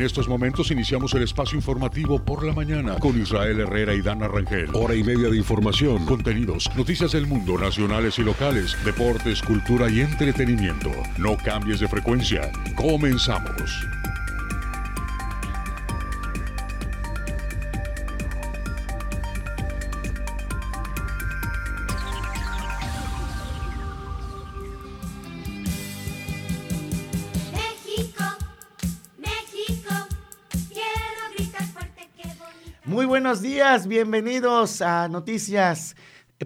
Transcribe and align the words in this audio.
En 0.00 0.06
estos 0.06 0.28
momentos 0.28 0.70
iniciamos 0.70 1.12
el 1.12 1.24
espacio 1.24 1.56
informativo 1.56 2.18
por 2.18 2.42
la 2.42 2.54
mañana 2.54 2.98
con 2.98 3.20
Israel 3.20 3.60
Herrera 3.60 3.92
y 3.92 4.00
Dana 4.00 4.28
Rangel. 4.28 4.70
Hora 4.72 4.94
y 4.94 5.04
media 5.04 5.28
de 5.28 5.36
información, 5.36 6.06
contenidos, 6.06 6.70
noticias 6.74 7.12
del 7.12 7.26
mundo, 7.26 7.58
nacionales 7.58 8.18
y 8.18 8.22
locales, 8.22 8.74
deportes, 8.82 9.42
cultura 9.42 9.90
y 9.90 10.00
entretenimiento. 10.00 10.90
No 11.18 11.36
cambies 11.36 11.80
de 11.80 11.88
frecuencia. 11.88 12.50
Comenzamos. 12.76 13.86
Buenos 33.30 33.42
días, 33.42 33.86
bienvenidos 33.86 34.82
a 34.82 35.06
Noticias 35.06 35.94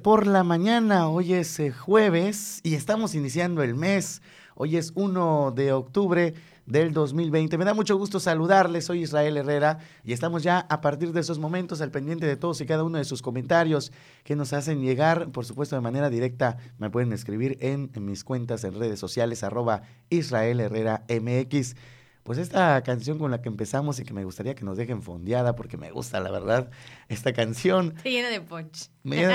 por 0.03 0.27
la 0.27 0.45
mañana. 0.45 1.09
Hoy 1.09 1.33
es 1.33 1.59
eh, 1.59 1.71
jueves 1.71 2.61
y 2.63 2.75
estamos 2.75 3.15
iniciando 3.15 3.63
el 3.63 3.75
mes. 3.75 4.21
Hoy 4.55 4.77
es 4.77 4.93
1 4.95 5.55
de 5.57 5.73
octubre 5.73 6.35
del 6.67 6.93
2020. 6.93 7.57
Me 7.57 7.65
da 7.65 7.73
mucho 7.73 7.97
gusto 7.97 8.21
saludarles. 8.21 8.85
Soy 8.85 9.05
Israel 9.05 9.39
Herrera 9.39 9.79
y 10.05 10.13
estamos 10.13 10.43
ya 10.43 10.59
a 10.69 10.83
partir 10.83 11.13
de 11.13 11.21
esos 11.21 11.39
momentos 11.39 11.81
al 11.81 11.91
pendiente 11.91 12.27
de 12.27 12.37
todos 12.37 12.61
y 12.61 12.67
cada 12.67 12.85
uno 12.85 12.99
de 12.99 13.07
sus 13.07 13.23
comentarios 13.23 13.91
que 14.23 14.37
nos 14.37 14.53
hacen 14.53 14.83
llegar, 14.83 15.31
por 15.31 15.47
supuesto 15.47 15.77
de 15.77 15.81
manera 15.81 16.11
directa. 16.11 16.59
Me 16.77 16.91
pueden 16.91 17.15
escribir 17.15 17.57
en, 17.63 17.93
en 17.95 18.05
mis 18.05 18.25
cuentas 18.25 18.63
en 18.63 18.79
redes 18.79 19.01
sociales, 19.01 19.43
arroba 19.43 19.85
Israel 20.11 20.61
Herrera 20.61 21.07
MX. 21.09 21.77
Pues 22.25 22.39
esta 22.39 22.83
canción 22.83 23.19
con 23.19 23.31
la 23.31 23.41
que 23.43 23.49
empezamos 23.51 24.01
y 24.01 24.05
que 24.05 24.15
me 24.15 24.25
gustaría 24.25 24.55
que 24.55 24.65
nos 24.65 24.77
dejen 24.79 25.03
fondeada 25.03 25.55
porque 25.55 25.77
me 25.77 25.91
gusta, 25.91 26.21
la 26.21 26.31
verdad, 26.31 26.71
esta 27.09 27.33
canción. 27.35 27.93
Está 27.99 28.09
llena 28.09 28.31
de 28.31 28.41
punch. 28.41 28.89
Me- 29.03 29.29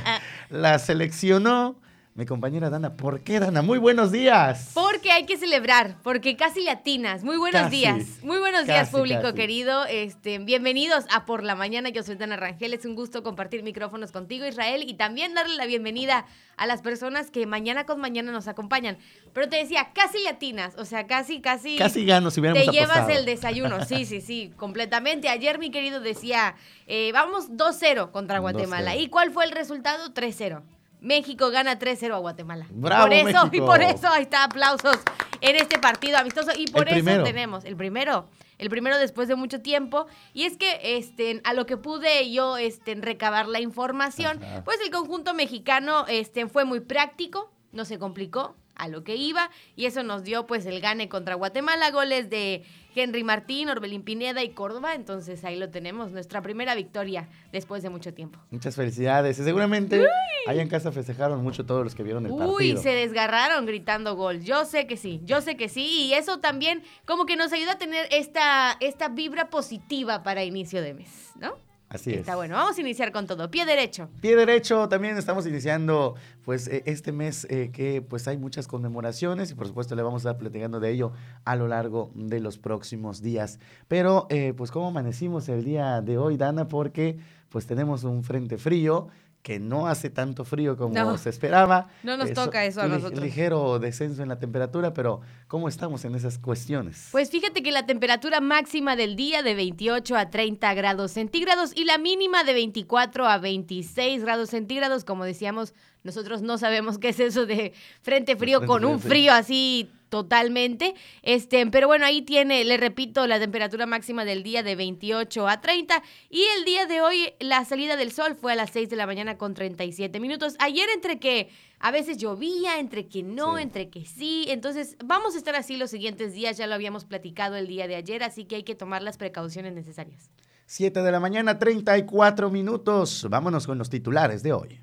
la 0.50 0.78
seleccionó 0.78 1.80
mi 2.14 2.26
compañera 2.26 2.70
Dana. 2.70 2.96
¿Por 2.96 3.22
qué, 3.22 3.40
Dana? 3.40 3.60
Muy 3.60 3.78
buenos 3.78 4.12
días. 4.12 4.70
Porque 4.72 5.10
hay 5.10 5.26
que 5.26 5.36
celebrar, 5.36 5.96
porque 6.04 6.36
casi 6.36 6.62
latinas. 6.62 7.24
Muy 7.24 7.36
buenos 7.36 7.62
Casi. 7.62 7.76
días. 7.76 8.04
Muy 8.22 8.38
buenos 8.38 8.66
días, 8.66 8.90
público 8.90 9.22
casi. 9.22 9.34
querido. 9.34 9.84
Este, 9.86 10.38
bienvenidos 10.38 11.06
a 11.10 11.24
Por 11.26 11.42
la 11.42 11.56
Mañana. 11.56 11.88
Yo 11.88 12.04
soy 12.04 12.14
Dana 12.14 12.36
Rangel. 12.36 12.72
Es 12.72 12.84
un 12.84 12.94
gusto 12.94 13.24
compartir 13.24 13.64
micrófonos 13.64 14.12
contigo, 14.12 14.46
Israel, 14.46 14.84
y 14.86 14.94
también 14.94 15.34
darle 15.34 15.56
la 15.56 15.66
bienvenida 15.66 16.24
a 16.56 16.68
las 16.68 16.82
personas 16.82 17.32
que 17.32 17.46
mañana 17.46 17.84
con 17.84 18.00
mañana 18.00 18.30
nos 18.30 18.46
acompañan. 18.46 18.96
Pero 19.32 19.48
te 19.48 19.56
decía, 19.56 19.88
casi 19.92 20.22
latinas, 20.22 20.74
o 20.78 20.84
sea, 20.84 21.08
casi, 21.08 21.40
casi. 21.40 21.76
Casi 21.78 22.06
gano 22.06 22.30
si 22.30 22.38
hubiéramos 22.38 22.64
Te 22.64 22.70
llevas 22.70 23.08
el 23.08 23.24
desayuno, 23.26 23.84
sí, 23.84 24.04
sí, 24.06 24.20
sí, 24.20 24.52
completamente. 24.56 25.28
Ayer 25.28 25.58
mi 25.58 25.72
querido 25.72 25.98
decía, 25.98 26.54
eh, 26.86 27.10
vamos 27.12 27.50
2-0 27.50 28.12
contra 28.12 28.38
Guatemala. 28.38 28.94
2-0. 28.94 29.00
¿Y 29.00 29.08
cuál 29.08 29.32
fue 29.32 29.46
el 29.46 29.50
resultado? 29.50 30.14
3-0. 30.14 30.62
México 31.04 31.50
gana 31.50 31.78
3-0 31.78 32.14
a 32.14 32.18
Guatemala. 32.18 32.66
¡Bravo, 32.70 33.04
por 33.04 33.12
eso, 33.12 33.26
México! 33.26 33.48
Y 33.52 33.60
por 33.60 33.82
eso 33.82 34.08
ahí 34.08 34.22
está, 34.22 34.44
aplausos 34.44 34.96
en 35.42 35.56
este 35.56 35.78
partido 35.78 36.16
amistoso. 36.18 36.50
Y 36.56 36.66
por 36.68 36.88
El 36.88 36.94
eso 36.94 37.04
primero. 37.04 37.24
tenemos 37.24 37.64
el 37.64 37.76
primero. 37.76 38.26
El 38.56 38.70
primero 38.70 38.96
después 38.96 39.28
de 39.28 39.34
mucho 39.36 39.60
tiempo. 39.60 40.06
Y 40.32 40.44
es 40.44 40.56
que 40.56 40.96
este, 40.96 41.42
a 41.44 41.52
lo 41.52 41.66
que 41.66 41.76
pude 41.76 42.32
yo 42.32 42.56
este, 42.56 42.94
recabar 42.94 43.46
la 43.48 43.60
información, 43.60 44.42
Ajá. 44.42 44.64
pues 44.64 44.78
el 44.82 44.90
conjunto 44.90 45.34
mexicano 45.34 46.06
este, 46.08 46.48
fue 46.48 46.64
muy 46.64 46.80
práctico, 46.80 47.52
no 47.72 47.84
se 47.84 47.98
complicó 47.98 48.56
a 48.74 48.88
lo 48.88 49.04
que 49.04 49.16
iba 49.16 49.50
y 49.76 49.86
eso 49.86 50.02
nos 50.02 50.24
dio 50.24 50.46
pues 50.46 50.66
el 50.66 50.80
gane 50.80 51.08
contra 51.08 51.34
Guatemala, 51.34 51.90
goles 51.90 52.28
de 52.30 52.64
Henry 52.94 53.24
Martín, 53.24 53.68
Orbelín 53.68 54.02
Pineda 54.02 54.42
y 54.42 54.50
Córdoba, 54.50 54.94
entonces 54.94 55.44
ahí 55.44 55.56
lo 55.56 55.70
tenemos, 55.70 56.10
nuestra 56.12 56.42
primera 56.42 56.74
victoria 56.74 57.28
después 57.52 57.82
de 57.82 57.90
mucho 57.90 58.14
tiempo. 58.14 58.38
Muchas 58.50 58.76
felicidades. 58.76 59.38
Y 59.38 59.44
seguramente 59.44 60.04
allá 60.46 60.62
en 60.62 60.68
casa 60.68 60.92
festejaron 60.92 61.42
mucho 61.42 61.66
todos 61.66 61.84
los 61.84 61.94
que 61.94 62.02
vieron 62.02 62.26
el 62.26 62.32
Uy, 62.32 62.38
partido. 62.40 62.82
se 62.82 62.90
desgarraron 62.90 63.66
gritando 63.66 64.14
gol. 64.16 64.40
Yo 64.42 64.64
sé 64.64 64.86
que 64.86 64.96
sí, 64.96 65.20
yo 65.24 65.40
sé 65.40 65.56
que 65.56 65.68
sí. 65.68 65.84
Y 66.06 66.14
eso 66.14 66.38
también 66.40 66.82
como 67.06 67.26
que 67.26 67.36
nos 67.36 67.52
ayuda 67.52 67.72
a 67.72 67.78
tener 67.78 68.06
esta, 68.10 68.76
esta 68.80 69.08
vibra 69.08 69.50
positiva 69.50 70.22
para 70.22 70.44
inicio 70.44 70.82
de 70.82 70.94
mes, 70.94 71.32
¿no? 71.36 71.54
Así 71.94 72.10
es. 72.10 72.18
Está 72.18 72.34
bueno, 72.34 72.56
vamos 72.56 72.76
a 72.76 72.80
iniciar 72.80 73.12
con 73.12 73.28
todo. 73.28 73.48
Pie 73.52 73.64
derecho. 73.64 74.08
Pie 74.20 74.34
derecho, 74.34 74.88
también 74.88 75.16
estamos 75.16 75.46
iniciando 75.46 76.16
pues 76.44 76.66
eh, 76.66 76.82
este 76.86 77.12
mes 77.12 77.46
eh, 77.48 77.70
que 77.72 78.02
pues 78.02 78.26
hay 78.26 78.36
muchas 78.36 78.66
conmemoraciones 78.66 79.52
y 79.52 79.54
por 79.54 79.68
supuesto 79.68 79.94
le 79.94 80.02
vamos 80.02 80.26
a 80.26 80.30
estar 80.30 80.38
platicando 80.38 80.80
de 80.80 80.90
ello 80.90 81.12
a 81.44 81.54
lo 81.54 81.68
largo 81.68 82.10
de 82.16 82.40
los 82.40 82.58
próximos 82.58 83.22
días. 83.22 83.60
Pero 83.86 84.26
eh, 84.28 84.54
pues 84.56 84.72
cómo 84.72 84.88
amanecimos 84.88 85.48
el 85.48 85.62
día 85.64 86.02
de 86.02 86.18
hoy, 86.18 86.36
Dana, 86.36 86.66
porque 86.66 87.16
pues 87.48 87.64
tenemos 87.66 88.02
un 88.02 88.24
frente 88.24 88.58
frío 88.58 89.06
que 89.44 89.60
no 89.60 89.86
hace 89.88 90.08
tanto 90.08 90.46
frío 90.46 90.74
como 90.74 90.94
No. 90.94 91.18
se 91.18 91.28
esperaba. 91.28 91.88
No 92.02 92.16
nos 92.16 92.32
toca 92.32 92.64
eso 92.64 92.80
a 92.80 92.88
nosotros. 92.88 93.22
Ligero 93.22 93.78
descenso 93.78 94.22
en 94.22 94.30
la 94.30 94.38
temperatura, 94.38 94.94
pero 94.94 95.20
¿cómo 95.48 95.68
estamos 95.68 96.06
en 96.06 96.14
esas 96.14 96.38
cuestiones? 96.38 97.10
Pues 97.12 97.30
fíjate 97.30 97.62
que 97.62 97.70
la 97.70 97.84
temperatura 97.84 98.40
máxima 98.40 98.96
del 98.96 99.16
día 99.16 99.42
de 99.42 99.54
28 99.54 100.16
a 100.16 100.30
30 100.30 100.72
grados 100.72 101.12
centígrados 101.12 101.72
y 101.76 101.84
la 101.84 101.98
mínima 101.98 102.42
de 102.42 102.54
24 102.54 103.26
a 103.26 103.36
26 103.36 104.24
grados 104.24 104.48
centígrados. 104.48 105.04
Como 105.04 105.26
decíamos, 105.26 105.74
nosotros 106.04 106.40
no 106.40 106.56
sabemos 106.56 106.96
qué 106.96 107.10
es 107.10 107.20
eso 107.20 107.44
de 107.44 107.74
frente 108.00 108.36
frío 108.36 108.60
frente 108.60 108.66
con 108.66 108.80
frío, 108.80 108.90
un 108.94 109.00
sí. 109.02 109.08
frío 109.08 109.32
así 109.34 109.90
totalmente. 110.14 110.94
Este, 111.22 111.66
pero 111.66 111.88
bueno, 111.88 112.06
ahí 112.06 112.22
tiene, 112.22 112.62
le 112.62 112.76
repito, 112.76 113.26
la 113.26 113.40
temperatura 113.40 113.84
máxima 113.84 114.24
del 114.24 114.44
día 114.44 114.62
de 114.62 114.76
28 114.76 115.48
a 115.48 115.60
30 115.60 116.04
y 116.30 116.44
el 116.56 116.64
día 116.64 116.86
de 116.86 117.00
hoy 117.00 117.32
la 117.40 117.64
salida 117.64 117.96
del 117.96 118.12
sol 118.12 118.36
fue 118.40 118.52
a 118.52 118.54
las 118.54 118.70
6 118.70 118.88
de 118.90 118.94
la 118.94 119.06
mañana 119.06 119.36
con 119.38 119.54
37 119.54 120.20
minutos. 120.20 120.54
Ayer 120.60 120.88
entre 120.94 121.18
que 121.18 121.48
a 121.80 121.90
veces 121.90 122.16
llovía, 122.18 122.78
entre 122.78 123.08
que 123.08 123.24
no, 123.24 123.56
Sí. 123.56 123.62
entre 123.64 123.88
que 123.90 124.04
sí. 124.04 124.44
Entonces, 124.50 124.96
vamos 125.04 125.34
a 125.34 125.38
estar 125.38 125.56
así 125.56 125.76
los 125.76 125.90
siguientes 125.90 126.32
días, 126.32 126.56
ya 126.58 126.68
lo 126.68 126.74
habíamos 126.74 127.04
platicado 127.04 127.56
el 127.56 127.66
día 127.66 127.88
de 127.88 127.96
ayer, 127.96 128.22
así 128.22 128.44
que 128.44 128.54
hay 128.54 128.62
que 128.62 128.76
tomar 128.76 129.02
las 129.02 129.18
precauciones 129.18 129.72
necesarias. 129.72 130.30
7 130.66 131.02
de 131.02 131.10
la 131.10 131.18
mañana, 131.18 131.58
34 131.58 132.50
minutos. 132.50 133.26
Vámonos 133.28 133.66
con 133.66 133.78
los 133.78 133.90
titulares 133.90 134.44
de 134.44 134.52
hoy. 134.52 134.80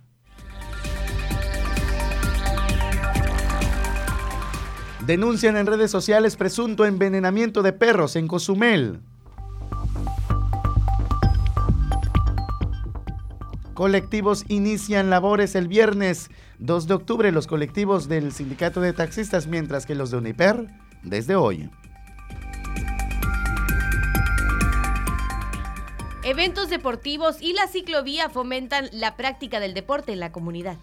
Denuncian 5.05 5.57
en 5.57 5.65
redes 5.65 5.89
sociales 5.89 6.35
presunto 6.35 6.85
envenenamiento 6.85 7.63
de 7.63 7.73
perros 7.73 8.15
en 8.15 8.27
Cozumel. 8.27 9.01
Colectivos 13.73 14.45
inician 14.47 15.09
labores 15.09 15.55
el 15.55 15.67
viernes 15.67 16.29
2 16.59 16.87
de 16.87 16.93
octubre, 16.93 17.31
los 17.31 17.47
colectivos 17.47 18.07
del 18.07 18.31
sindicato 18.31 18.79
de 18.79 18.93
taxistas, 18.93 19.47
mientras 19.47 19.87
que 19.87 19.95
los 19.95 20.11
de 20.11 20.17
Uniper 20.17 20.67
desde 21.01 21.35
hoy. 21.35 21.67
Eventos 26.23 26.69
deportivos 26.69 27.41
y 27.41 27.53
la 27.53 27.67
ciclovía 27.67 28.29
fomentan 28.29 28.87
la 28.91 29.17
práctica 29.17 29.59
del 29.59 29.73
deporte 29.73 30.13
en 30.13 30.19
la 30.19 30.31
comunidad. 30.31 30.77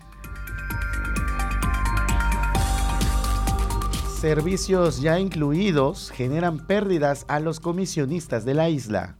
Servicios 4.20 5.00
ya 5.00 5.20
incluidos 5.20 6.10
generan 6.10 6.66
pérdidas 6.66 7.24
a 7.28 7.38
los 7.38 7.60
comisionistas 7.60 8.44
de 8.44 8.52
la 8.52 8.68
isla. 8.68 9.14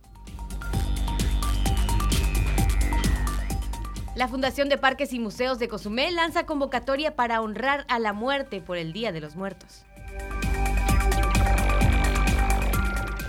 La 4.16 4.26
Fundación 4.26 4.68
de 4.68 4.76
Parques 4.76 5.12
y 5.12 5.20
Museos 5.20 5.60
de 5.60 5.68
Cozumel 5.68 6.16
lanza 6.16 6.46
convocatoria 6.46 7.14
para 7.14 7.40
honrar 7.42 7.84
a 7.88 8.00
la 8.00 8.12
muerte 8.12 8.60
por 8.60 8.76
el 8.76 8.92
Día 8.92 9.12
de 9.12 9.20
los 9.20 9.36
Muertos. 9.36 9.84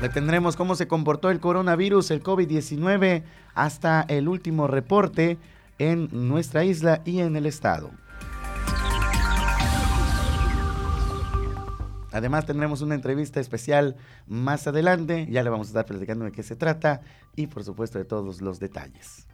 Le 0.02 0.10
tendremos 0.10 0.56
cómo 0.56 0.74
se 0.74 0.88
comportó 0.88 1.30
el 1.30 1.40
coronavirus, 1.40 2.10
el 2.10 2.24
COVID-19, 2.24 3.22
hasta 3.54 4.02
el 4.08 4.28
último 4.28 4.66
reporte 4.66 5.38
en 5.78 6.10
nuestra 6.30 6.64
isla 6.64 7.04
y 7.06 7.20
en 7.20 7.36
el 7.36 7.46
estado. 7.46 7.92
Además 12.12 12.46
tendremos 12.46 12.82
una 12.82 12.96
entrevista 12.96 13.40
especial 13.40 13.96
más 14.28 14.68
adelante, 14.68 15.28
ya 15.30 15.44
le 15.44 15.50
vamos 15.50 15.68
a 15.68 15.70
estar 15.70 15.86
platicando 15.86 16.26
de 16.26 16.32
qué 16.32 16.44
se 16.44 16.56
trata 16.56 17.02
y 17.36 17.48
por 17.48 17.64
supuesto 17.64 18.00
de 18.00 18.06
todos 18.06 18.42
los 18.42 18.60
detalles. 18.60 19.28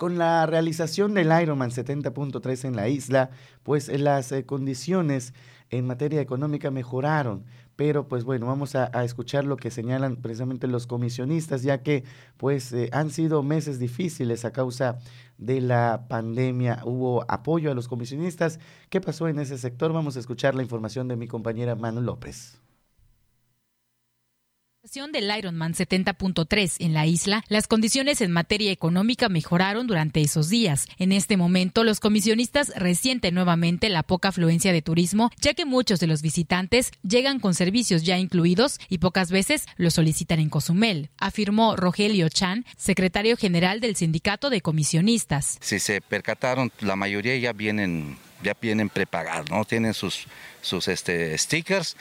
Con 0.00 0.16
la 0.16 0.46
realización 0.46 1.12
del 1.12 1.26
Ironman 1.42 1.72
70.3 1.72 2.64
en 2.64 2.74
la 2.74 2.88
isla, 2.88 3.28
pues 3.62 3.90
eh, 3.90 3.98
las 3.98 4.32
eh, 4.32 4.46
condiciones 4.46 5.34
en 5.68 5.86
materia 5.86 6.22
económica 6.22 6.70
mejoraron. 6.70 7.44
Pero 7.76 8.08
pues 8.08 8.24
bueno, 8.24 8.46
vamos 8.46 8.74
a, 8.76 8.86
escuchar 9.04 9.44
lo 9.44 9.58
que 9.58 9.70
señalan 9.70 10.16
precisamente 10.16 10.68
los 10.68 10.86
comisionistas, 10.86 11.62
ya 11.62 11.82
que 11.82 12.04
pues 12.38 12.72
eh, 12.72 12.88
han 12.92 13.10
sido 13.10 13.42
meses 13.42 13.78
difíciles 13.78 14.46
a 14.46 14.52
causa 14.52 14.96
de 15.36 15.60
la 15.60 16.06
pandemia. 16.08 16.80
Hubo 16.86 17.26
apoyo 17.28 17.70
a 17.70 17.74
los 17.74 17.86
comisionistas. 17.86 18.58
¿Qué 18.88 19.02
pasó 19.02 19.28
en 19.28 19.38
ese 19.38 19.58
sector? 19.58 19.92
Vamos 19.92 20.16
a 20.16 20.20
escuchar 20.20 20.54
la 20.54 20.62
información 20.62 21.08
de 21.08 21.16
mi 21.16 21.28
compañera 21.28 21.74
Manu 21.74 22.00
López. 22.00 22.58
Del 24.82 25.30
Ironman 25.36 25.74
70.3 25.74 26.76
en 26.78 26.94
la 26.94 27.04
isla, 27.06 27.44
las 27.48 27.68
condiciones 27.68 28.22
en 28.22 28.32
materia 28.32 28.72
económica 28.72 29.28
mejoraron 29.28 29.86
durante 29.86 30.22
esos 30.22 30.48
días. 30.48 30.86
En 30.98 31.12
este 31.12 31.36
momento, 31.36 31.84
los 31.84 32.00
comisionistas 32.00 32.72
resienten 32.74 33.34
nuevamente 33.34 33.90
la 33.90 34.02
poca 34.02 34.28
afluencia 34.28 34.72
de 34.72 34.80
turismo, 34.80 35.30
ya 35.38 35.52
que 35.52 35.66
muchos 35.66 36.00
de 36.00 36.06
los 36.06 36.22
visitantes 36.22 36.92
llegan 37.02 37.40
con 37.40 37.54
servicios 37.54 38.04
ya 38.04 38.18
incluidos 38.18 38.80
y 38.88 38.98
pocas 38.98 39.30
veces 39.30 39.66
los 39.76 39.94
solicitan 39.94 40.40
en 40.40 40.48
Cozumel, 40.48 41.10
afirmó 41.18 41.76
Rogelio 41.76 42.30
Chan, 42.30 42.64
secretario 42.78 43.36
general 43.36 43.80
del 43.80 43.96
Sindicato 43.96 44.48
de 44.48 44.62
Comisionistas. 44.62 45.58
Si 45.60 45.78
se 45.78 46.00
percataron, 46.00 46.72
la 46.80 46.96
mayoría 46.96 47.36
ya 47.36 47.52
vienen, 47.52 48.16
ya 48.42 48.56
vienen 48.58 48.88
prepagados, 48.88 49.50
¿no? 49.50 49.62
Tienen 49.66 49.92
sus, 49.92 50.26
sus 50.62 50.88
este, 50.88 51.36
stickers 51.36 51.96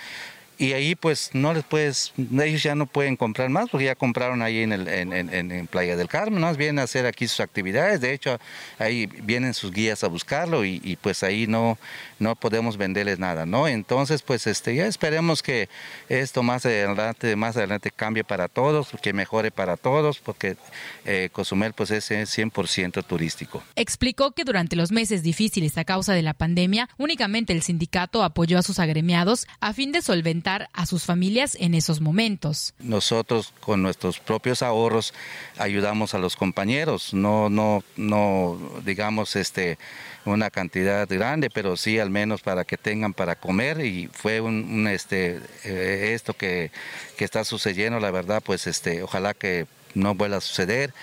y 0.60 0.74
ahí 0.74 0.94
pues 0.94 1.30
no 1.34 1.54
les 1.54 1.64
puedes, 1.64 2.14
ellos 2.18 2.62
ya 2.62 2.76
no 2.76 2.86
pueden 2.86 3.16
comprar 3.16 3.50
más 3.50 3.70
porque 3.70 3.86
ya 3.86 3.96
compraron 3.96 4.42
ahí 4.42 4.60
en, 4.60 4.74
el, 4.74 4.88
en, 4.90 5.14
en- 5.14 5.68
Playa 5.68 5.96
del 5.96 6.10
Carmen, 6.10 6.42
¿no? 6.42 6.54
vienen 6.54 6.80
a 6.80 6.84
hacer 6.84 7.06
aquí 7.06 7.28
sus 7.28 7.40
actividades, 7.40 8.02
de 8.02 8.14
hecho 8.14 8.38
ahí 8.78 9.06
vienen 9.06 9.54
sus 9.54 9.72
guías 9.72 10.04
a 10.04 10.08
buscarlo 10.08 10.66
y, 10.66 10.82
y, 10.84 10.98
pues 10.98 11.24
ahí 11.24 11.48
no, 11.48 11.78
no 12.20 12.36
podemos 12.36 12.76
venderles 12.76 13.20
nada, 13.20 13.46
¿no? 13.46 13.68
Entonces 13.68 14.22
pues 14.22 14.46
este, 14.48 14.76
ya 14.76 14.86
esperemos 14.86 15.42
que 15.42 15.70
esto 16.10 16.44
más 16.44 16.66
adelante, 16.66 17.36
más 17.38 17.56
adelante 17.56 17.92
cambie 17.92 18.26
para 18.26 18.50
todos, 18.50 18.90
que 19.02 19.14
mejore 19.14 19.52
para 19.52 19.78
todos, 19.78 20.20
porque 20.20 20.58
eh, 21.06 21.30
Cozumel 21.32 21.72
pues 21.74 21.92
es 21.92 22.10
100% 22.12 23.06
turístico. 23.06 23.64
Explicó 23.76 24.32
que 24.32 24.44
durante 24.44 24.76
los 24.76 24.92
meses 24.92 25.24
difíciles 25.24 25.78
a 25.78 25.86
causa 25.86 26.14
de 26.14 26.22
la 26.22 26.34
pandemia, 26.34 26.90
únicamente 26.98 27.54
el 27.54 27.62
sindicato 27.62 28.24
apoyó 28.24 28.58
a 28.58 28.64
sus 28.64 28.80
agremiados 28.80 29.48
a 29.62 29.72
fin 29.74 29.92
de 29.94 30.02
solventar 30.02 30.49
a 30.74 30.86
sus 30.86 31.04
familias 31.04 31.56
en 31.60 31.74
esos 31.74 32.02
momentos. 32.02 32.74
Nosotros 32.80 33.54
con 33.60 33.82
nuestros 33.82 34.20
propios 34.20 34.62
ahorros 34.62 35.14
ayudamos 35.58 36.14
a 36.14 36.20
los 36.20 36.36
compañeros, 36.36 37.14
no, 37.14 37.50
no, 37.50 37.84
no, 37.96 38.58
digamos, 38.84 39.36
este, 39.36 39.78
una 40.26 40.50
cantidad 40.50 41.08
grande, 41.08 41.50
pero 41.50 41.78
sí 41.78 42.00
al 42.00 42.10
menos 42.10 42.42
para 42.42 42.64
que 42.66 42.78
tengan 42.78 43.14
para 43.14 43.36
comer 43.36 43.86
y 43.86 44.10
fue 44.12 44.42
un, 44.42 44.88
este, 44.88 45.40
eh, 45.64 46.12
esto 46.14 46.34
que, 46.34 46.72
que 47.18 47.26
está 47.26 47.44
sucediendo, 47.44 48.00
la 48.00 48.12
verdad, 48.12 48.42
pues 48.44 48.68
este, 48.68 49.04
ojalá 49.04 49.34
que 49.34 49.68
no 49.94 50.16
vuelva 50.16 50.38
a 50.38 50.42
suceder. 50.42 50.94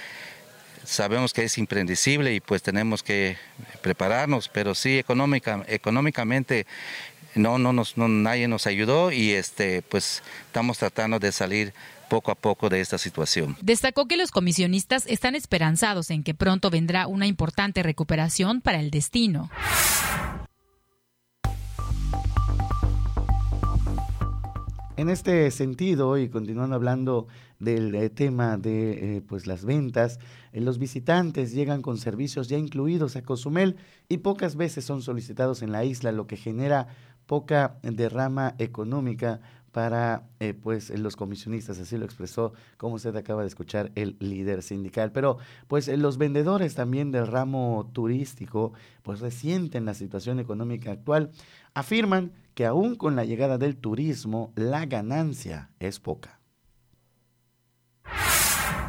Sabemos 0.85 1.33
que 1.33 1.43
es 1.43 1.59
impredecible 1.59 2.33
y 2.33 2.41
pues 2.41 2.63
tenemos 2.63 3.03
que 3.03 3.37
prepararnos, 3.83 4.49
pero 4.49 4.73
sí 4.75 4.99
económica, 4.99 5.65
económicamente 5.67 6.65
no, 7.37 7.59
no, 7.59 7.73
nos, 7.73 7.97
no 7.97 8.09
nadie 8.09 8.49
nos 8.49 8.67
ayudó 8.67 9.12
y 9.12 9.33
este, 9.33 9.83
pues 9.83 10.23
estamos 10.47 10.79
tratando 10.79 11.19
de 11.19 11.33
salir 11.33 11.73
poco 12.09 12.31
a 12.31 12.35
poco 12.35 12.69
de 12.69 12.81
esta 12.81 12.99
situación. 12.99 13.56
Destacó 13.62 14.06
que 14.06 14.17
los 14.17 14.31
comisionistas 14.31 15.05
están 15.06 15.35
esperanzados 15.35 16.11
en 16.11 16.23
que 16.23 16.35
pronto 16.35 16.71
vendrá 16.71 17.06
una 17.06 17.27
importante 17.27 17.83
recuperación 17.83 18.61
para 18.61 18.81
el 18.81 18.91
destino. 18.91 19.50
En 24.97 25.11
este 25.11 25.50
sentido, 25.50 26.17
y 26.17 26.31
continuando 26.31 26.75
hablando 26.75 27.27
del 27.59 27.94
eh, 27.94 28.09
tema 28.09 28.56
de 28.56 29.17
eh, 29.17 29.21
pues 29.21 29.47
las 29.47 29.62
ventas, 29.62 30.19
eh, 30.53 30.62
los 30.62 30.79
visitantes 30.79 31.53
llegan 31.53 31.83
con 31.83 31.99
servicios 31.99 32.49
ya 32.49 32.56
incluidos 32.56 33.15
a 33.15 33.23
Cozumel 33.23 33.77
y 34.09 34.19
pocas 34.19 34.56
veces 34.56 34.87
son 34.87 35.03
solicitados 35.03 35.61
en 35.61 35.71
la 35.71 35.85
isla, 35.85 36.12
lo 36.12 36.27
que 36.27 36.38
genera 36.38 36.88
poca 37.26 37.78
derrama 37.82 38.55
económica 38.58 39.40
para 39.76 40.23
eh, 40.40 40.55
pues 40.55 40.88
los 40.99 41.17
comisionistas, 41.17 41.78
así 41.78 41.99
lo 41.99 42.06
expresó, 42.06 42.55
como 42.78 42.94
usted 42.94 43.14
acaba 43.14 43.43
de 43.43 43.49
escuchar, 43.49 43.93
el 43.94 44.17
líder 44.20 44.62
sindical. 44.62 45.12
Pero 45.12 45.37
pues 45.69 45.88
eh, 45.88 45.99
los 45.99 46.17
vendedores 46.17 46.75
también 46.75 47.12
del 47.12 47.26
ramo 47.26 47.90
turístico, 47.93 48.73
pues 49.02 49.20
resienten 49.20 49.84
la 49.84 49.93
situación 49.93 50.40
económica 50.40 50.93
actual, 50.93 51.31
afirman 51.75 52.32
que 52.55 52.64
aún 52.64 52.94
con 52.94 53.17
la 53.17 53.26
llegada 53.26 53.58
del 53.58 53.76
turismo, 53.76 54.55
la 54.56 54.87
ganancia 54.87 55.69
es 55.78 56.00
poca. 56.00 56.40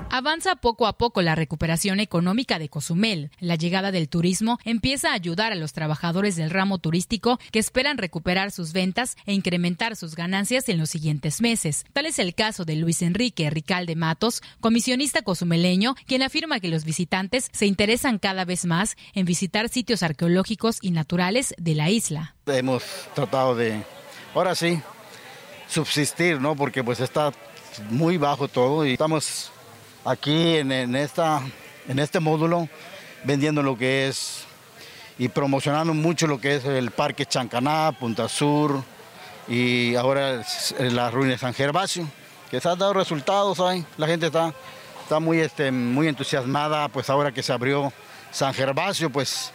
Avanza 0.09 0.56
poco 0.56 0.88
a 0.88 0.98
poco 0.98 1.21
la 1.21 1.36
recuperación 1.36 2.00
económica 2.00 2.59
de 2.59 2.69
Cozumel. 2.69 3.30
La 3.39 3.56
llegada 3.56 3.92
del 3.92 4.07
turismo 4.07 4.57
empieza 4.63 5.12
a 5.12 5.13
ayudar 5.13 5.51
a 5.51 5.56
los 5.56 5.74
trabajadores 5.74 6.38
del 6.38 6.50
ramo 6.50 6.77
turístico 6.77 7.39
que 7.51 7.59
esperan 7.59 7.98
recuperar 7.98 8.51
sus 8.51 8.71
ventas 8.71 9.18
e 9.25 9.33
incrementar 9.33 9.98
sus 9.98 10.15
ganancias 10.15 10.69
en 10.69 10.77
los 10.77 10.89
siguientes 10.89 11.42
meses. 11.42 11.85
Tal 11.92 12.06
es 12.06 12.19
el 12.19 12.35
caso 12.35 12.64
de 12.64 12.78
Luis 12.78 13.02
Enrique 13.02 13.49
Ricalde 13.49 13.95
Matos, 13.95 14.42
comisionista 14.61 15.23
cozumeleño, 15.23 15.95
quien 16.06 16.23
afirma 16.23 16.61
que 16.61 16.69
los 16.69 16.85
visitantes 16.85 17.49
se 17.52 17.66
interesan 17.66 18.18
cada 18.18 18.45
vez 18.45 18.66
más 18.66 18.95
en 19.14 19.26
visitar 19.26 19.68
sitios 19.68 20.04
arqueológicos 20.04 20.80
y 20.81 20.92
naturales 20.92 21.54
de 21.57 21.76
la 21.76 21.90
isla. 21.90 22.33
Hemos 22.45 22.83
tratado 23.14 23.56
de, 23.56 23.83
ahora 24.33 24.56
sí, 24.56 24.80
subsistir, 25.68 26.40
¿no? 26.40 26.56
Porque 26.56 26.81
pues 26.81 27.02
está 27.02 27.33
muy 27.90 28.18
bajo 28.18 28.47
todo 28.47 28.85
y 28.85 28.94
estamos 28.94 29.52
aquí 30.07 30.56
en, 30.56 30.95
esta, 30.95 31.42
en 31.87 31.99
este 31.99 32.21
módulo 32.21 32.69
vendiendo 33.26 33.61
lo 33.61 33.78
que 33.78 34.07
es 34.07 34.45
y 35.19 35.28
promocionando 35.28 35.94
mucho 35.94 36.28
lo 36.28 36.40
que 36.40 36.56
es 36.56 36.66
el 36.66 36.92
Parque 36.92 37.26
Chancaná, 37.26 37.92
Punta 37.99 38.30
Sur 38.30 38.83
y 39.49 39.95
ahora 39.95 40.44
la 40.80 41.11
ruina 41.11 41.31
de 41.31 41.37
San 41.37 41.54
Gervasio, 41.54 42.07
que 42.49 42.61
se 42.61 42.69
han 42.69 42.80
dado 42.80 42.94
resultados 42.94 43.59
ahí. 43.59 43.85
La 43.97 44.07
gente 44.07 44.28
está, 44.28 44.54
está 45.04 45.19
muy, 45.19 45.40
este, 45.40 45.71
muy 45.71 46.07
entusiasmada, 46.07 46.87
pues 46.87 47.09
ahora 47.09 47.33
que 47.33 47.44
se 47.44 47.52
abrió 47.52 47.92
San 48.31 48.54
Gervasio, 48.54 49.09
pues 49.09 49.52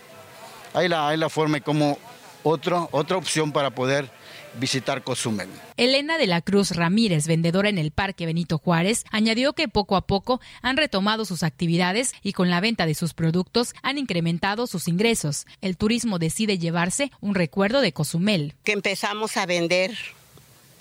hay 0.75 0.89
la, 0.89 1.09
hay 1.09 1.17
la 1.17 1.31
forma 1.31 1.59
y 1.59 1.61
como 1.63 1.99
otra, 2.43 2.89
otra 2.91 3.17
opción 3.17 3.53
para 3.53 3.71
poder 3.71 4.11
visitar 4.59 5.03
Cozumel. 5.03 5.49
Elena 5.77 6.19
de 6.19 6.27
la 6.27 6.41
Cruz 6.41 6.73
Ramírez, 6.73 7.27
vendedora 7.27 7.69
en 7.69 7.79
el 7.79 7.91
Parque 7.91 8.27
Benito 8.27 8.59
Juárez, 8.59 9.05
añadió 9.11 9.53
que 9.53 9.69
poco 9.69 9.97
a 9.97 10.07
poco 10.07 10.41
han 10.63 10.77
retomado 10.77 11.25
sus 11.25 11.43
actividades 11.43 12.13
y 12.23 12.33
con 12.33 12.51
la 12.51 12.61
venta 12.61 12.87
de 12.87 12.95
sus 12.95 13.15
productos 13.15 13.75
han 13.83 13.99
incrementado 13.99 14.67
sus 14.67 14.89
ingresos. 14.89 15.47
El 15.61 15.77
turismo 15.77 16.19
decide 16.19 16.59
llevarse 16.59 17.11
un 17.21 17.35
recuerdo 17.35 17.81
de 17.81 17.93
Cozumel. 17.93 18.55
Que 18.65 18.73
empezamos 18.73 19.37
a 19.37 19.47
vender, 19.47 19.97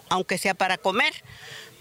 aunque 0.09 0.37
sea 0.37 0.53
para 0.53 0.77
comer, 0.77 1.13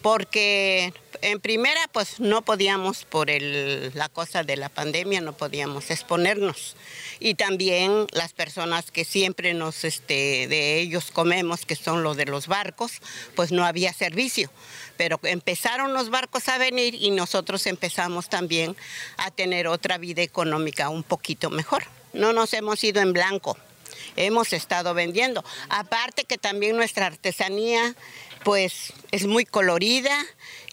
porque 0.03 0.93
en 1.23 1.41
primera 1.41 1.81
pues 1.93 2.21
no 2.21 2.43
podíamos 2.43 3.05
por 3.05 3.31
el, 3.31 3.93
la 3.95 4.09
cosa 4.09 4.43
de 4.43 4.57
la 4.57 4.69
pandemia 4.69 5.21
no 5.21 5.37
podíamos 5.37 5.91
exponernos. 5.91 6.77
Y 7.19 7.35
también 7.35 8.07
las 8.13 8.33
personas 8.33 8.91
que 8.91 9.05
siempre 9.05 9.53
nos 9.53 9.85
este 9.85 10.47
de 10.49 10.81
ellos 10.81 11.11
comemos 11.11 11.67
que 11.67 11.77
son 11.77 12.03
los 12.03 12.17
de 12.17 12.25
los 12.25 12.47
barcos 12.47 13.01
pues 13.35 13.53
no 13.53 13.65
había 13.65 13.93
servicio. 13.93 14.51
Pero 14.97 15.21
empezaron 15.23 15.93
los 15.93 16.11
barcos 16.11 16.49
a 16.49 16.59
venir 16.59 16.95
y 16.95 17.11
nosotros 17.11 17.67
empezamos 17.67 18.29
también 18.29 18.77
a 19.19 19.31
tener 19.31 19.67
otra 19.67 19.99
vida 19.99 20.23
económica 20.23 20.89
un 20.89 21.03
poquito 21.03 21.51
mejor. 21.51 21.85
No 22.13 22.33
nos 22.33 22.53
hemos 22.55 22.83
ido 22.83 23.01
en 23.01 23.13
blanco 23.13 23.57
hemos 24.17 24.53
estado 24.53 24.95
vendiendo. 24.95 25.45
Aparte 25.69 26.25
que 26.25 26.39
también 26.39 26.77
nuestra 26.77 27.07
artesanía 27.07 27.95
pues 28.45 28.93
es 29.11 29.27
muy 29.27 29.45
colorida 29.45 30.17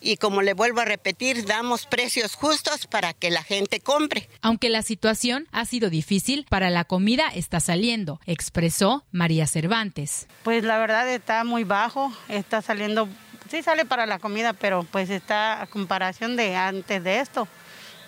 y 0.02 0.18
como 0.18 0.42
le 0.42 0.54
vuelvo 0.54 0.82
a 0.82 0.86
repetir, 0.86 1.46
damos 1.46 1.86
precios 1.86 2.36
justos 2.36 2.88
para 2.88 3.14
que 3.14 3.32
la 3.32 3.44
gente 3.44 3.80
compre. 3.80 4.30
Aunque 4.42 4.70
la 4.70 4.82
situación 4.82 5.48
ha 5.52 5.66
sido 5.66 5.90
difícil, 5.90 6.46
para 6.50 6.70
la 6.70 6.84
comida 6.86 7.28
está 7.34 7.60
saliendo, 7.60 8.20
expresó 8.26 9.04
María 9.12 9.48
Cervantes. 9.48 10.28
Pues 10.44 10.64
la 10.64 10.78
verdad 10.78 11.10
está 11.10 11.44
muy 11.44 11.64
bajo, 11.64 12.14
está 12.30 12.62
saliendo, 12.62 13.10
sí 13.50 13.64
sale 13.64 13.86
para 13.86 14.06
la 14.06 14.20
comida, 14.20 14.54
pero 14.54 14.84
pues 14.84 15.10
está 15.10 15.62
a 15.62 15.68
comparación 15.68 16.36
de 16.36 16.56
antes 16.56 17.04
de 17.04 17.20
esto, 17.20 17.48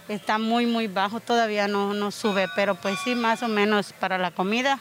está 0.08 0.38
muy 0.38 0.66
muy 0.66 0.88
bajo, 0.88 1.20
todavía 1.20 1.68
no, 1.68 1.94
no 1.94 2.12
sube, 2.12 2.48
pero 2.56 2.75
pues 2.75 2.98
sí 3.04 3.16
más 3.16 3.44
o 3.44 3.48
menos 3.48 3.94
para 3.94 4.18
la 4.18 4.32
comida 4.32 4.80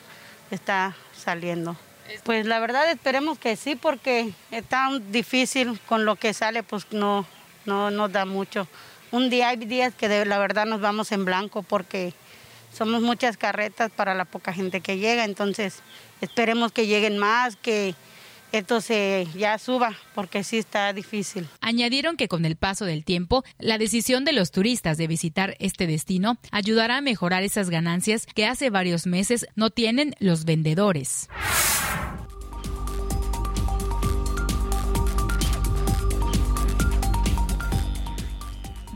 está 0.51 0.95
saliendo. 1.17 1.77
Pues 2.25 2.47
la 2.47 2.59
verdad 2.59 2.91
esperemos 2.91 3.39
que 3.39 3.57
sí, 3.57 3.77
porque 3.77 4.33
es 4.51 4.65
tan 4.65 5.13
difícil 5.13 5.79
con 5.87 6.05
lo 6.05 6.17
que 6.17 6.33
sale, 6.33 6.63
pues 6.63 6.87
no, 6.91 7.27
no 7.67 8.09
da 8.09 8.25
mucho. 8.25 8.67
Un 9.11 9.31
día 9.31 9.49
hay 9.49 9.57
días 9.57 9.95
que 9.95 10.25
la 10.25 10.39
verdad 10.39 10.67
nos 10.67 10.81
vamos 10.81 11.13
en 11.13 11.25
blanco 11.25 11.63
porque 11.63 12.13
somos 12.73 13.03
muchas 13.03 13.37
carretas 13.37 13.91
para 13.91 14.15
la 14.15 14.25
poca 14.25 14.53
gente 14.53 14.81
que 14.81 14.99
llega, 14.99 15.25
entonces 15.25 15.83
esperemos 16.21 16.73
que 16.73 16.87
lleguen 16.87 17.19
más, 17.19 17.57
que 17.57 17.95
esto 18.53 18.81
se 18.81 19.27
ya 19.37 19.59
suba, 19.59 19.97
porque 20.15 20.45
sí 20.45 20.59
está 20.59 20.93
difícil. 20.93 21.47
Añadieron 21.61 22.17
que 22.17 22.29
con 22.29 22.45
el 22.45 22.57
paso 22.57 22.85
del 22.85 23.05
tiempo, 23.05 23.45
la 23.59 23.79
decisión 23.79 24.25
de 24.25 24.33
los 24.33 24.51
turistas 24.51 24.97
de 24.97 25.07
visitar 25.07 25.57
este 25.59 25.87
destino 25.87 26.39
ayudará 26.51 26.99
a 26.99 27.03
mejorar 27.03 27.43
esas 27.43 27.71
ganancias 27.71 28.27
que 28.27 28.47
hace 28.47 28.71
varios 28.71 29.07
meses 29.07 29.47
no 29.55 29.71
tienen 29.71 30.15
los 30.19 30.45
vendedores. 30.45 31.29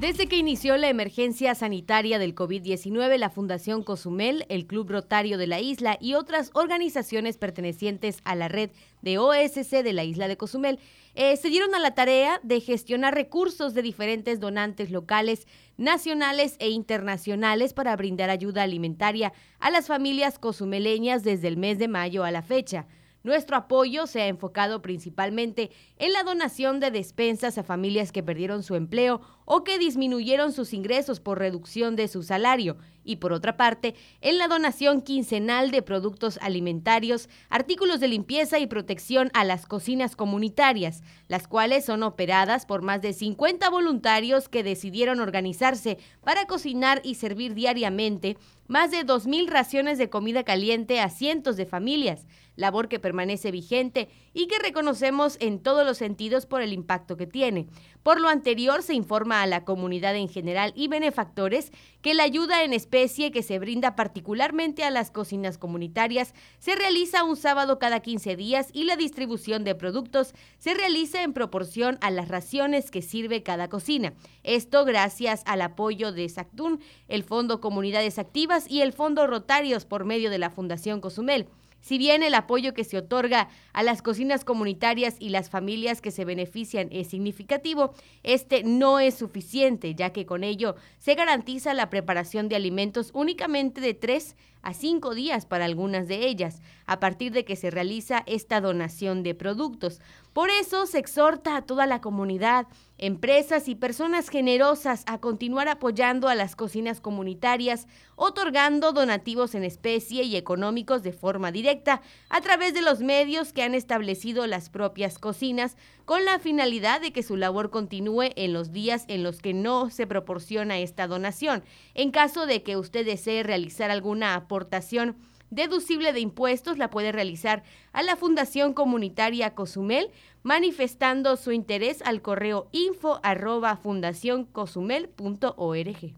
Desde 0.03 0.27
que 0.27 0.37
inició 0.37 0.77
la 0.79 0.89
emergencia 0.89 1.55
sanitaria 1.55 2.19
del 2.19 2.35
COVID-19, 2.35 3.19
la 3.19 3.31
Fundación 3.31 3.85
Cozumel, 3.85 4.45
el 4.49 4.67
Club 4.67 4.91
Rotario 4.91 5.39
de 5.39 5.47
la 5.47 5.61
isla 5.61 5.97
y 6.01 6.15
otras 6.15 6.51
organizaciones 6.55 7.39
pertenecientes 7.39 8.19
a 8.25 8.35
la 8.35 8.49
red 8.49 8.71
de 9.01 9.19
OSC 9.19 9.71
de 9.85 9.93
la 9.93 10.03
isla 10.03 10.27
de 10.27 10.37
Cozumel 10.37 10.81
eh, 11.15 11.37
se 11.37 11.51
dieron 11.51 11.73
a 11.77 11.79
la 11.79 11.95
tarea 11.95 12.41
de 12.43 12.61
gestionar 12.61 13.15
recursos 13.15 13.75
de 13.75 13.83
diferentes 13.83 14.41
donantes 14.41 14.91
locales, 14.91 15.47
nacionales 15.77 16.57
e 16.59 16.71
internacionales 16.71 17.73
para 17.73 17.95
brindar 17.95 18.29
ayuda 18.29 18.65
alimentaria 18.65 19.33
a 19.61 19.71
las 19.71 19.87
familias 19.87 20.41
cozumeleñas 20.41 21.23
desde 21.23 21.47
el 21.47 21.57
mes 21.57 21.79
de 21.79 21.87
mayo 21.87 22.25
a 22.25 22.33
la 22.33 22.43
fecha. 22.43 22.89
Nuestro 23.25 23.57
apoyo 23.57 24.07
se 24.07 24.23
ha 24.23 24.27
enfocado 24.27 24.83
principalmente 24.83 25.71
en 25.97 26.13
la 26.13 26.25
donación 26.25 26.81
de 26.81 26.91
despensas 26.91 27.57
a 27.57 27.63
familias 27.63 28.11
que 28.11 28.23
perdieron 28.23 28.63
su 28.65 28.75
empleo 28.75 29.21
o 29.45 29.63
que 29.63 29.79
disminuyeron 29.79 30.53
sus 30.53 30.73
ingresos 30.73 31.21
por 31.21 31.39
reducción 31.39 31.95
de 31.95 32.09
su 32.09 32.23
salario 32.23 32.77
y 33.05 33.17
por 33.17 33.33
otra 33.33 33.57
parte 33.57 33.95
en 34.21 34.39
la 34.39 34.49
donación 34.49 35.03
quincenal 35.03 35.71
de 35.71 35.83
productos 35.83 36.39
alimentarios, 36.41 37.29
artículos 37.49 38.01
de 38.01 38.09
limpieza 38.09 38.59
y 38.59 38.67
protección 38.67 39.31
a 39.35 39.45
las 39.45 39.67
cocinas 39.67 40.17
comunitarias, 40.17 41.03
las 41.29 41.49
cuales 41.49 41.85
son 41.85 42.03
operadas 42.03 42.67
por 42.67 42.83
más 42.83 43.03
de 43.03 43.13
50 43.13 43.71
voluntarios 43.71 44.49
que 44.49 44.63
decidieron 44.63 45.21
organizarse 45.21 45.99
para 46.23 46.47
cocinar 46.47 47.01
y 47.05 47.17
servir 47.17 47.55
diariamente 47.55 48.37
más 48.73 48.91
de 48.91 49.05
2.000 49.05 49.49
raciones 49.49 49.99
de 49.99 50.09
comida 50.09 50.45
caliente 50.45 50.99
a 50.99 51.11
cientos 51.11 51.59
de 51.59 51.67
familias, 51.67 52.27
labor 52.57 52.89
que 52.89 52.99
permanece 52.99 53.51
vigente 53.51 54.09
y 54.33 54.47
que 54.47 54.59
reconocemos 54.59 55.37
en 55.41 55.63
todos 55.63 55.87
los 55.87 55.99
sentidos 55.99 56.47
por 56.47 56.63
el 56.63 56.73
impacto 56.73 57.19
que 57.19 57.27
tiene. 57.27 57.67
Por 58.03 58.21
lo 58.21 58.29
anterior, 58.29 58.83
se 58.83 58.95
informa 58.95 59.43
a 59.43 59.47
la 59.47 59.65
comunidad 59.65 60.17
en 60.17 60.29
general 60.29 60.73
y 60.75 60.89
benefactores 60.89 61.71
que 62.01 62.15
la 62.15 62.25
ayuda 62.25 62.65
en 62.65 62.73
especie 62.73 63.31
que 63.31 63.43
se 63.43 63.59
brinda 63.59 63.95
particularmente 63.95 64.85
a 64.85 64.91
las 64.91 65.11
cocinas 65.11 65.57
comunitarias 65.57 66.35
se 66.59 66.75
realiza 66.75 67.25
un 67.25 67.37
sábado 67.37 67.79
cada 67.79 68.01
15 68.01 68.37
días 68.37 68.71
y 68.73 68.85
la 68.85 68.97
distribución 68.97 69.65
de 69.65 69.75
productos 69.75 70.35
se 70.59 70.75
realiza 70.75 71.23
en 71.23 71.33
proporción 71.33 71.99
a 72.01 72.11
las 72.11 72.29
raciones 72.29 72.91
que 72.91 73.03
sirve 73.03 73.43
cada 73.43 73.69
cocina. 73.69 74.15
Esto 74.43 74.85
gracias 74.85 75.43
al 75.47 75.63
apoyo 75.63 76.11
de 76.11 76.29
SACTUN, 76.29 76.81
el 77.09 77.23
Fondo 77.23 77.61
Comunidades 77.61 78.19
Activas 78.19 78.62
y 78.69 78.81
el 78.81 78.93
Fondo 78.93 79.27
Rotarios 79.27 79.85
por 79.85 80.05
medio 80.05 80.31
de 80.31 80.39
la 80.39 80.51
Fundación 80.51 81.01
Cozumel. 81.01 81.47
Si 81.83 81.99
bien 81.99 82.23
el 82.23 82.35
apoyo 82.35 82.75
que 82.75 82.85
se 82.85 82.97
otorga 82.97 83.49
a 83.73 83.83
las 83.83 84.03
cocinas 84.03 84.45
comunitarias 84.45 85.17
y 85.19 85.31
las 85.31 85.51
familias 85.51 86.01
que 86.01 86.13
se 86.13 86.25
benefician 86.25 86.89
es 86.93 87.09
significativo, 87.09 87.93
este 88.23 88.63
no 88.63 89.01
es 89.01 89.17
suficiente, 89.17 89.95
ya 89.97 90.11
que 90.11 90.25
con 90.25 90.45
ello 90.45 90.77
se 90.99 91.17
garantiza 91.17 91.75
la 91.75 91.91
preparación 91.91 92.49
de 92.49 92.55
alimentos 92.55 93.11
únicamente 93.15 93.81
de 93.81 93.95
tres 93.95 94.37
a 94.63 94.75
cinco 94.75 95.15
días 95.15 95.47
para 95.47 95.65
algunas 95.65 96.09
de 96.09 96.27
ellas, 96.27 96.61
a 96.87 97.01
partir 97.01 97.33
de 97.33 97.45
que 97.45 97.57
se 97.57 97.71
realiza 97.71 98.23
esta 98.27 98.61
donación 98.61 99.23
de 99.23 99.35
productos. 99.35 100.01
Por 100.33 100.51
eso 100.51 100.87
se 100.87 100.99
exhorta 100.99 101.57
a 101.57 101.63
toda 101.63 101.87
la 101.87 102.01
comunidad, 102.01 102.67
empresas 102.97 103.69
y 103.69 103.75
personas 103.75 104.29
generosas 104.29 105.03
a 105.07 105.19
continuar 105.19 105.69
apoyando 105.69 106.29
a 106.29 106.35
las 106.35 106.57
cocinas 106.57 107.01
comunitarias, 107.01 107.87
otorgando 108.17 108.93
donativos 108.93 109.55
en 109.55 109.65
especie 109.65 110.23
y 110.23 110.37
económicos 110.37 111.03
de 111.03 111.13
forma 111.13 111.53
directa 111.53 112.01
a 112.31 112.41
través 112.41 112.73
de 112.73 112.83
los 112.83 113.01
medios 113.01 113.53
que 113.53 113.63
han 113.63 113.75
establecido 113.75 114.47
las 114.47 114.71
propias 114.71 115.19
cocinas, 115.19 115.77
con 116.05 116.25
la 116.25 116.39
finalidad 116.39 117.01
de 117.01 117.13
que 117.13 117.23
su 117.23 117.37
labor 117.37 117.71
continúe 117.71 118.31
en 118.37 118.53
los 118.53 118.73
días 118.73 119.05
en 119.09 119.23
los 119.23 119.41
que 119.41 119.55
no 119.55 119.91
se 119.91 120.07
proporciona 120.07 120.79
esta 120.79 121.07
donación. 121.07 121.63
En 121.95 122.11
caso 122.11 122.47
de 122.47 122.63
que 122.63 122.77
usted 122.77 123.07
desee 123.07 123.43
realizar 123.43 123.91
alguna 123.91 124.35
aportación, 124.35 125.17
deducible 125.51 126.13
de 126.13 126.21
impuestos 126.21 126.79
la 126.79 126.91
puede 126.91 127.13
realizar 127.13 127.63
a 127.93 128.03
la 128.03 128.17
Fundación 128.17 128.73
Comunitaria 128.73 129.55
Cozumel 129.55 130.11
manifestando 130.43 131.37
su 131.37 131.53
interés 131.53 132.03
al 132.03 132.23
correo 132.23 132.69
info 132.73 133.21
arroba 133.23 133.77
fundacioncozumel.org. 133.77 136.15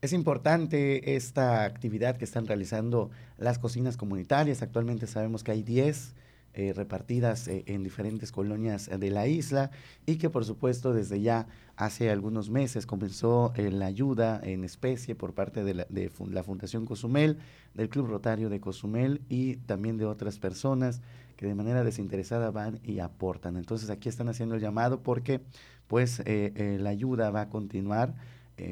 Es 0.00 0.14
importante 0.14 1.16
esta 1.16 1.64
actividad 1.64 2.16
que 2.16 2.24
están 2.24 2.46
realizando 2.46 3.10
las 3.36 3.58
cocinas 3.58 3.98
comunitarias. 3.98 4.62
Actualmente 4.62 5.06
sabemos 5.06 5.44
que 5.44 5.52
hay 5.52 5.62
10 5.62 6.14
eh, 6.52 6.72
repartidas 6.74 7.46
eh, 7.46 7.62
en 7.66 7.84
diferentes 7.84 8.32
colonias 8.32 8.90
de 8.92 9.10
la 9.12 9.28
isla 9.28 9.70
y 10.04 10.16
que 10.16 10.30
por 10.30 10.44
supuesto 10.44 10.92
desde 10.92 11.20
ya 11.20 11.46
hace 11.76 12.10
algunos 12.10 12.50
meses 12.50 12.86
comenzó 12.86 13.52
eh, 13.54 13.70
la 13.70 13.86
ayuda 13.86 14.40
en 14.42 14.64
especie 14.64 15.14
por 15.14 15.32
parte 15.32 15.62
de 15.62 15.74
la, 15.74 15.86
de 15.88 16.10
la 16.28 16.42
Fundación 16.42 16.86
Cozumel, 16.86 17.38
del 17.74 17.88
Club 17.88 18.08
Rotario 18.08 18.50
de 18.50 18.58
Cozumel 18.58 19.20
y 19.28 19.58
también 19.58 19.96
de 19.96 20.06
otras 20.06 20.40
personas 20.40 21.02
que 21.36 21.46
de 21.46 21.54
manera 21.54 21.84
desinteresada 21.84 22.50
van 22.50 22.80
y 22.82 22.98
aportan. 22.98 23.56
Entonces 23.56 23.88
aquí 23.88 24.08
están 24.08 24.28
haciendo 24.28 24.56
el 24.56 24.60
llamado 24.60 25.04
porque 25.04 25.42
pues 25.86 26.20
la 26.26 26.90
ayuda 26.90 27.30
va 27.30 27.42
a 27.42 27.48
continuar, 27.48 28.14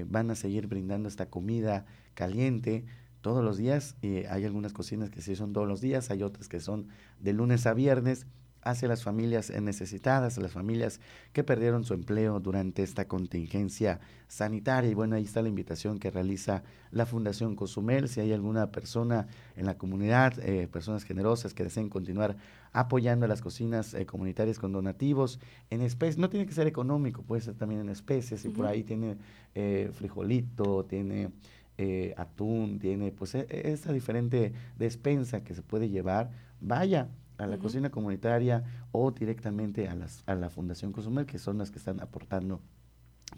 van 0.06 0.32
a 0.32 0.35
seguir 0.35 0.66
brindando 0.66 1.08
esta 1.08 1.26
comida 1.26 1.87
caliente 2.14 2.85
todos 3.28 3.44
los 3.44 3.58
días. 3.58 3.94
y 4.00 4.25
hay 4.25 4.47
algunas 4.47 4.73
cocinas 4.73 5.11
que 5.11 5.20
sí 5.20 5.37
son 5.37 5.52
todos 5.52 5.68
los 5.68 5.82
días, 5.82 6.11
hay 6.11 6.23
otras 6.23 6.49
que 6.49 6.61
son 6.61 6.88
de 7.20 7.35
lunes 7.35 7.66
a 7.66 7.75
viernes 7.75 8.26
hacia 8.62 8.88
las 8.88 9.02
familias 9.02 9.50
eh, 9.50 9.61
necesitadas, 9.61 10.38
a 10.38 10.40
las 10.40 10.52
familias 10.52 10.99
que 11.35 11.44
perdieron 11.44 11.85
su 11.85 11.92
empleo 11.92 12.40
durante 12.40 12.82
esta 12.82 13.06
contingencia 13.06 14.00
sanitaria. 14.28 14.90
Y 14.90 14.94
bueno, 14.94 15.16
ahí 15.16 15.25
está 15.25 15.42
la 15.42 15.50
invitación 15.50 15.99
que 15.99 16.11
realiza 16.11 16.62
la 16.90 17.04
Fundación 17.04 17.54
Cozumel. 17.54 18.08
Si 18.08 18.20
hay 18.20 18.32
alguna 18.32 18.73
persona 18.73 19.26
en 19.56 19.66
la 19.66 19.76
comunidad, 19.76 20.38
eh, 20.40 20.66
personas 20.68 21.04
generosas 21.04 21.52
que 21.52 21.64
deseen 21.64 21.90
continuar 21.90 22.37
apoyando 22.73 23.25
a 23.26 23.28
las 23.28 23.40
cocinas 23.40 23.94
eh, 23.94 24.06
comunitarias 24.06 24.58
con 24.58 24.73
donativos 24.73 25.40
en 25.70 25.82
especies, 25.82 26.18
no 26.18 26.30
tiene 26.30 26.47
que 26.47 26.52
ser 26.52 26.66
económico, 26.66 27.23
puede 27.23 27.42
ser 27.42 27.54
también 27.54 27.80
en 27.80 27.88
especies, 27.88 28.44
y 28.44 28.49
por 28.50 28.66
ahí 28.66 28.85
tiene 28.85 29.16
eh, 29.54 29.90
frijolito, 29.94 30.85
tiene 30.85 31.30
eh, 31.78 32.14
atún, 32.16 32.78
tiene 32.78 33.12
pues 33.12 33.35
e- 33.35 33.47
e- 33.49 33.73
esta 33.73 33.92
diferente 33.92 34.52
despensa 34.76 35.42
que 35.42 35.54
se 35.54 35.62
puede 35.62 35.88
llevar, 35.88 36.30
vaya 36.61 37.08
a 37.38 37.47
la 37.47 37.58
cocina 37.58 37.90
comunitaria 37.90 38.64
o 38.92 39.12
directamente 39.12 39.88
a, 39.88 39.94
las, 39.94 40.23
a 40.26 40.35
la 40.35 40.50
Fundación 40.50 40.92
Cozumel, 40.92 41.25
que 41.25 41.38
son 41.38 41.58
las 41.58 41.70
que 41.70 41.78
están 41.78 42.00
aportando 42.00 42.61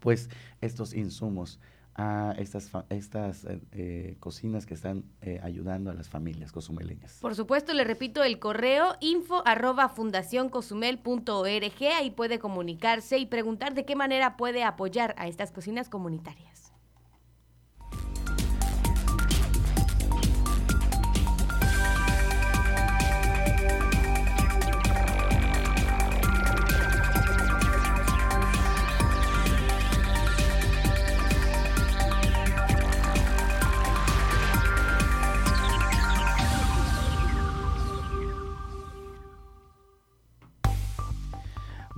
pues 0.01 0.31
estos 0.61 0.95
insumos 0.95 1.61
a 1.97 2.35
estas, 2.39 2.71
estas 2.89 3.45
eh, 3.45 3.61
eh, 3.73 4.17
cocinas 4.21 4.65
que 4.65 4.75
están 4.75 5.05
eh, 5.21 5.41
ayudando 5.43 5.91
a 5.91 5.95
las 5.95 6.09
familias 6.09 6.53
cozumeleñas. 6.53 7.19
Por 7.21 7.35
supuesto, 7.35 7.75
le 7.75 7.85
repito 7.85 8.23
el 8.23 8.39
correo 8.39 8.95
info 9.01 9.43
arroba 9.45 9.89
fundacioncozumel.org. 9.89 11.85
Ahí 11.99 12.11
puede 12.11 12.39
comunicarse 12.39 13.19
y 13.19 13.27
preguntar 13.27 13.75
de 13.75 13.85
qué 13.85 13.97
manera 13.97 14.37
puede 14.37 14.65
apoyar 14.65 15.15
a 15.19 15.27
estas 15.27 15.53
cocinas 15.53 15.89
comunitarias. 15.89 16.60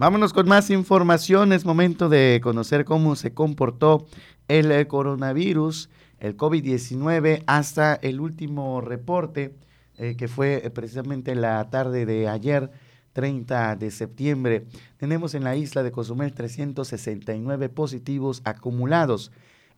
Vámonos 0.03 0.33
con 0.33 0.49
más 0.49 0.69
información. 0.71 1.53
Es 1.53 1.65
momento 1.65 2.09
de 2.09 2.41
conocer 2.43 2.85
cómo 2.85 3.15
se 3.15 3.35
comportó 3.35 4.09
el 4.49 4.73
eh, 4.73 4.89
coronavirus, 4.89 5.91
el 6.19 6.37
COVID-19, 6.37 7.45
hasta 7.47 7.95
el 7.95 8.19
último 8.19 8.81
reporte, 8.81 9.55
eh, 9.99 10.17
que 10.17 10.27
fue 10.27 10.67
eh, 10.67 10.71
precisamente 10.71 11.37
la 11.37 11.71
tarde 11.71 12.05
de 12.05 12.29
ayer, 12.29 12.73
30 13.13 13.77
de 13.77 13.93
septiembre. 13.93 14.67
Tenemos 14.97 15.37
en 15.37 15.45
la 15.45 15.55
isla 15.55 15.85
de 15.85 15.93
Cozumel 15.93 16.35
369 16.35 17.69
positivos 17.69 18.43
acumulados. 18.45 19.31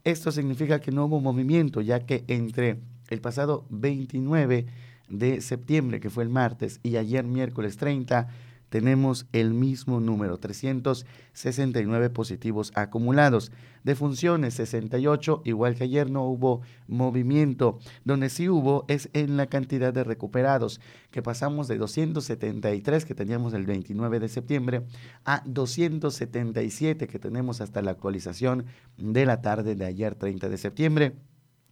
Esto 0.03 0.31
significa 0.31 0.81
que 0.81 0.89
no 0.89 1.05
hubo 1.05 1.21
movimiento, 1.21 1.81
ya 1.81 1.99
que 1.99 2.23
entre 2.27 2.79
el 3.09 3.21
pasado 3.21 3.67
29 3.69 4.65
de 5.07 5.41
septiembre, 5.41 5.99
que 5.99 6.09
fue 6.09 6.23
el 6.23 6.31
martes, 6.31 6.79
y 6.81 6.97
ayer 6.97 7.25
miércoles 7.25 7.77
30, 7.77 8.27
tenemos 8.69 9.27
el 9.31 9.53
mismo 9.53 9.99
número, 9.99 10.37
369 10.37 12.09
positivos 12.09 12.71
acumulados. 12.75 13.51
De 13.83 13.95
funciones, 13.95 14.55
68, 14.55 15.43
igual 15.45 15.75
que 15.75 15.83
ayer 15.83 16.09
no 16.09 16.23
hubo 16.25 16.61
movimiento. 16.87 17.77
Donde 18.03 18.29
sí 18.29 18.49
hubo 18.49 18.85
es 18.87 19.09
en 19.13 19.37
la 19.37 19.45
cantidad 19.45 19.93
de 19.93 20.03
recuperados, 20.03 20.81
que 21.11 21.21
pasamos 21.21 21.67
de 21.67 21.77
273 21.77 23.05
que 23.05 23.13
teníamos 23.13 23.53
el 23.53 23.65
29 23.65 24.19
de 24.19 24.27
septiembre 24.27 24.85
a 25.23 25.43
277 25.45 27.07
que 27.07 27.19
tenemos 27.19 27.61
hasta 27.61 27.81
la 27.81 27.91
actualización 27.91 28.65
de 28.97 29.25
la 29.25 29.41
tarde 29.41 29.75
de 29.75 29.85
ayer 29.85 30.15
30 30.15 30.49
de 30.49 30.57
septiembre. 30.57 31.13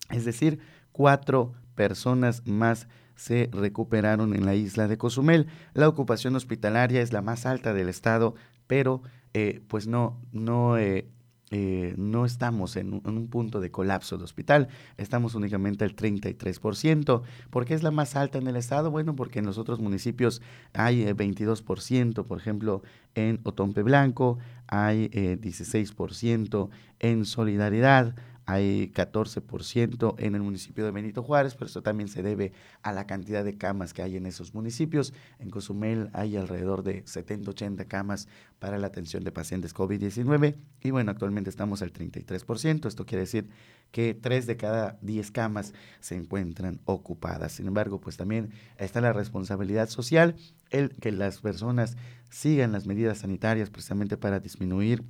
Es 0.10 0.26
decir, 0.26 0.60
cuatro 0.92 1.54
personas 1.76 2.46
más 2.46 2.88
se 3.16 3.50
recuperaron 3.52 4.36
en 4.36 4.46
la 4.46 4.56
isla 4.56 4.88
de 4.88 4.98
Cozumel. 4.98 5.48
La 5.74 5.88
ocupación 5.88 6.36
hospitalaria 6.36 7.02
es 7.02 7.14
la 7.14 7.22
más 7.22 7.46
alta 7.46 7.74
del 7.74 7.90
estado, 7.90 8.36
pero 8.68 9.02
eh, 9.34 9.62
pues 9.68 9.88
no, 9.88 10.20
no, 10.32 10.78
eh, 10.78 11.08
eh, 11.56 11.94
no 11.98 12.26
estamos 12.26 12.76
en 12.78 12.94
un, 12.94 13.28
punto 13.28 13.60
de 13.60 13.70
colapso 13.70 14.18
de 14.18 14.24
hospital, 14.24 14.70
estamos 14.98 15.36
únicamente 15.36 15.86
al 15.86 15.96
33%. 15.96 17.22
¿Por 17.52 17.66
qué 17.66 17.76
es 17.76 17.84
la 17.84 17.92
más 17.92 18.16
alta 18.16 18.40
en 18.40 18.48
el 18.48 18.56
estado? 18.56 18.90
Bueno, 18.90 19.16
porque 19.16 19.38
en 19.38 19.46
los 19.46 19.60
otros 19.60 19.80
municipios 19.80 20.42
hay 20.74 21.04
eh, 21.04 21.16
22%, 21.16 22.26
por 22.26 22.40
ejemplo, 22.40 22.82
en 23.14 23.40
Otompe 23.44 23.84
Blanco 23.84 24.40
hay 24.66 25.12
eh, 25.14 25.38
16%, 25.40 26.70
en 27.00 27.26
Solidaridad 27.26 28.16
hay 28.46 28.92
14% 28.94 30.16
en 30.18 30.36
el 30.36 30.42
municipio 30.42 30.84
de 30.84 30.92
Benito 30.92 31.24
Juárez, 31.24 31.56
pero 31.56 31.68
esto 31.68 31.82
también 31.82 32.10
se 32.10 32.24
debe 32.24 32.52
a 32.82 32.92
la 32.92 33.06
cantidad 33.06 33.44
de 33.44 33.58
camas 33.58 33.94
que 33.94 34.02
hay 34.02 34.18
en 34.18 34.26
esos 34.26 34.54
municipios. 34.54 35.14
En 35.40 35.50
Cozumel 35.50 36.10
hay 36.14 36.36
alrededor 36.36 36.84
de 36.84 37.06
70-80 37.06 37.88
camas 37.88 38.28
para 38.60 38.78
la 38.78 38.88
atención 38.88 39.24
de 39.24 39.32
pacientes 39.32 39.74
COVID-19 39.74 40.56
y 40.82 40.92
bueno, 40.92 41.12
actualmente 41.12 41.50
estamos 41.50 41.82
al 41.82 41.94
33%. 41.94 42.88
Esto 42.88 43.06
quiere 43.06 43.22
decir 43.22 43.50
que 43.92 44.14
3 44.14 44.46
de 44.48 44.58
cada 44.58 44.98
10 45.02 45.32
camas 45.32 45.74
se 46.00 46.16
encuentran 46.16 46.82
ocupadas. 46.86 47.54
Sin 47.54 47.68
embargo, 47.68 48.02
pues 48.02 48.18
también 48.18 48.52
está 48.78 49.00
la 49.00 49.14
responsabilidad 49.14 49.88
social, 49.88 50.36
el 50.70 50.90
que 50.90 51.12
las 51.12 51.40
personas 51.40 51.96
sigan 52.30 52.72
las 52.72 52.88
medidas 52.88 53.20
sanitarias 53.20 53.70
precisamente 53.70 54.18
para 54.18 54.40
disminuir 54.40 55.04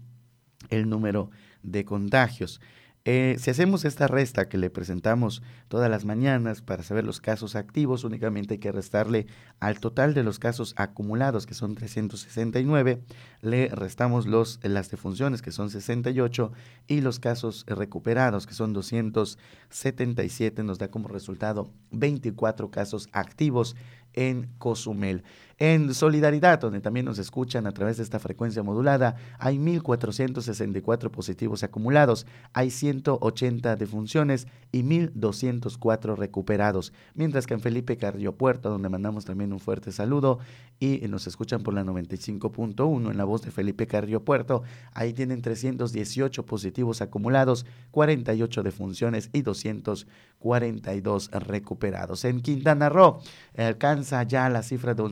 el 0.69 0.89
número 0.89 1.29
de 1.63 1.85
contagios. 1.85 2.59
Eh, 3.05 3.35
si 3.37 3.51
hacemos 3.51 3.83
esta 3.83 4.07
resta 4.07 4.47
que 4.47 4.57
le 4.57 4.69
presentamos 4.69 5.43
todas 5.67 5.89
las 5.89 6.05
mañanas 6.05 6.61
para 6.61 6.83
saber 6.83 7.03
los 7.03 7.19
casos 7.19 7.57
activos, 7.57 8.05
únicamente 8.05 8.53
hay 8.53 8.59
que 8.59 8.71
restarle 8.71 9.27
al 9.59 9.81
total 9.81 10.13
de 10.13 10.23
los 10.23 10.39
casos 10.39 10.73
acumulados, 10.77 11.45
que 11.45 11.53
son 11.53 11.75
369, 11.75 13.03
le 13.41 13.67
restamos 13.67 14.25
los, 14.25 14.61
las 14.63 14.89
defunciones, 14.89 15.41
que 15.41 15.51
son 15.51 15.69
68, 15.69 16.53
y 16.87 17.01
los 17.01 17.19
casos 17.19 17.65
recuperados, 17.67 18.47
que 18.47 18.53
son 18.53 18.71
277, 18.71 20.63
nos 20.63 20.77
da 20.77 20.87
como 20.87 21.09
resultado 21.09 21.73
24 21.91 22.71
casos 22.71 23.09
activos 23.11 23.75
en 24.13 24.49
Cozumel. 24.59 25.23
En 25.65 25.93
Solidaridad, 25.93 26.59
donde 26.59 26.81
también 26.81 27.05
nos 27.05 27.19
escuchan 27.19 27.67
a 27.67 27.71
través 27.71 27.95
de 27.95 28.03
esta 28.03 28.19
frecuencia 28.19 28.63
modulada, 28.63 29.15
hay 29.39 29.57
1.464 29.57 31.09
positivos 31.09 31.63
acumulados, 31.63 32.27
hay 32.51 32.69
180 32.69 33.77
defunciones 33.77 34.45
y 34.73 34.83
1.204 34.83 36.17
recuperados. 36.17 36.91
Mientras 37.13 37.47
que 37.47 37.53
en 37.53 37.61
Felipe 37.61 37.95
Carrillo 37.95 38.35
Puerto, 38.35 38.69
donde 38.71 38.89
mandamos 38.89 39.23
también 39.23 39.53
un 39.53 39.61
fuerte 39.61 39.93
saludo 39.93 40.39
y 40.81 40.97
nos 41.07 41.27
escuchan 41.27 41.63
por 41.63 41.73
la 41.73 41.85
95.1 41.85 43.11
en 43.11 43.17
la 43.17 43.23
voz 43.23 43.43
de 43.43 43.51
Felipe 43.51 43.87
Carrillo 43.87 44.25
Puerto, 44.25 44.63
ahí 44.91 45.13
tienen 45.13 45.41
318 45.41 46.45
positivos 46.45 47.01
acumulados, 47.01 47.65
48 47.91 48.63
defunciones 48.63 49.29
y 49.31 49.43
242 49.43 51.31
recuperados. 51.31 52.25
En 52.25 52.41
Quintana 52.41 52.89
Roo 52.89 53.21
alcanza 53.55 54.23
ya 54.23 54.49
la 54.49 54.61
cifra 54.61 54.93
de 54.93 55.03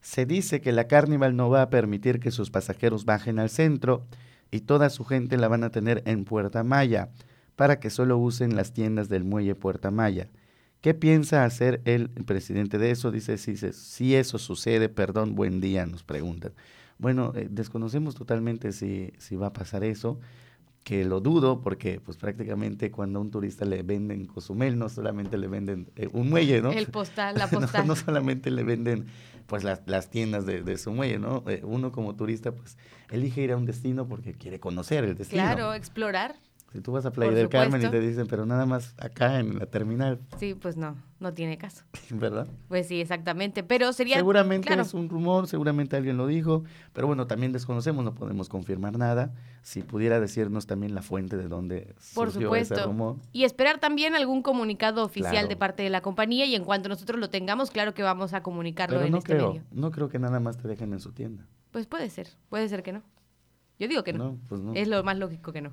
se 0.00 0.24
dice 0.24 0.62
que 0.62 0.72
la 0.72 0.88
Carnival 0.88 1.36
no 1.36 1.50
va 1.50 1.60
a 1.60 1.68
permitir 1.68 2.18
que 2.18 2.30
sus 2.30 2.50
pasajeros 2.50 3.04
bajen 3.04 3.38
al 3.38 3.50
centro 3.50 4.06
y 4.50 4.60
toda 4.60 4.88
su 4.88 5.04
gente 5.04 5.36
la 5.36 5.48
van 5.48 5.64
a 5.64 5.70
tener 5.70 6.02
en 6.06 6.24
Puerta 6.24 6.64
Maya 6.64 7.10
para 7.56 7.80
que 7.80 7.90
solo 7.90 8.18
usen 8.18 8.56
las 8.56 8.72
tiendas 8.72 9.08
del 9.08 9.24
muelle 9.24 9.54
Puerta 9.54 9.90
Maya. 9.90 10.28
¿Qué 10.80 10.92
piensa 10.92 11.44
hacer 11.44 11.80
el 11.84 12.10
presidente 12.10 12.78
de 12.78 12.90
eso? 12.90 13.10
Dice, 13.10 13.38
si, 13.38 13.56
si 13.56 14.14
eso 14.14 14.38
sucede, 14.38 14.88
perdón, 14.88 15.34
buen 15.34 15.60
día, 15.60 15.86
nos 15.86 16.02
preguntan. 16.02 16.52
Bueno, 16.98 17.32
eh, 17.34 17.48
desconocemos 17.50 18.14
totalmente 18.14 18.72
si, 18.72 19.12
si 19.18 19.36
va 19.36 19.46
a 19.46 19.52
pasar 19.52 19.82
eso, 19.82 20.20
que 20.84 21.04
lo 21.04 21.20
dudo, 21.20 21.62
porque 21.62 21.98
pues 21.98 22.18
prácticamente 22.18 22.90
cuando 22.90 23.18
a 23.18 23.22
un 23.22 23.30
turista 23.30 23.64
le 23.64 23.82
venden 23.82 24.26
Cozumel, 24.26 24.78
no 24.78 24.90
solamente 24.90 25.38
le 25.38 25.48
venden 25.48 25.90
eh, 25.96 26.08
un 26.12 26.28
muelle, 26.28 26.60
¿no? 26.60 26.70
El 26.70 26.88
postal, 26.88 27.36
la 27.38 27.46
No, 27.52 27.60
postal. 27.60 27.86
No, 27.86 27.96
solamente 27.96 28.50
le 28.50 28.62
venden 28.62 29.06
pues 29.46 29.64
las, 29.64 29.80
las 29.86 30.10
tiendas 30.10 30.44
de, 30.44 30.62
de 30.62 30.76
su 30.76 30.92
muelle, 30.92 31.18
¿no? 31.18 31.42
Eh, 31.48 31.62
uno 31.64 31.90
como 31.90 32.14
turista 32.14 32.52
pues 32.52 32.76
elige 33.10 33.40
ir 33.40 33.52
a 33.52 33.56
un 33.56 33.64
destino 33.64 34.06
porque 34.06 34.34
quiere 34.34 34.60
conocer 34.60 35.04
el 35.04 35.16
destino. 35.16 35.42
Claro, 35.42 35.72
explorar. 35.72 36.36
Si 36.74 36.80
tú 36.80 36.90
vas 36.90 37.06
a 37.06 37.12
Playa 37.12 37.30
Por 37.30 37.38
del 37.38 37.48
Carmen 37.48 37.80
y 37.80 37.88
te 37.88 38.00
dicen, 38.00 38.26
pero 38.26 38.46
nada 38.46 38.66
más 38.66 38.96
acá 38.98 39.38
en 39.38 39.60
la 39.60 39.66
terminal, 39.66 40.18
Sí, 40.40 40.54
pues 40.54 40.76
no, 40.76 40.96
no 41.20 41.32
tiene 41.32 41.56
caso. 41.56 41.84
¿verdad? 42.10 42.48
Pues 42.66 42.88
sí, 42.88 43.00
exactamente. 43.00 43.62
Pero 43.62 43.92
sería. 43.92 44.16
Seguramente 44.16 44.66
claro, 44.66 44.82
es 44.82 44.92
un 44.92 45.08
rumor, 45.08 45.46
seguramente 45.46 45.94
alguien 45.96 46.16
lo 46.16 46.26
dijo, 46.26 46.64
pero 46.92 47.06
bueno, 47.06 47.28
también 47.28 47.52
desconocemos, 47.52 48.04
no 48.04 48.12
podemos 48.16 48.48
confirmar 48.48 48.98
nada. 48.98 49.32
Si 49.62 49.82
pudiera 49.82 50.18
decirnos 50.18 50.66
también 50.66 50.96
la 50.96 51.02
fuente 51.02 51.36
de 51.36 51.46
dónde 51.46 51.94
Por 52.12 52.32
surgió 52.32 52.52
ese 52.56 52.64
supuesto. 52.70 52.86
rumor. 52.88 53.16
Y 53.30 53.44
esperar 53.44 53.78
también 53.78 54.16
algún 54.16 54.42
comunicado 54.42 55.04
oficial 55.04 55.30
Claro. 55.30 55.48
de 55.48 55.56
parte 55.56 55.84
de 55.84 55.90
la 55.90 56.00
compañía 56.00 56.44
y 56.44 56.56
en 56.56 56.64
cuanto 56.64 56.88
nosotros 56.88 57.20
lo 57.20 57.30
tengamos, 57.30 57.70
claro 57.70 57.94
que 57.94 58.02
vamos 58.02 58.34
a 58.34 58.42
comunicarlo 58.42 58.96
Pero 58.96 59.06
en 59.06 59.12
no 59.12 59.18
este 59.18 59.32
creo, 59.36 59.48
medio. 59.52 59.62
no 59.70 59.92
creo 59.92 60.08
que 60.08 60.18
nada 60.18 60.40
más 60.40 60.56
te 60.58 60.66
dejen 60.66 60.92
en 60.92 60.98
su 60.98 61.12
tienda. 61.12 61.46
Pues 61.70 61.86
puede 61.86 62.10
ser, 62.10 62.30
puede 62.48 62.68
ser 62.68 62.82
que 62.82 62.92
no. 62.92 63.02
Yo 63.78 63.86
digo 63.86 64.02
que 64.02 64.12
no. 64.12 64.24
No, 64.32 64.38
pues 64.48 64.60
no. 64.60 64.74
Es 64.74 64.88
lo 64.88 65.02
más 65.04 65.16
lógico 65.18 65.52
que 65.52 65.60
no. 65.62 65.70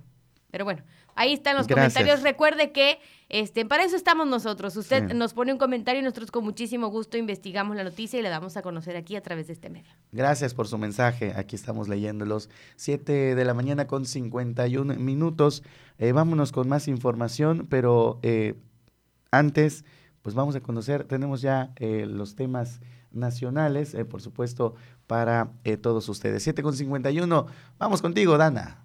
Pero 0.51 0.65
bueno, 0.65 0.83
ahí 1.15 1.33
están 1.33 1.55
los 1.57 1.65
Gracias. 1.67 1.93
comentarios. 1.93 2.23
Recuerde 2.23 2.71
que 2.71 2.99
este, 3.29 3.65
para 3.65 3.83
eso 3.85 3.95
estamos 3.95 4.27
nosotros. 4.27 4.75
Usted 4.75 5.07
Sí. 5.09 5.13
nos 5.15 5.33
pone 5.33 5.53
un 5.53 5.57
comentario 5.57 6.01
y 6.01 6.03
nosotros 6.03 6.29
con 6.31 6.43
muchísimo 6.43 6.87
gusto 6.87 7.17
investigamos 7.17 7.75
la 7.77 7.83
noticia 7.85 8.19
y 8.19 8.21
la 8.21 8.29
damos 8.29 8.57
a 8.57 8.61
conocer 8.61 8.97
aquí 8.97 9.15
a 9.15 9.21
través 9.21 9.47
de 9.47 9.53
este 9.53 9.69
medio. 9.69 9.89
Gracias 10.11 10.53
por 10.53 10.67
su 10.67 10.77
mensaje. 10.77 11.33
Aquí 11.35 11.55
estamos 11.55 11.87
leyéndolos. 11.87 12.49
7 12.75 13.35
de 13.35 13.45
la 13.45 13.53
mañana 13.53 13.87
con 13.87 14.05
51 14.05 14.95
minutos. 14.95 15.63
Eh, 15.97 16.11
vámonos 16.11 16.51
con 16.51 16.67
más 16.67 16.87
información, 16.89 17.67
pero 17.69 18.19
eh, 18.21 18.55
antes, 19.31 19.85
pues 20.21 20.35
vamos 20.35 20.55
a 20.55 20.59
conocer, 20.59 21.05
tenemos 21.05 21.41
ya 21.41 21.71
eh, 21.77 22.05
los 22.05 22.35
temas 22.35 22.81
nacionales, 23.11 23.95
por 24.09 24.21
supuesto, 24.21 24.75
para 25.07 25.51
todos 25.81 26.07
ustedes. 26.09 26.43
7 26.43 26.61
con 26.63 26.73
51. 26.75 27.45
Vamos 27.77 28.01
contigo, 28.01 28.37
Dana. 28.37 28.83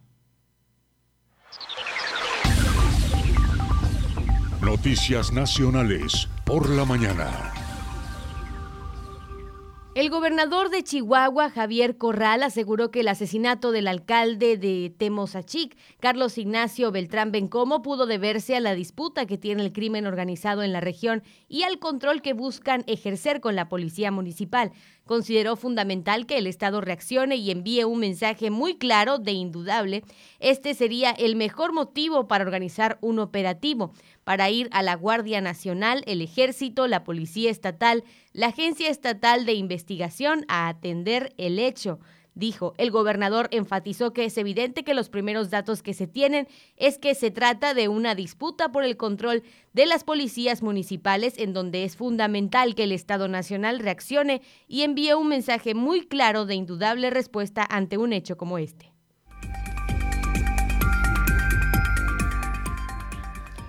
Noticias 4.66 5.32
Nacionales 5.32 6.28
por 6.44 6.68
la 6.68 6.84
mañana. 6.84 7.52
El 9.94 10.10
gobernador 10.10 10.68
de 10.68 10.82
Chihuahua, 10.82 11.48
Javier 11.48 11.96
Corral, 11.96 12.42
aseguró 12.42 12.90
que 12.90 13.00
el 13.00 13.08
asesinato 13.08 13.70
del 13.70 13.88
alcalde 13.88 14.58
de 14.58 14.92
Temozachic, 14.98 15.74
Carlos 16.00 16.36
Ignacio 16.36 16.92
Beltrán 16.92 17.32
Bencomo, 17.32 17.80
pudo 17.80 18.04
deberse 18.04 18.56
a 18.56 18.60
la 18.60 18.74
disputa 18.74 19.24
que 19.24 19.38
tiene 19.38 19.62
el 19.62 19.72
crimen 19.72 20.04
organizado 20.06 20.62
en 20.62 20.74
la 20.74 20.82
región 20.82 21.22
y 21.48 21.62
al 21.62 21.78
control 21.78 22.20
que 22.20 22.34
buscan 22.34 22.84
ejercer 22.88 23.40
con 23.40 23.56
la 23.56 23.70
policía 23.70 24.10
municipal. 24.10 24.72
Consideró 25.06 25.56
fundamental 25.56 26.26
que 26.26 26.36
el 26.36 26.46
Estado 26.46 26.82
reaccione 26.82 27.36
y 27.36 27.50
envíe 27.50 27.84
un 27.84 28.00
mensaje 28.00 28.50
muy 28.50 28.76
claro 28.76 29.18
de 29.18 29.32
indudable. 29.32 30.02
Este 30.40 30.74
sería 30.74 31.12
el 31.12 31.36
mejor 31.36 31.72
motivo 31.72 32.28
para 32.28 32.44
organizar 32.44 32.98
un 33.00 33.18
operativo, 33.18 33.92
para 34.26 34.50
ir 34.50 34.68
a 34.72 34.82
la 34.82 34.96
Guardia 34.96 35.40
Nacional, 35.40 36.02
el 36.04 36.20
Ejército, 36.20 36.88
la 36.88 37.04
Policía 37.04 37.48
Estatal, 37.48 38.02
la 38.32 38.48
Agencia 38.48 38.90
Estatal 38.90 39.46
de 39.46 39.52
Investigación 39.52 40.44
a 40.48 40.66
atender 40.66 41.32
el 41.38 41.60
hecho. 41.60 42.00
Dijo, 42.34 42.74
el 42.76 42.90
gobernador 42.90 43.46
enfatizó 43.52 44.12
que 44.12 44.24
es 44.24 44.36
evidente 44.36 44.82
que 44.82 44.94
los 44.94 45.10
primeros 45.10 45.50
datos 45.50 45.80
que 45.80 45.94
se 45.94 46.08
tienen 46.08 46.48
es 46.76 46.98
que 46.98 47.14
se 47.14 47.30
trata 47.30 47.72
de 47.72 47.86
una 47.86 48.16
disputa 48.16 48.72
por 48.72 48.82
el 48.82 48.96
control 48.96 49.44
de 49.72 49.86
las 49.86 50.02
policías 50.02 50.60
municipales 50.60 51.38
en 51.38 51.52
donde 51.52 51.84
es 51.84 51.94
fundamental 51.94 52.74
que 52.74 52.82
el 52.82 52.90
Estado 52.90 53.28
Nacional 53.28 53.78
reaccione 53.78 54.42
y 54.66 54.82
envíe 54.82 55.14
un 55.14 55.28
mensaje 55.28 55.76
muy 55.76 56.04
claro 56.04 56.46
de 56.46 56.56
indudable 56.56 57.10
respuesta 57.10 57.64
ante 57.70 57.96
un 57.96 58.12
hecho 58.12 58.36
como 58.36 58.58
este. 58.58 58.95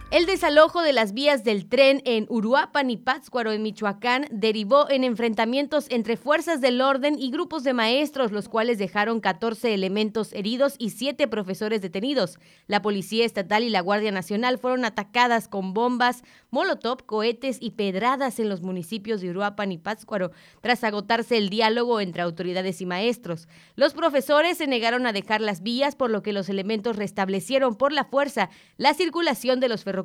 El 0.10 0.26
desalojo 0.26 0.84
de 0.84 0.94
las 0.94 1.12
vías 1.12 1.44
del 1.44 1.68
tren 1.68 2.02
en 2.06 2.28
Uruapan 2.30 2.90
y 2.90 2.96
Pátzcuaro, 2.96 3.52
en 3.52 3.62
Michoacán, 3.62 4.26
derivó 4.32 4.90
en 4.90 5.04
enfrentamientos 5.04 5.88
entre 5.90 6.16
fuerzas 6.16 6.62
del 6.62 6.80
orden 6.80 7.20
y 7.20 7.30
grupos 7.30 7.66
de 7.66 7.74
maestros, 7.74 8.32
los 8.32 8.48
cuales 8.48 8.78
dejaron 8.78 9.20
14 9.20 9.74
elementos 9.74 10.32
heridos 10.32 10.76
y 10.78 10.92
7 10.92 11.28
profesores 11.28 11.82
detenidos. 11.82 12.40
La 12.68 12.82
Policía 12.82 13.26
Estatal 13.26 13.66
y 13.66 13.70
la 13.70 13.82
Guardia 13.82 14.14
Nacional 14.14 14.60
fueron 14.60 14.86
atacadas 14.86 15.50
con 15.50 15.74
bombas, 15.74 16.24
molotov, 16.52 17.06
cohetes 17.06 17.58
y 17.60 17.72
pedradas 17.72 18.40
en 18.40 18.48
los 18.48 18.62
municipios 18.62 19.20
de 19.20 19.32
Uruapan 19.32 19.74
y 19.74 19.78
Pátzcuaro, 19.78 20.32
tras 20.62 20.86
agotarse 20.86 21.36
el 21.36 21.50
diálogo 21.50 22.00
entre 22.00 22.22
autoridades 22.22 22.80
y 22.80 22.86
maestros. 22.86 23.50
Los 23.76 23.94
profesores 23.94 24.58
se 24.58 24.68
negaron 24.68 25.06
a 25.06 25.12
dejar 25.12 25.42
las 25.42 25.62
vías, 25.62 25.98
por 25.98 26.12
lo 26.12 26.24
que 26.24 26.32
los 26.32 26.48
elementos 26.48 26.96
restablecieron 26.96 27.76
por 27.76 27.92
la 27.92 28.06
fuerza 28.06 28.50
la 28.78 28.94
circulación 28.94 29.60
de 29.60 29.68
los 29.68 29.84
ferrocarriles. 29.84 29.97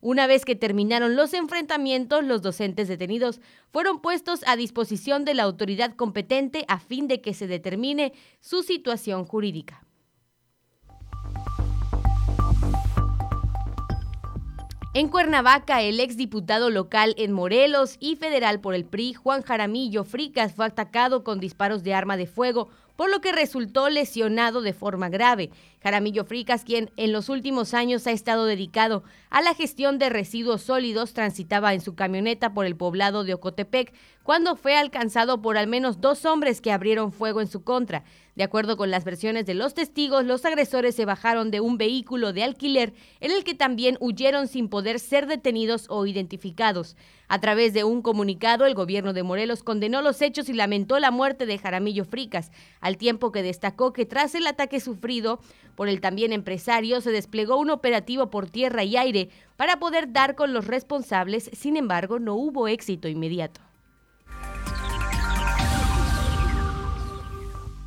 Una 0.00 0.26
vez 0.26 0.44
que 0.44 0.54
terminaron 0.54 1.16
los 1.16 1.34
enfrentamientos, 1.34 2.24
los 2.24 2.42
docentes 2.42 2.88
detenidos 2.88 3.40
fueron 3.70 4.00
puestos 4.00 4.40
a 4.46 4.56
disposición 4.56 5.24
de 5.24 5.34
la 5.34 5.42
autoridad 5.42 5.96
competente 5.96 6.64
a 6.68 6.78
fin 6.78 7.08
de 7.08 7.20
que 7.20 7.34
se 7.34 7.46
determine 7.46 8.12
su 8.40 8.62
situación 8.62 9.24
jurídica. 9.24 9.84
En 14.92 15.06
Cuernavaca, 15.06 15.82
el 15.82 16.00
exdiputado 16.00 16.68
local 16.68 17.14
en 17.16 17.30
Morelos 17.30 17.96
y 18.00 18.16
federal 18.16 18.60
por 18.60 18.74
el 18.74 18.84
PRI, 18.84 19.14
Juan 19.14 19.42
Jaramillo 19.42 20.02
Fricas, 20.02 20.52
fue 20.52 20.66
atacado 20.66 21.22
con 21.22 21.38
disparos 21.38 21.84
de 21.84 21.94
arma 21.94 22.16
de 22.16 22.26
fuego, 22.26 22.70
por 23.00 23.10
lo 23.10 23.22
que 23.22 23.32
resultó 23.32 23.88
lesionado 23.88 24.60
de 24.60 24.74
forma 24.74 25.08
grave. 25.08 25.48
Jaramillo 25.82 26.26
Fricas, 26.26 26.64
quien 26.64 26.90
en 26.98 27.12
los 27.12 27.30
últimos 27.30 27.72
años 27.72 28.06
ha 28.06 28.10
estado 28.10 28.44
dedicado 28.44 29.04
a 29.30 29.40
la 29.40 29.54
gestión 29.54 29.98
de 29.98 30.10
residuos 30.10 30.60
sólidos, 30.60 31.14
transitaba 31.14 31.72
en 31.72 31.80
su 31.80 31.94
camioneta 31.94 32.52
por 32.52 32.66
el 32.66 32.76
poblado 32.76 33.24
de 33.24 33.32
Ocotepec 33.32 33.94
cuando 34.22 34.54
fue 34.54 34.76
alcanzado 34.76 35.40
por 35.40 35.56
al 35.56 35.66
menos 35.66 36.02
dos 36.02 36.26
hombres 36.26 36.60
que 36.60 36.72
abrieron 36.72 37.10
fuego 37.10 37.40
en 37.40 37.46
su 37.46 37.64
contra. 37.64 38.04
De 38.40 38.44
acuerdo 38.44 38.78
con 38.78 38.90
las 38.90 39.04
versiones 39.04 39.44
de 39.44 39.52
los 39.52 39.74
testigos, 39.74 40.24
los 40.24 40.46
agresores 40.46 40.94
se 40.94 41.04
bajaron 41.04 41.50
de 41.50 41.60
un 41.60 41.76
vehículo 41.76 42.32
de 42.32 42.42
alquiler 42.42 42.94
en 43.20 43.32
el 43.32 43.44
que 43.44 43.52
también 43.52 43.98
huyeron 44.00 44.48
sin 44.48 44.70
poder 44.70 44.98
ser 44.98 45.26
detenidos 45.26 45.84
o 45.90 46.06
identificados. 46.06 46.96
A 47.28 47.38
través 47.38 47.74
de 47.74 47.84
un 47.84 48.00
comunicado, 48.00 48.64
el 48.64 48.72
gobierno 48.72 49.12
de 49.12 49.24
Morelos 49.24 49.62
condenó 49.62 50.00
los 50.00 50.22
hechos 50.22 50.48
y 50.48 50.54
lamentó 50.54 50.98
la 50.98 51.10
muerte 51.10 51.44
de 51.44 51.58
Jaramillo 51.58 52.06
Fricas, 52.06 52.50
al 52.80 52.96
tiempo 52.96 53.30
que 53.30 53.42
destacó 53.42 53.92
que 53.92 54.06
tras 54.06 54.34
el 54.34 54.46
ataque 54.46 54.80
sufrido 54.80 55.40
por 55.74 55.90
el 55.90 56.00
también 56.00 56.32
empresario 56.32 57.02
se 57.02 57.10
desplegó 57.10 57.58
un 57.58 57.68
operativo 57.68 58.30
por 58.30 58.48
tierra 58.48 58.84
y 58.84 58.96
aire 58.96 59.28
para 59.58 59.78
poder 59.78 60.14
dar 60.14 60.34
con 60.34 60.54
los 60.54 60.66
responsables, 60.66 61.50
sin 61.52 61.76
embargo 61.76 62.18
no 62.18 62.36
hubo 62.36 62.68
éxito 62.68 63.06
inmediato. 63.06 63.60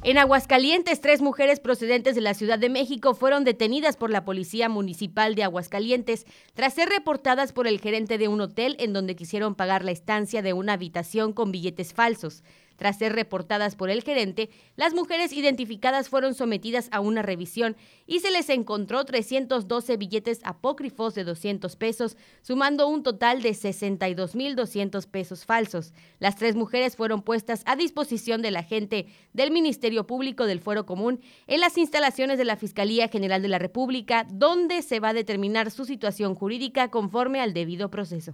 En 0.05 0.17
Aguascalientes, 0.17 0.99
tres 0.99 1.21
mujeres 1.21 1.61
procedentes 1.61 2.13
de 2.13 2.19
la 2.19 2.33
Ciudad 2.33 2.59
de 2.59 2.67
México 2.67 3.13
fueron 3.13 3.45
detenidas 3.45 3.95
por 3.95 4.09
la 4.09 4.25
Policía 4.25 4.67
Municipal 4.67 5.33
de 5.33 5.43
Aguascalientes 5.43 6.25
tras 6.53 6.73
ser 6.73 6.89
reportadas 6.89 7.53
por 7.53 7.67
el 7.67 7.79
gerente 7.79 8.17
de 8.17 8.27
un 8.27 8.41
hotel 8.41 8.75
en 8.79 8.91
donde 8.91 9.15
quisieron 9.15 9.55
pagar 9.55 9.85
la 9.85 9.91
estancia 9.91 10.41
de 10.41 10.51
una 10.51 10.73
habitación 10.73 11.31
con 11.31 11.53
billetes 11.53 11.93
falsos. 11.93 12.43
Tras 12.83 12.97
ser 12.97 13.13
reportadas 13.13 13.77
por 13.77 13.89
el 13.89 14.03
gerente, 14.03 14.49
las 14.75 14.93
mujeres 14.93 15.31
identificadas 15.31 16.09
fueron 16.09 16.33
sometidas 16.33 16.89
a 16.91 16.99
una 16.99 17.21
revisión 17.21 17.77
y 18.07 18.19
se 18.19 18.29
les 18.29 18.49
encontró 18.49 19.05
312 19.05 19.95
billetes 19.95 20.41
apócrifos 20.43 21.15
de 21.15 21.23
200 21.23 21.77
pesos, 21.77 22.17
sumando 22.41 22.89
un 22.89 23.01
total 23.01 23.41
de 23.41 23.51
62.200 23.51 25.07
pesos 25.07 25.45
falsos. 25.45 25.93
Las 26.19 26.35
tres 26.35 26.57
mujeres 26.57 26.97
fueron 26.97 27.21
puestas 27.21 27.63
a 27.67 27.77
disposición 27.77 28.41
del 28.41 28.57
agente 28.57 29.05
del 29.31 29.51
Ministerio 29.51 30.05
Público 30.05 30.45
del 30.45 30.59
Fuero 30.59 30.85
Común 30.85 31.21
en 31.47 31.61
las 31.61 31.77
instalaciones 31.77 32.37
de 32.37 32.43
la 32.43 32.57
Fiscalía 32.57 33.07
General 33.07 33.41
de 33.41 33.47
la 33.47 33.59
República, 33.59 34.27
donde 34.29 34.81
se 34.81 34.99
va 34.99 35.07
a 35.07 35.13
determinar 35.13 35.71
su 35.71 35.85
situación 35.85 36.35
jurídica 36.35 36.89
conforme 36.89 37.39
al 37.39 37.53
debido 37.53 37.89
proceso. 37.89 38.33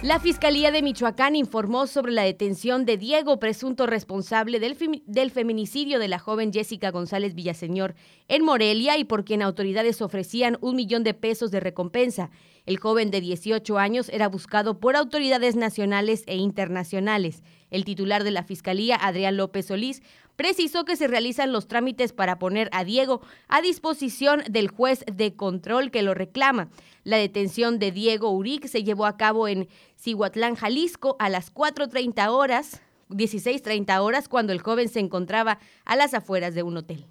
La 0.00 0.20
Fiscalía 0.20 0.70
de 0.70 0.80
Michoacán 0.80 1.34
informó 1.34 1.88
sobre 1.88 2.12
la 2.12 2.22
detención 2.22 2.84
de 2.84 2.96
Diego, 2.96 3.40
presunto 3.40 3.84
responsable 3.84 4.60
del, 4.60 5.02
del 5.06 5.32
feminicidio 5.32 5.98
de 5.98 6.06
la 6.06 6.20
joven 6.20 6.52
Jessica 6.52 6.92
González 6.92 7.34
Villaseñor 7.34 7.96
en 8.28 8.44
Morelia 8.44 8.96
y 8.96 9.02
por 9.02 9.24
quien 9.24 9.42
autoridades 9.42 10.00
ofrecían 10.00 10.56
un 10.60 10.76
millón 10.76 11.02
de 11.02 11.14
pesos 11.14 11.50
de 11.50 11.58
recompensa. 11.58 12.30
El 12.64 12.78
joven 12.78 13.10
de 13.10 13.20
18 13.20 13.76
años 13.76 14.08
era 14.10 14.28
buscado 14.28 14.78
por 14.78 14.94
autoridades 14.94 15.56
nacionales 15.56 16.22
e 16.28 16.36
internacionales. 16.36 17.42
El 17.72 17.84
titular 17.84 18.22
de 18.22 18.30
la 18.30 18.44
Fiscalía, 18.44 18.94
Adrián 18.94 19.36
López 19.36 19.66
Solís, 19.66 20.02
precisó 20.38 20.84
que 20.84 20.94
se 20.94 21.08
realizan 21.08 21.50
los 21.50 21.66
trámites 21.66 22.12
para 22.12 22.38
poner 22.38 22.70
a 22.72 22.84
Diego 22.84 23.20
a 23.48 23.60
disposición 23.60 24.44
del 24.48 24.68
juez 24.68 25.04
de 25.12 25.34
control 25.34 25.90
que 25.90 26.02
lo 26.02 26.14
reclama. 26.14 26.68
La 27.02 27.16
detención 27.16 27.80
de 27.80 27.90
Diego 27.90 28.30
Uric 28.30 28.68
se 28.68 28.84
llevó 28.84 29.06
a 29.06 29.16
cabo 29.16 29.48
en 29.48 29.68
Cihuatlán, 30.00 30.54
Jalisco, 30.54 31.16
a 31.18 31.28
las 31.28 31.52
4.30 31.52 32.28
horas 32.28 32.80
16.30 33.10 34.00
horas 34.00 34.28
cuando 34.28 34.52
el 34.52 34.60
joven 34.60 34.88
se 34.88 35.00
encontraba 35.00 35.58
a 35.84 35.96
las 35.96 36.14
afueras 36.14 36.54
de 36.54 36.62
un 36.62 36.76
hotel. 36.76 37.06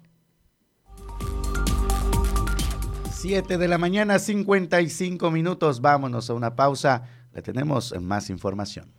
7 3.10 3.58
de 3.58 3.68
la 3.68 3.78
mañana, 3.78 4.18
55 4.18 5.30
minutos. 5.30 5.80
Vámonos 5.82 6.30
a 6.30 6.34
una 6.34 6.56
pausa. 6.56 7.02
Le 7.34 7.42
tenemos 7.42 7.92
más 8.00 8.30
información. 8.30 8.90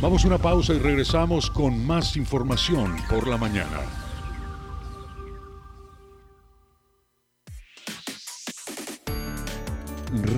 Vamos 0.00 0.24
a 0.24 0.28
una 0.28 0.38
pausa 0.38 0.72
y 0.72 0.78
regresamos 0.78 1.50
con 1.50 1.86
más 1.86 2.16
información 2.16 2.96
por 3.10 3.28
la 3.28 3.36
mañana. 3.36 3.80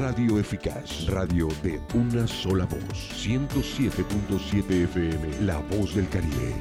Radio 0.00 0.40
Eficaz, 0.40 1.06
radio 1.06 1.46
de 1.62 1.80
una 1.94 2.26
sola 2.26 2.66
voz. 2.66 2.80
107.7 3.24 4.84
FM, 4.84 5.42
La 5.42 5.58
Voz 5.58 5.94
del 5.94 6.08
Caribe. 6.08 6.56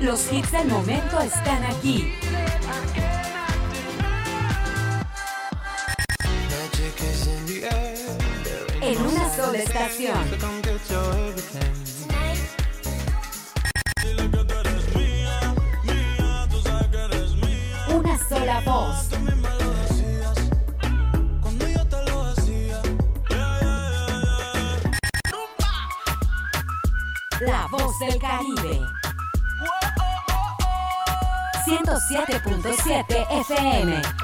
Los 0.00 0.32
hits 0.32 0.50
del 0.50 0.68
momento 0.68 1.20
están 1.20 1.62
aquí. 1.64 2.23
Una 17.88 18.18
sola 18.28 18.60
voz. 18.64 19.08
La 27.40 27.68
voz 27.70 27.98
del 28.00 28.18
Caribe. 28.18 28.80
107.7 31.64 33.26
FM. 33.30 34.23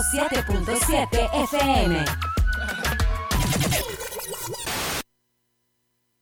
107.7 0.00 1.28
FM. 1.46 2.31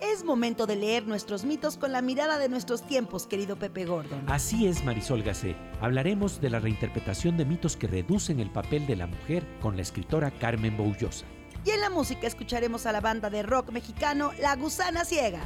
Es 0.00 0.24
momento 0.24 0.66
de 0.66 0.76
leer 0.76 1.06
nuestros 1.06 1.44
mitos 1.44 1.78
con 1.78 1.90
la 1.90 2.02
mirada 2.02 2.36
de 2.38 2.50
nuestros 2.50 2.86
tiempos, 2.86 3.26
querido 3.26 3.56
Pepe 3.56 3.86
Gordon. 3.86 4.24
Así 4.28 4.66
es, 4.66 4.84
Marisol 4.84 5.22
Gacé. 5.22 5.56
Hablaremos 5.80 6.40
de 6.42 6.50
la 6.50 6.60
reinterpretación 6.60 7.38
de 7.38 7.46
mitos 7.46 7.78
que 7.78 7.86
reducen 7.86 8.38
el 8.38 8.50
papel 8.50 8.86
de 8.86 8.96
la 8.96 9.06
mujer 9.06 9.46
con 9.62 9.74
la 9.74 9.82
escritora 9.82 10.30
Carmen 10.30 10.76
Boullosa. 10.76 11.24
Y 11.64 11.70
en 11.70 11.80
la 11.80 11.88
música 11.88 12.26
escucharemos 12.26 12.84
a 12.84 12.92
la 12.92 13.00
banda 13.00 13.30
de 13.30 13.42
rock 13.42 13.70
mexicano 13.70 14.32
La 14.38 14.54
Gusana 14.54 15.04
Ciega. 15.06 15.40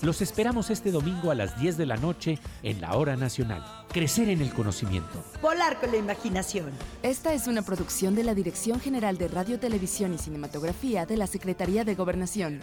Los 0.00 0.20
esperamos 0.22 0.70
este 0.70 0.90
domingo 0.90 1.30
a 1.30 1.34
las 1.34 1.60
10 1.60 1.76
de 1.76 1.86
la 1.86 1.96
noche 1.96 2.38
en 2.62 2.80
la 2.80 2.96
Hora 2.96 3.14
Nacional. 3.16 3.62
Crecer 3.92 4.30
en 4.30 4.40
el 4.40 4.52
conocimiento. 4.52 5.22
Volar 5.40 5.78
con 5.78 5.92
la 5.92 5.98
imaginación. 5.98 6.70
Esta 7.02 7.34
es 7.34 7.46
una 7.46 7.62
producción 7.62 8.16
de 8.16 8.24
la 8.24 8.34
Dirección 8.34 8.80
General 8.80 9.18
de 9.18 9.28
Radio, 9.28 9.60
Televisión 9.60 10.14
y 10.14 10.18
Cinematografía 10.18 11.06
de 11.06 11.18
la 11.18 11.26
Secretaría 11.28 11.84
de 11.84 11.94
Gobernación. 11.94 12.60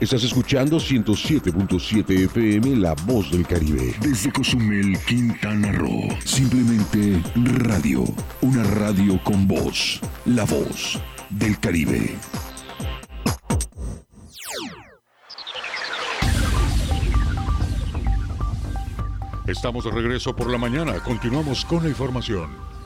Estás 0.00 0.24
escuchando 0.24 0.78
107.7 0.78 2.24
FM 2.24 2.76
La 2.76 2.94
Voz 3.04 3.30
del 3.30 3.46
Caribe. 3.46 3.94
Desde 4.00 4.32
Cozumel, 4.32 4.98
Quintana 5.06 5.72
Roo. 5.72 6.08
Simplemente 6.24 7.22
radio. 7.34 8.04
Una 8.40 8.64
radio 8.64 9.22
con 9.22 9.46
voz. 9.46 10.00
La 10.24 10.44
Voz 10.44 10.98
del 11.28 11.60
Caribe. 11.60 12.16
Estamos 19.46 19.84
de 19.84 19.90
regreso 19.90 20.34
por 20.34 20.50
la 20.50 20.56
mañana. 20.56 20.94
Continuamos 21.00 21.66
con 21.66 21.82
la 21.82 21.90
información. 21.90 22.79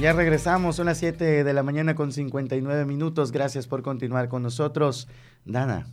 Ya 0.00 0.14
regresamos, 0.14 0.76
son 0.76 0.86
las 0.86 0.96
7 0.96 1.44
de 1.44 1.52
la 1.52 1.62
mañana 1.62 1.94
con 1.94 2.10
59 2.10 2.86
minutos. 2.86 3.32
Gracias 3.32 3.66
por 3.66 3.82
continuar 3.82 4.30
con 4.30 4.42
nosotros. 4.42 5.08
Dana. 5.44 5.88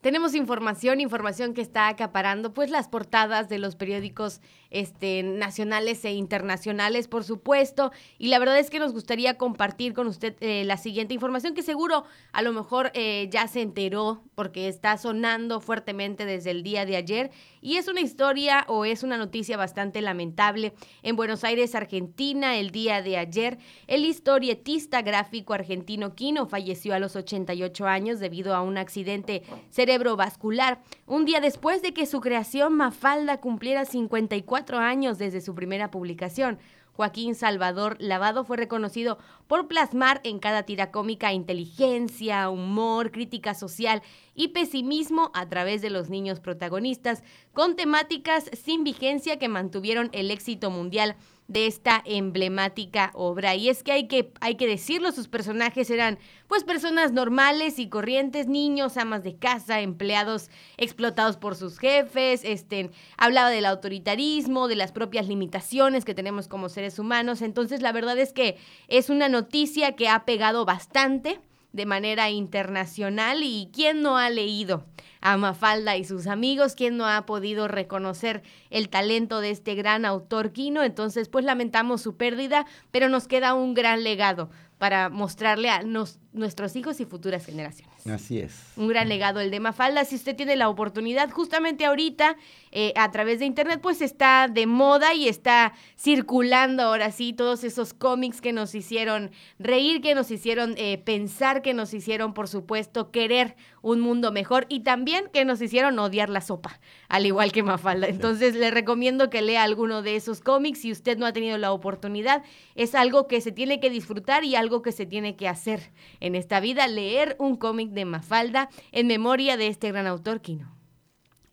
Tenemos 0.00 0.36
información, 0.36 1.00
información 1.00 1.52
que 1.52 1.60
está 1.60 1.88
acaparando 1.88 2.54
pues 2.54 2.70
las 2.70 2.86
portadas 2.86 3.48
de 3.48 3.58
los 3.58 3.74
periódicos 3.74 4.40
este, 4.70 5.22
nacionales 5.22 6.04
e 6.04 6.12
internacionales, 6.12 7.08
por 7.08 7.24
supuesto. 7.24 7.90
Y 8.18 8.28
la 8.28 8.38
verdad 8.38 8.58
es 8.58 8.70
que 8.70 8.78
nos 8.78 8.92
gustaría 8.92 9.36
compartir 9.36 9.94
con 9.94 10.06
usted 10.06 10.36
eh, 10.40 10.64
la 10.64 10.76
siguiente 10.76 11.14
información 11.14 11.54
que 11.54 11.62
seguro 11.62 12.04
a 12.32 12.42
lo 12.42 12.52
mejor 12.52 12.92
eh, 12.94 13.28
ya 13.30 13.48
se 13.48 13.62
enteró 13.62 14.22
porque 14.34 14.68
está 14.68 14.96
sonando 14.96 15.60
fuertemente 15.60 16.24
desde 16.24 16.52
el 16.52 16.62
día 16.62 16.86
de 16.86 16.96
ayer. 16.96 17.30
Y 17.60 17.76
es 17.76 17.88
una 17.88 18.00
historia 18.00 18.64
o 18.68 18.84
es 18.84 19.02
una 19.02 19.18
noticia 19.18 19.56
bastante 19.56 20.00
lamentable. 20.00 20.72
En 21.02 21.16
Buenos 21.16 21.44
Aires, 21.44 21.74
Argentina, 21.74 22.56
el 22.56 22.70
día 22.70 23.02
de 23.02 23.18
ayer, 23.18 23.58
el 23.86 24.04
historietista 24.04 25.02
gráfico 25.02 25.52
argentino 25.52 26.14
Quino 26.14 26.46
falleció 26.46 26.94
a 26.94 26.98
los 26.98 27.16
88 27.16 27.86
años 27.86 28.20
debido 28.20 28.54
a 28.54 28.62
un 28.62 28.78
accidente 28.78 29.42
cerebrovascular. 29.70 30.80
Un 31.06 31.24
día 31.24 31.40
después 31.40 31.82
de 31.82 31.92
que 31.92 32.06
su 32.06 32.20
creación 32.20 32.74
Mafalda 32.74 33.40
cumpliera 33.40 33.84
54 33.84 34.59
años 34.78 35.18
desde 35.18 35.40
su 35.40 35.54
primera 35.54 35.90
publicación. 35.90 36.58
Joaquín 36.92 37.34
Salvador 37.34 37.96
Lavado 37.98 38.44
fue 38.44 38.56
reconocido 38.56 39.18
por 39.46 39.68
plasmar 39.68 40.20
en 40.22 40.38
cada 40.38 40.64
tira 40.64 40.90
cómica 40.90 41.32
inteligencia, 41.32 42.50
humor, 42.50 43.10
crítica 43.10 43.54
social 43.54 44.02
y 44.34 44.48
pesimismo 44.48 45.30
a 45.32 45.48
través 45.48 45.80
de 45.80 45.90
los 45.90 46.10
niños 46.10 46.40
protagonistas, 46.40 47.22
con 47.52 47.74
temáticas 47.74 48.50
sin 48.52 48.84
vigencia 48.84 49.38
que 49.38 49.48
mantuvieron 49.48 50.10
el 50.12 50.30
éxito 50.30 50.70
mundial 50.70 51.16
de 51.50 51.66
esta 51.66 52.00
emblemática 52.06 53.10
obra. 53.12 53.56
Y 53.56 53.68
es 53.68 53.82
que 53.82 53.90
hay 53.90 54.06
que, 54.06 54.32
hay 54.40 54.54
que 54.54 54.68
decirlo, 54.68 55.10
sus 55.10 55.26
personajes 55.26 55.90
eran 55.90 56.16
pues 56.46 56.62
personas 56.62 57.10
normales 57.10 57.80
y 57.80 57.88
corrientes, 57.88 58.46
niños, 58.46 58.96
amas 58.96 59.24
de 59.24 59.34
casa, 59.34 59.80
empleados 59.80 60.48
explotados 60.76 61.36
por 61.38 61.56
sus 61.56 61.80
jefes, 61.80 62.42
este, 62.44 62.90
hablaba 63.16 63.50
del 63.50 63.66
autoritarismo, 63.66 64.68
de 64.68 64.76
las 64.76 64.92
propias 64.92 65.26
limitaciones 65.26 66.04
que 66.04 66.14
tenemos 66.14 66.46
como 66.46 66.68
seres 66.68 67.00
humanos. 67.00 67.42
Entonces 67.42 67.82
la 67.82 67.90
verdad 67.90 68.16
es 68.16 68.32
que 68.32 68.56
es 68.86 69.10
una 69.10 69.28
noticia 69.28 69.96
que 69.96 70.08
ha 70.08 70.24
pegado 70.24 70.64
bastante 70.64 71.40
de 71.72 71.84
manera 71.84 72.30
internacional 72.30 73.42
y 73.42 73.70
quién 73.72 74.02
no 74.02 74.18
ha 74.18 74.30
leído 74.30 74.84
a 75.20 75.36
Mafalda 75.36 75.96
y 75.96 76.04
sus 76.04 76.26
amigos, 76.26 76.74
quién 76.74 76.96
no 76.96 77.06
ha 77.06 77.26
podido 77.26 77.68
reconocer 77.68 78.42
el 78.70 78.88
talento 78.88 79.40
de 79.40 79.50
este 79.50 79.74
gran 79.74 80.04
autor 80.04 80.52
Quino, 80.52 80.82
entonces 80.82 81.28
pues 81.28 81.44
lamentamos 81.44 82.00
su 82.00 82.16
pérdida, 82.16 82.66
pero 82.90 83.08
nos 83.08 83.28
queda 83.28 83.54
un 83.54 83.74
gran 83.74 84.02
legado 84.02 84.50
para 84.78 85.10
mostrarle 85.10 85.68
a 85.68 85.82
nos- 85.82 86.18
nuestros 86.32 86.76
hijos 86.76 87.00
y 87.00 87.04
futuras 87.04 87.44
generaciones. 87.44 88.06
Así 88.06 88.38
es. 88.38 88.72
Un 88.76 88.88
gran 88.88 89.08
legado 89.08 89.40
el 89.40 89.50
de 89.50 89.58
Mafalda. 89.58 90.04
Si 90.04 90.14
usted 90.14 90.36
tiene 90.36 90.54
la 90.54 90.68
oportunidad, 90.68 91.30
justamente 91.30 91.84
ahorita, 91.84 92.36
eh, 92.70 92.92
a 92.96 93.10
través 93.10 93.40
de 93.40 93.46
internet, 93.46 93.80
pues 93.82 94.00
está 94.00 94.46
de 94.48 94.66
moda 94.66 95.12
y 95.14 95.28
está 95.28 95.72
circulando 95.98 96.84
ahora 96.84 97.10
sí 97.10 97.32
todos 97.32 97.64
esos 97.64 97.94
cómics 97.94 98.40
que 98.40 98.52
nos 98.52 98.74
hicieron 98.74 99.32
reír, 99.58 100.00
que 100.00 100.14
nos 100.14 100.30
hicieron 100.30 100.74
eh, 100.76 100.98
pensar, 100.98 101.62
que 101.62 101.74
nos 101.74 101.92
hicieron, 101.94 102.32
por 102.32 102.46
supuesto, 102.46 103.10
querer 103.10 103.56
un 103.82 104.00
mundo 104.00 104.30
mejor 104.30 104.66
y 104.68 104.80
también 104.80 105.24
que 105.32 105.44
nos 105.44 105.60
hicieron 105.60 105.98
odiar 105.98 106.28
la 106.28 106.42
sopa, 106.42 106.80
al 107.08 107.26
igual 107.26 107.50
que 107.50 107.62
Mafalda. 107.62 108.06
Entonces, 108.06 108.54
le 108.54 108.70
recomiendo 108.70 109.30
que 109.30 109.42
lea 109.42 109.62
alguno 109.62 110.02
de 110.02 110.16
esos 110.16 110.40
cómics. 110.40 110.80
Si 110.80 110.92
usted 110.92 111.18
no 111.18 111.26
ha 111.26 111.32
tenido 111.32 111.58
la 111.58 111.72
oportunidad, 111.72 112.44
es 112.76 112.94
algo 112.94 113.26
que 113.26 113.40
se 113.40 113.52
tiene 113.52 113.80
que 113.80 113.90
disfrutar 113.90 114.44
y 114.44 114.54
algo 114.54 114.82
que 114.82 114.92
se 114.92 115.06
tiene 115.06 115.34
que 115.34 115.48
hacer 115.48 115.90
en 116.20 116.34
esta 116.34 116.60
vida, 116.60 116.86
leer 116.86 117.36
un 117.38 117.56
cómic 117.56 117.90
de 117.90 118.04
Mafalda 118.04 118.68
en 118.92 119.06
memoria 119.06 119.56
de 119.56 119.68
este 119.68 119.90
gran 119.90 120.06
autor 120.06 120.40
Quino. 120.40 120.74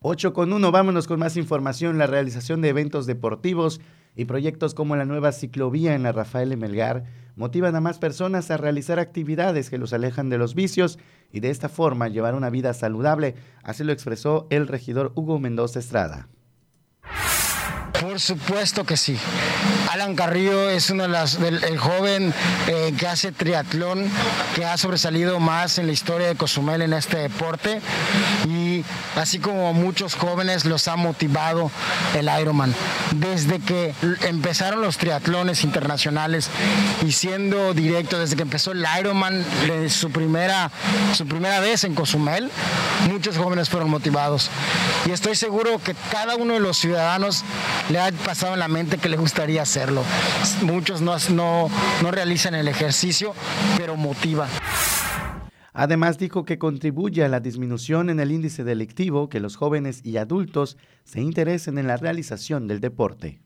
8 0.00 0.32
con 0.32 0.52
1, 0.52 0.70
vámonos 0.70 1.08
con 1.08 1.18
más 1.18 1.36
información. 1.36 1.98
La 1.98 2.06
realización 2.06 2.60
de 2.60 2.68
eventos 2.68 3.06
deportivos 3.06 3.80
y 4.14 4.26
proyectos 4.26 4.74
como 4.74 4.94
la 4.94 5.04
nueva 5.04 5.32
ciclovía 5.32 5.94
en 5.94 6.04
la 6.04 6.12
Rafael 6.12 6.56
Melgar 6.56 7.04
motivan 7.34 7.74
a 7.76 7.80
más 7.80 7.98
personas 7.98 8.50
a 8.50 8.56
realizar 8.56 8.98
actividades 8.98 9.70
que 9.70 9.78
los 9.78 9.92
alejan 9.92 10.28
de 10.28 10.38
los 10.38 10.54
vicios 10.54 10.98
y 11.32 11.40
de 11.40 11.50
esta 11.50 11.68
forma 11.68 12.08
llevar 12.08 12.34
una 12.34 12.50
vida 12.50 12.74
saludable. 12.74 13.34
Así 13.62 13.84
lo 13.84 13.92
expresó 13.92 14.46
el 14.50 14.66
regidor 14.66 15.12
Hugo 15.14 15.38
Mendoza 15.38 15.78
Estrada. 15.78 16.28
Por 17.92 18.20
supuesto 18.20 18.84
que 18.84 18.96
sí. 18.96 19.18
Alan 19.90 20.14
Carrillo 20.14 20.70
es 20.70 20.90
uno 20.90 21.04
de 21.04 21.08
las, 21.08 21.40
del 21.40 21.62
el 21.64 21.78
joven 21.78 22.32
eh, 22.66 22.94
que 22.98 23.06
hace 23.06 23.32
triatlón, 23.32 24.10
que 24.54 24.64
ha 24.64 24.76
sobresalido 24.76 25.40
más 25.40 25.78
en 25.78 25.86
la 25.86 25.92
historia 25.92 26.28
de 26.28 26.34
Cozumel 26.36 26.82
en 26.82 26.92
este 26.92 27.18
deporte 27.18 27.80
y 28.46 28.84
así 29.16 29.38
como 29.38 29.72
muchos 29.72 30.14
jóvenes 30.14 30.64
los 30.64 30.88
ha 30.88 30.96
motivado 30.96 31.70
el 32.16 32.30
Ironman. 32.40 32.74
Desde 33.12 33.58
que 33.60 33.94
empezaron 34.22 34.82
los 34.82 34.98
triatlones 34.98 35.64
internacionales 35.64 36.50
y 37.06 37.12
siendo 37.12 37.74
directo, 37.74 38.18
desde 38.18 38.36
que 38.36 38.42
empezó 38.42 38.72
el 38.72 38.84
Ironman, 39.00 39.44
su 39.88 40.10
primera, 40.10 40.70
su 41.14 41.26
primera 41.26 41.60
vez 41.60 41.84
en 41.84 41.94
Cozumel, 41.94 42.50
muchos 43.10 43.36
jóvenes 43.36 43.68
fueron 43.68 43.90
motivados. 43.90 44.50
Y 45.06 45.12
estoy 45.12 45.34
seguro 45.34 45.80
que 45.82 45.94
cada 46.10 46.36
uno 46.36 46.54
de 46.54 46.60
los 46.60 46.76
ciudadanos 46.76 47.44
le 47.90 47.98
ha 47.98 48.12
pasado 48.12 48.54
en 48.54 48.60
la 48.60 48.68
mente 48.68 48.98
que 48.98 49.08
le 49.08 49.16
gustaría 49.16 49.62
hacerlo. 49.62 50.02
Muchos 50.62 51.00
no, 51.00 51.16
no, 51.30 51.70
no 52.02 52.10
realizan 52.10 52.54
el 52.54 52.68
ejercicio, 52.68 53.34
pero 53.76 53.96
motiva. 53.96 54.48
Además 55.72 56.18
dijo 56.18 56.44
que 56.44 56.58
contribuye 56.58 57.24
a 57.24 57.28
la 57.28 57.38
disminución 57.38 58.10
en 58.10 58.18
el 58.18 58.32
índice 58.32 58.64
delictivo 58.64 59.28
que 59.28 59.38
los 59.38 59.56
jóvenes 59.56 60.00
y 60.04 60.16
adultos 60.16 60.76
se 61.04 61.20
interesen 61.20 61.78
en 61.78 61.86
la 61.86 61.96
realización 61.96 62.66
del 62.66 62.80
deporte. 62.80 63.40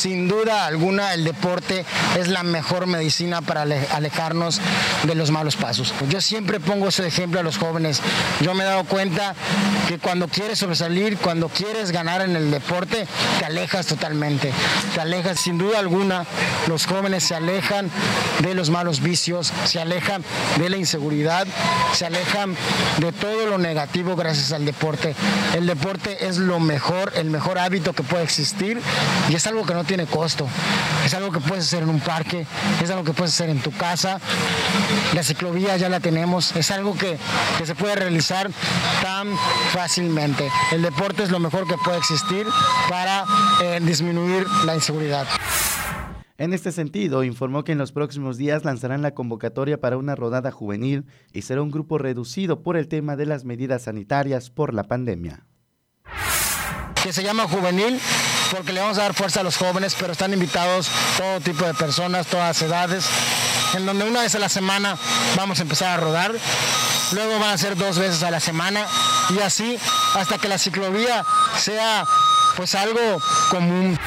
Sin 0.00 0.28
duda 0.28 0.64
alguna, 0.64 1.12
el 1.12 1.24
deporte 1.24 1.84
es 2.18 2.28
la 2.28 2.42
mejor 2.42 2.86
medicina 2.86 3.42
para 3.42 3.62
ale- 3.62 3.86
alejarnos 3.92 4.58
de 5.02 5.14
los 5.14 5.30
malos 5.30 5.56
pasos. 5.56 5.92
Yo 6.08 6.22
siempre 6.22 6.58
pongo 6.58 6.88
ese 6.88 7.06
ejemplo 7.06 7.38
a 7.38 7.42
los 7.42 7.58
jóvenes. 7.58 8.00
Yo 8.40 8.54
me 8.54 8.64
he 8.64 8.66
dado 8.66 8.84
cuenta 8.84 9.34
que 9.88 9.98
cuando 9.98 10.26
quieres 10.28 10.58
sobresalir, 10.58 11.18
cuando 11.18 11.50
quieres 11.50 11.90
ganar 11.90 12.22
en 12.22 12.34
el 12.34 12.50
deporte, 12.50 13.06
te 13.40 13.44
alejas 13.44 13.84
totalmente. 13.88 14.50
Te 14.94 15.02
alejas, 15.02 15.38
sin 15.38 15.58
duda 15.58 15.78
alguna, 15.80 16.24
los 16.66 16.86
jóvenes 16.86 17.22
se 17.24 17.34
alejan 17.34 17.90
de 18.40 18.54
los 18.54 18.70
malos 18.70 19.00
vicios, 19.02 19.52
se 19.66 19.80
alejan 19.82 20.24
de 20.56 20.70
la 20.70 20.78
inseguridad, 20.78 21.46
se 21.92 22.06
alejan 22.06 22.56
de 23.00 23.12
todo 23.12 23.44
lo 23.44 23.58
negativo 23.58 24.16
gracias 24.16 24.52
al 24.52 24.64
deporte. 24.64 25.14
El 25.54 25.66
deporte 25.66 26.26
es 26.26 26.38
lo 26.38 26.58
mejor, 26.58 27.12
el 27.16 27.28
mejor 27.28 27.58
hábito 27.58 27.92
que 27.92 28.02
puede 28.02 28.24
existir 28.24 28.80
y 29.28 29.34
es 29.34 29.46
algo 29.46 29.66
que 29.66 29.74
no 29.74 29.84
tiene 29.90 30.06
costo. 30.06 30.46
Es 31.04 31.14
algo 31.14 31.32
que 31.32 31.40
puedes 31.40 31.64
hacer 31.64 31.82
en 31.82 31.88
un 31.88 31.98
parque, 31.98 32.46
es 32.80 32.90
algo 32.90 33.02
que 33.02 33.12
puedes 33.12 33.34
hacer 33.34 33.50
en 33.50 33.60
tu 33.60 33.72
casa. 33.72 34.20
La 35.16 35.24
ciclovía 35.24 35.76
ya 35.78 35.88
la 35.88 35.98
tenemos, 35.98 36.54
es 36.54 36.70
algo 36.70 36.96
que, 36.96 37.18
que 37.58 37.66
se 37.66 37.74
puede 37.74 37.96
realizar 37.96 38.48
tan 39.02 39.36
fácilmente. 39.72 40.48
El 40.70 40.82
deporte 40.82 41.24
es 41.24 41.32
lo 41.32 41.40
mejor 41.40 41.66
que 41.66 41.74
puede 41.84 41.98
existir 41.98 42.46
para 42.88 43.24
eh, 43.64 43.80
disminuir 43.82 44.46
la 44.64 44.76
inseguridad. 44.76 45.26
En 46.38 46.52
este 46.52 46.70
sentido, 46.70 47.24
informó 47.24 47.64
que 47.64 47.72
en 47.72 47.78
los 47.78 47.90
próximos 47.90 48.36
días 48.36 48.64
lanzarán 48.64 49.02
la 49.02 49.10
convocatoria 49.10 49.80
para 49.80 49.96
una 49.96 50.14
rodada 50.14 50.52
juvenil 50.52 51.04
y 51.32 51.42
será 51.42 51.62
un 51.62 51.72
grupo 51.72 51.98
reducido 51.98 52.62
por 52.62 52.76
el 52.76 52.86
tema 52.86 53.16
de 53.16 53.26
las 53.26 53.44
medidas 53.44 53.82
sanitarias 53.82 54.50
por 54.50 54.72
la 54.72 54.84
pandemia. 54.84 55.46
que 57.02 57.12
se 57.12 57.24
llama 57.24 57.48
Juvenil 57.48 57.98
porque 58.50 58.72
le 58.72 58.80
vamos 58.80 58.98
a 58.98 59.02
dar 59.02 59.14
fuerza 59.14 59.40
a 59.40 59.42
los 59.42 59.56
jóvenes, 59.56 59.96
pero 59.98 60.12
están 60.12 60.32
invitados 60.32 60.90
todo 61.16 61.40
tipo 61.40 61.64
de 61.64 61.74
personas, 61.74 62.26
todas 62.26 62.60
edades, 62.62 63.06
en 63.74 63.86
donde 63.86 64.04
una 64.04 64.22
vez 64.22 64.34
a 64.34 64.38
la 64.38 64.48
semana 64.48 64.96
vamos 65.36 65.58
a 65.58 65.62
empezar 65.62 65.98
a 65.98 66.02
rodar, 66.02 66.34
luego 67.12 67.38
van 67.38 67.50
a 67.50 67.58
ser 67.58 67.76
dos 67.76 67.98
veces 67.98 68.22
a 68.22 68.30
la 68.30 68.40
semana 68.40 68.86
y 69.30 69.40
así 69.40 69.78
hasta 70.14 70.38
que 70.38 70.48
la 70.48 70.58
ciclovía 70.58 71.24
sea 71.56 72.06
pues 72.56 72.74
algo 72.74 73.00
común. 73.50 73.98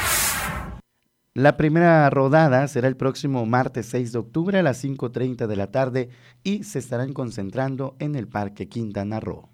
La 1.35 1.57
primera 1.57 2.07
rodada 2.11 2.67
será 2.67 2.87
el 2.87 2.95
próximo 2.95 3.45
martes 3.47 3.87
6 3.87 4.11
de 4.11 4.19
octubre 4.19 4.59
a 4.59 4.63
las 4.63 4.83
5.30 4.83 5.47
de 5.47 5.55
la 5.55 5.71
tarde 5.71 6.09
y 6.43 6.63
se 6.63 6.77
estarán 6.77 7.13
concentrando 7.13 7.95
en 7.97 8.15
el 8.15 8.27
Parque 8.27 8.69
Quintana 8.69 9.19
Roo. 9.19 9.52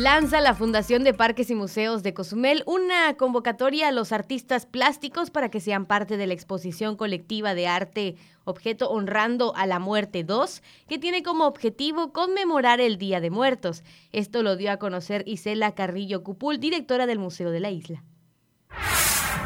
Lanza 0.00 0.40
la 0.40 0.54
Fundación 0.54 1.04
de 1.04 1.12
Parques 1.12 1.50
y 1.50 1.54
Museos 1.54 2.02
de 2.02 2.14
Cozumel 2.14 2.62
una 2.64 3.18
convocatoria 3.18 3.88
a 3.88 3.92
los 3.92 4.12
artistas 4.12 4.64
plásticos 4.64 5.30
para 5.30 5.50
que 5.50 5.60
sean 5.60 5.84
parte 5.84 6.16
de 6.16 6.26
la 6.26 6.32
exposición 6.32 6.96
colectiva 6.96 7.54
de 7.54 7.66
arte 7.66 8.16
Objeto 8.44 8.88
Honrando 8.88 9.54
a 9.56 9.66
la 9.66 9.78
Muerte 9.78 10.24
2, 10.24 10.62
que 10.88 10.98
tiene 10.98 11.22
como 11.22 11.44
objetivo 11.44 12.14
conmemorar 12.14 12.80
el 12.80 12.96
Día 12.96 13.20
de 13.20 13.28
Muertos. 13.28 13.84
Esto 14.10 14.42
lo 14.42 14.56
dio 14.56 14.72
a 14.72 14.78
conocer 14.78 15.22
Isela 15.26 15.74
Carrillo 15.74 16.24
Cupul, 16.24 16.58
directora 16.60 17.04
del 17.04 17.18
Museo 17.18 17.50
de 17.50 17.60
la 17.60 17.70
Isla. 17.70 18.02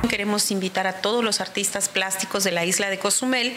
Queremos 0.08 0.50
invitar 0.50 0.86
a 0.86 1.00
todos 1.00 1.24
los 1.24 1.40
artistas 1.40 1.88
plásticos 1.88 2.44
de 2.44 2.52
la 2.52 2.64
isla 2.64 2.88
de 2.90 2.98
Cozumel 2.98 3.56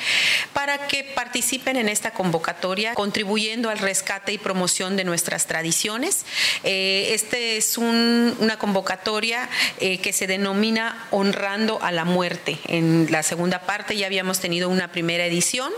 para 0.54 0.88
que 0.88 1.04
participen 1.04 1.76
en 1.78 1.88
esta 1.90 2.12
convocatoria, 2.12 2.94
contribuyendo 2.96 3.70
al 3.70 3.78
rescate 3.80 4.34
y 4.34 4.38
promoción 4.38 4.96
de 4.96 5.04
nuestras 5.04 5.46
tradiciones. 5.46 6.26
Eh, 6.64 7.10
este 7.14 7.58
es 7.58 7.78
un- 7.78 8.36
una 8.40 8.58
convocatoria 8.58 9.50
eh, 9.80 10.00
que 10.00 10.14
se 10.14 10.26
denomina 10.26 11.06
Honrando 11.12 11.80
a 11.84 11.92
la 11.92 12.06
Muerte. 12.06 12.58
En 12.68 13.08
la 13.12 13.24
segunda 13.24 13.62
parte 13.62 13.96
ya 13.96 14.08
habíamos 14.08 14.40
tenido 14.40 14.70
una 14.70 14.92
primera 14.92 15.26
edición 15.26 15.72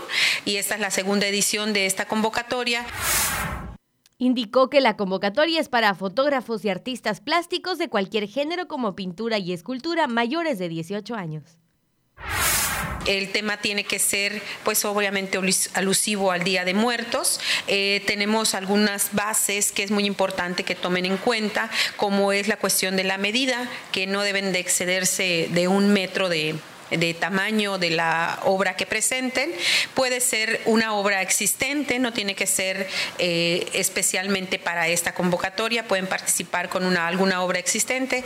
y 0.44 0.56
esta 0.56 0.74
es 0.76 0.80
la 0.80 0.90
segunda 0.90 1.26
edición 1.26 1.72
de 1.72 1.86
esta 1.86 2.06
convocatoria. 2.06 2.86
Indicó 4.22 4.68
que 4.68 4.82
la 4.82 4.98
convocatoria 4.98 5.58
es 5.62 5.70
para 5.70 5.94
fotógrafos 5.94 6.62
y 6.62 6.68
artistas 6.68 7.22
plásticos 7.22 7.78
de 7.78 7.88
cualquier 7.88 8.28
género 8.28 8.68
como 8.68 8.94
pintura 8.94 9.38
y 9.38 9.54
escultura 9.54 10.06
mayores 10.08 10.58
de 10.58 10.68
18 10.68 11.14
años. 11.14 11.56
El 13.06 13.32
tema 13.32 13.56
tiene 13.56 13.84
que 13.84 13.98
ser, 13.98 14.42
pues 14.62 14.84
obviamente 14.84 15.38
alus- 15.38 15.70
alusivo 15.72 16.32
al 16.32 16.44
Día 16.44 16.66
de 16.66 16.74
Muertos. 16.74 17.40
Eh, 17.66 18.02
tenemos 18.06 18.54
algunas 18.54 19.14
bases 19.14 19.72
que 19.72 19.84
es 19.84 19.90
muy 19.90 20.04
importante 20.04 20.64
que 20.64 20.74
tomen 20.74 21.06
en 21.06 21.16
cuenta, 21.16 21.70
como 21.96 22.30
es 22.32 22.46
la 22.46 22.58
cuestión 22.58 22.96
de 22.96 23.04
la 23.04 23.16
medida, 23.16 23.66
que 23.90 24.06
no 24.06 24.20
deben 24.20 24.52
de 24.52 24.58
excederse 24.60 25.48
de 25.50 25.66
un 25.66 25.94
metro 25.94 26.28
de 26.28 26.56
de 26.90 27.14
tamaño 27.14 27.78
de 27.78 27.90
la 27.90 28.38
obra 28.44 28.76
que 28.76 28.86
presenten. 28.86 29.50
Puede 29.94 30.20
ser 30.20 30.60
una 30.66 30.94
obra 30.94 31.22
existente, 31.22 31.98
no 31.98 32.12
tiene 32.12 32.34
que 32.34 32.46
ser 32.46 32.88
eh, 33.18 33.68
especialmente 33.74 34.58
para 34.58 34.88
esta 34.88 35.14
convocatoria, 35.14 35.86
pueden 35.86 36.06
participar 36.06 36.68
con 36.68 36.84
una, 36.84 37.06
alguna 37.06 37.42
obra 37.42 37.58
existente. 37.58 38.24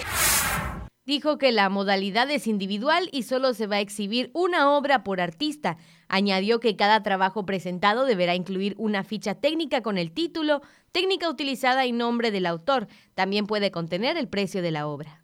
Dijo 1.07 1.37
que 1.37 1.53
la 1.53 1.69
modalidad 1.69 2.31
es 2.31 2.47
individual 2.47 3.11
y 3.13 3.25
solo 3.25 3.53
se 3.53 3.67
va 3.67 3.77
a 3.77 3.81
exhibir 3.81 4.31
una 4.33 4.71
obra 4.71 5.05
por 5.05 5.21
artista. 5.21 5.77
Añadió 6.09 6.61
que 6.61 6.77
cada 6.77 7.03
trabajo 7.03 7.45
presentado 7.45 8.07
deberá 8.07 8.35
incluir 8.35 8.75
una 8.79 9.05
ficha 9.05 9.35
técnica 9.35 9.83
con 9.83 9.99
el 9.99 10.13
título, 10.13 10.63
técnica 10.93 11.29
utilizada 11.29 11.85
y 11.85 11.93
nombre 11.93 12.31
del 12.31 12.47
autor. 12.47 12.89
También 13.15 13.47
puede 13.47 13.71
contener 13.71 14.17
el 14.17 14.29
precio 14.29 14.63
de 14.63 14.71
la 14.71 14.87
obra. 14.87 15.21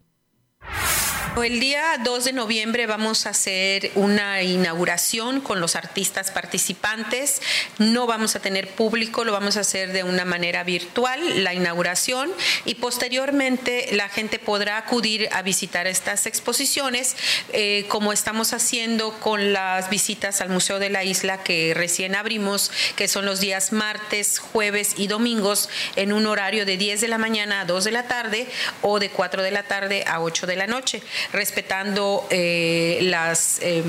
El 1.37 1.61
día 1.61 1.97
2 2.03 2.25
de 2.25 2.33
noviembre 2.33 2.87
vamos 2.87 3.25
a 3.25 3.29
hacer 3.29 3.91
una 3.95 4.43
inauguración 4.43 5.39
con 5.39 5.61
los 5.61 5.77
artistas 5.77 6.29
participantes. 6.29 7.41
No 7.77 8.05
vamos 8.05 8.35
a 8.35 8.41
tener 8.41 8.67
público, 8.67 9.23
lo 9.23 9.31
vamos 9.31 9.55
a 9.55 9.61
hacer 9.61 9.93
de 9.93 10.03
una 10.03 10.25
manera 10.25 10.65
virtual, 10.65 11.43
la 11.43 11.53
inauguración, 11.53 12.31
y 12.65 12.75
posteriormente 12.75 13.87
la 13.93 14.09
gente 14.09 14.39
podrá 14.39 14.77
acudir 14.77 15.29
a 15.31 15.41
visitar 15.41 15.87
estas 15.87 16.25
exposiciones, 16.25 17.15
eh, 17.53 17.85
como 17.87 18.11
estamos 18.11 18.51
haciendo 18.51 19.17
con 19.21 19.53
las 19.53 19.89
visitas 19.89 20.41
al 20.41 20.49
Museo 20.49 20.79
de 20.79 20.89
la 20.89 21.05
Isla 21.05 21.41
que 21.43 21.73
recién 21.73 22.13
abrimos, 22.13 22.71
que 22.97 23.07
son 23.07 23.25
los 23.25 23.39
días 23.39 23.71
martes, 23.71 24.37
jueves 24.37 24.95
y 24.97 25.07
domingos, 25.07 25.69
en 25.95 26.11
un 26.11 26.27
horario 26.27 26.65
de 26.65 26.75
10 26.75 26.99
de 26.99 27.07
la 27.07 27.17
mañana 27.17 27.61
a 27.61 27.65
2 27.65 27.85
de 27.85 27.91
la 27.91 28.07
tarde 28.07 28.47
o 28.81 28.99
de 28.99 29.09
4 29.09 29.41
de 29.41 29.51
la 29.51 29.63
tarde 29.63 30.03
a 30.05 30.19
8 30.19 30.45
de 30.45 30.55
la 30.57 30.67
noche 30.67 31.01
respetando 31.33 32.25
eh, 32.29 32.99
las, 33.03 33.59
eh, 33.61 33.83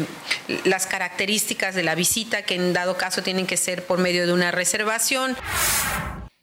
las 0.64 0.87
características 0.87 1.74
de 1.74 1.83
la 1.83 1.95
visita, 1.95 2.43
que 2.43 2.55
en 2.55 2.72
dado 2.72 2.97
caso 2.97 3.22
tienen 3.22 3.47
que 3.47 3.57
ser 3.57 3.85
por 3.85 3.99
medio 3.99 4.26
de 4.26 4.33
una 4.33 4.51
reservación. 4.51 5.37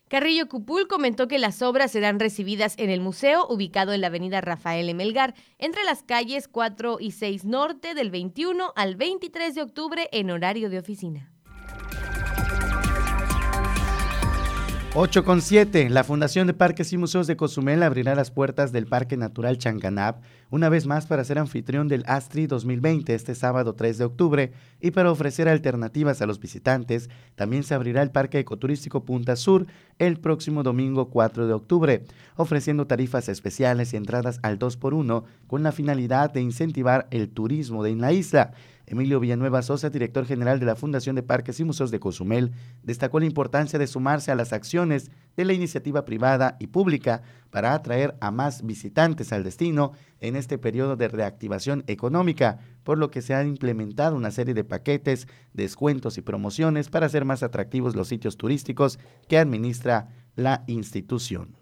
Carrillo 0.10 0.48
Cupul 0.48 0.88
comentó 0.88 1.28
que 1.28 1.38
las 1.38 1.62
obras 1.62 1.92
serán 1.92 2.20
recibidas 2.20 2.74
en 2.78 2.90
el 2.90 3.00
museo 3.00 3.46
ubicado 3.48 3.94
en 3.94 4.02
la 4.02 4.08
avenida 4.08 4.42
Rafael 4.42 4.94
Melgar, 4.96 5.36
entre 5.60 5.84
las 5.84 6.02
calles 6.02 6.48
4 6.48 6.98
y 7.00 7.12
6 7.12 7.46
norte 7.46 7.94
del 7.94 8.10
21 8.10 8.74
al 8.76 8.96
23 8.96 9.54
de 9.54 9.62
octubre 9.62 10.10
en 10.12 10.32
horario 10.32 10.72
de 10.72 10.80
oficina. 10.80 11.32
8 14.96 15.24
con 15.24 15.44
7. 15.44 15.88
La 15.92 16.04
Fundación 16.04 16.48
de 16.48 16.56
Parques 16.56 16.92
y 16.94 16.98
Museos 16.98 17.28
de 17.28 17.38
Cozumel 17.38 17.84
abrirá 17.84 18.16
las 18.16 18.32
puertas 18.32 18.72
del 18.72 18.88
Parque 18.88 19.18
Natural 19.18 19.56
Chancanab 19.60 20.16
una 20.50 20.68
vez 20.68 20.88
más 20.88 21.06
para 21.06 21.24
ser 21.24 21.38
anfitrión 21.38 21.88
del 21.88 22.04
ASTRI 22.08 22.48
2020 22.48 23.14
este 23.14 23.36
sábado 23.36 23.76
3 23.76 24.00
de 24.00 24.06
octubre 24.06 24.52
y 24.82 24.90
para 24.90 25.12
ofrecer 25.12 25.48
alternativas 25.48 26.24
a 26.24 26.26
los 26.26 26.40
visitantes. 26.40 27.12
También 27.36 27.62
se 27.62 27.76
abrirá 27.76 28.02
el 28.02 28.10
Parque 28.10 28.40
Ecoturístico 28.40 29.06
Punta 29.06 29.36
Sur 29.36 29.68
el 30.00 30.20
próximo 30.20 30.64
domingo 30.64 31.12
4 31.12 31.46
de 31.46 31.54
octubre, 31.54 32.04
ofreciendo 32.36 32.88
tarifas 32.88 33.30
especiales 33.30 33.94
y 33.94 33.98
entradas 33.98 34.40
al 34.42 34.58
2 34.58 34.76
por 34.78 34.96
1 34.96 35.24
con 35.46 35.62
la 35.62 35.72
finalidad 35.72 36.34
de 36.34 36.42
incentivar 36.42 37.08
el 37.12 37.30
turismo 37.30 37.86
en 37.86 38.02
la 38.02 38.12
isla. 38.12 38.54
Emilio 38.90 39.20
Villanueva 39.20 39.62
Sosa, 39.62 39.92
director 39.92 40.26
general 40.26 40.60
de 40.60 40.66
la 40.66 40.76
Fundación 40.76 41.16
de 41.16 41.22
Parques 41.22 41.60
y 41.60 41.64
Museos 41.64 41.92
de 41.92 42.00
Cozumel, 42.00 42.54
destacó 42.82 43.20
la 43.20 43.28
importancia 43.28 43.78
de 43.78 43.86
sumarse 43.86 44.32
a 44.32 44.36
las 44.36 44.52
acciones 44.52 45.12
de 45.38 45.46
la 45.46 45.54
iniciativa 45.54 46.06
privada 46.06 46.58
y 46.60 46.68
pública 46.68 47.22
para 47.52 47.76
atraer 47.76 48.18
a 48.20 48.32
más 48.32 48.66
visitantes 48.66 49.32
al 49.32 49.44
destino 49.44 49.92
en 50.20 50.36
este 50.36 50.58
periodo 50.58 50.96
de 50.96 51.08
reactivación 51.08 51.84
económica, 51.86 52.58
por 52.84 52.98
lo 52.98 53.12
que 53.12 53.22
se 53.22 53.36
han 53.36 53.48
implementado 53.48 54.16
una 54.16 54.32
serie 54.32 54.56
de 54.56 54.64
paquetes, 54.64 55.28
descuentos 55.54 56.18
y 56.18 56.22
promociones 56.22 56.90
para 56.90 57.06
hacer 57.06 57.26
más 57.26 57.44
atractivos 57.44 57.96
los 57.96 58.08
sitios 58.08 58.38
turísticos 58.38 58.98
que 59.28 59.38
administra 59.38 60.10
la 60.36 60.64
institución. 60.66 61.59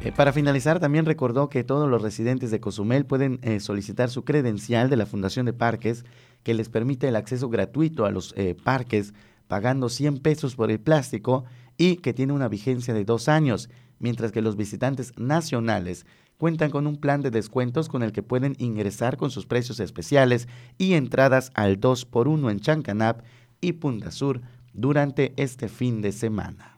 Eh, 0.00 0.12
para 0.12 0.32
finalizar, 0.32 0.78
también 0.78 1.06
recordó 1.06 1.48
que 1.48 1.64
todos 1.64 1.88
los 1.90 2.02
residentes 2.02 2.52
de 2.52 2.60
Cozumel 2.60 3.04
pueden 3.04 3.40
eh, 3.42 3.58
solicitar 3.58 4.10
su 4.10 4.24
credencial 4.24 4.90
de 4.90 4.96
la 4.96 5.06
Fundación 5.06 5.44
de 5.44 5.52
Parques 5.52 6.04
que 6.44 6.54
les 6.54 6.68
permite 6.68 7.08
el 7.08 7.16
acceso 7.16 7.48
gratuito 7.48 8.04
a 8.04 8.12
los 8.12 8.32
eh, 8.36 8.54
parques 8.62 9.12
pagando 9.48 9.88
100 9.88 10.18
pesos 10.18 10.54
por 10.54 10.70
el 10.70 10.78
plástico 10.78 11.44
y 11.76 11.96
que 11.96 12.14
tiene 12.14 12.32
una 12.32 12.48
vigencia 12.48 12.94
de 12.94 13.04
dos 13.04 13.28
años, 13.28 13.70
mientras 13.98 14.30
que 14.30 14.40
los 14.40 14.56
visitantes 14.56 15.12
nacionales 15.16 16.06
cuentan 16.36 16.70
con 16.70 16.86
un 16.86 16.96
plan 16.96 17.20
de 17.20 17.32
descuentos 17.32 17.88
con 17.88 18.04
el 18.04 18.12
que 18.12 18.22
pueden 18.22 18.54
ingresar 18.58 19.16
con 19.16 19.32
sus 19.32 19.46
precios 19.46 19.80
especiales 19.80 20.46
y 20.78 20.92
entradas 20.92 21.50
al 21.54 21.80
2 21.80 22.04
por 22.04 22.28
1 22.28 22.50
en 22.50 22.60
Chancanap 22.60 23.22
y 23.60 23.72
Punta 23.72 24.12
Sur 24.12 24.42
durante 24.72 25.32
este 25.36 25.68
fin 25.68 26.00
de 26.02 26.12
semana. 26.12 26.77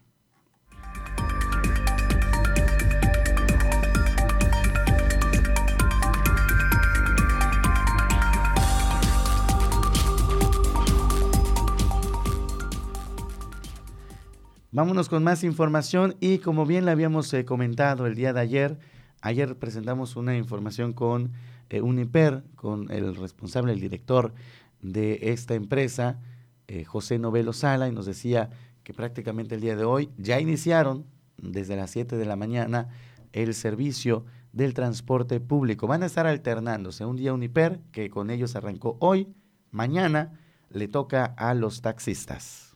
Vámonos 14.72 15.08
con 15.08 15.24
más 15.24 15.42
información 15.42 16.14
y 16.20 16.38
como 16.38 16.64
bien 16.64 16.84
le 16.84 16.92
habíamos 16.92 17.34
eh, 17.34 17.44
comentado 17.44 18.06
el 18.06 18.14
día 18.14 18.32
de 18.32 18.38
ayer, 18.38 18.78
ayer 19.20 19.56
presentamos 19.56 20.14
una 20.14 20.36
información 20.36 20.92
con 20.92 21.32
eh, 21.70 21.80
Uniper, 21.80 22.44
con 22.54 22.88
el 22.92 23.16
responsable, 23.16 23.72
el 23.72 23.80
director 23.80 24.32
de 24.80 25.18
esta 25.32 25.56
empresa, 25.56 26.20
eh, 26.68 26.84
José 26.84 27.18
Novelo 27.18 27.52
Sala, 27.52 27.88
y 27.88 27.92
nos 27.92 28.06
decía 28.06 28.50
que 28.84 28.94
prácticamente 28.94 29.56
el 29.56 29.60
día 29.60 29.74
de 29.74 29.82
hoy 29.82 30.10
ya 30.18 30.38
iniciaron 30.38 31.04
desde 31.36 31.74
las 31.74 31.90
7 31.90 32.16
de 32.16 32.24
la 32.24 32.36
mañana 32.36 32.90
el 33.32 33.54
servicio 33.54 34.24
del 34.52 34.72
transporte 34.72 35.40
público. 35.40 35.88
Van 35.88 36.04
a 36.04 36.06
estar 36.06 36.28
alternándose 36.28 37.04
un 37.04 37.16
día 37.16 37.34
Uniper, 37.34 37.80
que 37.90 38.08
con 38.08 38.30
ellos 38.30 38.54
arrancó 38.54 38.96
hoy, 39.00 39.34
mañana 39.72 40.38
le 40.70 40.86
toca 40.86 41.24
a 41.24 41.54
los 41.54 41.82
taxistas. 41.82 42.69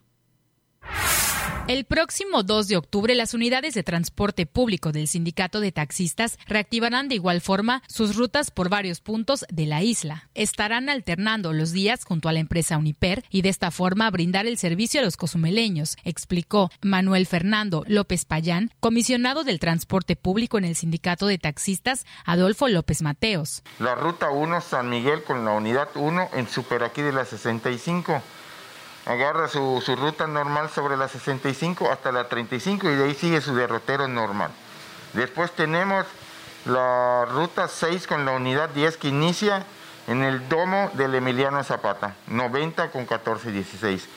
El 1.66 1.86
próximo 1.86 2.42
2 2.42 2.68
de 2.68 2.76
octubre, 2.76 3.14
las 3.14 3.32
unidades 3.32 3.72
de 3.72 3.82
transporte 3.82 4.44
público 4.44 4.92
del 4.92 5.08
Sindicato 5.08 5.60
de 5.60 5.72
Taxistas 5.72 6.38
reactivarán 6.46 7.08
de 7.08 7.14
igual 7.14 7.40
forma 7.40 7.82
sus 7.88 8.16
rutas 8.16 8.50
por 8.50 8.68
varios 8.68 9.00
puntos 9.00 9.46
de 9.50 9.64
la 9.64 9.82
isla. 9.82 10.28
Estarán 10.34 10.90
alternando 10.90 11.54
los 11.54 11.72
días 11.72 12.04
junto 12.04 12.28
a 12.28 12.34
la 12.34 12.40
empresa 12.40 12.76
Uniper 12.76 13.24
y 13.30 13.40
de 13.40 13.48
esta 13.48 13.70
forma 13.70 14.10
brindar 14.10 14.46
el 14.46 14.58
servicio 14.58 15.00
a 15.00 15.04
los 15.04 15.16
cozumeleños, 15.16 15.96
explicó 16.04 16.70
Manuel 16.82 17.24
Fernando 17.24 17.82
López 17.86 18.26
Payán, 18.26 18.70
comisionado 18.80 19.42
del 19.42 19.58
transporte 19.58 20.16
público 20.16 20.58
en 20.58 20.66
el 20.66 20.76
Sindicato 20.76 21.26
de 21.26 21.38
Taxistas 21.38 22.04
Adolfo 22.26 22.68
López 22.68 23.00
Mateos. 23.00 23.62
La 23.78 23.94
ruta 23.94 24.28
1 24.28 24.60
San 24.60 24.90
Miguel 24.90 25.22
con 25.22 25.46
la 25.46 25.52
unidad 25.52 25.88
1 25.94 26.28
en 26.34 26.46
Super 26.46 26.82
aquí 26.82 27.00
de 27.00 27.12
la 27.12 27.24
65 27.24 28.22
agarra 29.06 29.48
su, 29.48 29.82
su, 29.84 29.96
ruta 29.96 30.26
normal 30.26 30.70
sobre 30.70 30.96
la 30.96 31.08
65 31.08 31.90
hasta 31.90 32.12
la 32.12 32.28
35 32.28 32.90
y 32.90 32.94
de 32.96 33.04
ahí 33.04 33.14
sigue 33.14 33.40
su 33.40 33.54
derrotero 33.54 34.08
normal. 34.08 34.50
Después 35.12 35.52
tenemos 35.52 36.06
la 36.64 37.26
ruta 37.26 37.68
6 37.68 38.06
con 38.06 38.24
la 38.24 38.32
unidad 38.32 38.70
10 38.70 38.96
que 38.96 39.08
inicia 39.08 39.64
en 40.06 40.22
el 40.22 40.48
domo 40.48 40.90
del 40.94 41.14
Emiliano 41.14 41.62
Zapata, 41.64 42.14
90 42.26 42.90
con 42.90 43.06
14 43.06 43.50
16. 43.52 44.08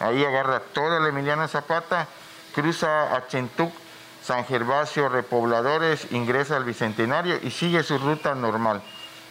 Ahí 0.00 0.24
agarra 0.24 0.60
toda 0.60 0.98
el 0.98 1.06
Emiliano 1.06 1.46
Zapata, 1.48 2.08
cruza 2.54 3.14
a 3.14 3.26
Chentuc 3.28 3.72
San 4.22 4.44
Gervasio, 4.44 5.08
Repobladores, 5.08 6.12
ingresa 6.12 6.56
al 6.56 6.64
Bicentenario 6.64 7.38
y 7.42 7.50
sigue 7.50 7.82
su 7.82 7.98
ruta 7.98 8.34
normal. 8.34 8.80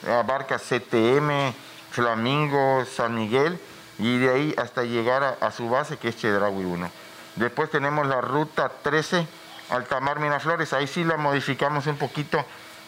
Abarca 0.05 0.57
CTM, 0.57 1.53
Flamingo, 1.91 2.83
San 2.85 3.15
Miguel 3.15 3.59
y 4.01 4.17
de 4.17 4.33
ahí 4.33 4.55
hasta 4.57 4.83
llegar 4.83 5.37
a, 5.39 5.51
su 5.51 5.69
base 5.69 5.97
que 5.97 6.09
es 6.09 6.17
Chedraui 6.17 6.65
1. 6.65 6.89
Después 7.35 7.69
tenemos 7.69 8.07
la 8.07 8.19
ruta 8.19 8.69
13, 8.81 9.27
Altamar 9.69 10.19
Miraflores, 10.19 10.73
ahí 10.73 10.87
sí 10.87 11.03
la 11.03 11.17
modificamos 11.17 11.85
un 11.85 11.97
poquito 11.97 12.43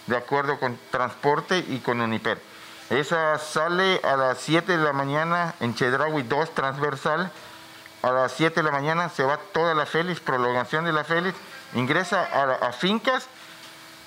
de 0.07 0.18
acuerdo 0.18 0.59
con 0.59 0.78
transporte 0.89 1.64
y 1.68 1.80
con 1.80 2.01
Uniper. 2.01 2.41
Esa 2.89 3.38
sale 3.38 4.01
a 4.03 4.18
las 4.18 4.39
7 4.39 4.76
de 4.76 4.84
la 4.84 4.91
mañana 4.91 5.53
en 5.59 5.76
Chedraui 5.76 6.24
2 6.24 6.55
transversal. 6.55 7.32
A 8.01 8.11
las 8.11 8.32
7 8.34 8.55
de 8.55 8.64
la 8.64 8.72
mañana 8.72 9.07
se 9.09 9.24
va 9.24 9.38
toda 9.38 9.76
la 9.76 9.86
Félix, 9.86 10.20
prolongación 10.20 10.84
de 10.84 10.93
la 10.93 11.03
Félix, 11.03 11.38
ingresa 11.76 12.28
a, 12.34 12.68
a 12.68 12.74
Fincas, 12.74 13.28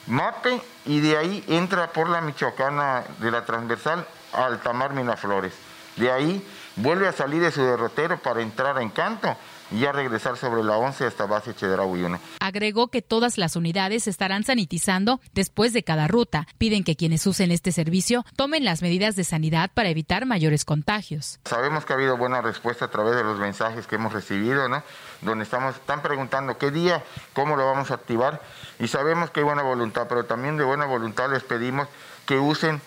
Mape 0.09 0.61
y 0.85 1.01
de 1.01 1.17
ahí 1.17 1.45
entra 1.49 1.87
por 1.93 2.09
la 2.09 2.21
Michoacana 2.21 3.05
de 3.19 3.31
la 3.31 3.45
transversal 3.45 4.07
a 4.33 4.47
Altamar 4.47 4.93
Miraflores. 4.93 5.55
De 5.97 6.13
ahí 6.13 6.47
vuelve 6.77 7.09
a 7.09 7.13
salir 7.13 7.43
de 7.43 7.51
su 7.51 7.63
derrotero 7.63 8.19
para 8.19 8.43
entrar 8.43 8.79
a 8.79 8.83
Encanto 8.83 9.37
y 9.71 9.81
ya 9.81 9.93
regresar 9.93 10.37
sobre 10.37 10.63
la 10.63 10.77
11 10.77 11.07
hasta 11.07 11.27
base 11.27 11.55
Chedraui 11.55 12.05
1. 12.05 12.21
Agregó 12.41 12.89
que 12.89 13.03
todas 13.03 13.37
las 13.39 13.57
unidades 13.57 14.07
estarán 14.07 14.45
sanitizando 14.45 15.21
después 15.33 15.73
de 15.73 15.83
cada 15.83 16.07
ruta. 16.07 16.47
Piden 16.59 16.85
que 16.85 16.97
quienes 16.97 17.27
usen 17.27 17.51
este 17.51 17.73
servicio 17.73 18.25
tomen 18.37 18.65
las 18.65 18.83
medidas 18.83 19.17
de 19.17 19.25
sanidad 19.25 19.71
para 19.75 19.89
evitar 19.89 20.27
mayores 20.27 20.65
contagios. 20.65 21.41
Sabemos 21.45 21.85
que 21.85 21.93
ha 21.93 21.97
habido 21.97 22.17
buena 22.17 22.41
respuesta 22.43 22.85
a 22.85 22.91
través 22.91 23.17
de 23.17 23.25
los 23.25 23.39
mensajes 23.39 23.87
que 23.87 23.97
hemos 23.97 24.13
recibido, 24.13 24.69
¿no? 24.69 24.83
Donde 25.23 25.45
estamos, 25.45 25.75
están 25.75 26.03
preguntando 26.03 26.59
qué 26.59 26.71
día, 26.71 27.03
cómo 27.33 27.57
lo 27.57 27.67
vamos 27.67 27.91
a 27.91 27.95
activar 27.95 28.41
y 28.79 28.89
sabemos 28.89 29.31
que 29.31 29.41
hay 29.41 29.45
buena 29.45 29.63
voluntad, 29.63 30.07
pero 30.09 30.27
también 30.27 30.57
de 30.57 30.65
buena 30.65 30.85
voluntad 30.85 31.31
les 31.31 31.43
pedimos 31.43 31.89
que 32.27 32.39
usen 32.39 32.81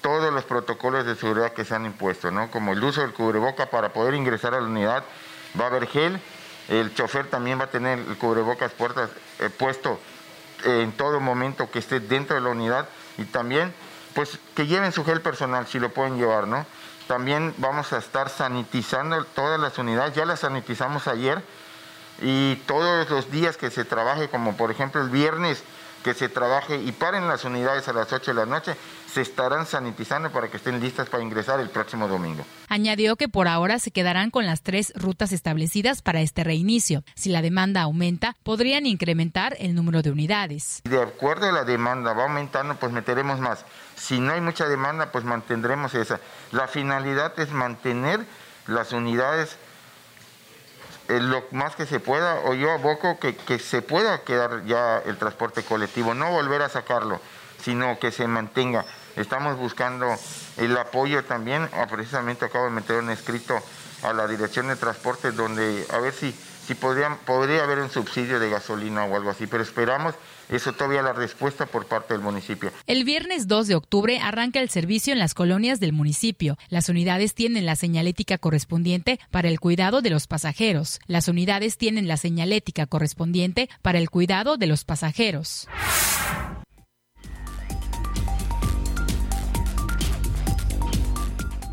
todos 0.00 0.32
los 0.32 0.44
protocolos 0.44 1.04
de 1.04 1.14
seguridad 1.14 1.52
que 1.52 1.64
se 1.64 1.74
han 1.74 1.86
impuesto, 1.86 2.30
¿no? 2.30 2.50
Como 2.50 2.72
el 2.72 2.82
uso 2.82 3.00
del 3.00 3.12
cubreboca 3.12 3.66
para 3.66 3.92
poder 3.92 4.14
ingresar 4.14 4.54
a 4.54 4.60
la 4.60 4.66
unidad, 4.66 5.04
va 5.58 5.64
a 5.64 5.68
haber 5.68 5.86
gel, 5.86 6.20
el 6.68 6.94
chofer 6.94 7.26
también 7.28 7.58
va 7.58 7.64
a 7.64 7.70
tener 7.70 7.98
el 7.98 8.16
cubrebocas 8.16 8.72
puertas, 8.72 9.10
eh, 9.40 9.50
puesto 9.50 9.98
en 10.64 10.92
todo 10.92 11.20
momento 11.20 11.70
que 11.70 11.78
esté 11.78 12.00
dentro 12.00 12.36
de 12.36 12.42
la 12.42 12.50
unidad 12.50 12.88
y 13.18 13.24
también 13.24 13.72
pues 14.14 14.38
que 14.54 14.66
lleven 14.66 14.92
su 14.92 15.04
gel 15.04 15.20
personal 15.20 15.66
si 15.66 15.78
lo 15.78 15.90
pueden 15.90 16.18
llevar, 16.18 16.46
¿no? 16.46 16.66
También 17.06 17.54
vamos 17.58 17.92
a 17.92 17.98
estar 17.98 18.28
sanitizando 18.28 19.24
todas 19.24 19.58
las 19.58 19.78
unidades, 19.78 20.14
ya 20.14 20.24
las 20.24 20.40
sanitizamos 20.40 21.08
ayer 21.08 21.42
y 22.20 22.56
todos 22.66 23.08
los 23.10 23.30
días 23.30 23.56
que 23.56 23.70
se 23.70 23.84
trabaje, 23.84 24.28
como 24.28 24.56
por 24.56 24.70
ejemplo 24.70 25.00
el 25.00 25.10
viernes 25.10 25.62
que 26.04 26.14
se 26.14 26.28
trabaje 26.28 26.76
y 26.76 26.92
paren 26.92 27.28
las 27.28 27.44
unidades 27.44 27.88
a 27.88 27.92
las 27.92 28.12
8 28.12 28.30
de 28.30 28.34
la 28.34 28.46
noche, 28.46 28.76
se 29.12 29.22
estarán 29.22 29.66
sanitizando 29.66 30.30
para 30.30 30.48
que 30.48 30.56
estén 30.56 30.80
listas 30.80 31.08
para 31.08 31.22
ingresar 31.22 31.60
el 31.60 31.70
próximo 31.70 32.06
domingo. 32.06 32.44
Añadió 32.68 33.16
que 33.16 33.28
por 33.28 33.48
ahora 33.48 33.78
se 33.78 33.90
quedarán 33.90 34.30
con 34.30 34.46
las 34.46 34.62
tres 34.62 34.92
rutas 34.94 35.32
establecidas 35.32 36.02
para 36.02 36.20
este 36.20 36.44
reinicio. 36.44 37.02
Si 37.14 37.30
la 37.30 37.42
demanda 37.42 37.82
aumenta, 37.82 38.36
podrían 38.42 38.86
incrementar 38.86 39.56
el 39.58 39.74
número 39.74 40.02
de 40.02 40.10
unidades. 40.10 40.82
De 40.84 41.02
acuerdo 41.02 41.48
a 41.48 41.52
la 41.52 41.64
demanda 41.64 42.12
va 42.12 42.24
aumentando, 42.24 42.76
pues 42.76 42.92
meteremos 42.92 43.40
más. 43.40 43.64
Si 43.96 44.20
no 44.20 44.32
hay 44.32 44.40
mucha 44.40 44.68
demanda, 44.68 45.10
pues 45.10 45.24
mantendremos 45.24 45.94
esa. 45.94 46.20
La 46.52 46.68
finalidad 46.68 47.38
es 47.38 47.50
mantener 47.50 48.24
las 48.66 48.92
unidades 48.92 49.56
eh, 51.08 51.18
lo 51.20 51.44
más 51.50 51.74
que 51.74 51.86
se 51.86 51.98
pueda, 51.98 52.40
o 52.44 52.54
yo 52.54 52.70
aboco 52.70 53.18
que, 53.18 53.34
que 53.34 53.58
se 53.58 53.82
pueda 53.82 54.22
quedar 54.22 54.64
ya 54.66 54.98
el 54.98 55.16
transporte 55.16 55.64
colectivo, 55.64 56.14
no 56.14 56.30
volver 56.30 56.62
a 56.62 56.68
sacarlo, 56.68 57.20
sino 57.60 57.98
que 57.98 58.12
se 58.12 58.28
mantenga. 58.28 58.84
Estamos 59.16 59.58
buscando 59.58 60.06
el 60.56 60.76
apoyo 60.76 61.24
también, 61.24 61.68
ah, 61.72 61.86
precisamente 61.90 62.44
acabo 62.44 62.66
de 62.66 62.70
meter 62.70 62.96
un 62.96 63.10
escrito 63.10 63.58
a 64.02 64.12
la 64.12 64.26
Dirección 64.26 64.68
de 64.68 64.76
Transporte 64.76 65.32
donde 65.32 65.86
a 65.92 65.98
ver 65.98 66.12
si, 66.12 66.34
si 66.66 66.74
podría, 66.74 67.14
podría 67.26 67.64
haber 67.64 67.80
un 67.80 67.90
subsidio 67.90 68.40
de 68.40 68.50
gasolina 68.50 69.04
o 69.04 69.16
algo 69.16 69.30
así, 69.30 69.46
pero 69.46 69.62
esperamos 69.62 70.14
eso 70.50 70.72
todavía 70.72 71.02
la 71.02 71.12
respuesta 71.12 71.66
por 71.66 71.86
parte 71.86 72.12
del 72.12 72.22
municipio. 72.22 72.72
El 72.86 73.04
viernes 73.04 73.46
2 73.46 73.68
de 73.68 73.74
octubre 73.76 74.18
arranca 74.20 74.60
el 74.60 74.68
servicio 74.68 75.12
en 75.12 75.20
las 75.20 75.34
colonias 75.34 75.78
del 75.78 75.92
municipio. 75.92 76.58
Las 76.68 76.88
unidades 76.88 77.34
tienen 77.34 77.66
la 77.66 77.76
señalética 77.76 78.36
correspondiente 78.36 79.20
para 79.30 79.48
el 79.48 79.60
cuidado 79.60 80.02
de 80.02 80.10
los 80.10 80.26
pasajeros. 80.26 80.98
Las 81.06 81.28
unidades 81.28 81.78
tienen 81.78 82.08
la 82.08 82.16
señalética 82.16 82.86
correspondiente 82.86 83.68
para 83.82 83.98
el 83.98 84.10
cuidado 84.10 84.56
de 84.56 84.66
los 84.66 84.84
pasajeros. 84.84 85.68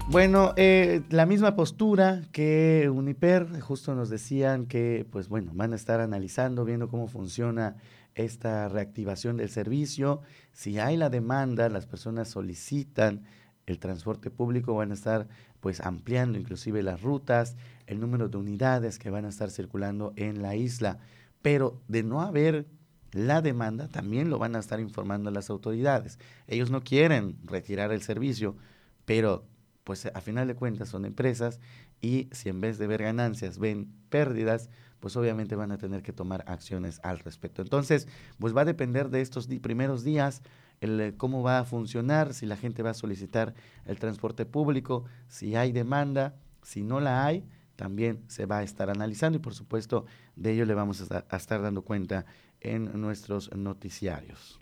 Bueno, 0.10 0.53
eh, 0.55 1.01
la 1.10 1.26
misma 1.26 1.58
postura 1.58 2.22
que 2.32 2.89
Uniper, 2.89 3.60
justo 3.60 3.93
nos 3.93 4.10
decían 4.10 4.66
que, 4.66 5.05
pues 5.12 5.28
bueno, 5.28 5.51
van 5.53 5.74
a 5.74 5.76
estar 5.76 5.99
analizando, 5.99 6.64
viendo 6.64 6.88
cómo 6.88 7.08
funciona 7.08 7.76
esta 8.16 8.70
reactivación 8.70 9.36
del 9.36 9.49
servicio. 9.49 10.22
Si 10.53 10.80
hay 10.80 10.95
la 10.95 11.10
demanda, 11.10 11.68
las 11.68 11.88
personas 11.88 12.30
solicitan 12.30 13.26
el 13.66 13.80
transporte 13.80 14.32
público, 14.32 14.76
van 14.76 14.91
a 14.91 14.93
estar 14.93 15.28
pues 15.60 15.82
ampliando 15.82 16.39
inclusive 16.39 16.82
las 16.84 17.01
rutas, 17.01 17.58
el 17.86 17.99
número 17.99 18.30
de 18.30 18.38
unidades 18.38 18.99
que 18.99 19.10
van 19.10 19.26
a 19.26 19.30
estar 19.30 19.51
circulando 19.51 20.14
en 20.16 20.41
la 20.41 20.55
isla. 20.55 20.99
Pero 21.41 21.82
de 21.89 22.03
no 22.03 22.22
haber 22.22 22.66
la 23.12 23.41
demanda, 23.41 23.89
también 23.89 24.30
lo 24.30 24.39
van 24.39 24.55
a 24.55 24.60
estar 24.60 24.80
informando 24.80 25.32
las 25.32 25.49
autoridades. 25.49 26.18
Ellos 26.47 26.72
no 26.72 26.82
quieren 26.82 27.38
retirar 27.43 27.91
el 27.91 28.01
servicio, 28.01 28.55
pero 29.03 29.45
pues 29.88 30.06
a 30.06 30.20
final 30.20 30.50
de 30.50 30.56
cuentas 30.56 30.90
son 30.90 31.06
empresas 31.06 31.62
y 32.02 32.28
si 32.34 32.50
en 32.50 32.60
vez 32.60 32.78
de 32.78 32.88
ver 32.88 33.04
ganancias 33.04 33.58
ven 33.58 33.90
pérdidas, 34.10 34.70
pues 35.00 35.16
obviamente 35.16 35.56
van 35.56 35.72
a 35.72 35.78
tener 35.78 36.04
que 36.04 36.12
tomar 36.12 36.44
acciones 36.46 37.00
al 37.04 37.20
respecto. 37.20 37.62
Entonces, 37.62 38.06
pues 38.38 38.54
va 38.54 38.64
a 38.64 38.66
depender 38.66 39.10
de 39.10 39.22
estos 39.22 39.48
primeros 39.48 40.04
días 40.04 40.42
el, 40.82 41.00
eh, 41.00 41.14
cómo 41.16 41.42
va 41.42 41.60
a 41.60 41.64
funcionar, 41.64 42.34
si 42.34 42.46
la 42.46 42.58
gente 42.58 42.84
va 42.84 42.90
a 42.90 42.94
solicitar 42.94 43.54
el 43.86 43.98
transporte 43.98 44.46
público, 44.46 45.06
si 45.30 45.56
hay 45.56 45.72
demanda, 45.72 46.36
si 46.64 46.84
no 46.84 47.00
la 47.00 47.26
hay, 47.26 47.46
también 47.78 48.26
se 48.28 48.46
va 48.46 48.58
a 48.58 48.64
estar 48.64 48.90
analizando 48.90 49.38
y 49.38 49.42
por 49.42 49.54
supuesto 49.54 50.06
de 50.36 50.52
ello 50.52 50.66
le 50.66 50.74
vamos 50.74 51.00
a 51.00 51.04
estar, 51.04 51.26
a 51.30 51.38
estar 51.38 51.62
dando 51.62 51.84
cuenta 51.84 52.26
en 52.60 53.00
nuestros 53.00 53.56
noticiarios. 53.56 54.60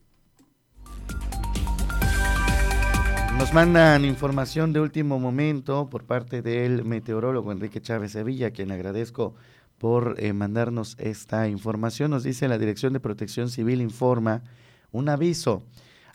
Nos 3.38 3.54
mandan 3.54 4.06
información 4.06 4.72
de 4.72 4.80
último 4.80 5.20
momento 5.20 5.90
por 5.90 6.06
parte 6.06 6.42
del 6.42 6.86
meteorólogo 6.86 7.52
Enrique 7.52 7.82
Chávez 7.82 8.14
Sevilla, 8.14 8.52
quien 8.52 8.72
agradezco 8.72 9.36
por 9.78 10.16
eh, 10.18 10.32
mandarnos 10.34 10.96
esta 11.00 11.48
información. 11.50 12.12
Nos 12.12 12.24
dice 12.24 12.48
la 12.48 12.58
Dirección 12.58 12.94
de 12.94 13.02
Protección 13.02 13.50
Civil 13.50 13.82
informa 13.82 14.42
un 14.92 15.10
aviso. 15.10 15.64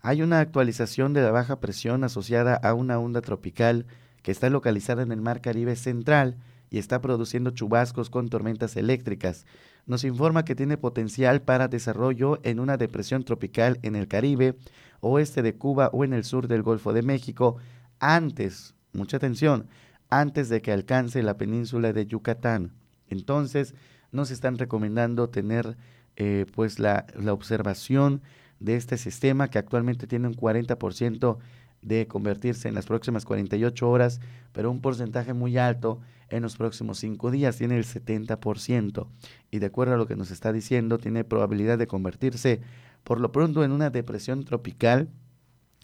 Hay 0.02 0.22
una 0.22 0.40
actualización 0.40 1.12
de 1.12 1.22
la 1.22 1.30
baja 1.30 1.60
presión 1.60 2.04
asociada 2.04 2.54
a 2.54 2.72
una 2.72 2.98
onda 2.98 3.20
tropical 3.20 3.86
que 4.22 4.32
está 4.32 4.48
localizada 4.48 5.02
en 5.02 5.12
el 5.12 5.20
Mar 5.20 5.42
Caribe 5.42 5.76
Central 5.76 6.36
y 6.70 6.78
está 6.78 7.00
produciendo 7.00 7.50
chubascos 7.50 8.10
con 8.10 8.28
tormentas 8.28 8.76
eléctricas. 8.76 9.44
Nos 9.86 10.04
informa 10.04 10.44
que 10.44 10.54
tiene 10.54 10.76
potencial 10.76 11.42
para 11.42 11.68
desarrollo 11.68 12.38
en 12.44 12.60
una 12.60 12.76
depresión 12.76 13.24
tropical 13.24 13.78
en 13.82 13.96
el 13.96 14.08
Caribe, 14.08 14.54
oeste 15.00 15.42
de 15.42 15.54
Cuba 15.54 15.90
o 15.92 16.04
en 16.04 16.12
el 16.12 16.24
sur 16.24 16.48
del 16.48 16.62
Golfo 16.62 16.92
de 16.92 17.02
México, 17.02 17.56
antes, 17.98 18.74
mucha 18.92 19.16
atención, 19.16 19.66
antes 20.08 20.48
de 20.48 20.62
que 20.62 20.72
alcance 20.72 21.22
la 21.22 21.36
península 21.36 21.92
de 21.92 22.06
Yucatán. 22.06 22.72
Entonces, 23.08 23.74
nos 24.12 24.30
están 24.30 24.58
recomendando 24.58 25.28
tener 25.28 25.76
eh, 26.16 26.46
pues 26.54 26.78
la, 26.78 27.06
la 27.14 27.32
observación 27.32 28.22
de 28.58 28.76
este 28.76 28.98
sistema 28.98 29.48
que 29.48 29.58
actualmente 29.58 30.06
tiene 30.06 30.28
un 30.28 30.34
40% 30.34 31.38
de 31.82 32.06
convertirse 32.06 32.68
en 32.68 32.74
las 32.74 32.86
próximas 32.86 33.24
48 33.24 33.88
horas, 33.88 34.20
pero 34.52 34.70
un 34.70 34.80
porcentaje 34.80 35.32
muy 35.32 35.56
alto 35.56 36.00
en 36.28 36.42
los 36.42 36.56
próximos 36.56 36.98
5 36.98 37.30
días, 37.30 37.56
tiene 37.56 37.76
el 37.76 37.84
70%. 37.84 39.06
Y 39.50 39.58
de 39.58 39.66
acuerdo 39.66 39.94
a 39.94 39.96
lo 39.96 40.06
que 40.06 40.16
nos 40.16 40.30
está 40.30 40.52
diciendo, 40.52 40.98
tiene 40.98 41.24
probabilidad 41.24 41.78
de 41.78 41.86
convertirse 41.86 42.60
por 43.04 43.20
lo 43.20 43.32
pronto 43.32 43.64
en 43.64 43.72
una 43.72 43.90
depresión 43.90 44.44
tropical 44.44 45.08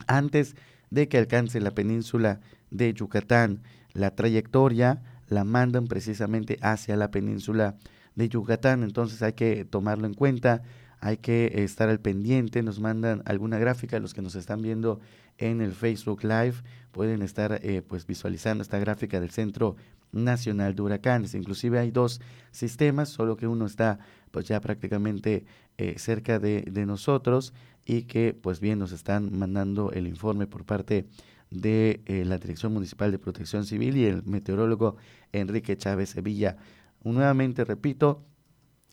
antes 0.07 0.57
de 0.91 1.09
que 1.09 1.19
alcance 1.19 1.61
la 1.61 1.73
península 1.73 2.41
de 2.71 2.93
Yucatán. 2.93 3.62
La 3.93 4.14
trayectoria 4.14 5.03
la 5.29 5.45
mandan 5.45 5.87
precisamente 5.87 6.59
hacia 6.61 6.97
la 6.97 7.11
península 7.11 7.77
de 8.14 8.29
Yucatán, 8.29 8.83
entonces 8.83 9.23
hay 9.23 9.35
que 9.35 9.64
tomarlo 9.64 10.07
en 10.07 10.14
cuenta, 10.14 10.62
hay 11.01 11.19
que 11.19 11.64
estar 11.64 11.89
al 11.89 12.01
pendiente, 12.01 12.62
nos 12.62 12.81
mandan 12.81 13.23
alguna 13.27 13.59
gráfica, 13.59 13.99
los 13.99 14.14
que 14.14 14.23
nos 14.23 14.35
están 14.35 14.62
viendo 14.62 15.01
en 15.39 15.61
el 15.61 15.73
Facebook 15.73 16.23
Live 16.25 16.55
pueden 16.93 17.23
estar 17.23 17.61
eh, 17.62 17.83
pues 17.87 18.07
visualizando 18.07 18.62
esta 18.62 18.79
gráfica 18.79 19.21
del 19.21 19.31
Centro 19.31 19.77
Nacional 20.17 20.75
de 20.75 20.83
Huracanes. 20.83 21.35
Inclusive 21.35 21.79
hay 21.79 21.91
dos 21.91 22.21
sistemas, 22.51 23.09
solo 23.09 23.37
que 23.37 23.47
uno 23.47 23.67
está 23.67 23.99
pues 24.31 24.47
ya 24.47 24.61
prácticamente 24.61 25.45
eh, 25.79 25.95
cerca 25.99 26.39
de, 26.39 26.64
nosotros 26.87 27.55
y 27.85 28.03
que 28.03 28.35
pues 28.35 28.61
bien 28.61 28.79
nos 28.79 28.93
están 28.93 29.37
mandando 29.39 29.93
el 29.93 30.07
informe 30.07 30.47
por 30.47 30.64
parte 30.64 31.07
de 31.51 32.03
eh, 32.07 32.25
la 32.25 32.39
Dirección 32.39 32.73
Municipal 32.73 33.12
de 33.12 33.19
Protección 33.19 33.64
Civil 33.64 33.97
y 33.97 34.07
el 34.07 34.23
meteorólogo 34.25 34.97
Enrique 35.33 35.77
Chávez 35.77 36.11
Sevilla. 36.11 36.57
Nuevamente 37.05 37.64
repito, 37.64 38.25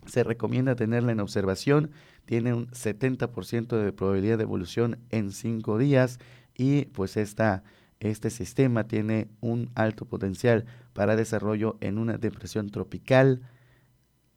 se 0.05 0.23
recomienda 0.23 0.75
tenerla 0.75 1.11
en 1.11 1.19
observación, 1.19 1.91
tiene 2.25 2.53
un 2.53 2.67
70% 2.67 3.81
de 3.81 3.91
probabilidad 3.91 4.37
de 4.37 4.43
evolución 4.43 4.99
en 5.09 5.31
cinco 5.31 5.77
días 5.77 6.19
y 6.55 6.85
pues 6.85 7.17
esta, 7.17 7.63
este 8.09 8.29
sistema 8.29 8.85
tiene 8.85 9.29
un 9.39 9.71
alto 9.75 10.05
potencial 10.05 10.65
para 10.93 11.15
desarrollo 11.15 11.77
en 11.79 11.97
una 11.97 12.17
depresión 12.17 12.69
tropical 12.69 13.41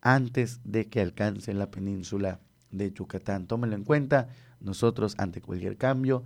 antes 0.01 0.61
de 0.65 0.89
que 0.89 1.01
alcance 1.01 1.53
la 1.53 1.71
península 1.71 2.41
de 2.71 2.93
Yucatán. 2.93 3.47
Tómenlo 3.47 3.75
en 3.75 3.85
cuenta, 3.85 4.29
nosotros 4.61 5.15
ante 5.19 5.41
cualquier 5.41 5.77
cambio 5.77 6.23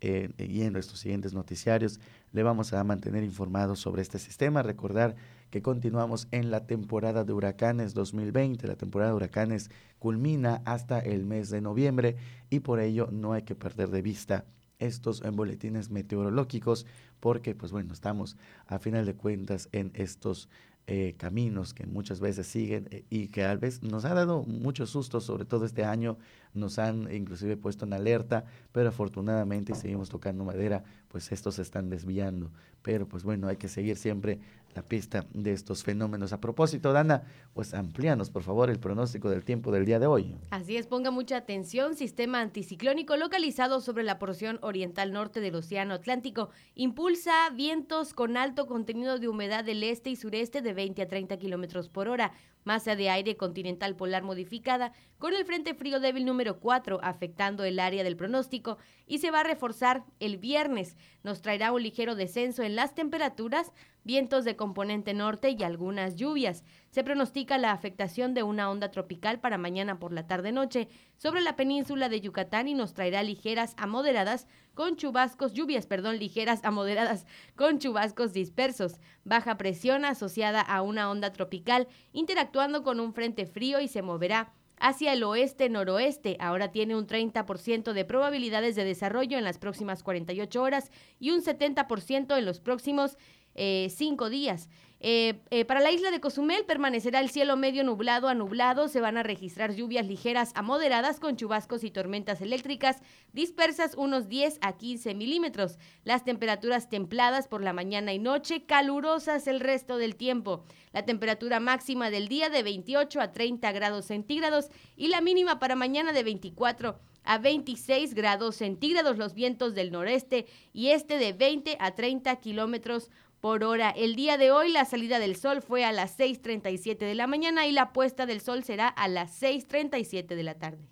eh, 0.00 0.30
y 0.36 0.62
en 0.62 0.72
nuestros 0.72 1.00
siguientes 1.00 1.32
noticiarios 1.32 2.00
le 2.32 2.42
vamos 2.42 2.72
a 2.72 2.84
mantener 2.84 3.24
informados 3.24 3.78
sobre 3.78 4.02
este 4.02 4.18
sistema. 4.18 4.62
Recordar 4.62 5.14
que 5.50 5.62
continuamos 5.62 6.28
en 6.30 6.50
la 6.50 6.66
temporada 6.66 7.24
de 7.24 7.32
huracanes 7.32 7.94
2020. 7.94 8.66
La 8.66 8.76
temporada 8.76 9.12
de 9.12 9.16
huracanes 9.16 9.70
culmina 9.98 10.60
hasta 10.64 10.98
el 10.98 11.24
mes 11.24 11.50
de 11.50 11.60
noviembre 11.60 12.16
y 12.50 12.60
por 12.60 12.80
ello 12.80 13.08
no 13.12 13.32
hay 13.32 13.42
que 13.42 13.54
perder 13.54 13.90
de 13.90 14.02
vista 14.02 14.44
estos 14.82 15.22
boletines 15.32 15.90
meteorológicos 15.90 16.86
porque 17.20 17.54
pues 17.54 17.72
bueno, 17.72 17.92
estamos 17.92 18.36
a 18.66 18.78
final 18.78 19.06
de 19.06 19.14
cuentas 19.14 19.68
en 19.72 19.90
estos 19.94 20.48
eh, 20.88 21.14
caminos 21.16 21.74
que 21.74 21.86
muchas 21.86 22.18
veces 22.18 22.44
siguen 22.48 22.88
eh, 22.90 23.04
y 23.08 23.28
que 23.28 23.44
a 23.44 23.54
veces 23.54 23.84
nos 23.84 24.04
ha 24.04 24.14
dado 24.14 24.42
muchos 24.42 24.90
sustos, 24.90 25.22
sobre 25.22 25.44
todo 25.44 25.64
este 25.64 25.84
año, 25.84 26.18
nos 26.54 26.80
han 26.80 27.08
inclusive 27.14 27.56
puesto 27.56 27.84
en 27.84 27.92
alerta, 27.92 28.46
pero 28.72 28.88
afortunadamente 28.88 29.70
y 29.72 29.74
seguimos 29.76 30.08
tocando 30.08 30.44
madera, 30.44 30.82
pues 31.06 31.30
estos 31.30 31.54
se 31.54 31.62
están 31.62 31.88
desviando. 31.88 32.50
Pero 32.82 33.06
pues 33.06 33.22
bueno, 33.22 33.46
hay 33.46 33.58
que 33.58 33.68
seguir 33.68 33.96
siempre 33.96 34.40
la 34.74 34.82
pista 34.82 35.26
de 35.32 35.52
estos 35.52 35.84
fenómenos. 35.84 36.32
A 36.32 36.40
propósito, 36.40 36.92
Dana, 36.92 37.24
pues 37.54 37.74
amplíanos 37.74 38.30
por 38.30 38.42
favor 38.42 38.70
el 38.70 38.78
pronóstico 38.78 39.28
del 39.28 39.44
tiempo 39.44 39.70
del 39.72 39.84
día 39.84 39.98
de 39.98 40.06
hoy. 40.06 40.36
Así 40.50 40.76
es, 40.76 40.86
ponga 40.86 41.10
mucha 41.10 41.36
atención. 41.36 41.94
Sistema 41.96 42.40
anticiclónico 42.40 43.16
localizado 43.16 43.80
sobre 43.80 44.04
la 44.04 44.18
porción 44.18 44.58
oriental 44.62 45.12
norte 45.12 45.40
del 45.40 45.54
Océano 45.54 45.94
Atlántico 45.94 46.50
impulsa 46.74 47.50
vientos 47.54 48.14
con 48.14 48.36
alto 48.36 48.66
contenido 48.66 49.18
de 49.18 49.28
humedad 49.28 49.64
del 49.64 49.82
este 49.82 50.10
y 50.10 50.16
sureste 50.16 50.62
de 50.62 50.72
20 50.72 51.02
a 51.02 51.08
30 51.08 51.36
kilómetros 51.36 51.88
por 51.88 52.08
hora. 52.08 52.32
Masa 52.64 52.96
de 52.96 53.10
aire 53.10 53.36
continental 53.36 53.96
polar 53.96 54.22
modificada 54.22 54.92
con 55.18 55.34
el 55.34 55.44
Frente 55.44 55.74
Frío 55.74 56.00
Débil 56.00 56.24
número 56.24 56.60
4 56.60 57.00
afectando 57.02 57.64
el 57.64 57.78
área 57.78 58.04
del 58.04 58.16
pronóstico 58.16 58.78
y 59.06 59.18
se 59.18 59.30
va 59.30 59.40
a 59.40 59.44
reforzar 59.44 60.04
el 60.20 60.38
viernes. 60.38 60.96
Nos 61.22 61.42
traerá 61.42 61.72
un 61.72 61.82
ligero 61.82 62.14
descenso 62.14 62.62
en 62.62 62.76
las 62.76 62.94
temperaturas, 62.94 63.72
vientos 64.04 64.44
de 64.44 64.56
componente 64.56 65.14
norte 65.14 65.50
y 65.50 65.62
algunas 65.62 66.16
lluvias. 66.16 66.64
Se 66.92 67.02
pronostica 67.04 67.56
la 67.56 67.72
afectación 67.72 68.34
de 68.34 68.42
una 68.42 68.70
onda 68.70 68.90
tropical 68.90 69.40
para 69.40 69.56
mañana 69.56 69.98
por 69.98 70.12
la 70.12 70.26
tarde-noche 70.26 70.88
sobre 71.16 71.40
la 71.40 71.56
península 71.56 72.10
de 72.10 72.20
Yucatán 72.20 72.68
y 72.68 72.74
nos 72.74 72.92
traerá 72.92 73.22
ligeras 73.22 73.72
a 73.78 73.86
moderadas 73.86 74.46
con 74.74 74.96
chubascos, 74.96 75.54
lluvias, 75.54 75.86
perdón, 75.86 76.18
ligeras 76.18 76.62
a 76.64 76.70
moderadas 76.70 77.24
con 77.56 77.78
chubascos 77.78 78.34
dispersos. 78.34 79.00
Baja 79.24 79.56
presión 79.56 80.04
asociada 80.04 80.60
a 80.60 80.82
una 80.82 81.10
onda 81.10 81.32
tropical 81.32 81.88
interactuando 82.12 82.82
con 82.82 83.00
un 83.00 83.14
frente 83.14 83.46
frío 83.46 83.80
y 83.80 83.88
se 83.88 84.02
moverá 84.02 84.52
hacia 84.76 85.14
el 85.14 85.22
oeste-noroeste. 85.22 86.36
Ahora 86.40 86.72
tiene 86.72 86.94
un 86.94 87.06
30% 87.06 87.94
de 87.94 88.04
probabilidades 88.04 88.76
de 88.76 88.84
desarrollo 88.84 89.38
en 89.38 89.44
las 89.44 89.56
próximas 89.56 90.02
48 90.02 90.62
horas 90.62 90.90
y 91.18 91.30
un 91.30 91.40
70% 91.40 92.36
en 92.36 92.44
los 92.44 92.60
próximos 92.60 93.16
eh, 93.54 93.88
cinco 93.90 94.28
días. 94.28 94.68
Eh, 95.04 95.40
eh, 95.50 95.64
para 95.64 95.80
la 95.80 95.90
isla 95.90 96.12
de 96.12 96.20
Cozumel 96.20 96.64
permanecerá 96.64 97.18
el 97.18 97.28
cielo 97.28 97.56
medio 97.56 97.82
nublado 97.82 98.28
a 98.28 98.34
nublado. 98.34 98.86
Se 98.86 99.00
van 99.00 99.16
a 99.16 99.24
registrar 99.24 99.74
lluvias 99.74 100.06
ligeras 100.06 100.52
a 100.54 100.62
moderadas 100.62 101.18
con 101.18 101.36
chubascos 101.36 101.82
y 101.82 101.90
tormentas 101.90 102.40
eléctricas 102.40 103.02
dispersas 103.32 103.96
unos 103.96 104.28
10 104.28 104.58
a 104.60 104.76
15 104.76 105.14
milímetros. 105.16 105.80
Las 106.04 106.22
temperaturas 106.22 106.88
templadas 106.88 107.48
por 107.48 107.64
la 107.64 107.72
mañana 107.72 108.12
y 108.12 108.20
noche, 108.20 108.64
calurosas 108.64 109.48
el 109.48 109.58
resto 109.58 109.96
del 109.96 110.14
tiempo. 110.14 110.64
La 110.92 111.04
temperatura 111.04 111.58
máxima 111.58 112.08
del 112.08 112.28
día 112.28 112.48
de 112.48 112.62
28 112.62 113.20
a 113.20 113.32
30 113.32 113.72
grados 113.72 114.04
centígrados 114.06 114.68
y 114.94 115.08
la 115.08 115.20
mínima 115.20 115.58
para 115.58 115.74
mañana 115.74 116.12
de 116.12 116.22
24 116.22 117.00
a 117.24 117.38
26 117.38 118.14
grados 118.14 118.56
centígrados. 118.56 119.18
Los 119.18 119.34
vientos 119.34 119.74
del 119.74 119.90
noreste 119.90 120.46
y 120.72 120.90
este 120.90 121.18
de 121.18 121.32
20 121.32 121.76
a 121.80 121.94
30 121.96 122.36
kilómetros 122.36 123.10
por 123.42 123.64
hora. 123.64 123.90
El 123.90 124.14
día 124.14 124.38
de 124.38 124.52
hoy 124.52 124.72
la 124.72 124.84
salida 124.84 125.18
del 125.18 125.34
sol 125.34 125.62
fue 125.62 125.84
a 125.84 125.90
las 125.90 126.16
6.37 126.16 126.98
de 126.98 127.14
la 127.16 127.26
mañana 127.26 127.66
y 127.66 127.72
la 127.72 127.92
puesta 127.92 128.24
del 128.24 128.40
sol 128.40 128.62
será 128.62 128.86
a 128.86 129.08
las 129.08 129.42
6.37 129.42 130.28
de 130.28 130.42
la 130.44 130.54
tarde. 130.54 130.88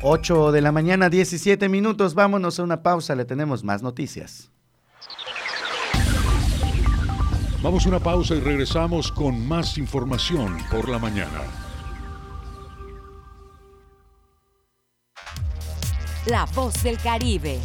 Ocho 0.00 0.50
de 0.50 0.62
la 0.62 0.72
mañana, 0.72 1.10
17 1.10 1.68
minutos. 1.68 2.14
Vámonos 2.14 2.58
a 2.58 2.62
una 2.62 2.82
pausa, 2.82 3.14
le 3.14 3.26
tenemos 3.26 3.62
más 3.62 3.82
noticias. 3.82 4.50
Vamos 7.62 7.84
a 7.84 7.88
una 7.90 8.00
pausa 8.00 8.34
y 8.34 8.40
regresamos 8.40 9.12
con 9.12 9.46
más 9.46 9.76
información 9.76 10.56
por 10.70 10.88
la 10.88 10.98
mañana. 10.98 11.67
La 16.30 16.44
voz 16.44 16.82
del 16.82 16.98
Caribe. 16.98 17.58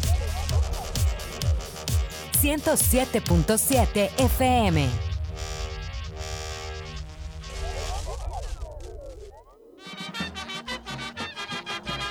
107.7 2.40 4.10
FM. 4.16 5.03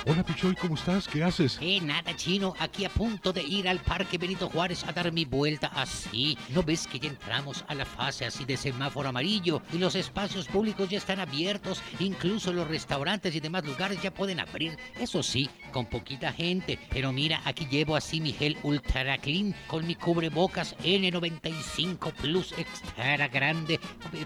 Hola 0.06 0.22
Pichoy, 0.22 0.54
¿cómo 0.54 0.74
estás? 0.74 1.08
¿Qué 1.08 1.24
haces? 1.24 1.58
Eh, 1.62 1.80
nada, 1.80 2.14
chino. 2.14 2.52
Aquí 2.58 2.84
a 2.84 2.90
punto 2.90 3.32
de 3.32 3.42
ir 3.42 3.66
al 3.66 3.78
Parque 3.78 4.18
Benito 4.18 4.50
Juárez 4.50 4.84
a 4.84 4.92
dar 4.92 5.10
mi 5.10 5.24
vuelta 5.24 5.68
así. 5.68 6.36
¿No 6.50 6.62
ves 6.62 6.86
que 6.86 6.98
ya 7.00 7.08
entramos 7.08 7.64
a 7.68 7.74
la 7.74 7.86
fase 7.86 8.26
así 8.26 8.44
de 8.44 8.58
semáforo 8.58 9.08
amarillo 9.08 9.62
y 9.72 9.78
los 9.78 9.94
espacios 9.94 10.46
públicos 10.46 10.90
ya 10.90 10.98
están 10.98 11.20
abiertos? 11.20 11.82
Incluso 12.00 12.52
los 12.52 12.68
restaurantes 12.68 13.34
y 13.34 13.40
demás 13.40 13.64
lugares 13.64 14.02
ya 14.02 14.12
pueden 14.12 14.40
abrir. 14.40 14.76
Eso 15.00 15.22
sí, 15.22 15.48
con 15.72 15.86
poquita 15.86 16.34
gente. 16.34 16.78
Pero 16.90 17.10
mira, 17.10 17.40
aquí 17.46 17.66
llevo 17.70 17.96
así 17.96 18.20
mi 18.20 18.34
gel 18.34 18.58
Ultra 18.62 19.16
Clean 19.16 19.54
con 19.68 19.86
mi 19.86 19.94
cubrebocas 19.94 20.76
N95 20.84 22.12
Plus 22.12 22.52
extra 22.58 23.26
grande. 23.28 23.80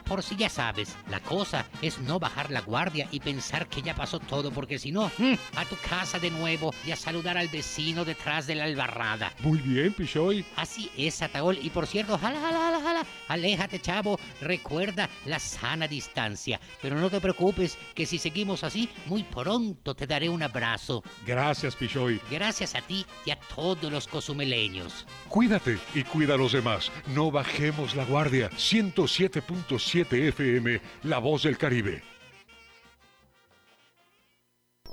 Por 0.05 0.25
si 0.25 0.35
ya 0.35 0.49
sabes, 0.49 0.97
la 1.09 1.21
cosa 1.21 1.67
es 1.83 2.01
no 2.01 2.19
bajar 2.19 2.51
la 2.51 2.63
guardia 2.63 3.07
y 3.13 3.21
pensar 3.21 3.69
que 3.69 3.81
ya 3.81 3.95
pasó 3.95 4.19
todo, 4.19 4.51
porque 4.51 4.81
si 4.81 4.91
no, 4.91 5.07
mm, 5.19 5.35
tu 5.69 5.77
casa 5.77 6.19
de 6.19 6.31
nuevo 6.31 6.75
y 6.87 6.91
a 6.91 6.97
saludar 6.97 7.37
al 7.39 7.49
vecino 7.49 8.05
detrás 8.05 8.47
de 8.47 8.55
la 8.55 8.65
albarrada. 8.65 9.33
Muy 9.41 9.59
bien, 9.59 9.93
Pichoy. 9.93 10.45
Así 10.57 10.91
es, 10.97 11.23
Ataol. 11.23 11.59
Y 11.63 11.71
por 11.71 11.87
cierto, 11.87 12.19
jala, 12.19 12.41
jala, 12.41 12.59
jala, 12.59 12.81
jala. 12.81 13.07
Aléjate, 13.29 13.81
chavo. 13.81 14.19
Recuerda 14.41 15.09
la 15.27 15.39
sana 15.39 15.87
distancia. 15.87 16.61
Pero 16.83 16.97
no 16.97 17.11
te 17.11 17.21
preocupes, 17.21 17.79
que 17.95 18.07
si 18.07 18.19
seguimos 18.19 18.65
así, 18.65 18.89
muy 19.07 19.23
pronto 19.23 19.95
te 19.95 20.07
daré 20.07 20.29
un 20.29 20.43
abrazo. 20.43 21.03
Gracias, 21.27 21.77
Pichoy. 21.77 22.21
Gracias 22.31 22.75
a 22.75 22.81
ti 22.81 23.05
y 23.25 23.31
a 23.31 23.39
todos 23.55 23.91
los 23.93 24.07
cozumeleños. 24.07 25.07
Cuídate 25.29 25.79
y 25.95 26.05
cuida 26.05 26.35
a 26.35 26.39
los 26.39 26.53
demás. 26.53 26.91
No 27.15 27.31
bajemos 27.31 27.95
la 27.95 28.05
guardia. 28.05 28.51
107.7 28.51 30.29
FM, 30.29 30.81
La 31.05 31.19
Voz 31.19 31.43
del 31.43 31.59
Caribe. 31.59 32.03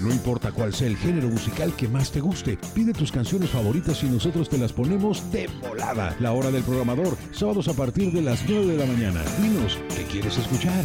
No 0.00 0.10
importa 0.10 0.50
cuál 0.50 0.72
sea 0.72 0.88
el 0.88 0.96
género 0.96 1.28
musical 1.28 1.74
que 1.76 1.88
más 1.88 2.10
te 2.10 2.20
guste, 2.20 2.58
pide 2.74 2.92
tus 2.92 3.12
canciones 3.12 3.50
favoritas 3.50 4.02
y 4.02 4.06
nosotros 4.06 4.48
te 4.48 4.56
las 4.56 4.72
ponemos 4.72 5.30
de 5.30 5.48
volada. 5.60 6.16
La 6.20 6.32
hora 6.32 6.50
del 6.50 6.62
programador, 6.62 7.16
sábados 7.32 7.68
a 7.68 7.74
partir 7.74 8.10
de 8.12 8.22
las 8.22 8.48
9 8.48 8.66
de 8.66 8.78
la 8.78 8.86
mañana. 8.86 9.22
Dinos, 9.42 9.78
¿qué 9.94 10.04
quieres 10.04 10.38
escuchar? 10.38 10.84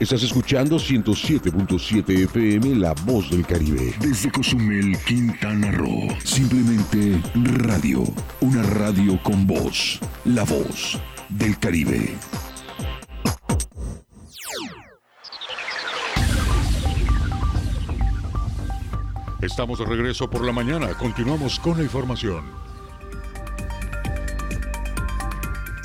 Estás 0.00 0.22
escuchando 0.22 0.76
107.7 0.76 2.24
FM 2.24 2.76
La 2.76 2.94
Voz 3.04 3.30
del 3.30 3.44
Caribe. 3.44 3.92
Desde 4.00 4.32
Cozumel, 4.32 4.96
Quintana 5.06 5.70
Roo. 5.72 6.08
Simplemente 6.24 7.20
radio. 7.34 8.04
Una 8.40 8.62
radio 8.62 9.22
con 9.22 9.46
voz. 9.46 10.00
La 10.24 10.44
Voz 10.44 10.98
del 11.28 11.58
Caribe. 11.58 12.16
Estamos 19.42 19.80
de 19.80 19.84
regreso 19.84 20.30
por 20.30 20.46
la 20.46 20.52
mañana. 20.52 20.94
Continuamos 20.94 21.60
con 21.60 21.76
la 21.76 21.82
información. 21.82 22.69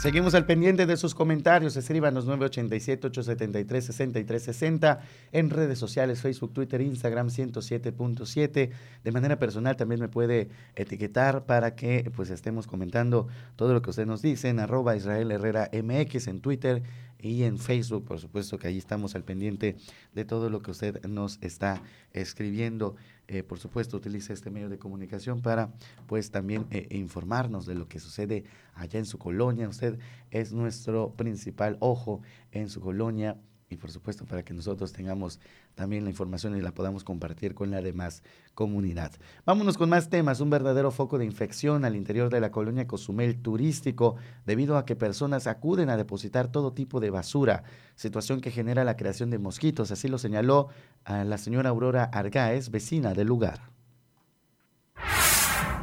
Seguimos 0.06 0.36
al 0.36 0.46
pendiente 0.46 0.86
de 0.86 0.98
sus 0.98 1.16
comentarios. 1.16 1.76
Escríbanos 1.78 2.28
987-873-6360 2.28 5.00
en 5.32 5.50
redes 5.50 5.80
sociales, 5.80 6.22
Facebook, 6.22 6.54
Twitter, 6.54 6.80
Instagram 6.80 7.30
107.7. 7.30 8.70
De 9.04 9.12
manera 9.12 9.40
personal 9.40 9.76
también 9.76 10.00
me 10.00 10.08
puede 10.08 10.50
etiquetar 10.76 11.48
para 11.48 11.74
que 11.74 12.12
pues 12.16 12.30
estemos 12.30 12.68
comentando 12.68 13.28
todo 13.56 13.74
lo 13.74 13.82
que 13.82 13.90
usted 13.90 14.06
nos 14.06 14.22
dice 14.22 14.50
en 14.50 14.60
arroba 14.60 14.96
Israel 14.96 15.32
Herrera 15.32 15.72
MX 15.74 16.28
en 16.28 16.40
Twitter 16.40 16.84
y 17.18 17.42
en 17.42 17.58
Facebook, 17.58 18.06
por 18.06 18.20
supuesto 18.20 18.60
que 18.60 18.68
ahí 18.68 18.78
estamos 18.78 19.16
al 19.16 19.24
pendiente 19.24 19.76
de 20.14 20.26
todo 20.26 20.52
lo 20.52 20.62
que 20.62 20.70
usted 20.70 21.04
nos 21.08 21.40
está 21.42 21.82
escribiendo. 22.14 22.96
Eh, 23.28 23.44
por 23.44 23.60
supuesto, 23.60 23.98
utilice 23.98 24.34
este 24.34 24.52
medio 24.52 24.70
de 24.70 24.78
comunicación 24.78 25.42
para, 25.42 25.74
pues, 26.08 26.30
también 26.30 26.68
eh, 26.70 26.88
informarnos 26.92 27.66
de 27.66 27.76
lo 27.76 27.88
que 27.88 28.00
sucede 28.00 28.44
allá 28.76 29.00
en 29.00 29.06
su 29.06 29.18
colonia. 29.18 29.68
Usted 29.68 29.98
es 30.32 30.54
nuestro 30.54 31.14
principal 31.14 31.78
ojo 31.80 32.22
en 32.52 32.70
su 32.70 32.82
colonia 32.82 33.40
y, 33.70 33.78
por 33.78 33.92
supuesto, 33.92 34.26
para 34.26 34.44
que 34.44 34.54
nosotros 34.54 34.94
tengamos 34.94 35.40
también 35.76 36.04
la 36.04 36.10
información 36.10 36.58
y 36.58 36.62
la 36.62 36.74
podamos 36.74 37.04
compartir 37.04 37.54
con 37.54 37.70
la 37.70 37.82
demás 37.82 38.24
comunidad. 38.54 39.12
Vámonos 39.46 39.78
con 39.78 39.90
más 39.90 40.10
temas. 40.10 40.40
Un 40.40 40.50
verdadero 40.50 40.90
foco 40.92 41.18
de 41.18 41.26
infección 41.26 41.86
al 41.86 41.96
interior 41.96 42.30
de 42.32 42.40
la 42.40 42.52
colonia 42.52 42.88
Cozumel 42.88 43.42
turístico 43.42 44.16
debido 44.46 44.78
a 44.78 44.86
que 44.86 44.96
personas 44.96 45.48
acuden 45.48 45.90
a 45.90 45.98
depositar 45.98 46.52
todo 46.52 46.74
tipo 46.74 47.00
de 47.00 47.10
basura, 47.10 47.64
situación 47.96 48.42
que 48.42 48.52
genera 48.52 48.84
la 48.84 48.96
creación 48.96 49.30
de 49.30 49.38
mosquitos. 49.38 49.92
Así 49.92 50.08
lo 50.08 50.18
señaló 50.18 50.70
la 51.06 51.38
señora 51.38 51.70
Aurora 51.70 52.06
Argáez, 52.06 52.70
vecina 52.70 53.14
del 53.14 53.28
lugar. 53.28 53.70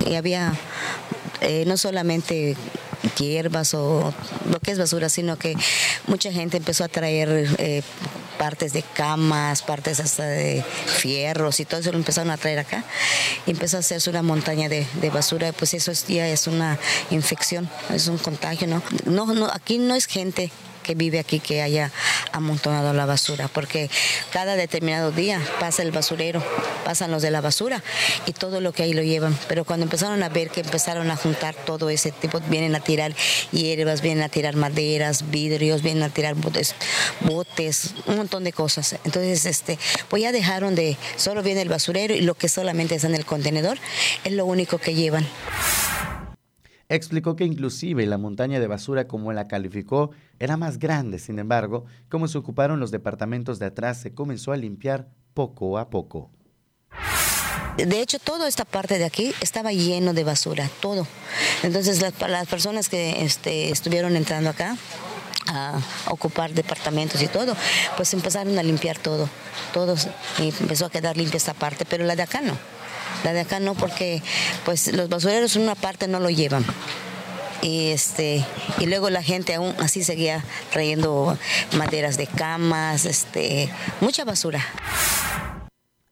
Y 0.09 0.15
había 0.15 0.53
eh, 1.41 1.65
no 1.67 1.77
solamente 1.77 2.57
hierbas 3.19 3.75
o 3.75 4.13
lo 4.51 4.61
que 4.61 4.73
es 4.73 4.79
basura, 4.79 5.09
sino 5.09 5.37
que 5.37 5.57
mucha 6.07 6.33
gente 6.33 6.57
empezó 6.57 6.85
a 6.85 6.89
traer 6.89 7.47
eh, 7.59 7.83
partes 8.39 8.73
de 8.73 8.83
camas, 8.83 9.63
partes 9.63 10.01
hasta 10.01 10.25
de 10.25 10.65
fierros 10.87 11.61
y 11.61 11.65
todo 11.65 11.81
eso 11.81 11.93
lo 11.93 11.99
empezaron 11.99 12.31
a 12.31 12.37
traer 12.37 12.59
acá. 12.59 12.85
Empezó 13.47 13.77
a 13.77 13.81
hacerse 13.81 14.11
una 14.11 14.23
montaña 14.23 14.69
de, 14.69 14.87
de 15.01 15.11
basura, 15.11 15.53
pues 15.53 15.75
eso 15.75 15.91
es, 15.91 16.07
ya 16.07 16.29
es 16.29 16.47
una 16.47 16.79
infección, 17.11 17.69
es 17.95 18.09
un 18.09 18.19
contagio, 18.19 18.67
¿no? 18.67 18.83
No, 19.05 19.27
no, 19.27 19.47
aquí 19.53 19.79
no 19.79 19.95
es 19.95 20.07
gente 20.07 20.51
que 20.83 20.95
vive 20.95 21.19
aquí 21.19 21.41
que 21.41 21.63
haya 21.63 21.91
amontonado 22.33 22.93
la 22.93 23.07
basura, 23.07 23.49
porque 23.49 23.91
cada 24.33 24.57
determinado 24.57 25.13
día 25.13 25.41
pasa 25.61 25.83
el 25.83 25.93
basurero, 25.93 26.43
pasan 26.85 27.11
los 27.11 27.23
de 27.23 27.31
la 27.31 27.41
basura 27.41 27.83
y 28.27 28.33
todo 28.33 28.61
lo 28.61 28.73
que 28.73 28.83
ahí 28.83 28.93
lo 28.93 29.03
llevan. 29.03 29.37
Pero 29.49 29.65
cuando 29.65 29.85
empezaron 29.85 30.23
a 30.23 30.29
ver 30.29 30.51
que 30.51 30.61
empezaron 30.61 31.11
a 31.11 31.17
juntar 31.17 31.55
todo 31.55 31.91
ese 31.91 32.13
tipo, 32.13 32.41
vienen 32.49 32.75
a 32.75 32.81
tirar 32.81 33.15
hierbas, 33.51 34.03
vienen 34.03 34.25
a 34.25 34.29
tirar 34.29 34.57
maderas, 34.57 35.31
vidrios, 35.31 35.83
vienen 35.83 36.03
a 36.03 36.11
tirar 36.11 36.35
botes, 36.35 36.75
botes 37.21 37.95
un 38.07 38.17
montón 38.17 38.45
de 38.45 38.53
cosas. 38.53 38.97
Entonces, 39.05 39.47
este, 39.47 39.79
pues 40.09 40.23
ya 40.23 40.33
dejaron 40.33 40.75
de, 40.75 40.97
solo 41.17 41.43
viene 41.43 41.63
el 41.63 41.69
basurero 41.69 42.15
y 42.15 42.21
lo 42.21 42.35
que 42.35 42.49
solamente 42.49 42.95
está 42.95 43.09
en 43.09 43.15
el 43.15 43.25
contenedor 43.25 43.79
es 44.25 44.33
lo 44.33 44.45
único 44.47 44.79
que 44.79 44.95
llevan. 44.95 45.27
Explicó 46.93 47.37
que 47.37 47.47
inclusive 47.47 48.05
la 48.05 48.19
montaña 48.19 48.61
de 48.61 48.67
basura, 48.67 49.09
como 49.09 49.33
la 49.33 49.49
calificó, 49.49 50.11
era 50.39 50.59
más 50.59 50.79
grande. 50.79 51.19
Sin 51.19 51.39
embargo, 51.39 51.87
como 52.11 52.29
se 52.29 52.37
ocuparon 52.37 52.81
los 52.81 52.91
departamentos 52.91 53.59
de 53.59 53.65
atrás, 53.65 53.99
se 53.99 54.13
comenzó 54.13 54.53
a 54.53 54.59
limpiar 54.59 55.09
poco 55.33 55.79
a 55.79 55.89
poco. 55.89 56.31
De 57.79 58.03
hecho, 58.03 58.19
toda 58.19 58.47
esta 58.47 58.67
parte 58.67 58.99
de 58.99 59.07
aquí 59.07 59.33
estaba 59.41 59.73
lleno 59.73 60.13
de 60.13 60.23
basura, 60.23 60.69
todo. 60.81 61.07
Entonces, 61.63 62.03
las, 62.03 62.13
las 62.29 62.47
personas 62.47 62.91
que 62.91 63.25
este, 63.25 63.71
estuvieron 63.71 64.15
entrando 64.15 64.51
acá 64.51 64.77
a 65.49 65.81
ocupar 66.11 66.53
departamentos 66.53 67.23
y 67.23 67.27
todo, 67.27 67.57
pues 67.97 68.13
empezaron 68.13 68.59
a 68.59 68.63
limpiar 68.63 68.99
todo, 68.99 69.31
todos, 69.73 70.09
y 70.39 70.53
empezó 70.61 70.85
a 70.85 70.91
quedar 70.91 71.17
limpia 71.17 71.39
esta 71.39 71.55
parte, 71.55 71.87
pero 71.87 72.05
la 72.05 72.17
de 72.17 72.23
acá 72.23 72.43
no. 72.43 72.59
La 73.25 73.33
de 73.33 73.41
acá 73.41 73.61
no, 73.61 73.75
porque 73.75 74.23
pues 74.65 74.93
los 74.93 75.09
basureros 75.09 75.57
en 75.57 75.63
una 75.63 75.75
parte 75.75 76.09
no 76.09 76.21
lo 76.21 76.31
llevan. 76.31 76.65
Y, 77.63 77.91
este, 77.91 78.45
y 78.81 78.87
luego 78.87 79.09
la 79.09 79.23
gente 79.23 79.55
aún 79.55 79.73
así 79.79 80.03
seguía 80.03 80.45
trayendo 80.73 81.39
maderas 81.77 82.17
de 82.17 82.27
camas, 82.27 83.05
este, 83.05 83.71
mucha 84.01 84.25
basura. 84.25 84.61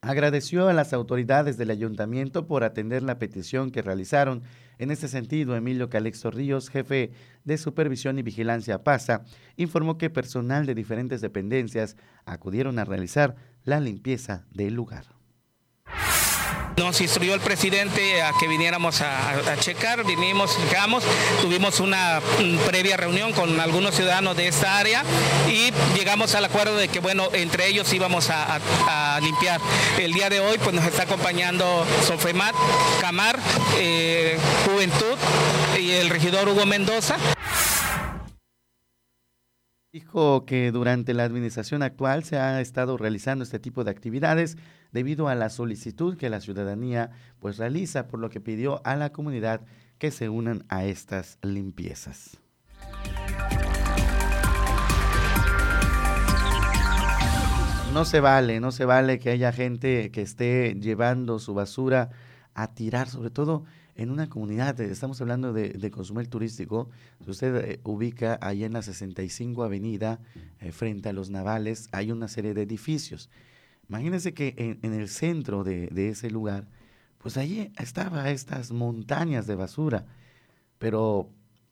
Agradeció 0.03 0.69
a 0.69 0.73
las 0.73 0.93
autoridades 0.93 1.59
del 1.59 1.71
ayuntamiento 1.71 2.47
por 2.47 2.65
atender 2.65 3.03
la 3.03 3.19
petición 3.19 3.71
que 3.71 3.83
realizaron. 3.83 4.43
En 4.79 4.91
este 4.91 5.09
sentido, 5.09 5.55
Emilio 5.57 5.91
Calexto 5.91 6.31
Ríos, 6.31 6.71
jefe 6.71 7.11
de 7.45 7.59
Supervisión 7.59 8.19
y 8.19 8.23
Vigilancia 8.23 8.83
PASA, 8.83 9.25
informó 9.57 9.99
que 9.99 10.09
personal 10.09 10.65
de 10.65 10.75
diferentes 10.75 11.21
dependencias 11.21 11.97
acudieron 12.25 12.79
a 12.79 12.87
realizar 12.87 13.37
la 13.65 13.79
limpieza 13.79 14.47
del 14.53 14.73
lugar. 14.75 15.20
Nos 16.77 17.01
instruyó 17.01 17.35
el 17.35 17.41
presidente 17.41 18.23
a 18.23 18.33
que 18.39 18.49
viniéramos 18.49 19.01
a, 19.03 19.57
checar, 19.59 20.05
vinimos, 20.05 20.57
llegamos, 20.59 21.05
tuvimos 21.43 21.81
una 21.81 22.21
mm, 22.21 22.57
previa 22.67 22.97
reunión 22.97 23.33
con 23.33 23.61
algunos 23.61 23.95
ciudadanos 23.95 24.37
de 24.37 24.49
esta 24.49 24.79
área 24.79 25.03
y 25.49 25.73
llegamos 25.97 26.35
al 26.35 26.47
acuerdo 26.47 26.77
de 26.77 26.89
que, 26.89 27.01
bueno, 27.01 27.29
entre 27.33 27.67
ellos 27.67 27.93
íbamos 27.93 28.31
a 28.31 28.61
limpiar. 29.23 29.61
El 29.99 30.13
día 30.13 30.31
de 30.31 30.41
hoy, 30.41 30.59
pues 30.59 30.75
nos 30.75 30.85
está 30.85 31.03
acompañando 31.03 31.87
Sofemat, 32.07 32.55
Camar, 33.01 33.39
eh, 33.79 34.39
Juventud 34.65 35.17
y 35.79 35.91
el 35.93 36.09
regidor 36.09 36.49
Hugo 36.49 36.67
Mendoza. 36.67 37.17
Dijo 39.93 40.47
que 40.47 40.71
durante 40.71 41.15
la 41.15 41.25
administración 41.25 41.83
actual 41.83 42.23
se 42.23 42.39
ha 42.39 42.61
estado 42.61 42.97
realizando 42.97 43.43
este 43.43 43.59
tipo 43.59 43.83
de 43.83 43.91
actividades 43.91 44.57
debido 44.93 45.27
a 45.27 45.35
la 45.35 45.51
solicitud 45.51 46.17
que 46.17 46.31
la 46.31 46.41
ciudadanía 46.41 47.11
pues 47.41 47.59
realiza, 47.59 48.07
por 48.07 48.21
lo 48.21 48.31
que 48.31 48.41
pidió 48.41 48.81
a 48.85 48.95
la 48.95 49.11
comunidad 49.11 49.63
que 49.99 50.13
se 50.13 50.29
unan 50.29 50.65
a 50.69 50.85
estas 50.85 51.39
limpiezas. 51.43 52.39
No 57.93 58.05
se 58.05 58.21
vale, 58.21 58.61
no 58.61 58.71
se 58.71 58.85
vale 58.85 59.19
que 59.19 59.31
haya 59.31 59.51
gente 59.51 60.13
que 60.13 60.23
esté 60.23 60.77
llevando 60.81 61.41
su 61.41 61.53
basura 61.53 62.11
a 62.55 62.75
tirar, 62.75 63.09
sobre 63.09 63.31
todo 63.31 63.65
en 64.01 64.11
una 64.11 64.31
comunidad, 64.31 64.81
estamos 64.81 65.21
hablando 65.21 65.53
de, 65.53 65.75
de 65.75 65.91
turístico, 66.27 66.89
si 67.23 67.31
usted 67.31 67.57
eh, 67.57 67.81
ubica 67.85 68.39
ahí 68.41 68.65
en 68.65 68.73
la 68.73 68.81
65 68.81 69.63
Avenida, 69.63 70.21
eh, 70.59 70.73
frente 70.73 71.11
a 71.11 71.13
los 71.13 71.29
navales, 71.29 71.91
hay 71.93 72.11
una 72.11 72.27
serie 72.27 72.55
de 72.55 72.63
edificios. 72.63 73.29
Imagínense 73.91 74.33
que 74.33 74.79
en, 74.81 74.95
el 74.95 75.07
centro 75.11 75.65
de, 75.65 75.91
ese 76.09 76.31
lugar, 76.31 76.67
pues 77.19 77.37
ahí 77.37 77.71
estaba 77.79 78.31
estas 78.31 78.73
montañas 78.73 79.47
de 79.47 79.55
basura, 79.55 80.07
pero 80.79 81.29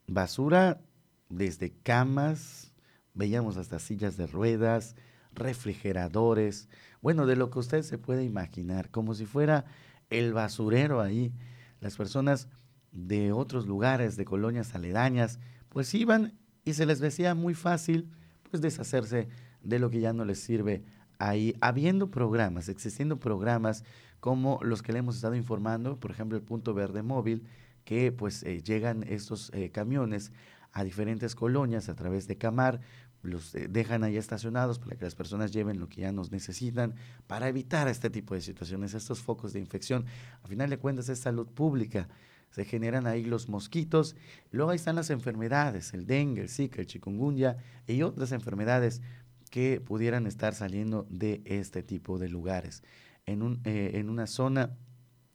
basura 0.06 0.82
desde 1.30 1.72
camas, 1.82 2.74
veíamos 3.14 3.56
hasta 3.56 3.78
sillas 3.78 4.18
de 4.18 4.26
ruedas, 4.26 4.96
refrigeradores, 5.32 6.68
bueno, 7.00 7.24
de 7.24 7.36
lo 7.36 7.48
que 7.48 7.60
usted 7.60 7.80
se 7.80 7.96
puede 7.96 8.24
imaginar, 8.24 8.90
como 8.90 9.14
si 9.14 9.24
fuera 9.24 9.64
el 10.10 10.34
basurero 10.34 11.00
ahí. 11.00 11.32
Las 11.80 11.96
personas 11.96 12.48
de 12.92 13.32
otros 13.32 13.66
lugares, 13.66 14.16
de 14.16 14.24
colonias 14.24 14.74
aledañas, 14.74 15.38
pues 15.68 15.92
iban 15.94 16.38
y 16.64 16.74
se 16.74 16.86
les 16.86 17.00
decía 17.00 17.34
muy 17.34 17.54
fácil 17.54 18.10
pues 18.50 18.62
deshacerse 18.62 19.28
de 19.62 19.78
lo 19.78 19.90
que 19.90 20.00
ya 20.00 20.12
no 20.12 20.24
les 20.24 20.40
sirve 20.40 20.84
ahí, 21.18 21.54
habiendo 21.60 22.10
programas, 22.10 22.68
existiendo 22.68 23.18
programas 23.18 23.84
como 24.20 24.58
los 24.62 24.82
que 24.82 24.92
le 24.92 25.00
hemos 25.00 25.16
estado 25.16 25.34
informando, 25.34 25.98
por 26.00 26.10
ejemplo 26.10 26.36
el 26.36 26.44
Punto 26.44 26.74
Verde 26.74 27.02
Móvil, 27.02 27.44
que 27.84 28.12
pues 28.12 28.42
eh, 28.42 28.62
llegan 28.62 29.04
estos 29.04 29.50
eh, 29.54 29.70
camiones 29.70 30.32
a 30.72 30.84
diferentes 30.84 31.34
colonias 31.34 31.88
a 31.88 31.94
través 31.94 32.26
de 32.26 32.36
Camar, 32.36 32.80
los 33.28 33.54
eh, 33.54 33.68
dejan 33.68 34.04
ahí 34.04 34.16
estacionados 34.16 34.78
para 34.78 34.96
que 34.96 35.04
las 35.04 35.14
personas 35.14 35.52
lleven 35.52 35.78
lo 35.78 35.88
que 35.88 36.02
ya 36.02 36.12
nos 36.12 36.32
necesitan 36.32 36.94
para 37.26 37.48
evitar 37.48 37.88
este 37.88 38.10
tipo 38.10 38.34
de 38.34 38.40
situaciones, 38.40 38.94
estos 38.94 39.20
focos 39.20 39.52
de 39.52 39.60
infección. 39.60 40.06
A 40.42 40.48
final 40.48 40.70
de 40.70 40.78
cuentas 40.78 41.08
es 41.08 41.18
salud 41.20 41.46
pública. 41.46 42.08
Se 42.50 42.64
generan 42.64 43.06
ahí 43.06 43.24
los 43.24 43.48
mosquitos. 43.48 44.16
Luego 44.50 44.70
ahí 44.70 44.76
están 44.76 44.96
las 44.96 45.10
enfermedades, 45.10 45.92
el 45.94 46.06
dengue, 46.06 46.42
el 46.42 46.48
zika, 46.48 46.80
el 46.80 46.86
chikungunya 46.86 47.58
y 47.86 48.02
otras 48.02 48.32
enfermedades 48.32 49.02
que 49.50 49.80
pudieran 49.80 50.26
estar 50.26 50.54
saliendo 50.54 51.06
de 51.10 51.42
este 51.44 51.82
tipo 51.82 52.18
de 52.18 52.28
lugares. 52.28 52.82
En, 53.26 53.42
un, 53.42 53.60
eh, 53.64 53.92
en 53.94 54.08
una 54.08 54.26
zona 54.26 54.76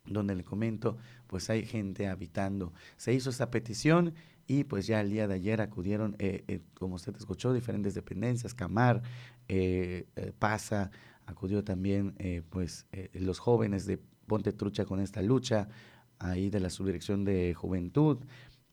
donde 0.05 0.35
le 0.35 0.43
comento, 0.43 0.97
pues 1.27 1.49
hay 1.49 1.65
gente 1.65 2.07
habitando. 2.07 2.73
Se 2.97 3.13
hizo 3.13 3.29
esta 3.29 3.49
petición 3.49 4.13
y 4.47 4.63
pues 4.65 4.87
ya 4.87 5.01
el 5.01 5.09
día 5.09 5.27
de 5.27 5.35
ayer 5.35 5.61
acudieron, 5.61 6.15
eh, 6.19 6.43
eh, 6.47 6.61
como 6.73 6.95
usted 6.95 7.15
escuchó, 7.15 7.53
diferentes 7.53 7.93
dependencias, 7.93 8.53
Camar, 8.53 9.01
eh, 9.47 10.07
Pasa, 10.39 10.91
acudió 11.25 11.63
también 11.63 12.15
pues 12.49 12.85
los 13.13 13.39
jóvenes 13.39 13.85
de 13.85 13.97
Ponte 14.27 14.51
Trucha 14.51 14.85
con 14.85 14.99
esta 14.99 15.21
lucha, 15.21 15.69
ahí 16.19 16.49
de 16.49 16.59
la 16.59 16.69
subdirección 16.69 17.23
de 17.23 17.53
juventud, 17.53 18.19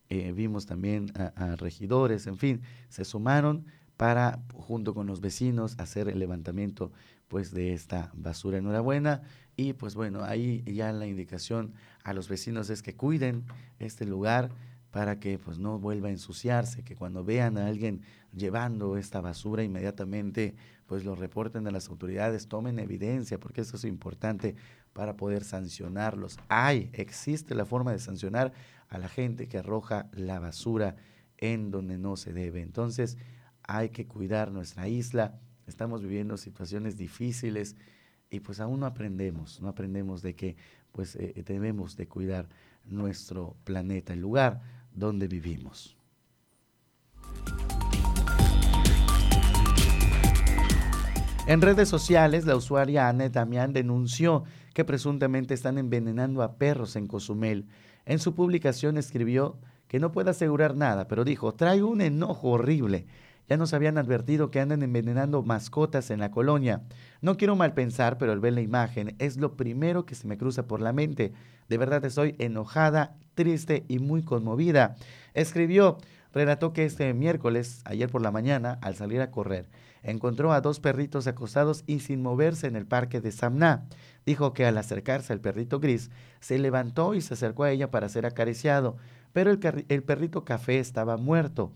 vimos 0.09 0.67
también 0.67 1.13
a, 1.15 1.55
regidores, 1.57 2.27
en 2.27 2.37
fin, 2.37 2.63
se 2.89 3.05
sumaron 3.05 3.67
para, 3.97 4.43
junto 4.55 4.95
con 4.95 5.07
los 5.07 5.21
vecinos, 5.21 5.77
hacer 5.79 6.09
el 6.09 6.19
levantamiento 6.19 6.91
pues 7.29 7.53
de 7.53 7.73
esta 7.73 8.11
basura. 8.15 8.59
Enhorabuena 8.59 9.23
y 9.57 9.75
pues 9.75 9.95
bueno, 9.95 10.25
ahí 10.25 10.65
ya 10.67 10.91
la 10.91 11.07
indicación 11.07 11.75
a 12.03 12.13
los 12.13 12.29
vecinos 12.29 12.71
es 12.71 12.83
que 12.83 12.97
cuiden 12.97 13.45
este 13.79 14.07
lugar, 14.07 14.51
para 14.91 15.21
que 15.21 15.39
pues 15.39 15.59
no 15.59 15.79
vuelva 15.79 16.09
a 16.09 16.13
ensuciarse, 16.13 16.83
que 16.83 16.97
cuando 16.97 17.25
vean 17.25 17.59
a 17.59 17.67
alguien 17.67 18.03
llevando 18.33 18.97
esta 18.97 19.21
basura 19.21 19.63
inmediatamente 19.63 20.55
pues 20.87 21.05
lo 21.05 21.15
reporten 21.15 21.69
a 21.69 21.71
las 21.71 21.89
autoridades, 21.89 22.49
tomen 22.49 22.81
evidencia, 22.81 23.39
porque 23.39 23.61
eso 23.61 23.77
es 23.77 23.85
importante 23.85 24.57
para 24.93 25.17
poder 25.17 25.45
sancionarlos. 25.45 26.41
Hay, 26.49 26.91
existe 26.93 27.55
la 27.55 27.65
forma 27.65 27.93
de 27.93 28.01
sancionar 28.01 28.53
a 28.89 28.99
la 28.99 29.09
gente 29.09 29.47
que 29.47 29.59
arroja 29.59 30.09
la 30.13 30.41
basura 30.41 30.97
en 31.39 31.71
donde 31.71 31.97
no 31.97 32.17
se 32.17 32.33
debe. 32.33 32.61
Entonces, 32.61 33.19
hay 33.63 33.91
que 33.91 34.09
cuidar 34.09 34.51
nuestra 34.51 34.89
isla. 34.89 35.39
Estamos 35.69 36.03
viviendo 36.03 36.37
situaciones 36.37 36.97
difíciles 36.97 37.77
y 38.29 38.41
pues 38.41 38.59
aún 38.59 38.81
no 38.81 38.87
aprendemos, 38.87 39.61
no 39.61 39.69
aprendemos 39.69 40.23
de 40.23 40.35
que 40.35 40.57
pues 40.91 41.15
eh, 41.15 41.41
debemos 41.47 41.97
de 41.97 42.09
cuidar 42.09 42.49
nuestro 42.85 43.57
planeta, 43.63 44.13
el 44.13 44.21
lugar 44.21 44.61
donde 44.95 45.29
vivimos. 45.29 45.97
En 51.47 51.61
redes 51.63 51.89
sociales, 51.89 52.47
la 52.47 52.55
usuaria 52.55 53.09
Ana 53.09 53.29
Damián 53.29 53.73
denunció 53.73 54.45
que 54.73 54.85
presuntamente 54.85 55.53
están 55.53 55.79
envenenando 55.79 56.43
a 56.43 56.55
perros 56.57 56.95
en 56.95 57.09
Cozumel. 57.09 57.67
En 58.07 58.21
su 58.21 58.35
publicación 58.35 58.97
escribió 58.97 59.59
que 59.89 59.99
no 59.99 60.13
puede 60.13 60.31
asegurar 60.31 60.77
nada, 60.77 61.09
pero 61.09 61.25
dijo, 61.25 61.55
trae 61.55 61.83
un 61.83 62.03
enojo 62.03 62.51
horrible. 62.51 63.07
Ya 63.51 63.57
nos 63.57 63.75
habían 63.75 63.99
advertido 63.99 64.53
que 64.53 64.61
andan 64.61 64.85
envenenando 64.85 65.43
mascotas 65.43 66.13
en 66.13 66.21
la 66.21 66.31
colonia. 66.31 66.83
No 67.21 67.37
quiero 67.37 67.57
mal 67.57 67.75
pensar, 67.75 68.17
pero 68.17 68.31
al 68.31 68.39
ver 68.39 68.53
la 68.53 68.61
imagen 68.61 69.17
es 69.19 69.39
lo 69.39 69.57
primero 69.57 70.07
que 70.07 70.15
se 70.15 70.29
me 70.29 70.39
cruza 70.39 70.69
por 70.69 70.81
la 70.81 70.93
mente. 70.93 71.33
De 71.69 71.77
verdad 71.77 72.05
estoy 72.05 72.37
enojada, 72.39 73.17
triste 73.35 73.85
y 73.89 73.99
muy 73.99 74.23
conmovida. 74.23 74.95
Escribió, 75.35 75.99
relató 76.33 76.73
que 76.73 76.85
este 76.85 77.13
miércoles, 77.13 77.83
ayer 77.87 78.09
por 78.09 78.23
la 78.23 78.31
mañana, 78.31 78.79
al 78.83 78.95
salir 78.95 79.21
a 79.21 79.33
correr, 79.33 79.69
encontró 80.05 80.53
a 80.53 80.61
dos 80.61 80.79
perritos 80.79 81.27
acostados 81.27 81.83
y 81.89 81.99
sin 81.99 82.23
moverse 82.23 82.69
en 82.69 82.77
el 82.77 82.87
parque 82.87 83.21
de 83.21 83.33
Samná. 83.33 83.89
Dijo 84.25 84.53
que 84.53 84.65
al 84.65 84.79
acercarse 84.79 85.33
al 85.33 85.41
perrito 85.41 85.81
gris, 85.81 86.13
se 86.39 86.57
levantó 86.61 87.15
y 87.15 87.21
se 87.21 87.35
acercó 87.35 87.65
a 87.65 87.73
ella 87.73 87.91
para 87.91 88.09
ser 88.09 88.27
acariciado, 88.27 88.97
pero 89.33 89.51
el, 89.51 89.59
el 89.89 90.05
perrito 90.05 90.45
café 90.45 90.79
estaba 90.79 91.17
muerto. 91.17 91.73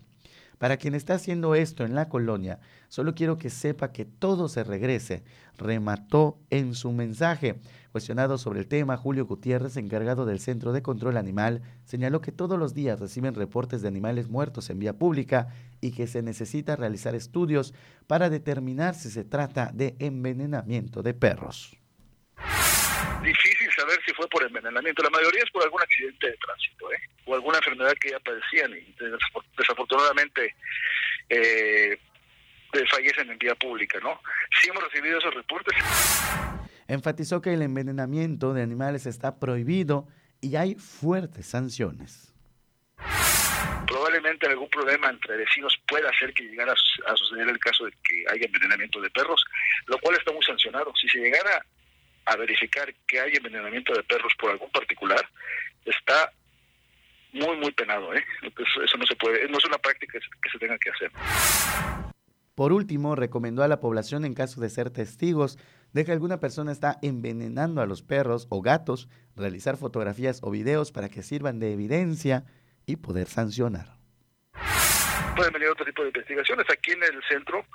Para 0.57 0.77
quien 0.77 0.95
está 0.95 1.15
haciendo 1.15 1.55
esto 1.55 1.83
en 1.83 1.95
la 1.95 2.09
colonia, 2.09 2.59
solo 2.87 3.13
quiero 3.15 3.37
que 3.37 3.49
sepa 3.49 3.91
que 3.91 4.05
todo 4.05 4.47
se 4.47 4.63
regrese, 4.63 5.23
remató 5.57 6.37
en 6.49 6.75
su 6.75 6.91
mensaje. 6.91 7.59
Cuestionado 7.91 8.37
sobre 8.37 8.59
el 8.59 8.67
tema, 8.67 8.97
Julio 8.97 9.25
Gutiérrez, 9.25 9.77
encargado 9.77 10.25
del 10.25 10.39
Centro 10.39 10.73
de 10.73 10.81
Control 10.81 11.17
Animal, 11.17 11.61
señaló 11.85 12.21
que 12.21 12.31
todos 12.31 12.59
los 12.59 12.73
días 12.73 12.99
reciben 12.99 13.35
reportes 13.35 13.81
de 13.81 13.87
animales 13.87 14.29
muertos 14.29 14.69
en 14.69 14.79
vía 14.79 14.97
pública 14.97 15.47
y 15.81 15.91
que 15.91 16.07
se 16.07 16.21
necesita 16.21 16.75
realizar 16.75 17.15
estudios 17.15 17.73
para 18.07 18.29
determinar 18.29 18.95
si 18.95 19.09
se 19.09 19.23
trata 19.23 19.71
de 19.73 19.95
envenenamiento 19.99 21.03
de 21.03 21.13
perros. 21.13 21.77
Saber 23.75 23.99
si 24.05 24.13
fue 24.13 24.27
por 24.27 24.43
envenenamiento. 24.43 25.03
La 25.03 25.09
mayoría 25.09 25.43
es 25.43 25.51
por 25.51 25.63
algún 25.63 25.81
accidente 25.81 26.27
de 26.27 26.37
tránsito 26.37 26.91
¿eh? 26.91 27.01
o 27.25 27.35
alguna 27.35 27.57
enfermedad 27.57 27.93
que 27.99 28.11
ya 28.11 28.19
padecían 28.19 28.71
y 28.73 28.95
desafortunadamente 29.57 30.55
eh, 31.29 31.97
fallecen 32.91 33.29
en 33.31 33.37
vía 33.37 33.55
pública. 33.55 33.99
¿no? 34.01 34.19
Sí 34.61 34.69
hemos 34.69 34.83
recibido 34.83 35.19
esos 35.19 35.33
reportes. 35.33 35.77
Enfatizó 36.87 37.41
que 37.41 37.53
el 37.53 37.61
envenenamiento 37.61 38.53
de 38.53 38.61
animales 38.61 39.05
está 39.05 39.39
prohibido 39.39 40.07
y 40.41 40.55
hay 40.55 40.75
fuertes 40.75 41.47
sanciones. 41.47 42.31
Probablemente 43.87 44.47
algún 44.47 44.69
problema 44.69 45.09
entre 45.09 45.37
vecinos 45.37 45.75
pueda 45.87 46.09
hacer 46.09 46.33
que 46.33 46.43
llegara 46.43 46.73
a 46.73 47.15
suceder 47.15 47.47
el 47.49 47.59
caso 47.59 47.85
de 47.85 47.91
que 48.03 48.23
haya 48.31 48.45
envenenamiento 48.45 48.99
de 49.01 49.09
perros, 49.09 49.43
lo 49.87 49.97
cual 49.99 50.15
está 50.17 50.31
muy 50.31 50.43
sancionado. 50.43 50.91
Si 50.95 51.07
se 51.07 51.19
llegara 51.19 51.65
a 52.25 52.35
verificar 52.35 52.93
que 53.07 53.19
hay 53.19 53.33
envenenamiento 53.35 53.93
de 53.93 54.03
perros 54.03 54.33
por 54.39 54.51
algún 54.51 54.71
particular, 54.71 55.23
está 55.85 56.31
muy, 57.31 57.57
muy 57.57 57.71
penado. 57.71 58.13
¿eh? 58.13 58.23
Eso, 58.43 58.97
no 58.97 59.05
se 59.05 59.15
puede, 59.15 59.47
no 59.49 59.57
es 59.57 59.65
una 59.65 59.77
práctica 59.77 60.19
que 60.19 60.49
se 60.49 60.57
tenga 60.57 60.77
que 60.77 60.89
hacer. 60.89 61.11
Por 62.55 62.71
último, 62.71 63.15
recomendó 63.15 63.63
a 63.63 63.67
la 63.67 63.81
población 63.81 64.23
en 64.23 64.33
caso 64.33 64.61
de 64.61 64.69
ser 64.69 64.89
testigos 64.89 65.59
de 65.91 66.05
que 66.05 66.13
alguna 66.13 66.39
persona 66.39 66.71
está 66.71 66.97
envenenando 67.01 67.81
a 67.81 67.85
los 67.85 68.01
perros 68.01 68.47
o 68.49 68.61
gatos, 68.61 69.09
realizar 69.35 69.75
fotografías 69.75 70.39
o 70.41 70.51
videos 70.51 70.93
para 70.93 71.09
que 71.09 71.21
sirvan 71.21 71.59
de 71.59 71.73
evidencia 71.73 72.45
y 72.85 72.95
poder 72.95 73.27
sancionar. 73.27 73.97
Pueden 75.35 75.51
venir 75.51 75.67
otro 75.67 75.85
tipo 75.85 76.01
de 76.01 76.09
investigaciones. 76.09 76.65
Aquí 76.71 76.91
en 76.91 77.03
el 77.03 77.21
centro, 77.27 77.65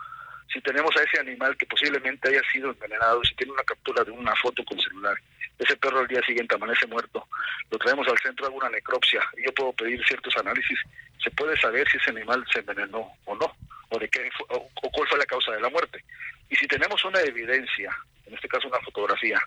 si 0.52 0.60
tenemos 0.60 0.94
a 0.96 1.02
ese 1.02 1.20
animal 1.20 1.56
que 1.56 1.66
posiblemente 1.66 2.28
haya 2.28 2.42
sido 2.52 2.70
envenenado, 2.70 3.22
si 3.24 3.34
tiene 3.34 3.52
una 3.52 3.62
captura 3.62 4.02
de 4.04 4.10
una 4.10 4.34
foto 4.36 4.64
con 4.64 4.78
celular, 4.80 5.16
ese 5.58 5.76
perro 5.76 6.00
al 6.00 6.08
día 6.08 6.22
siguiente 6.22 6.54
amanece 6.54 6.86
muerto, 6.86 7.26
lo 7.70 7.78
traemos 7.78 8.08
al 8.08 8.18
centro, 8.18 8.46
hago 8.46 8.56
una 8.56 8.70
necropsia 8.70 9.22
y 9.36 9.44
yo 9.44 9.52
puedo 9.52 9.72
pedir 9.72 10.04
ciertos 10.06 10.36
análisis, 10.36 10.78
se 11.22 11.30
puede 11.30 11.58
saber 11.60 11.88
si 11.88 11.98
ese 11.98 12.10
animal 12.10 12.44
se 12.52 12.60
envenenó 12.60 13.12
o 13.24 13.34
no 13.36 13.54
o 13.90 13.98
de 13.98 14.08
qué 14.08 14.28
o, 14.48 14.68
cuál 14.74 15.08
fue 15.08 15.18
la 15.18 15.26
causa 15.26 15.52
de 15.52 15.60
la 15.60 15.68
muerte. 15.68 16.02
Y 16.48 16.56
si 16.56 16.66
tenemos 16.66 17.04
una 17.04 17.20
evidencia, 17.20 17.94
en 18.26 18.34
este 18.34 18.48
caso 18.48 18.68
una 18.68 18.80
fotografía, 18.80 19.40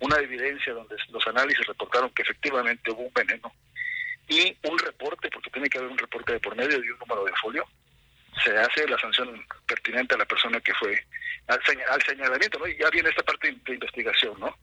una 0.00 0.16
evidencia 0.18 0.72
donde 0.72 0.96
los 1.10 1.26
análisis 1.26 1.66
reportaron 1.66 2.10
que 2.10 2.22
efectivamente 2.22 2.90
hubo 2.90 3.02
un 3.02 3.12
veneno 3.12 3.52
y 4.28 4.56
un 4.68 4.78
reporte, 4.78 5.28
porque 5.30 5.50
tiene 5.50 5.68
que 5.68 5.78
haber 5.78 5.90
un 5.90 5.98
reporte 5.98 6.32
de 6.32 6.40
por 6.40 6.56
medio 6.56 6.82
y 6.82 6.90
un 6.90 6.98
número 6.98 7.24
de 7.24 7.32
folio, 7.40 7.66
se 8.46 8.56
hace 8.56 8.88
la 8.88 8.98
sanción 8.98 9.28
pertinente 9.66 10.14
a 10.14 10.18
la 10.18 10.24
persona 10.24 10.60
que 10.60 10.72
fue 10.74 10.96
al, 11.48 12.02
señalamiento, 12.02 12.58
¿no? 12.58 12.68
Y 12.68 12.78
ya 12.78 12.88
viene 12.90 13.08
esta 13.08 13.22
parte 13.22 13.48
de, 13.64 13.74
investigación, 13.74 14.38
¿no? 14.38 14.54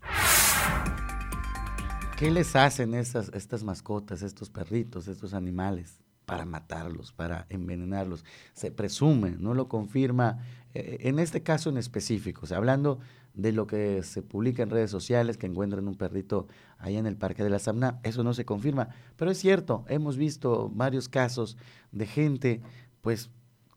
¿Qué 2.18 2.32
les 2.32 2.56
hacen 2.56 2.94
esas, 2.94 3.30
estas 3.34 3.64
mascotas, 3.64 4.22
estos 4.22 4.50
perritos, 4.50 5.08
estos 5.08 5.34
animales? 5.34 6.00
para 6.26 6.46
matarlos, 6.46 7.12
para 7.12 7.46
envenenarlos. 7.50 8.24
Se 8.54 8.72
presume, 8.72 9.32
no 9.32 9.54
lo 9.54 9.68
confirma, 9.68 10.40
eh, 10.74 11.00
en 11.02 11.20
este 11.20 11.44
caso 11.44 11.70
en 11.70 11.78
específico, 11.78 12.44
o 12.44 12.48
sea, 12.48 12.58
hablando 12.60 13.02
de 13.34 13.52
lo 13.52 13.68
que 13.68 14.02
se 14.04 14.22
publica 14.22 14.64
en 14.64 14.70
redes 14.70 14.90
sociales, 14.90 15.36
que 15.36 15.48
encuentran 15.48 15.86
un 15.86 15.98
perrito 15.98 16.48
allá 16.78 16.98
en 16.98 17.08
el 17.08 17.18
Parque 17.18 17.44
de 17.44 17.50
la 17.50 17.60
Samna, 17.60 18.00
eso 18.04 18.24
no 18.24 18.34
se 18.34 18.46
confirma, 18.46 18.88
pero 19.18 19.32
es 19.32 19.38
cierto, 19.38 19.84
hemos 19.90 20.16
visto 20.16 20.70
varios 20.74 21.10
casos 21.10 21.58
de 21.92 22.08
gente, 22.08 22.62
pues, 23.02 23.30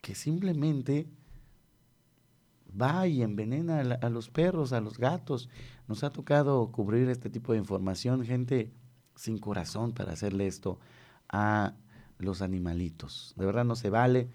que 0.07 0.15
simplemente 0.15 1.09
va 2.81 3.09
y 3.09 3.23
envenena 3.23 3.81
a, 3.81 4.09
los 4.09 4.31
perros, 4.31 4.73
a 4.73 4.81
los 4.81 4.99
gatos. 4.99 5.49
Nos 5.89 6.05
ha 6.05 6.11
tocado 6.11 6.71
cubrir 6.71 7.09
este 7.09 7.29
tipo 7.29 7.53
de 7.53 7.59
información, 7.59 8.25
gente 8.25 8.73
sin 9.17 9.39
corazón 9.39 9.91
para 9.91 10.13
hacerle 10.13 10.47
esto 10.47 10.79
a 11.29 11.75
los 12.19 12.41
animalitos. 12.41 13.35
De 13.37 13.47
verdad 13.47 13.65
no 13.65 13.75
se 13.75 13.91
vale, 13.91 14.29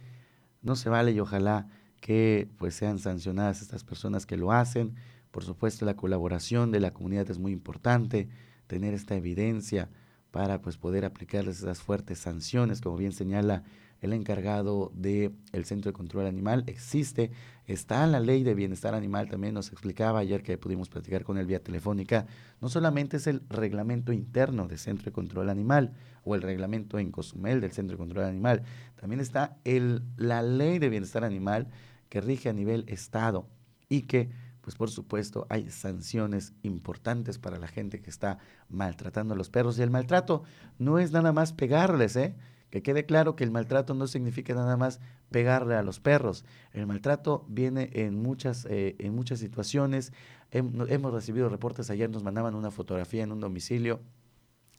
no 0.62 0.76
se 0.76 0.90
vale 0.90 1.14
y 1.14 1.22
ojalá 1.22 1.70
que 2.02 2.50
pues 2.58 2.76
sean 2.76 3.00
sancionadas 3.00 3.62
estas 3.62 3.86
personas 3.86 4.26
que 4.26 4.36
lo 4.36 4.52
hacen. 4.52 4.96
Por 5.32 5.46
supuesto, 5.46 5.86
la 5.86 5.96
colaboración 5.96 6.74
de 6.74 6.82
la 6.82 6.92
comunidad 6.92 7.32
es 7.32 7.40
muy 7.40 7.54
importante, 7.54 8.28
tener 8.68 8.94
esta 8.94 9.16
evidencia 9.16 9.90
para 10.32 10.62
pues 10.62 10.76
poder 10.76 11.06
aplicarles 11.06 11.60
esas 11.60 11.80
fuertes 11.80 12.20
sanciones, 12.20 12.82
como 12.82 12.98
bien 12.98 13.14
señala 13.14 13.64
el 14.02 14.14
encargado 14.14 14.92
del 14.96 15.32
Centro 15.64 15.92
de 15.92 15.94
Control 15.94 16.26
Animal. 16.26 16.64
Existe, 16.68 17.32
está 17.68 18.06
la 18.08 18.20
ley 18.20 18.44
de 18.44 18.56
bienestar 18.56 18.96
animal, 18.96 19.30
también 19.30 19.54
nos 19.54 19.72
explicaba 19.72 20.20
ayer 20.20 20.44
que 20.44 20.58
pudimos 20.58 20.90
platicar 20.90 21.24
con 21.24 21.38
él 21.38 21.46
vía 21.46 21.64
telefónica, 21.64 22.26
no 22.60 22.68
solamente 22.68 23.18
es 23.18 23.28
el 23.28 23.44
reglamento 23.50 24.12
interno 24.12 24.68
del 24.68 24.80
Centro 24.80 25.06
de 25.06 25.12
Control 25.12 25.50
Animal 25.50 25.94
o 26.24 26.36
el 26.36 26.42
reglamento 26.42 27.00
en 27.00 27.12
Cozumel 27.12 27.62
del 27.62 27.72
Centro 27.72 27.96
de 27.96 28.00
Control 28.00 28.26
Animal, 28.26 28.64
también 29.00 29.22
está 29.22 29.58
el, 29.64 30.04
la 30.18 30.42
ley 30.42 30.80
de 30.80 30.90
bienestar 30.90 31.24
animal 31.24 31.68
que 32.10 32.22
rige 32.22 32.50
a 32.50 32.54
nivel 32.54 32.86
Estado 32.88 33.48
y 33.88 34.02
que 34.02 34.30
pues 34.62 34.76
por 34.76 34.92
supuesto 34.92 35.48
hay 35.50 35.70
sanciones 35.72 36.54
importantes 36.62 37.40
para 37.40 37.58
la 37.58 37.68
gente 37.68 38.00
que 38.00 38.10
está 38.10 38.38
maltratando 38.70 39.34
a 39.34 39.38
los 39.38 39.50
perros. 39.50 39.78
Y 39.78 39.82
el 39.82 39.90
maltrato 39.90 40.44
no 40.78 41.00
es 41.00 41.12
nada 41.12 41.34
más 41.34 41.52
pegarles, 41.52 42.16
¿eh? 42.16 42.36
Que 42.72 42.82
quede 42.82 43.06
claro 43.06 43.36
que 43.36 43.44
el 43.44 43.52
maltrato 43.52 43.94
no 43.94 44.08
significa 44.08 44.56
nada 44.56 44.78
más 44.78 45.02
pegarle 45.30 45.76
a 45.76 45.84
los 45.84 46.00
perros. 46.00 46.46
El 46.72 46.88
maltrato 46.88 47.46
viene 47.50 47.90
en 47.94 48.16
muchas, 48.22 48.66
eh, 48.66 48.96
en 49.00 49.14
muchas 49.14 49.40
situaciones. 49.40 50.14
hemos 50.52 51.14
recibido 51.14 51.50
reportes, 51.50 51.90
ayer 51.90 52.10
nos 52.10 52.24
mandaban 52.24 52.56
una 52.56 52.72
fotografía 52.72 53.24
en 53.24 53.34
un 53.34 53.42
domicilio. 53.42 54.02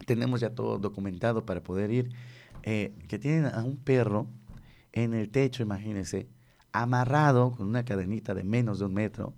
Tenemos 0.06 0.40
ya 0.40 0.54
todo 0.54 0.78
documentado 0.78 1.46
para 1.46 1.62
poder 1.62 1.90
ir. 1.90 2.10
Eh, 2.62 2.94
que 3.08 3.18
tienen 3.18 3.46
a 3.46 3.62
un 3.62 3.76
perro 3.76 4.26
en 4.92 5.14
el 5.14 5.30
techo, 5.30 5.62
imagínense, 5.62 6.28
amarrado 6.72 7.52
con 7.52 7.66
una 7.68 7.84
cadenita 7.84 8.34
de 8.34 8.44
menos 8.44 8.78
de 8.78 8.86
un 8.86 8.94
metro. 8.94 9.34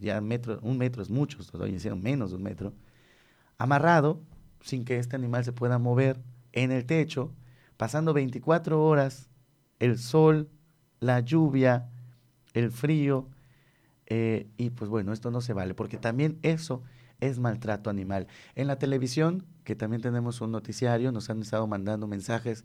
Ya 0.00 0.20
metro, 0.20 0.60
un 0.62 0.78
metro 0.78 1.02
es 1.02 1.10
mucho, 1.10 1.38
hoy 1.58 1.74
hicieron 1.74 2.02
menos 2.02 2.30
de 2.30 2.36
un 2.36 2.42
metro. 2.44 2.72
Amarrado, 3.58 4.20
sin 4.60 4.84
que 4.84 4.98
este 4.98 5.16
animal 5.16 5.44
se 5.44 5.52
pueda 5.52 5.78
mover 5.78 6.20
en 6.52 6.70
el 6.70 6.86
techo 6.86 7.32
pasando 7.76 8.12
24 8.12 8.82
horas, 8.82 9.28
el 9.78 9.98
sol, 9.98 10.48
la 11.00 11.20
lluvia, 11.20 11.90
el 12.54 12.70
frío, 12.70 13.28
eh, 14.06 14.48
y 14.56 14.70
pues 14.70 14.88
bueno, 14.88 15.12
esto 15.12 15.30
no 15.30 15.40
se 15.40 15.52
vale, 15.52 15.74
porque 15.74 15.98
también 15.98 16.38
eso 16.42 16.82
es 17.20 17.38
maltrato 17.38 17.90
animal. 17.90 18.28
En 18.54 18.66
la 18.66 18.78
televisión, 18.78 19.44
que 19.64 19.74
también 19.74 20.02
tenemos 20.02 20.40
un 20.40 20.52
noticiario, 20.52 21.12
nos 21.12 21.28
han 21.30 21.40
estado 21.42 21.66
mandando 21.66 22.06
mensajes 22.06 22.64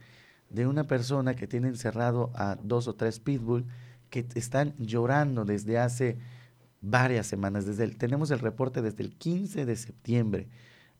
de 0.49 0.67
una 0.67 0.85
persona 0.85 1.35
que 1.35 1.47
tiene 1.47 1.69
encerrado 1.69 2.31
a 2.35 2.57
dos 2.61 2.87
o 2.87 2.95
tres 2.95 3.19
pitbull 3.19 3.65
que 4.09 4.27
están 4.35 4.75
llorando 4.77 5.45
desde 5.45 5.79
hace 5.79 6.17
varias 6.81 7.27
semanas. 7.27 7.65
Desde 7.65 7.87
tenemos 7.89 8.31
el 8.31 8.39
reporte 8.39 8.81
desde 8.81 9.03
el 9.03 9.15
15 9.15 9.65
de 9.65 9.75
septiembre. 9.75 10.49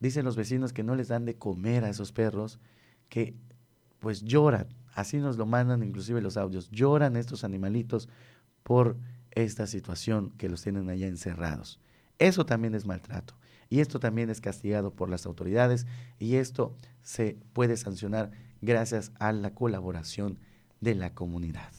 Dicen 0.00 0.24
los 0.24 0.36
vecinos 0.36 0.72
que 0.72 0.82
no 0.82 0.96
les 0.96 1.08
dan 1.08 1.26
de 1.26 1.36
comer 1.36 1.84
a 1.84 1.90
esos 1.90 2.12
perros, 2.12 2.58
que 3.08 3.36
pues 4.02 4.22
lloran, 4.24 4.66
así 4.94 5.18
nos 5.18 5.36
lo 5.36 5.46
mandan 5.46 5.84
inclusive 5.84 6.20
los 6.20 6.36
audios, 6.36 6.68
lloran 6.72 7.16
estos 7.16 7.44
animalitos 7.44 8.08
por 8.64 8.96
esta 9.30 9.68
situación 9.68 10.32
que 10.38 10.48
los 10.48 10.60
tienen 10.60 10.90
allá 10.90 11.06
encerrados. 11.06 11.78
Eso 12.18 12.44
también 12.44 12.74
es 12.74 12.84
maltrato 12.84 13.34
y 13.70 13.78
esto 13.78 14.00
también 14.00 14.28
es 14.28 14.40
castigado 14.40 14.92
por 14.92 15.08
las 15.08 15.24
autoridades 15.24 15.86
y 16.18 16.34
esto 16.34 16.74
se 17.00 17.38
puede 17.52 17.76
sancionar 17.76 18.32
gracias 18.60 19.12
a 19.20 19.30
la 19.30 19.54
colaboración 19.54 20.40
de 20.80 20.96
la 20.96 21.14
comunidad. 21.14 21.70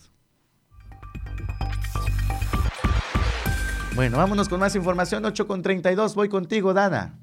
Bueno, 3.96 4.16
vámonos 4.16 4.48
con 4.48 4.62
más 4.62 4.78
información, 4.78 5.26
8 5.26 5.46
con 5.46 5.62
32, 5.62 6.16
voy 6.16 6.30
contigo, 6.30 6.74
Dana. 6.74 7.20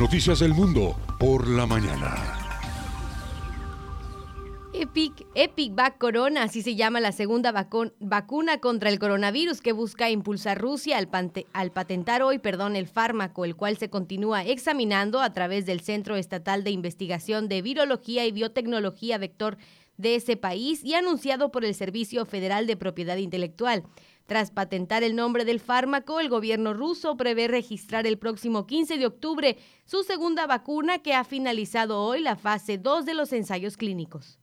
Noticias 0.00 0.38
del 0.38 0.54
Mundo 0.54 0.96
por 1.18 1.46
la 1.46 1.66
mañana. 1.66 2.14
Epic, 4.72 5.26
Epic 5.34 5.74
Vac 5.74 5.98
Corona, 5.98 6.44
así 6.44 6.62
se 6.62 6.74
llama 6.74 7.00
la 7.00 7.12
segunda 7.12 7.52
vacuna 7.52 8.60
contra 8.60 8.88
el 8.88 8.98
coronavirus 8.98 9.60
que 9.60 9.72
busca 9.72 10.08
impulsar 10.08 10.58
Rusia 10.58 10.96
al, 10.96 11.10
al, 11.52 11.72
patentar 11.72 12.22
hoy 12.22 12.38
perdón, 12.38 12.76
el 12.76 12.86
fármaco, 12.86 13.44
el 13.44 13.56
cual 13.56 13.76
se 13.76 13.90
continúa 13.90 14.42
examinando 14.42 15.20
a 15.20 15.34
través 15.34 15.66
del 15.66 15.80
Centro 15.80 16.16
Estatal 16.16 16.64
de 16.64 16.70
Investigación 16.70 17.48
de 17.48 17.60
Virología 17.60 18.24
y 18.24 18.32
Biotecnología 18.32 19.18
Vector 19.18 19.58
de 19.98 20.14
ese 20.14 20.38
país 20.38 20.82
y 20.82 20.94
anunciado 20.94 21.52
por 21.52 21.66
el 21.66 21.74
Servicio 21.74 22.24
Federal 22.24 22.66
de 22.66 22.78
Propiedad 22.78 23.18
Intelectual. 23.18 23.84
Tras 24.30 24.52
patentar 24.52 25.02
el 25.02 25.16
nombre 25.16 25.44
del 25.44 25.58
fármaco, 25.58 26.20
el 26.20 26.28
gobierno 26.28 26.72
ruso 26.72 27.16
prevé 27.16 27.48
registrar 27.48 28.06
el 28.06 28.16
próximo 28.16 28.64
15 28.64 28.96
de 28.96 29.06
octubre 29.06 29.58
su 29.86 30.04
segunda 30.04 30.46
vacuna 30.46 31.00
que 31.00 31.14
ha 31.14 31.24
finalizado 31.24 32.00
hoy 32.00 32.20
la 32.20 32.36
fase 32.36 32.78
2 32.78 33.06
de 33.06 33.14
los 33.14 33.32
ensayos 33.32 33.76
clínicos. 33.76 34.38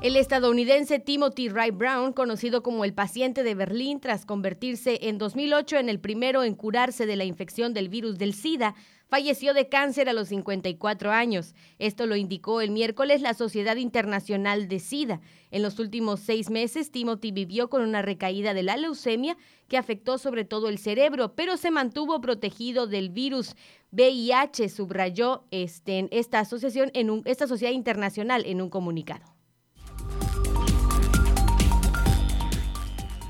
El 0.00 0.16
estadounidense 0.16 0.98
Timothy 0.98 1.50
Wright 1.50 1.76
Brown, 1.76 2.12
conocido 2.12 2.64
como 2.64 2.84
el 2.84 2.94
paciente 2.94 3.44
de 3.44 3.54
Berlín 3.54 4.00
tras 4.00 4.26
convertirse 4.26 4.98
en 5.02 5.18
2008 5.18 5.76
en 5.76 5.88
el 5.88 6.00
primero 6.00 6.42
en 6.42 6.56
curarse 6.56 7.06
de 7.06 7.14
la 7.14 7.26
infección 7.26 7.74
del 7.74 7.88
virus 7.88 8.18
del 8.18 8.34
SIDA, 8.34 8.74
falleció 9.08 9.54
de 9.54 9.68
cáncer 9.68 10.08
a 10.08 10.12
los 10.12 10.28
54 10.28 11.10
años. 11.10 11.54
Esto 11.78 12.06
lo 12.06 12.16
indicó 12.16 12.60
el 12.60 12.70
miércoles 12.70 13.22
la 13.22 13.34
Sociedad 13.34 13.76
Internacional 13.76 14.68
de 14.68 14.78
SIDA. 14.78 15.20
En 15.50 15.62
los 15.62 15.78
últimos 15.78 16.20
seis 16.20 16.50
meses, 16.50 16.90
Timothy 16.90 17.32
vivió 17.32 17.68
con 17.70 17.82
una 17.82 18.02
recaída 18.02 18.54
de 18.54 18.62
la 18.62 18.76
leucemia 18.76 19.36
que 19.66 19.78
afectó 19.78 20.18
sobre 20.18 20.44
todo 20.44 20.68
el 20.68 20.78
cerebro, 20.78 21.34
pero 21.34 21.56
se 21.56 21.70
mantuvo 21.70 22.20
protegido 22.20 22.86
del 22.86 23.10
virus 23.10 23.56
VIH, 23.90 24.68
subrayó 24.68 25.44
este, 25.50 26.08
esta 26.10 26.40
asociación 26.40 26.90
en 26.94 27.22
esta 27.24 27.46
sociedad 27.46 27.72
internacional 27.72 28.44
en 28.46 28.60
un 28.60 28.68
comunicado. 28.68 29.38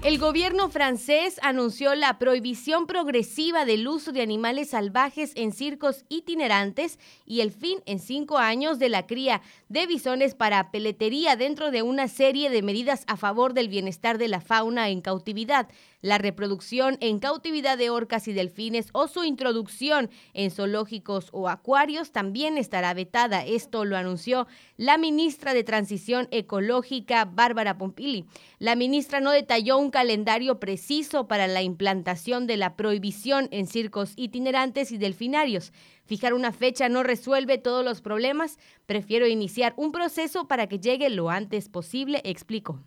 El 0.08 0.18
gobierno 0.18 0.70
francés 0.70 1.38
anunció 1.42 1.94
la 1.94 2.18
prohibición 2.18 2.86
progresiva 2.86 3.66
del 3.66 3.86
uso 3.86 4.10
de 4.10 4.22
animales 4.22 4.70
salvajes 4.70 5.32
en 5.34 5.52
circos 5.52 6.06
itinerantes 6.08 6.98
y 7.26 7.42
el 7.42 7.52
fin 7.52 7.82
en 7.84 7.98
cinco 7.98 8.38
años 8.38 8.78
de 8.78 8.88
la 8.88 9.06
cría 9.06 9.42
de 9.68 9.86
bisones 9.86 10.34
para 10.34 10.70
peletería 10.70 11.36
dentro 11.36 11.70
de 11.70 11.82
una 11.82 12.08
serie 12.08 12.48
de 12.48 12.62
medidas 12.62 13.04
a 13.06 13.18
favor 13.18 13.52
del 13.52 13.68
bienestar 13.68 14.16
de 14.16 14.28
la 14.28 14.40
fauna 14.40 14.88
en 14.88 15.02
cautividad 15.02 15.68
la 16.00 16.18
reproducción 16.18 16.96
en 17.00 17.18
cautividad 17.18 17.76
de 17.76 17.90
orcas 17.90 18.28
y 18.28 18.32
delfines 18.32 18.88
o 18.92 19.08
su 19.08 19.24
introducción 19.24 20.10
en 20.32 20.50
zoológicos 20.50 21.28
o 21.32 21.48
acuarios 21.48 22.12
también 22.12 22.58
estará 22.58 22.94
vetada. 22.94 23.44
Esto 23.44 23.84
lo 23.84 23.96
anunció 23.96 24.46
la 24.76 24.98
ministra 24.98 25.54
de 25.54 25.64
Transición 25.64 26.28
Ecológica, 26.30 27.24
Bárbara 27.24 27.78
Pompili. 27.78 28.26
La 28.58 28.76
ministra 28.76 29.20
no 29.20 29.32
detalló 29.32 29.78
un 29.78 29.90
calendario 29.90 30.60
preciso 30.60 31.28
para 31.28 31.46
la 31.46 31.62
implantación 31.62 32.46
de 32.46 32.56
la 32.56 32.76
prohibición 32.76 33.48
en 33.50 33.66
circos 33.66 34.12
itinerantes 34.16 34.92
y 34.92 34.98
delfinarios. 34.98 35.72
Fijar 36.04 36.32
una 36.32 36.52
fecha 36.52 36.88
no 36.88 37.02
resuelve 37.02 37.58
todos 37.58 37.84
los 37.84 38.00
problemas. 38.00 38.58
Prefiero 38.86 39.26
iniciar 39.26 39.74
un 39.76 39.92
proceso 39.92 40.48
para 40.48 40.66
que 40.66 40.78
llegue 40.78 41.10
lo 41.10 41.28
antes 41.28 41.68
posible, 41.68 42.22
explicó. 42.24 42.80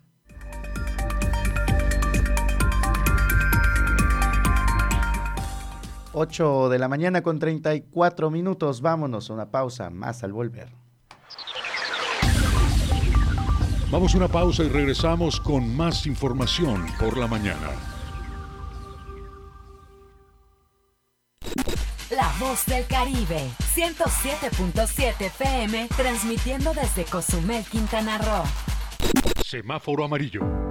8 6.13 6.69
de 6.69 6.79
la 6.79 6.87
mañana 6.87 7.21
con 7.21 7.39
34 7.39 8.29
minutos. 8.29 8.81
Vámonos, 8.81 9.29
una 9.29 9.49
pausa 9.49 9.89
más 9.89 10.23
al 10.23 10.33
volver. 10.33 10.69
Vamos 13.91 14.13
a 14.13 14.17
una 14.17 14.27
pausa 14.29 14.63
y 14.63 14.69
regresamos 14.69 15.39
con 15.41 15.75
más 15.75 16.05
información 16.05 16.85
por 16.97 17.17
la 17.17 17.27
mañana. 17.27 17.69
La 22.09 22.31
voz 22.39 22.65
del 22.65 22.85
Caribe, 22.87 23.49
107.7 23.75 25.25
FM, 25.25 25.89
transmitiendo 25.95 26.73
desde 26.73 27.05
Cozumel, 27.05 27.63
Quintana 27.65 28.17
Roo. 28.17 28.43
Semáforo 29.43 30.05
amarillo. 30.05 30.70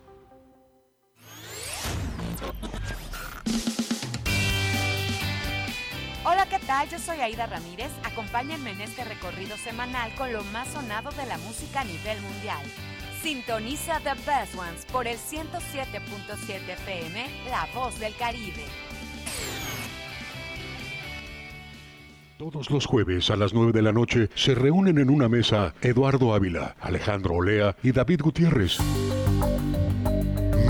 Yo 6.89 6.97
soy 6.97 7.19
Aida 7.19 7.45
Ramírez. 7.45 7.91
Acompáñenme 8.03 8.71
en 8.71 8.81
este 8.81 9.03
recorrido 9.03 9.55
semanal 9.57 10.11
con 10.15 10.33
lo 10.33 10.43
más 10.45 10.67
sonado 10.69 11.11
de 11.11 11.25
la 11.27 11.37
música 11.37 11.81
a 11.81 11.83
nivel 11.83 12.19
mundial. 12.21 12.65
Sintoniza 13.21 13.99
The 13.99 14.13
Best 14.25 14.55
Ones 14.57 14.85
por 14.91 15.05
el 15.05 15.17
107.7 15.17 16.69
FM, 16.69 17.25
La 17.49 17.67
Voz 17.75 17.99
del 17.99 18.15
Caribe. 18.15 18.63
Todos 22.37 22.71
los 22.71 22.87
jueves 22.87 23.29
a 23.29 23.35
las 23.35 23.53
9 23.53 23.71
de 23.73 23.81
la 23.83 23.91
noche 23.91 24.29
se 24.33 24.55
reúnen 24.55 24.97
en 24.97 25.11
una 25.11 25.29
mesa 25.29 25.75
Eduardo 25.81 26.33
Ávila, 26.33 26.75
Alejandro 26.81 27.35
Olea 27.35 27.75
y 27.83 27.91
David 27.91 28.21
Gutiérrez. 28.23 28.79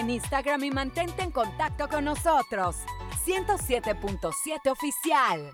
En 0.00 0.10
Instagram 0.10 0.64
y 0.64 0.70
mantente 0.70 1.22
en 1.22 1.30
contacto 1.30 1.88
con 1.88 2.04
nosotros. 2.04 2.76
107.7 3.26 4.70
Oficial. 4.70 5.52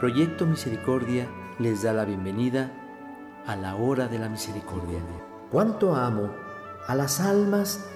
Proyecto 0.00 0.44
Misericordia 0.44 1.28
les 1.60 1.82
da 1.82 1.92
la 1.92 2.04
bienvenida 2.04 2.72
a 3.46 3.54
la 3.54 3.76
hora 3.76 4.08
de 4.08 4.18
la 4.18 4.28
misericordia. 4.28 4.98
Cuánto 5.52 5.94
amo 5.94 6.30
a 6.88 6.94
las 6.96 7.20
almas 7.20 7.86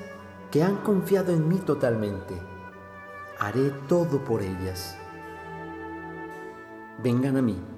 que 0.53 0.62
han 0.62 0.76
confiado 0.76 1.32
en 1.32 1.49
mí 1.49 1.59
totalmente. 1.59 2.40
Haré 3.40 3.70
todo 3.88 4.24
por 4.24 4.42
ellas. 4.42 4.96
Vengan 7.03 7.36
a 7.36 7.42
mí 7.42 7.78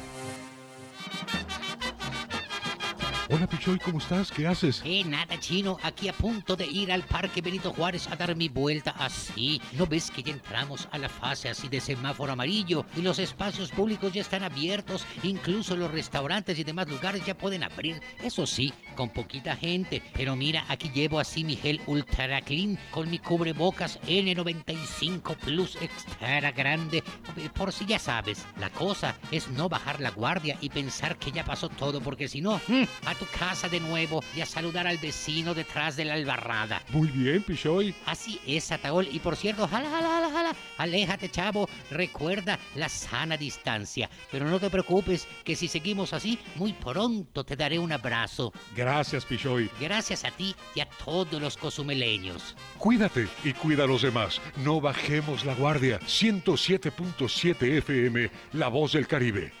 Hola 3.33 3.47
Pichoy, 3.47 3.79
¿cómo 3.79 3.99
estás? 3.99 4.29
¿Qué 4.29 4.45
haces? 4.45 4.81
Eh, 4.83 5.05
nada, 5.05 5.39
chino. 5.39 5.77
Aquí 5.83 6.09
a 6.09 6.13
punto 6.13 6.57
de 6.57 6.65
ir 6.65 6.91
al 6.91 7.03
Parque 7.03 7.41
Benito 7.41 7.71
Juárez 7.71 8.09
a 8.09 8.17
dar 8.17 8.35
mi 8.35 8.49
vuelta 8.49 8.91
así. 8.99 9.61
¿No 9.71 9.87
ves 9.87 10.11
que 10.11 10.21
ya 10.21 10.33
entramos 10.33 10.89
a 10.91 10.97
la 10.97 11.07
fase 11.07 11.47
así 11.47 11.69
de 11.69 11.79
semáforo 11.79 12.33
amarillo? 12.33 12.85
Y 12.97 13.01
los 13.01 13.19
espacios 13.19 13.71
públicos 13.71 14.11
ya 14.11 14.19
están 14.19 14.43
abiertos. 14.43 15.05
Incluso 15.23 15.77
los 15.77 15.91
restaurantes 15.91 16.59
y 16.59 16.65
demás 16.65 16.89
lugares 16.89 17.25
ya 17.25 17.37
pueden 17.37 17.63
abrir. 17.63 18.01
Eso 18.21 18.45
sí, 18.45 18.73
con 18.97 19.07
poquita 19.07 19.55
gente. 19.55 20.03
Pero 20.13 20.35
mira, 20.35 20.65
aquí 20.67 20.91
llevo 20.93 21.17
así 21.17 21.45
mi 21.45 21.55
gel 21.55 21.79
Ultra 21.85 22.41
Clean 22.41 22.77
con 22.91 23.09
mi 23.09 23.19
cubrebocas 23.19 23.97
N95 24.07 25.37
Plus 25.37 25.77
extra 25.77 26.51
grande. 26.51 26.97
Eh, 27.37 27.49
Por 27.53 27.71
si 27.71 27.85
ya 27.85 27.97
sabes, 27.97 28.45
la 28.59 28.69
cosa 28.71 29.15
es 29.31 29.47
no 29.47 29.69
bajar 29.69 30.01
la 30.01 30.11
guardia 30.11 30.57
y 30.59 30.69
pensar 30.69 31.17
que 31.17 31.31
ya 31.31 31.45
pasó 31.45 31.69
todo, 31.69 32.01
porque 32.01 32.27
si 32.27 32.41
no, 32.41 32.59
mm, 32.67 32.83
a 33.05 33.20
tu 33.21 33.37
casa 33.37 33.69
de 33.69 33.79
nuevo 33.79 34.23
y 34.35 34.41
a 34.41 34.47
saludar 34.47 34.87
al 34.87 34.97
vecino 34.97 35.53
detrás 35.53 35.95
de 35.95 36.05
la 36.05 36.15
albarrada. 36.15 36.81
Muy 36.89 37.07
bien, 37.09 37.43
Pichoy. 37.43 37.93
Así 38.07 38.39
es, 38.47 38.71
Ataol. 38.71 39.07
Y 39.11 39.19
por 39.19 39.35
cierto, 39.35 39.67
jala, 39.67 39.91
jala, 39.91 40.09
jala, 40.09 40.31
jala. 40.31 40.55
Aléjate, 40.79 41.29
chavo. 41.29 41.69
Recuerda 41.91 42.57
la 42.73 42.89
sana 42.89 43.37
distancia. 43.37 44.09
Pero 44.31 44.49
no 44.49 44.59
te 44.59 44.71
preocupes, 44.71 45.27
que 45.43 45.55
si 45.55 45.67
seguimos 45.67 46.13
así, 46.13 46.39
muy 46.55 46.73
pronto 46.73 47.43
te 47.43 47.55
daré 47.55 47.77
un 47.77 47.91
abrazo. 47.91 48.51
Gracias, 48.75 49.23
Pichoy. 49.23 49.69
Gracias 49.79 50.25
a 50.25 50.31
ti 50.31 50.55
y 50.73 50.79
a 50.79 50.89
todos 51.05 51.39
los 51.39 51.57
cozumeleños. 51.57 52.55
Cuídate 52.79 53.27
y 53.43 53.53
cuida 53.53 53.83
a 53.83 53.87
los 53.87 54.01
demás. 54.01 54.41
No 54.57 54.81
bajemos 54.81 55.45
la 55.45 55.53
guardia. 55.53 55.99
107.7 55.99 57.77
FM, 57.77 58.31
La 58.53 58.69
Voz 58.69 58.93
del 58.93 59.05
Caribe. 59.05 59.60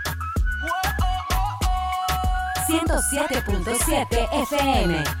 107.7 2.71 4.27
FM. 4.47 5.20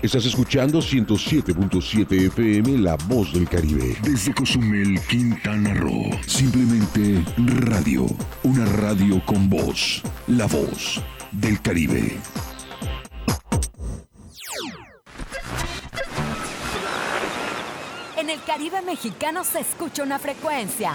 Estás 0.00 0.26
escuchando 0.26 0.78
107.7 0.78 2.26
FM 2.28 2.78
La 2.78 2.94
Voz 3.08 3.32
del 3.32 3.48
Caribe. 3.48 3.96
Desde 4.00 4.32
Cozumel, 4.32 5.00
Quintana 5.08 5.74
Roo. 5.74 6.10
Simplemente 6.24 7.24
radio. 7.36 8.06
Una 8.44 8.64
radio 8.64 9.20
con 9.26 9.50
voz. 9.50 10.00
La 10.28 10.46
Voz 10.46 11.02
del 11.32 11.60
Caribe. 11.60 12.16
En 18.16 18.30
el 18.30 18.40
Caribe 18.44 18.80
mexicano 18.82 19.42
se 19.42 19.58
escucha 19.58 20.04
una 20.04 20.20
frecuencia. 20.20 20.94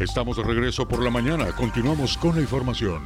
Estamos 0.00 0.38
de 0.38 0.42
regreso 0.42 0.88
por 0.88 1.02
la 1.02 1.10
mañana. 1.10 1.52
Continuamos 1.54 2.16
con 2.16 2.34
la 2.34 2.40
información. 2.40 3.02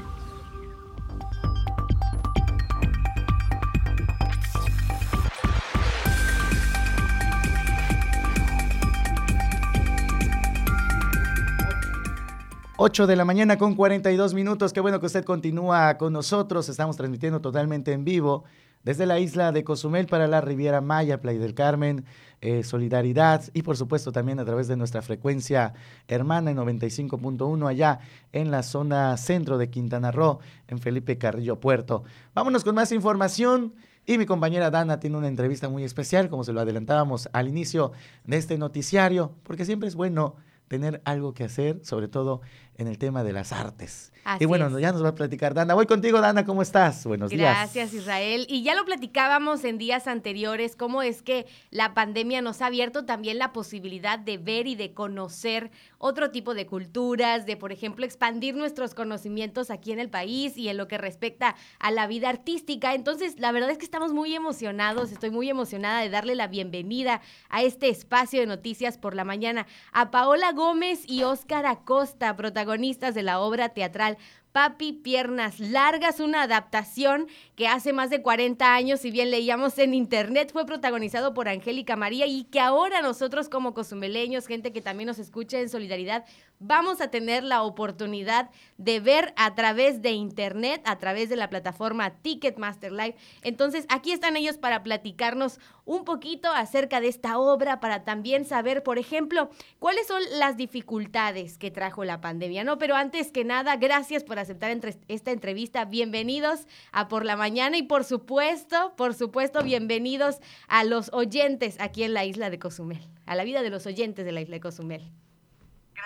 Ocho 12.77 13.09
de 13.09 13.17
la 13.17 13.25
mañana 13.25 13.59
con 13.59 13.75
42 13.75 14.33
minutos. 14.33 14.73
Qué 14.73 14.79
bueno 14.79 15.01
que 15.01 15.07
usted 15.07 15.25
continúa 15.25 15.99
con 15.99 16.13
nosotros. 16.13 16.69
Estamos 16.69 16.97
transmitiendo 16.97 17.41
totalmente 17.41 17.91
en 17.91 18.05
vivo 18.05 18.45
desde 18.85 19.07
la 19.07 19.19
isla 19.19 19.51
de 19.51 19.65
Cozumel 19.65 20.07
para 20.07 20.29
la 20.29 20.41
Riviera 20.41 20.81
Maya, 20.81 21.21
Playa 21.21 21.41
del 21.41 21.55
Carmen, 21.55 22.05
eh, 22.41 22.63
Solidaridad 22.63 23.43
y 23.55 23.63
por 23.63 23.77
supuesto 23.77 24.13
también 24.13 24.39
a 24.39 24.45
través 24.45 24.69
de 24.69 24.77
nuestra 24.77 25.03
frecuencia 25.03 25.73
hermana 26.07 26.51
en 26.51 26.59
95.1 26.59 27.69
allá 27.69 28.01
en 28.33 28.51
la 28.51 28.63
zona 28.63 29.17
centro 29.17 29.59
de 29.59 29.71
Quintana 29.71 30.13
Roo, 30.13 30.39
en 30.69 30.79
Felipe 30.79 31.19
Carrillo 31.19 31.59
Puerto. 31.59 32.05
Vámonos 32.35 32.63
con 32.63 32.75
más 32.75 32.93
información. 32.93 33.75
Y 34.07 34.19
mi 34.19 34.27
compañera 34.27 34.71
Dana 34.71 35.01
tiene 35.01 35.17
una 35.17 35.29
entrevista 35.29 35.71
muy 35.71 35.83
especial, 35.83 36.29
como 36.29 36.45
se 36.45 36.53
lo 36.53 36.61
adelantábamos 36.61 37.31
al 37.33 37.49
inicio 37.49 37.93
de 38.25 38.37
este 38.37 38.59
noticiario, 38.59 39.33
porque 39.45 39.65
siempre 39.65 39.89
es 39.89 39.95
bueno 39.95 40.37
tener 40.69 41.01
algo 41.07 41.33
que 41.33 41.45
hacer, 41.45 41.81
sobre 41.85 42.09
todo 42.09 42.43
en 42.77 42.89
el 42.89 42.99
tema 42.99 43.23
de 43.23 43.33
las 43.33 43.53
artes. 43.53 44.13
y 44.41 44.47
bueno, 44.47 44.79
ya 44.79 44.91
nos 44.91 45.05
va 45.05 45.11
a 45.11 45.15
platicar 45.15 45.55
Dana. 45.55 45.75
Voy 45.75 45.87
contigo, 45.87 46.21
Dana, 46.21 46.45
¿cómo 46.45 46.63
estás? 46.63 47.05
Buenos 47.07 47.31
días. 47.31 47.57
Gracias, 47.57 47.93
Israel. 47.93 48.47
Y 48.49 48.63
ya 48.63 48.75
lo 48.75 48.85
platicábamos 48.85 49.65
en 49.65 49.79
días 49.79 50.07
anteriores, 50.07 50.75
cómo 50.77 51.03
es 51.03 51.23
que 51.23 51.47
la 51.71 51.95
pandemia 51.95 52.43
nos 52.43 52.63
ha 52.63 52.67
abierto 52.67 53.05
también 53.05 53.39
la 53.39 53.53
posibilidad 53.53 54.19
de 54.19 54.39
ver 54.39 54.67
y 54.67 54.75
de 54.75 54.93
conocer 54.93 55.71
otro 55.99 56.31
tipo 56.31 56.55
de 56.55 56.67
culturas, 56.67 57.47
de, 57.47 57.57
por 57.57 57.71
ejemplo, 57.71 58.05
expandir 58.05 58.57
nuestros 58.57 58.95
conocimientos 58.95 59.71
aquí 59.71 59.93
en 59.93 60.01
el 60.01 60.11
país 60.11 60.57
y 60.57 60.69
en 60.69 60.77
lo 60.77 60.89
que 60.89 60.99
respecta 60.99 61.55
a 61.79 61.91
la 61.91 62.07
vida 62.07 62.29
artística. 62.29 62.95
Entonces, 62.95 63.39
la 63.39 63.53
verdad 63.53 63.71
es 63.71 63.79
que 63.79 63.85
estamos 63.85 64.13
muy 64.13 64.35
emocionados, 64.35 65.13
estoy 65.13 65.31
muy 65.31 65.49
emocionada 65.49 66.01
de 66.01 66.11
darle 66.11 66.35
la 66.35 66.49
bienvenida 66.49 67.21
a 67.51 67.63
este 67.63 67.89
espacio 67.89 68.41
de 68.41 68.47
noticias 68.47 68.99
por 68.99 69.15
la 69.15 69.25
mañana 69.25 69.67
a 69.93 70.11
Paola 70.11 70.53
Gómez 70.53 71.05
y 71.07 71.23
Óscar 71.23 71.67
Acosta, 71.67 72.35
protagonistas 72.37 72.64
protagonistas 72.65 73.15
de 73.15 73.23
la 73.23 73.41
obra 73.41 73.69
teatral 73.69 74.17
Papi 74.53 74.93
Piernas 74.93 75.59
Largas, 75.59 76.21
una 76.21 76.43
adaptación 76.43 77.27
que 77.57 77.67
hace 77.67 77.93
más 77.93 78.09
de 78.09 78.23
40 78.23 78.73
años, 78.73 79.01
si 79.01 79.11
bien 79.11 79.31
leíamos 79.31 79.77
en 79.79 79.95
internet, 79.95 80.51
fue 80.53 80.65
protagonizado 80.65 81.35
por 81.35 81.49
Angélica 81.49 81.97
María 81.97 82.27
y 82.27 82.45
que 82.45 82.61
ahora 82.61 83.03
nosotros 83.03 83.49
como 83.49 83.75
cozumeleños, 83.75 84.47
gente 84.47 84.73
que 84.73 84.81
también 84.81 85.09
nos 85.09 85.19
escucha 85.19 85.59
en 85.59 85.69
solidaridad, 85.69 86.25
vamos 86.61 87.01
a 87.01 87.09
tener 87.09 87.45
la 87.45 87.63
oportunidad 87.63 88.51
de 88.79 89.01
ver 89.01 89.33
a 89.37 89.55
través 89.55 90.03
de 90.03 90.13
internet, 90.13 90.83
a 90.85 90.99
través 90.99 91.29
de 91.29 91.37
la 91.37 91.51
plataforma 91.51 92.11
Ticketmaster 92.23 92.93
Live. 92.93 93.17
Entonces, 93.43 93.87
aquí 93.89 94.13
están 94.13 94.37
ellos 94.37 94.59
para 94.59 94.83
platicarnos 94.83 95.61
un 95.85 96.05
poquito 96.05 96.51
acerca 96.51 97.01
de 97.01 97.09
esta 97.09 97.39
obra, 97.39 97.81
para 97.81 98.05
también 98.05 98.45
saber, 98.45 98.83
por 98.83 98.99
ejemplo, 98.99 99.51
cuáles 99.79 100.07
son 100.07 100.23
las 100.39 100.57
dificultades 100.57 101.59
que 101.59 101.71
trajo 101.71 102.05
la 102.05 102.21
pandemia, 102.21 102.65
¿no? 102.65 102.79
Pero 102.79 102.97
antes 102.97 103.31
que 103.31 103.45
nada, 103.45 103.77
gracias 103.77 104.25
por 104.25 104.39
aceptar 104.39 104.75
esta 105.09 105.31
entrevista. 105.31 105.85
Bienvenidos 105.85 106.67
a 106.93 107.09
Por 107.09 107.25
la 107.25 107.37
Mañana 107.37 107.77
y 107.77 107.83
por 107.83 108.05
supuesto, 108.05 108.95
por 108.97 109.15
supuesto, 109.15 109.63
bienvenidos 109.63 110.39
a 110.69 110.85
los 110.85 111.13
oyentes 111.13 111.77
aquí 111.81 112.03
en 112.03 112.15
la 112.15 112.25
isla 112.25 112.49
de 112.51 112.59
Cozumel, 112.59 113.03
a 113.27 113.35
la 113.35 113.45
vida 113.45 113.63
de 113.63 113.71
los 113.71 113.87
oyentes 113.87 114.25
de 114.25 114.33
la 114.33 114.41
isla 114.41 114.55
de 114.55 114.61
Cozumel. 114.61 115.13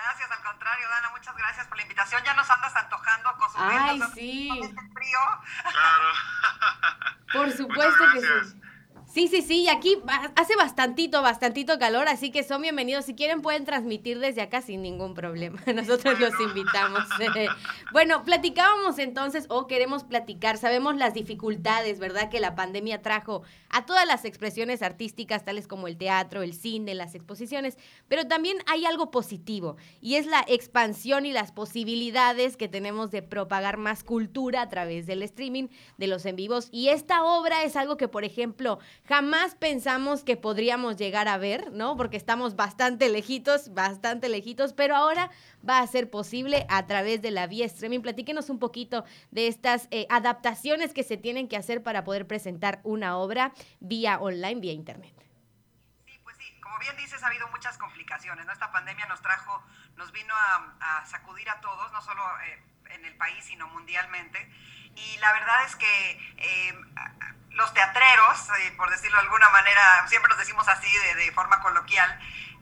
Gracias, 0.04 0.30
al 0.30 0.42
contrario, 0.42 0.88
Dana, 0.88 1.10
muchas 1.10 1.36
gracias 1.36 1.66
por 1.66 1.76
la 1.76 1.82
invitación. 1.82 2.22
Ya 2.24 2.34
nos 2.34 2.48
andas 2.48 2.74
antojando 2.76 3.36
Cozumel. 3.38 3.78
Ay, 3.78 4.02
sí. 4.14 4.60
Este 4.62 4.80
frío. 4.94 5.18
Claro. 5.62 6.12
Por 7.32 7.50
supuesto 7.56 8.04
que 8.12 8.20
sí. 8.20 8.60
Sí, 9.10 9.26
sí, 9.26 9.40
sí, 9.40 9.62
y 9.62 9.68
aquí 9.68 9.96
hace 10.36 10.54
bastantito, 10.54 11.22
bastantito 11.22 11.78
calor, 11.78 12.08
así 12.08 12.30
que 12.30 12.44
son 12.44 12.60
bienvenidos. 12.60 13.06
Si 13.06 13.14
quieren 13.14 13.40
pueden 13.40 13.64
transmitir 13.64 14.18
desde 14.18 14.42
acá 14.42 14.60
sin 14.60 14.82
ningún 14.82 15.14
problema. 15.14 15.58
Nosotros 15.74 16.20
los 16.20 16.38
invitamos. 16.40 17.04
bueno, 17.92 18.22
platicábamos 18.24 18.98
entonces, 18.98 19.46
o 19.48 19.66
queremos 19.66 20.04
platicar, 20.04 20.58
sabemos 20.58 20.94
las 20.94 21.14
dificultades, 21.14 21.98
¿verdad?, 21.98 22.28
que 22.28 22.38
la 22.38 22.54
pandemia 22.54 23.00
trajo 23.00 23.42
a 23.70 23.86
todas 23.86 24.06
las 24.06 24.26
expresiones 24.26 24.82
artísticas, 24.82 25.44
tales 25.44 25.66
como 25.66 25.88
el 25.88 25.96
teatro, 25.96 26.42
el 26.42 26.52
cine, 26.52 26.94
las 26.94 27.14
exposiciones, 27.14 27.78
pero 28.08 28.26
también 28.26 28.58
hay 28.66 28.84
algo 28.84 29.10
positivo, 29.10 29.76
y 30.00 30.16
es 30.16 30.26
la 30.26 30.44
expansión 30.48 31.26
y 31.26 31.32
las 31.32 31.52
posibilidades 31.52 32.56
que 32.56 32.68
tenemos 32.68 33.10
de 33.10 33.22
propagar 33.22 33.76
más 33.76 34.04
cultura 34.04 34.62
a 34.62 34.68
través 34.68 35.06
del 35.06 35.22
streaming, 35.22 35.68
de 35.96 36.06
los 36.06 36.24
en 36.26 36.36
vivos, 36.36 36.68
y 36.72 36.88
esta 36.88 37.24
obra 37.24 37.62
es 37.62 37.76
algo 37.76 37.96
que, 37.96 38.08
por 38.08 38.24
ejemplo, 38.24 38.78
jamás 39.08 39.54
pensamos 39.54 40.22
que 40.22 40.36
podríamos 40.36 40.98
llegar 40.98 41.28
a 41.28 41.38
ver, 41.38 41.72
¿no? 41.72 41.96
Porque 41.96 42.18
estamos 42.18 42.56
bastante 42.56 43.08
lejitos, 43.08 43.72
bastante 43.72 44.28
lejitos, 44.28 44.74
pero 44.74 44.94
ahora 44.94 45.30
va 45.66 45.78
a 45.78 45.86
ser 45.86 46.10
posible 46.10 46.66
a 46.68 46.86
través 46.86 47.22
de 47.22 47.30
la 47.30 47.46
vía 47.46 47.64
streaming. 47.64 48.00
Platíquenos 48.00 48.50
un 48.50 48.58
poquito 48.58 49.06
de 49.30 49.46
estas 49.46 49.88
eh, 49.90 50.06
adaptaciones 50.10 50.92
que 50.92 51.04
se 51.04 51.16
tienen 51.16 51.48
que 51.48 51.56
hacer 51.56 51.82
para 51.82 52.04
poder 52.04 52.26
presentar 52.26 52.80
una 52.84 53.16
obra 53.16 53.54
vía 53.80 54.18
online, 54.18 54.60
vía 54.60 54.72
internet. 54.72 55.14
Sí, 56.04 56.20
pues 56.22 56.36
sí, 56.36 56.60
como 56.60 56.78
bien 56.78 56.94
dices, 56.98 57.22
ha 57.22 57.28
habido 57.28 57.48
muchas 57.48 57.78
complicaciones, 57.78 58.44
¿no? 58.44 58.52
Esta 58.52 58.70
pandemia 58.70 59.06
nos 59.06 59.22
trajo, 59.22 59.62
nos 59.96 60.12
vino 60.12 60.34
a, 60.34 61.06
sacudir 61.06 61.48
a 61.48 61.58
todos, 61.62 61.90
no 61.92 62.02
solo 62.02 62.22
eh, 62.44 62.62
en 62.90 63.06
el 63.06 63.16
país, 63.16 63.42
sino 63.42 63.68
mundialmente. 63.68 64.52
Y 64.98 65.16
la 65.18 65.32
verdad 65.32 65.64
es 65.64 65.76
que 65.76 66.10
eh, 66.38 66.74
los 67.50 67.72
teatreros, 67.74 68.48
eh, 68.60 68.72
por 68.76 68.90
decirlo 68.90 69.16
de 69.16 69.24
alguna 69.24 69.48
manera, 69.50 70.06
siempre 70.08 70.28
nos 70.28 70.38
decimos 70.38 70.66
así 70.68 70.90
de, 71.16 71.32
forma 71.32 71.60
coloquial, 71.60 72.18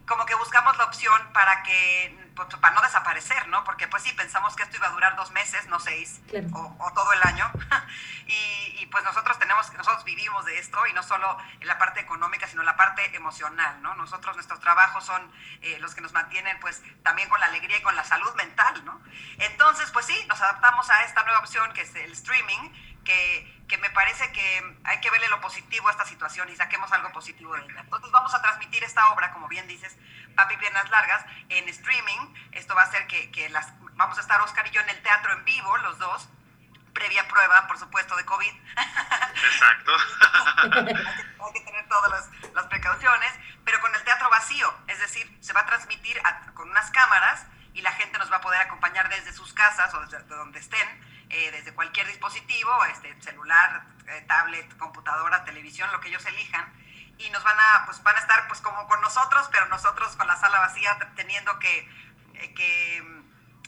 como 0.07 0.25
que 0.25 0.35
buscamos 0.35 0.77
la 0.77 0.85
opción 0.85 1.21
para 1.33 1.63
que 1.63 2.27
pues, 2.37 2.47
para 2.61 2.75
no 2.75 2.81
desaparecer, 2.81 3.47
¿no? 3.47 3.63
Porque 3.63 3.87
pues 3.87 4.03
sí, 4.03 4.13
pensamos 4.13 4.55
que 4.55 4.63
esto 4.63 4.77
iba 4.77 4.87
a 4.87 4.91
durar 4.91 5.15
dos 5.15 5.31
meses, 5.31 5.65
no 5.67 5.79
seis, 5.79 6.21
o, 6.53 6.91
todo 6.93 7.13
el 7.13 7.21
año. 7.23 7.51
y, 8.27 8.85
pues 8.85 9.03
nosotros 9.03 9.37
tenemos, 9.37 9.71
nosotros 9.73 10.03
vivimos 10.05 10.45
de 10.45 10.59
esto, 10.59 10.85
y 10.87 10.93
no 10.93 11.03
solo 11.03 11.37
en 11.59 11.67
la 11.67 11.77
parte 11.77 11.99
económica, 11.99 12.47
sino 12.47 12.63
la 12.63 12.77
parte 12.77 13.15
emocional, 13.15 13.81
¿no? 13.81 13.95
Nosotros, 13.95 14.35
nuestros 14.35 14.59
trabajos 14.61 15.03
son 15.03 15.29
eh, 15.61 15.77
los 15.79 15.93
que 15.93 16.01
nos 16.01 16.13
mantienen 16.13 16.57
pues 16.61 16.81
también 17.03 17.27
con 17.27 17.39
la 17.39 17.47
alegría 17.47 17.77
y 17.77 17.81
con 17.81 17.95
la 17.95 18.03
salud 18.03 18.33
mental, 18.35 18.85
¿no? 18.85 19.01
Entonces, 19.39 19.91
pues 19.91 20.05
sí, 20.05 20.15
nos 20.29 20.39
adaptamos 20.39 20.89
a 20.89 21.03
esta 21.03 21.23
nueva 21.23 21.39
opción 21.39 21.73
que 21.73 21.81
es 21.81 21.93
el 21.95 22.13
streaming, 22.13 22.71
que, 23.07 23.63
que, 23.69 23.77
me 23.77 23.89
parece 23.91 24.29
que 24.33 24.77
hay 24.83 24.99
que 24.99 25.09
verle 25.09 25.29
lo 25.29 25.39
positivo 25.39 25.87
a 25.87 25.91
esta 25.91 26.05
situación 26.05 26.49
y 26.49 26.55
saquemos 26.57 26.91
algo 26.91 27.09
positivo 27.13 27.55
de 27.55 27.63
ella. 27.63 27.79
Entonces 27.79 28.11
vamos 28.11 28.33
a 28.33 28.41
transmitir 28.41 28.83
esta 28.83 29.07
obra, 29.13 29.31
como 29.31 29.47
bien 29.47 29.65
dices, 29.65 29.95
Papi 30.35 30.57
Piernas 30.57 30.89
Largas, 30.89 31.25
en 31.47 31.69
streaming. 31.69 32.19
Esto 32.51 32.75
va 32.75 32.81
a 32.81 32.85
hacer 32.85 33.07
que, 33.07 33.31
que 33.31 33.47
las, 33.49 33.71
vamos 33.95 34.17
a 34.17 34.21
estar 34.21 34.41
Oscar 34.41 34.67
y 34.67 34.71
yo 34.71 34.81
en 34.81 34.89
el 34.89 35.01
teatro 35.01 35.31
en 35.31 35.45
vivo, 35.45 35.77
los 35.77 35.97
dos, 35.99 36.27
previa 36.93 37.25
prueba, 37.29 37.65
por 37.67 37.79
supuesto, 37.79 38.17
de 38.17 38.25
COVID. 38.25 38.53
Exacto. 39.45 39.91
hay, 40.63 41.53
que, 41.53 41.61
tener 41.61 41.87
todas 41.87 42.11
las, 42.11 42.53
las, 42.53 42.65
precauciones, 42.65 43.31
pero 43.63 43.79
con 43.79 43.95
el 43.95 44.03
teatro 44.03 44.29
vacío, 44.29 44.73
es 44.87 44.99
decir, 44.99 45.37
se 45.39 45.53
va 45.53 45.61
a 45.61 45.65
transmitir 45.65 46.21
con 46.55 46.69
unas 46.69 46.91
cámaras 46.91 47.45
y 47.73 47.81
la 47.81 47.93
gente 47.93 48.17
nos 48.17 48.29
va 48.29 48.37
a 48.37 48.41
poder 48.41 48.59
acompañar 48.61 49.07
desde 49.07 49.31
sus 49.31 49.53
casas 49.53 49.93
o 49.93 50.01
desde 50.01 50.23
donde 50.23 50.59
estén 50.59 51.16
eh, 51.29 51.51
desde 51.51 51.73
cualquier 51.73 52.07
dispositivo, 52.07 52.71
este, 52.85 53.21
celular, 53.21 53.83
eh, 54.07 54.23
tablet, 54.27 54.77
computadora, 54.77 55.43
televisión, 55.43 55.91
lo 55.91 55.99
que 55.99 56.09
ellos 56.09 56.25
elijan, 56.25 56.71
y 57.17 57.29
nos 57.31 57.43
van 57.43 57.57
a, 57.59 57.85
pues 57.85 58.01
van 58.03 58.15
a 58.15 58.19
estar 58.19 58.47
pues 58.47 58.61
como 58.61 58.87
con 58.87 59.01
nosotros, 59.01 59.49
pero 59.51 59.65
nosotros 59.67 60.15
con 60.15 60.27
la 60.27 60.37
sala 60.37 60.59
vacía 60.59 60.97
teniendo 61.15 61.57
que, 61.59 61.79
eh, 62.35 62.53
que, 62.53 63.23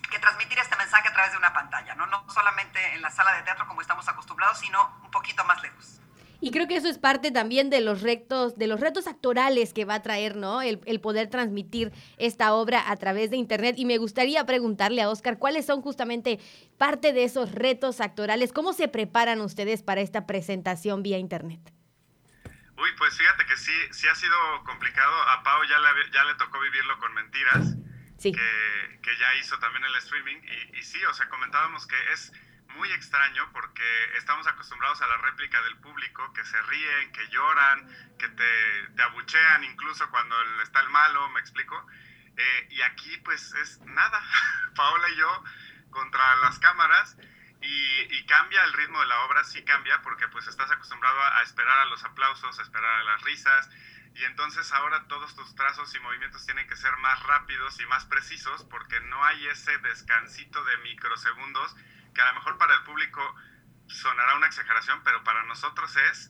que, 0.10 0.20
transmitir 0.20 0.60
este 0.60 0.76
mensaje 0.78 1.08
a 1.08 1.14
través 1.14 1.32
de 1.32 1.38
una 1.38 1.54
pantalla, 1.54 1.96
¿no? 1.96 2.06
no 2.06 2.30
solamente 2.30 2.94
en 2.94 3.02
la 3.02 3.10
sala 3.10 3.34
de 3.34 3.44
teatro 3.44 3.68
como 3.68 3.82
estamos 3.82 4.08
acostumbrados, 4.08 4.60
sino 4.60 5.00
un 5.04 5.12
poquito 5.12 5.44
más 5.46 5.62
lejos. 5.62 6.00
Y 6.42 6.52
creo 6.52 6.68
que 6.68 6.78
eso 6.78 6.88
es 6.88 6.98
parte 6.98 7.32
también 7.32 7.70
de 7.70 7.82
los 7.82 8.02
retos, 8.02 8.58
de 8.58 8.68
los 8.68 8.80
retos 8.80 9.08
actorales 9.08 9.74
que 9.74 9.84
va 9.84 9.96
a 9.96 10.02
traer, 10.02 10.38
¿no? 10.38 10.62
El, 10.62 10.80
poder 11.02 11.30
transmitir 11.30 11.92
esta 12.18 12.54
obra 12.54 12.90
a 12.90 12.96
través 12.96 13.30
de 13.30 13.38
internet. 13.38 13.76
Y 13.78 13.86
me 13.86 13.98
gustaría 13.98 14.46
preguntarle 14.46 15.02
a 15.02 15.10
Oscar 15.10 15.38
cuáles 15.38 15.66
son 15.66 15.82
justamente 15.82 16.40
parte 16.78 17.12
de 17.12 17.26
esos 17.26 17.52
retos 17.52 18.00
actorales. 18.00 18.54
¿Cómo 18.54 18.72
se 18.74 18.88
preparan 18.88 19.42
ustedes 19.42 19.84
para 19.84 20.02
esta 20.02 20.26
presentación 20.26 21.04
vía 21.04 21.18
internet? 21.18 21.60
Uy, 22.78 22.90
pues 22.98 23.18
fíjate 23.18 23.46
que 23.46 23.58
sí, 23.58 23.74
sí 23.92 24.08
ha 24.08 24.16
sido 24.16 24.38
complicado. 24.66 25.14
A 25.30 25.44
Pau 25.44 25.62
ya 25.66 25.78
le, 25.80 26.12
ya 26.12 26.24
le 26.24 26.36
tocó 26.36 26.60
vivirlo 26.62 26.98
con 27.00 27.14
mentiras. 27.16 27.76
Sí. 28.18 28.32
Que, 28.32 29.00
que 29.02 29.12
ya 29.20 29.36
hizo 29.42 29.60
también 29.60 29.84
el 29.84 29.96
streaming. 29.96 30.38
Y, 30.38 30.80
y 30.80 30.84
sí, 30.84 31.04
o 31.04 31.14
sea, 31.14 31.28
comentábamos 31.28 31.86
que 31.86 31.96
es 32.14 32.32
muy 32.70 32.92
extraño 32.92 33.50
porque 33.52 33.84
estamos 34.18 34.48
acostumbrados 34.48 35.02
a 35.02 35.08
la 35.08 35.18
réplica 35.18 35.62
del 35.64 35.78
público, 35.78 36.32
que 36.34 36.44
se 36.46 36.62
ríen, 36.64 37.12
que 37.12 37.28
lloran, 37.30 38.18
que 38.18 38.28
te, 38.30 38.88
te 38.96 39.02
abuchean 39.04 39.64
incluso 39.64 40.10
cuando 40.10 40.36
está 40.62 40.82
el 40.82 40.90
malo, 40.90 41.30
me 41.30 41.40
explico. 41.40 41.86
Eh, 42.38 42.68
y 42.72 42.82
aquí 42.82 43.18
pues 43.18 43.54
es 43.56 43.80
nada, 43.82 44.22
Paola 44.76 45.10
y 45.10 45.18
yo 45.18 45.44
contra 45.90 46.36
las 46.38 46.60
cámaras 46.60 47.18
y, 47.62 48.26
cambia 48.26 48.64
el 48.64 48.74
ritmo 48.74 49.00
de 49.00 49.08
la 49.08 49.22
obra, 49.26 49.44
sí 49.44 49.64
cambia 49.64 50.04
porque 50.04 50.28
pues 50.28 50.46
estás 50.46 50.70
acostumbrado 50.70 51.20
a, 51.20 51.40
a 51.40 51.42
esperar 51.42 51.80
a 51.80 51.86
los 51.86 52.04
aplausos, 52.04 52.60
a 52.60 52.62
esperar 52.62 53.00
a 53.00 53.04
las 53.04 53.22
risas 53.24 53.68
y 54.14 54.24
entonces 54.24 54.72
ahora 54.72 55.08
todos 55.08 55.36
tus 55.36 55.56
trazos 55.56 55.94
y 55.96 56.00
movimientos 56.00 56.46
tienen 56.46 56.68
que 56.68 56.76
ser 56.76 56.96
más 56.98 57.22
rápidos 57.24 57.80
y 57.80 57.88
más 57.88 58.06
precisos 58.06 58.64
porque 58.66 59.00
no 59.02 59.24
hay 59.26 59.48
ese 59.48 59.78
descansito 59.80 60.64
de 60.64 60.78
microsegundos 60.78 61.76
que 62.14 62.22
a 62.22 62.28
lo 62.30 62.34
mejor 62.36 62.58
para 62.58 62.76
el 62.76 62.84
público 62.84 63.36
sonará 63.88 64.36
una 64.36 64.48
exageración, 64.48 65.02
pero 65.04 65.24
para 65.24 65.44
nosotros 65.44 65.96
es 66.12 66.30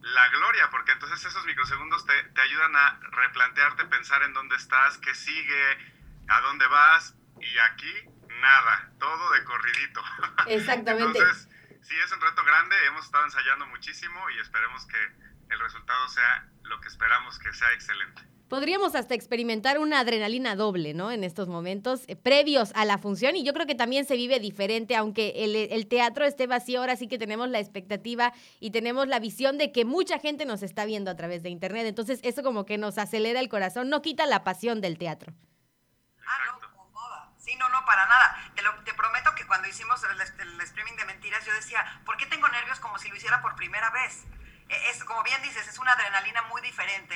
la 0.00 0.28
gloria, 0.28 0.70
porque 0.70 0.92
entonces 0.92 1.24
esos 1.24 1.44
microsegundos 1.44 2.06
te, 2.06 2.22
te 2.24 2.40
ayudan 2.40 2.74
a 2.76 3.00
replantearte, 3.00 3.84
pensar 3.86 4.22
en 4.22 4.32
dónde 4.32 4.56
estás, 4.56 4.98
qué 4.98 5.14
sigue, 5.14 5.94
a 6.28 6.40
dónde 6.40 6.66
vas, 6.68 7.14
y 7.40 7.58
aquí 7.58 7.92
nada, 8.40 8.92
todo 8.98 9.32
de 9.32 9.44
corridito. 9.44 10.02
Exactamente. 10.46 11.18
Entonces, 11.18 11.48
sí, 11.82 11.96
es 11.96 12.12
un 12.12 12.20
reto 12.20 12.44
grande, 12.44 12.76
hemos 12.86 13.04
estado 13.04 13.24
ensayando 13.24 13.66
muchísimo 13.66 14.30
y 14.30 14.38
esperemos 14.38 14.86
que 14.86 14.98
el 15.50 15.60
resultado 15.60 16.08
sea 16.08 16.48
lo 16.62 16.80
que 16.80 16.88
esperamos 16.88 17.38
que 17.38 17.52
sea 17.52 17.72
excelente. 17.72 18.22
Podríamos 18.48 18.94
hasta 18.94 19.14
experimentar 19.14 19.80
una 19.80 19.98
adrenalina 19.98 20.54
doble, 20.54 20.94
¿no? 20.94 21.10
En 21.10 21.24
estos 21.24 21.48
momentos 21.48 22.04
eh, 22.06 22.14
previos 22.14 22.70
a 22.76 22.84
la 22.84 22.96
función 22.96 23.34
y 23.34 23.42
yo 23.42 23.52
creo 23.52 23.66
que 23.66 23.74
también 23.74 24.04
se 24.06 24.14
vive 24.14 24.38
diferente, 24.38 24.94
aunque 24.94 25.32
el, 25.34 25.88
teatro 25.88 26.24
esté 26.24 26.46
vacío, 26.46 26.78
ahora 26.78 26.94
sí 26.94 27.08
que 27.08 27.18
tenemos 27.18 27.48
la 27.48 27.58
expectativa 27.58 28.32
y 28.60 28.70
tenemos 28.70 29.08
la 29.08 29.18
visión 29.18 29.58
de 29.58 29.72
que 29.72 29.84
mucha 29.84 30.20
gente 30.20 30.44
nos 30.44 30.62
está 30.62 30.84
viendo 30.84 31.10
a 31.10 31.16
través 31.16 31.42
de 31.42 31.50
internet, 31.50 31.86
entonces 31.86 32.20
eso 32.22 32.44
como 32.44 32.66
que 32.66 32.78
nos 32.78 32.98
acelera 32.98 33.40
el 33.40 33.48
corazón, 33.48 33.90
no 33.90 34.00
quita 34.00 34.26
la 34.26 34.44
pasión 34.44 34.80
del 34.80 34.96
teatro. 34.96 35.32
Ah, 36.24 36.38
no, 36.46 36.70
como 36.70 36.88
moda. 36.90 37.32
Sí, 37.38 37.56
no, 37.56 37.68
no, 37.68 37.84
para 37.84 38.06
nada. 38.06 38.52
Te, 38.54 38.62
lo, 38.62 38.70
te 38.84 38.94
prometo 38.94 39.34
que 39.34 39.44
cuando 39.48 39.66
hicimos 39.66 40.00
el, 40.04 40.20
el 40.20 40.60
streaming 40.60 40.96
de 40.96 41.04
mentiras, 41.04 41.44
yo 41.44 41.52
decía, 41.52 41.84
¿por 42.04 42.16
qué 42.16 42.26
tengo 42.26 42.46
nervios 42.48 42.78
como 42.78 42.96
si 42.98 43.08
lo 43.08 43.16
hiciera 43.16 43.42
por 43.42 43.56
primera 43.56 43.90
vez? 43.90 44.24
E, 44.68 44.90
es, 44.90 45.02
como 45.04 45.22
bien 45.22 45.40
dices, 45.42 45.66
es 45.68 45.78
una 45.78 45.92
adrenalina 45.92 46.42
muy 46.42 46.62
diferente 46.62 47.14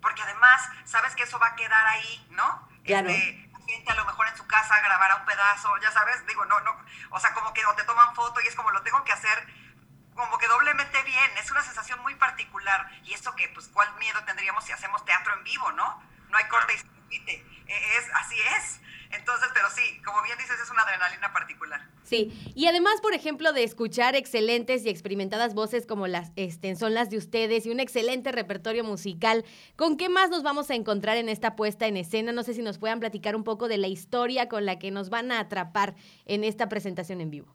porque 0.00 0.22
además 0.22 0.68
sabes 0.84 1.14
que 1.14 1.24
eso 1.24 1.38
va 1.38 1.48
a 1.48 1.56
quedar 1.56 1.86
ahí, 1.86 2.26
¿no? 2.30 2.68
Claro. 2.84 3.08
Este, 3.08 3.50
la 3.52 3.58
gente 3.66 3.92
a 3.92 3.94
lo 3.96 4.04
mejor 4.04 4.28
en 4.28 4.36
su 4.36 4.46
casa 4.46 4.80
grabará 4.80 5.16
un 5.16 5.24
pedazo, 5.24 5.76
ya 5.78 5.90
sabes, 5.90 6.26
digo, 6.26 6.44
no, 6.46 6.60
no, 6.60 6.76
o 7.10 7.20
sea, 7.20 7.34
como 7.34 7.52
que 7.52 7.64
o 7.66 7.74
te 7.74 7.84
toman 7.84 8.14
foto 8.14 8.40
y 8.40 8.46
es 8.46 8.54
como 8.54 8.70
lo 8.70 8.82
tengo 8.82 9.02
que 9.04 9.12
hacer 9.12 9.46
como 10.18 10.36
que 10.36 10.48
doblemente 10.48 11.00
bien, 11.04 11.30
es 11.38 11.48
una 11.52 11.62
sensación 11.62 12.00
muy 12.00 12.16
particular 12.16 12.90
y 13.04 13.14
eso 13.14 13.36
que, 13.36 13.48
pues, 13.50 13.68
¿cuál 13.68 13.88
miedo 13.98 14.22
tendríamos 14.24 14.64
si 14.64 14.72
hacemos 14.72 15.04
teatro 15.04 15.32
en 15.34 15.44
vivo, 15.44 15.70
no? 15.72 16.02
No 16.28 16.36
hay 16.36 16.44
corte 16.48 16.74
y 16.74 16.78
se 16.78 16.86
repite, 16.86 17.46
e, 17.68 17.96
es, 17.96 18.10
así 18.14 18.36
es. 18.56 18.80
Entonces, 19.10 19.48
pero 19.54 19.68
sí, 19.70 20.00
como 20.04 20.22
bien 20.22 20.36
dices, 20.38 20.56
es 20.62 20.70
una 20.70 20.82
adrenalina 20.82 21.32
particular. 21.32 21.80
Sí, 22.04 22.32
y 22.54 22.66
además, 22.66 23.00
por 23.02 23.12
ejemplo, 23.12 23.52
de 23.52 23.64
escuchar 23.64 24.16
excelentes 24.16 24.84
y 24.84 24.88
experimentadas 24.88 25.54
voces 25.54 25.86
como 25.86 26.06
las 26.06 26.32
este, 26.36 26.74
son 26.76 26.94
las 26.94 27.10
de 27.10 27.18
ustedes 27.18 27.66
y 27.66 27.70
un 27.70 27.80
excelente 27.80 28.32
repertorio 28.32 28.84
musical, 28.84 29.44
¿con 29.76 29.96
qué 29.96 30.08
más 30.08 30.30
nos 30.30 30.42
vamos 30.42 30.70
a 30.70 30.74
encontrar 30.74 31.16
en 31.18 31.28
esta 31.28 31.54
puesta 31.56 31.86
en 31.86 31.96
escena? 31.96 32.32
No 32.32 32.42
sé 32.42 32.54
si 32.54 32.62
nos 32.62 32.78
puedan 32.78 33.00
platicar 33.00 33.36
un 33.36 33.44
poco 33.44 33.68
de 33.68 33.78
la 33.78 33.88
historia 33.88 34.48
con 34.48 34.64
la 34.64 34.78
que 34.78 34.90
nos 34.90 35.10
van 35.10 35.32
a 35.32 35.40
atrapar 35.40 35.94
en 36.24 36.44
esta 36.44 36.68
presentación 36.68 37.20
en 37.20 37.30
vivo. 37.30 37.54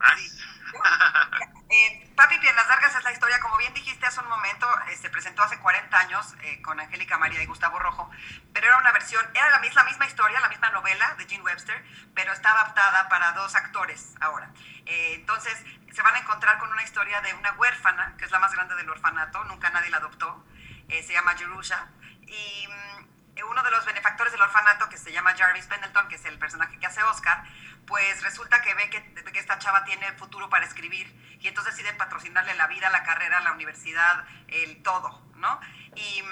Eh, 1.70 2.09
Papi 2.20 2.38
Piernas 2.38 2.68
Largas 2.68 2.94
es 2.94 3.02
la 3.02 3.12
historia, 3.12 3.40
como 3.40 3.56
bien 3.56 3.72
dijiste 3.72 4.04
hace 4.04 4.20
un 4.20 4.28
momento, 4.28 4.66
se 4.84 4.92
este, 4.92 5.08
presentó 5.08 5.42
hace 5.42 5.58
40 5.58 5.98
años 5.98 6.34
eh, 6.42 6.60
con 6.60 6.78
Angélica 6.78 7.16
María 7.16 7.42
y 7.42 7.46
Gustavo 7.46 7.78
Rojo, 7.78 8.10
pero 8.52 8.66
era 8.66 8.76
una 8.76 8.92
versión, 8.92 9.24
era 9.32 9.48
la 9.48 9.58
misma, 9.60 9.84
misma 9.84 10.04
historia, 10.04 10.38
la 10.38 10.50
misma 10.50 10.68
novela 10.68 11.14
de 11.14 11.24
Gene 11.24 11.42
Webster, 11.42 11.82
pero 12.14 12.34
está 12.34 12.50
adaptada 12.50 13.08
para 13.08 13.32
dos 13.32 13.54
actores 13.54 14.16
ahora. 14.20 14.50
Eh, 14.84 15.14
entonces, 15.14 15.64
se 15.94 16.02
van 16.02 16.14
a 16.14 16.18
encontrar 16.18 16.58
con 16.58 16.70
una 16.70 16.82
historia 16.82 17.22
de 17.22 17.32
una 17.32 17.52
huérfana, 17.52 18.14
que 18.18 18.26
es 18.26 18.30
la 18.30 18.38
más 18.38 18.52
grande 18.52 18.74
del 18.74 18.90
orfanato, 18.90 19.42
nunca 19.44 19.70
nadie 19.70 19.88
la 19.88 19.96
adoptó, 19.96 20.44
se 20.90 21.14
llama 21.14 21.34
Jerusha, 21.38 21.88
y 22.26 22.68
mm, 22.68 23.00
uno 23.48 23.62
de 23.62 23.70
los 23.70 23.84
benefactores 23.86 24.32
del 24.32 24.42
orfanato, 24.42 24.88
que 24.88 24.98
se 24.98 25.12
llama 25.12 25.34
Jarvis 25.36 25.66
Pendleton, 25.66 26.08
que 26.08 26.16
es 26.16 26.24
el 26.26 26.38
personaje 26.38 26.78
que 26.78 26.86
hace 26.86 27.02
Oscar, 27.02 27.44
pues 27.86 28.22
resulta 28.22 28.62
que 28.62 28.74
ve 28.74 28.90
que, 28.90 29.38
esta 29.40 29.58
chava 29.58 29.84
tiene 29.84 30.12
futuro 30.12 30.48
para 30.50 30.66
escribir 30.66 31.08
y 31.40 31.48
entonces 31.48 31.74
decide 31.74 31.94
patrocinarle 31.94 32.54
la 32.54 32.66
vida, 32.66 32.90
la 32.90 33.02
carrera, 33.02 33.40
la 33.40 33.52
universidad, 33.52 34.24
el 34.48 34.82
todo, 34.82 35.22
¿no? 35.36 35.60
Y, 35.96 36.22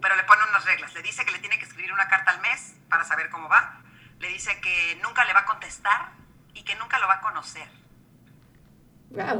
pero 0.00 0.16
le 0.16 0.24
pone 0.24 0.42
unas 0.48 0.64
reglas. 0.64 0.94
Le 0.94 1.02
dice 1.02 1.24
que 1.24 1.32
le 1.32 1.38
tiene 1.38 1.58
que 1.58 1.64
escribir 1.64 1.92
una 1.92 2.08
carta 2.08 2.30
al 2.30 2.40
mes 2.40 2.74
para 2.88 3.04
saber 3.04 3.30
cómo 3.30 3.48
va. 3.48 3.82
Le 4.18 4.28
dice 4.28 4.60
que 4.60 4.98
nunca 5.02 5.24
le 5.24 5.32
va 5.32 5.40
a 5.40 5.44
contestar 5.44 6.10
y 6.54 6.64
que 6.64 6.74
nunca 6.76 6.98
lo 6.98 7.06
va 7.06 7.14
a 7.14 7.20
conocer. 7.20 7.68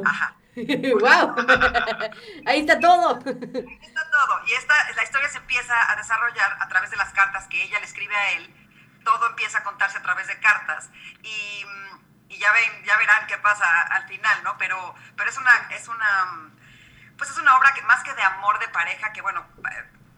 Ajá. 0.05 0.35
¡Wow! 0.55 1.35
Ahí 2.47 2.61
está 2.61 2.79
todo. 2.79 3.19
Ahí 3.25 3.79
está 3.81 4.11
todo. 4.11 4.47
Y 4.47 4.53
esta, 4.53 4.75
la 4.95 5.03
historia 5.03 5.29
se 5.29 5.39
empieza 5.39 5.91
a 5.91 5.97
desarrollar 5.97 6.59
a 6.61 6.69
través 6.69 6.91
de 6.91 6.97
las 6.97 7.11
cartas 7.13 7.47
que 7.49 7.63
ella 7.63 7.79
le 7.79 7.87
escribe 7.87 8.15
a 8.15 8.33
él. 8.33 8.55
Todo 9.05 9.29
empieza 9.29 9.59
a 9.59 9.65
contarse 9.65 9.99
a 9.99 10.03
través 10.03 10.27
de 10.29 10.39
cartas. 10.41 10.91
Y, 11.23 11.65
y 12.33 12.39
ya 12.39 12.51
ven, 12.53 12.85
ya 12.85 12.97
verán 12.97 13.27
qué 13.27 13.37
pasa 13.39 13.83
al 13.83 14.09
final, 14.09 14.43
¿no? 14.43 14.57
Pero, 14.57 14.95
pero 15.17 15.29
es 15.29 15.37
una, 15.37 15.55
es 15.71 15.87
una, 15.87 16.51
pues 17.19 17.31
es 17.31 17.37
una 17.37 17.57
obra 17.59 17.75
que 17.75 17.83
más 17.83 18.03
que 18.03 18.15
de 18.15 18.23
amor 18.23 18.59
de 18.59 18.69
pareja, 18.69 19.13
que 19.13 19.21
bueno, 19.21 19.47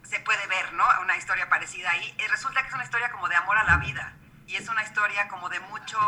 se 0.05 0.21
puede 0.21 0.47
ver, 0.47 0.73
¿no? 0.75 0.87
Una 1.01 1.17
historia 1.17 1.49
parecida 1.49 1.91
ahí. 1.91 2.17
Y 2.19 2.27
resulta 2.29 2.63
que 2.63 2.69
es 2.69 2.75
una 2.75 2.85
historia 2.85 3.11
como 3.11 3.29
de 3.29 3.35
amor 3.35 3.59
a 3.59 3.65
la 3.65 3.79
vida. 3.79 4.13
Y 4.47 4.57
es 4.57 4.69
una 4.69 4.85
historia 4.85 5.27
como 5.27 5.49
de 5.49 5.59
mucho 5.61 5.99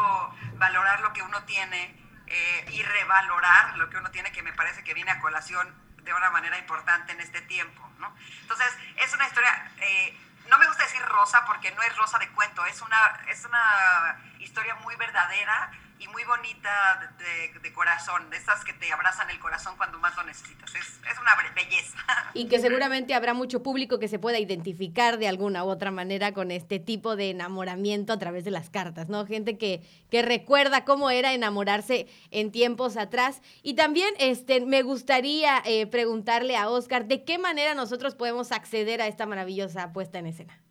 valorar 0.55 1.01
lo 1.01 1.13
que 1.13 1.23
uno 1.23 1.43
tiene 1.43 1.99
eh, 2.29 2.67
y 2.71 2.83
revalorar 2.83 3.77
lo 3.77 3.91
que 3.91 3.97
uno 3.97 4.11
tiene, 4.11 4.31
que 4.31 4.43
me 4.43 4.53
parece 4.53 4.85
que 4.85 4.95
viene 4.95 5.11
a 5.11 5.21
colación 5.21 5.75
de 6.05 6.15
una 6.15 6.31
manera 6.31 6.57
importante 6.57 7.13
en 7.13 7.21
este 7.21 7.41
tiempo, 7.43 7.91
¿no? 7.99 8.15
Entonces, 8.43 8.73
es 8.97 9.13
una 9.13 9.27
historia, 9.27 9.73
eh, 9.79 10.17
no 10.49 10.57
me 10.59 10.67
gusta 10.69 10.85
decir 10.85 11.03
rosa 11.03 11.45
porque 11.47 11.73
no 11.73 11.83
es 11.83 11.97
rosa 11.97 12.19
de 12.19 12.29
cuento, 12.31 12.65
es 12.67 12.81
una, 12.81 13.21
es 13.29 13.45
una 13.45 14.23
historia 14.39 14.77
muy 14.77 14.95
verdadera, 14.95 15.73
y 15.99 16.09
muy 16.09 16.25
bonita 16.25 17.15
de, 17.63 17.73
corazón, 17.73 18.29
de 18.31 18.37
esas 18.37 18.65
que 18.65 18.73
te 18.73 18.93
abrazan 18.93 19.29
el 19.31 19.39
corazón 19.39 19.75
cuando 19.77 19.99
más 19.99 20.17
lo 20.17 20.25
necesitas. 20.25 20.75
Es, 20.75 21.01
una 21.21 21.35
belleza. 21.55 21.99
Y 22.35 22.49
que 22.49 22.59
seguramente 22.59 23.15
habrá 23.15 23.35
mucho 23.35 23.63
público 23.63 23.99
que 23.99 24.09
se 24.09 24.19
pueda 24.19 24.39
identificar 24.39 25.19
de 25.19 25.29
alguna 25.29 25.65
u 25.65 25.69
otra 25.69 25.91
manera 25.91 26.33
con 26.33 26.51
este 26.51 26.79
tipo 26.79 27.17
de 27.17 27.31
enamoramiento 27.31 28.13
a 28.13 28.19
través 28.19 28.45
de 28.45 28.51
las 28.51 28.71
cartas, 28.71 29.09
¿no? 29.09 29.27
Gente 29.27 29.59
que, 29.59 29.83
que 30.11 30.23
recuerda 30.23 30.85
cómo 30.85 31.11
era 31.11 31.33
enamorarse 31.33 32.07
en 32.31 32.53
tiempos 32.53 32.97
atrás. 32.97 33.41
Y 33.63 33.75
también 33.75 34.15
este, 34.19 34.61
me 34.65 34.83
gustaría 34.83 35.63
eh, 35.65 35.87
preguntarle 35.87 36.57
a 36.57 36.69
Oscar 36.69 37.07
de 37.07 37.25
qué 37.25 37.39
manera 37.39 37.75
nosotros 37.75 38.15
podemos 38.15 38.53
acceder 38.53 39.01
a 39.01 39.07
esta 39.07 39.27
maravillosa 39.27 39.93
puesta 39.93 40.19
en 40.19 40.27
escena. 40.27 40.66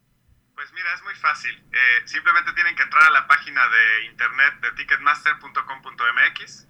Pues 0.55 0.71
mira, 0.71 0.93
es 0.93 1.03
muy 1.03 1.15
fácil. 1.15 1.53
Eh, 1.71 2.01
simplemente 2.05 2.53
tienen 2.53 2.75
que 2.75 2.83
entrar 2.83 3.03
a 3.03 3.09
la 3.09 3.27
página 3.27 3.67
de 3.67 4.05
internet 4.05 4.53
de 4.61 4.71
ticketmaster.com.mx. 4.71 6.67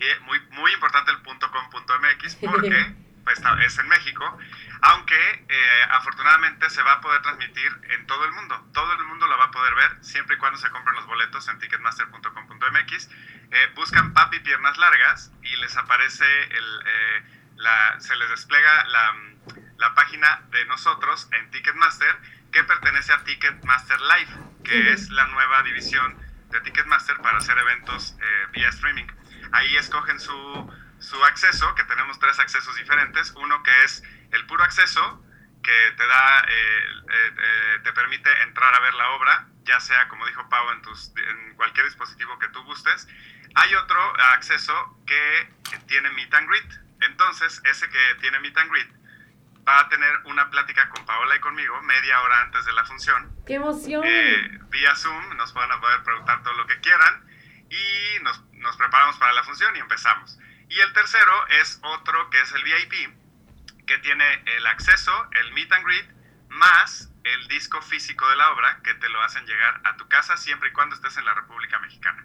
Y 0.00 0.04
muy, 0.22 0.40
muy 0.52 0.72
importante 0.72 1.10
el 1.10 1.22
.com.mx 1.22 2.36
porque 2.40 2.94
pues, 3.24 3.42
es 3.66 3.78
en 3.78 3.88
México. 3.88 4.38
Aunque 4.80 5.44
eh, 5.48 5.86
afortunadamente 5.90 6.70
se 6.70 6.82
va 6.82 6.92
a 6.92 7.00
poder 7.02 7.20
transmitir 7.20 7.70
en 7.90 8.06
todo 8.06 8.24
el 8.24 8.32
mundo. 8.32 8.66
Todo 8.72 8.94
el 8.94 9.04
mundo 9.04 9.26
lo 9.26 9.36
va 9.36 9.44
a 9.44 9.50
poder 9.50 9.74
ver 9.74 10.02
siempre 10.02 10.36
y 10.36 10.38
cuando 10.38 10.58
se 10.58 10.70
compren 10.70 10.96
los 10.96 11.04
boletos 11.06 11.46
en 11.48 11.58
ticketmaster.com.mx. 11.58 13.10
Eh, 13.50 13.72
buscan 13.74 14.14
papi 14.14 14.40
piernas 14.40 14.78
largas 14.78 15.32
y 15.42 15.54
les 15.56 15.76
aparece 15.76 16.24
el, 16.24 16.84
la, 17.56 18.00
se 18.00 18.16
les 18.16 18.30
despliega 18.30 18.84
la, 18.86 19.14
la 19.78 19.94
página 19.94 20.42
de 20.50 20.64
nosotros 20.66 21.28
en 21.32 21.50
Ticketmaster 21.50 22.16
que 22.52 22.64
pertenece 22.64 23.12
a 23.12 23.22
Ticketmaster 23.24 24.00
Live, 24.00 24.30
que 24.64 24.92
es 24.92 25.10
la 25.10 25.26
nueva 25.26 25.62
división 25.62 26.16
de 26.50 26.60
Ticketmaster 26.60 27.16
para 27.18 27.38
hacer 27.38 27.56
eventos 27.58 28.16
eh, 28.20 28.46
vía 28.52 28.68
streaming. 28.68 29.06
Ahí 29.52 29.76
escogen 29.76 30.18
su, 30.18 30.72
su 30.98 31.24
acceso, 31.24 31.74
que 31.74 31.84
tenemos 31.84 32.18
tres 32.18 32.38
accesos 32.38 32.74
diferentes. 32.76 33.32
Uno 33.36 33.62
que 33.62 33.84
es 33.84 34.02
el 34.32 34.46
puro 34.46 34.64
acceso, 34.64 35.24
que 35.62 35.92
te 35.96 36.06
da, 36.06 36.44
eh, 36.48 36.84
eh, 37.10 37.78
te 37.84 37.92
permite 37.92 38.30
entrar 38.42 38.74
a 38.74 38.80
ver 38.80 38.94
la 38.94 39.10
obra, 39.10 39.48
ya 39.64 39.80
sea, 39.80 40.08
como 40.08 40.26
dijo 40.26 40.48
Pau, 40.48 40.70
en, 40.72 40.82
tus, 40.82 41.12
en 41.16 41.54
cualquier 41.56 41.86
dispositivo 41.86 42.38
que 42.38 42.48
tú 42.48 42.62
gustes. 42.64 43.08
Hay 43.54 43.74
otro 43.74 44.20
acceso 44.32 44.98
que 45.06 45.52
tiene 45.86 46.10
Meet 46.10 46.34
and 46.34 46.48
Greet. 46.48 46.72
Entonces, 47.00 47.60
ese 47.64 47.88
que 47.88 48.14
tiene 48.20 48.40
Meet 48.40 48.56
and 48.58 48.70
Greet 48.70 48.97
va 49.68 49.80
a 49.80 49.88
tener 49.88 50.10
una 50.24 50.48
plática 50.48 50.88
con 50.88 51.04
Paola 51.04 51.36
y 51.36 51.40
conmigo 51.40 51.80
media 51.82 52.20
hora 52.22 52.40
antes 52.42 52.64
de 52.64 52.72
la 52.72 52.84
función. 52.86 53.30
¡Qué 53.46 53.54
emoción! 53.54 54.02
Eh, 54.04 54.58
vía 54.70 54.96
Zoom 54.96 55.36
nos 55.36 55.52
van 55.52 55.70
a 55.70 55.80
poder 55.80 56.02
preguntar 56.02 56.42
todo 56.42 56.54
lo 56.54 56.66
que 56.66 56.80
quieran 56.80 57.22
y 57.68 58.22
nos, 58.22 58.42
nos, 58.54 58.76
preparamos 58.78 59.18
para 59.18 59.32
la 59.34 59.42
función 59.44 59.76
y 59.76 59.80
empezamos. 59.80 60.38
Y 60.70 60.80
el 60.80 60.92
tercero 60.94 61.32
es 61.60 61.80
otro 61.82 62.30
que 62.30 62.40
es 62.40 62.52
el 62.52 62.64
VIP, 62.64 63.86
que 63.86 63.98
tiene 63.98 64.42
el 64.56 64.66
acceso, 64.66 65.12
el 65.32 65.52
meet 65.52 65.70
and 65.70 65.84
greet, 65.84 66.08
más 66.48 67.10
el 67.24 67.48
disco 67.48 67.82
físico 67.82 68.26
de 68.30 68.36
la 68.36 68.50
obra 68.52 68.80
que 68.82 68.94
te 68.94 69.08
lo 69.10 69.20
hacen 69.20 69.44
llegar 69.44 69.82
a 69.84 69.96
tu 69.96 70.08
casa 70.08 70.38
siempre 70.38 70.70
y 70.70 70.72
cuando 70.72 70.96
estés 70.96 71.18
en 71.18 71.26
la 71.26 71.34
República 71.34 71.78
Mexicana. 71.78 72.24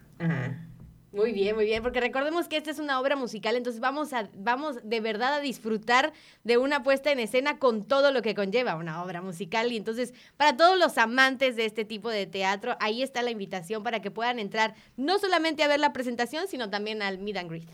Muy 1.14 1.32
bien, 1.32 1.56
muy 1.56 1.66
bien, 1.66 1.84
porque 1.84 2.00
recordemos 2.00 2.48
que 2.48 2.58
esta 2.58 2.72
es 2.72 2.80
una 2.80 3.00
obra 3.00 3.16
musical, 3.16 3.56
entonces 3.56 3.80
vamos 3.80 4.14
a 4.14 4.30
vamos 4.34 4.78
de 4.84 5.00
verdad 5.00 5.36
a 5.36 5.40
disfrutar 5.42 6.12
de 6.44 6.58
una 6.58 6.82
puesta 6.82 7.12
en 7.12 7.20
escena 7.20 7.60
con 7.60 7.88
todo 7.88 8.12
lo 8.12 8.24
que 8.24 8.34
conlleva 8.34 8.76
una 8.76 9.04
obra 9.04 9.22
musical 9.22 9.72
y 9.72 9.78
entonces 9.78 10.12
para 10.38 10.58
todos 10.58 10.76
los 10.76 10.98
amantes 10.98 11.56
de 11.56 11.66
este 11.66 11.86
tipo 11.86 12.10
de 12.10 12.26
teatro, 12.26 12.76
ahí 12.80 13.04
está 13.04 13.22
la 13.22 13.30
invitación 13.30 13.84
para 13.84 14.02
que 14.02 14.10
puedan 14.10 14.40
entrar 14.40 14.74
no 14.98 15.20
solamente 15.20 15.62
a 15.62 15.68
ver 15.68 15.80
la 15.80 15.94
presentación, 15.94 16.48
sino 16.48 16.72
también 16.72 17.04
al 17.04 17.20
meet 17.20 17.38
and 17.38 17.50
greet. 17.52 17.70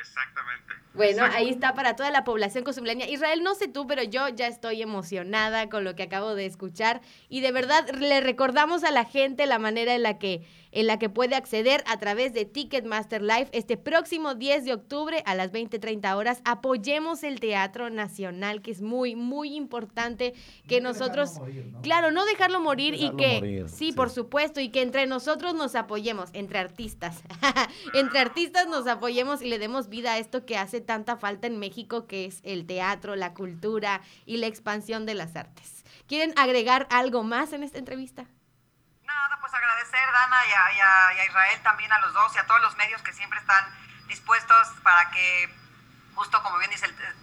Exactamente. 0.00 0.72
Bueno, 0.92 1.22
ahí 1.24 1.50
está 1.50 1.74
para 1.74 1.94
toda 1.94 2.10
la 2.10 2.24
población 2.24 2.64
cosumbleña. 2.64 3.06
Israel, 3.06 3.42
no 3.44 3.54
sé 3.54 3.68
tú, 3.68 3.86
pero 3.86 4.02
yo 4.02 4.28
ya 4.28 4.48
estoy 4.48 4.82
emocionada 4.82 5.68
con 5.68 5.84
lo 5.84 5.94
que 5.94 6.02
acabo 6.02 6.34
de 6.34 6.46
escuchar 6.46 7.00
y 7.28 7.40
de 7.40 7.52
verdad 7.52 7.88
le 7.90 8.20
recordamos 8.20 8.82
a 8.82 8.90
la 8.90 9.04
gente 9.04 9.46
la 9.46 9.58
manera 9.58 9.94
en 9.94 10.02
la 10.02 10.18
que 10.18 10.42
en 10.72 10.86
la 10.86 11.00
que 11.00 11.08
puede 11.08 11.34
acceder 11.34 11.82
a 11.86 11.98
través 11.98 12.32
de 12.32 12.44
Ticketmaster 12.44 13.22
Live 13.22 13.48
este 13.52 13.76
próximo 13.76 14.34
10 14.34 14.64
de 14.64 14.72
octubre 14.72 15.22
a 15.26 15.34
las 15.34 15.50
20:30 15.50 16.16
horas. 16.16 16.40
Apoyemos 16.44 17.24
el 17.24 17.40
Teatro 17.40 17.90
Nacional, 17.90 18.62
que 18.62 18.70
es 18.70 18.80
muy 18.80 19.16
muy 19.16 19.54
importante 19.54 20.34
que 20.68 20.80
nosotros 20.80 21.40
claro, 21.82 22.10
no 22.10 22.24
dejarlo 22.24 22.60
morir 22.60 22.94
y 22.94 23.10
que 23.16 23.64
sí, 23.68 23.92
por 23.92 24.10
supuesto, 24.10 24.60
y 24.60 24.70
que 24.70 24.82
entre 24.82 25.06
nosotros 25.06 25.54
nos 25.54 25.74
apoyemos, 25.74 26.30
entre 26.32 26.58
artistas. 26.58 27.22
entre 27.94 28.20
artistas 28.20 28.68
nos 28.68 28.86
apoyemos 28.86 29.42
y 29.42 29.46
le 29.46 29.58
demos 29.58 29.88
vida 29.88 30.14
a 30.14 30.18
esto 30.18 30.44
que 30.44 30.56
hace 30.56 30.79
tanta 30.80 31.16
falta 31.16 31.46
en 31.46 31.58
México, 31.58 32.06
que 32.06 32.26
es 32.26 32.40
el 32.44 32.66
teatro, 32.66 33.16
la 33.16 33.34
cultura 33.34 34.00
y 34.26 34.38
la 34.38 34.46
expansión 34.46 35.06
de 35.06 35.14
las 35.14 35.36
artes. 35.36 35.84
¿Quieren 36.08 36.32
agregar 36.38 36.86
algo 36.90 37.22
más 37.22 37.52
en 37.52 37.62
esta 37.62 37.78
entrevista? 37.78 38.24
Nada, 39.04 39.38
pues 39.40 39.52
agradecer, 39.54 40.12
Dana, 40.12 40.36
y 40.46 40.52
a, 40.52 41.14
y 41.14 41.20
a 41.20 41.26
Israel 41.26 41.60
también, 41.62 41.92
a 41.92 42.00
los 42.00 42.12
dos 42.12 42.34
y 42.34 42.38
a 42.38 42.46
todos 42.46 42.60
los 42.62 42.76
medios 42.76 43.02
que 43.02 43.12
siempre 43.12 43.38
están 43.38 43.64
dispuestos 44.08 44.68
para 44.82 45.10
que 45.10 45.48
justo 46.20 46.42
como 46.42 46.58
bien 46.58 46.70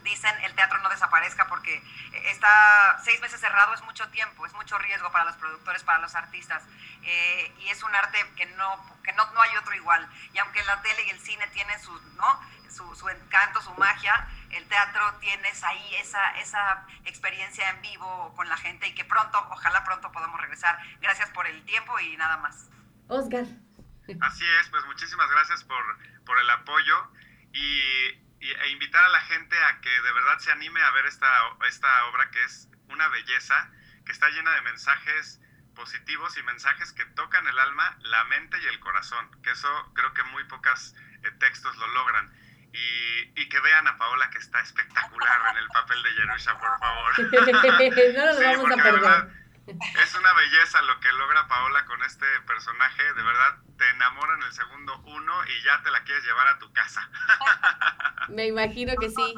dicen, 0.04 0.36
el 0.44 0.56
teatro 0.56 0.80
no 0.80 0.90
desaparezca 0.90 1.48
porque 1.48 1.84
está 2.26 3.00
seis 3.04 3.22
meses 3.22 3.40
cerrado 3.40 3.74
es 3.76 3.84
mucho 3.84 4.08
tiempo, 4.10 4.44
es 4.46 4.54
mucho 4.54 4.76
riesgo 4.80 5.12
para 5.12 5.26
los 5.26 5.36
productores, 5.36 5.84
para 5.84 6.00
los 6.00 6.16
artistas. 6.16 6.64
Eh, 7.04 7.54
y 7.60 7.70
es 7.70 7.84
un 7.84 7.94
arte 7.94 8.18
que 8.36 8.48
no, 8.48 9.00
que 9.04 9.14
no, 9.14 9.32
no 9.34 9.42
hay 9.42 9.56
otro 9.58 9.76
igual. 9.76 10.10
Y 10.34 10.40
aunque 10.40 10.64
la 10.64 10.82
tele 10.82 11.06
y 11.06 11.10
el 11.12 11.20
cine 11.20 11.46
tienen 11.54 11.80
su, 11.80 11.92
¿no? 12.16 12.42
Su, 12.70 12.96
su 12.96 13.10
encanto, 13.10 13.62
su 13.62 13.74
magia, 13.76 14.28
el 14.52 14.68
teatro 14.68 15.02
tienes 15.20 15.64
ahí 15.64 15.96
esa, 15.96 16.32
esa 16.40 16.86
experiencia 17.06 17.70
en 17.70 17.82
vivo 17.82 18.34
con 18.36 18.48
la 18.50 18.58
gente 18.58 18.88
y 18.88 18.96
que 18.96 19.06
pronto, 19.06 19.38
ojalá 19.50 19.84
pronto 19.84 20.12
podamos 20.12 20.40
regresar. 20.40 20.80
Gracias 21.02 21.30
por 21.32 21.48
el 21.48 21.64
tiempo 21.66 22.00
y 22.00 22.18
nada 22.18 22.38
más. 22.38 22.70
Oscar. 23.08 23.46
Así 24.22 24.46
es, 24.62 24.70
pues 24.70 24.86
muchísimas 24.86 25.30
gracias 25.30 25.64
por, 25.66 25.84
por 26.26 26.40
el 26.40 26.50
apoyo 26.50 27.12
y 27.52 28.28
e 28.40 28.70
invitar 28.70 29.04
a 29.04 29.10
la 29.10 29.22
gente 29.22 29.58
a 29.64 29.82
que 29.82 29.90
de 29.90 30.12
verdad 30.14 30.38
se 30.40 30.52
anime 30.52 30.82
a 30.82 30.92
ver 30.92 31.06
esta, 31.08 31.28
esta 31.68 32.06
obra 32.06 32.30
que 32.30 32.44
es 32.44 32.70
una 32.90 33.08
belleza, 33.10 33.72
que 34.06 34.12
está 34.12 34.30
llena 34.30 34.52
de 34.52 34.62
mensajes 34.62 35.42
positivos 35.76 36.38
y 36.38 36.44
mensajes 36.44 36.94
que 36.94 37.06
tocan 37.06 37.46
el 37.48 37.60
alma, 37.60 37.98
la 38.02 38.24
mente 38.26 38.58
y 38.62 38.66
el 38.68 38.80
corazón, 38.80 39.30
que 39.42 39.52
eso 39.52 39.92
creo 39.94 40.14
que 40.14 40.24
muy 40.24 40.44
pocos 40.46 40.96
eh, 41.24 41.32
textos 41.40 41.76
lo 41.78 41.88
logran. 41.88 42.32
Y, 42.74 43.42
y, 43.42 43.50
que 43.50 43.60
vean 43.62 43.88
a 43.88 43.98
Paola 43.98 44.30
que 44.30 44.38
está 44.38 44.60
espectacular 44.60 45.40
en 45.52 45.58
el 45.58 45.68
papel 45.70 46.04
de 46.04 46.14
Yerusha, 46.14 46.60
por 46.60 46.80
favor. 46.80 47.32
no 48.14 48.26
nos 48.26 48.40
vamos 48.44 48.72
a 48.72 48.84
perder. 48.84 49.38
Es 50.02 50.16
una 50.16 50.34
belleza 50.34 50.82
lo 50.84 51.00
que 51.00 51.12
logra 51.14 51.48
Paola 51.48 51.86
con 51.86 52.02
este 52.04 52.26
personaje, 52.46 53.04
de 53.14 53.24
verdad 53.24 53.58
te 53.78 53.90
enamora 53.92 54.34
en 54.36 54.44
el 54.44 54.54
segundo 54.54 55.00
uno 55.06 55.34
y 55.46 55.64
ya 55.64 55.82
te 55.84 55.92
la 55.92 56.04
quieres 56.04 56.24
llevar 56.26 56.48
a 56.48 56.60
tu 56.60 56.72
casa. 56.74 57.10
Me 58.30 58.48
imagino 58.48 58.96
que 58.96 59.10
sí. 59.10 59.36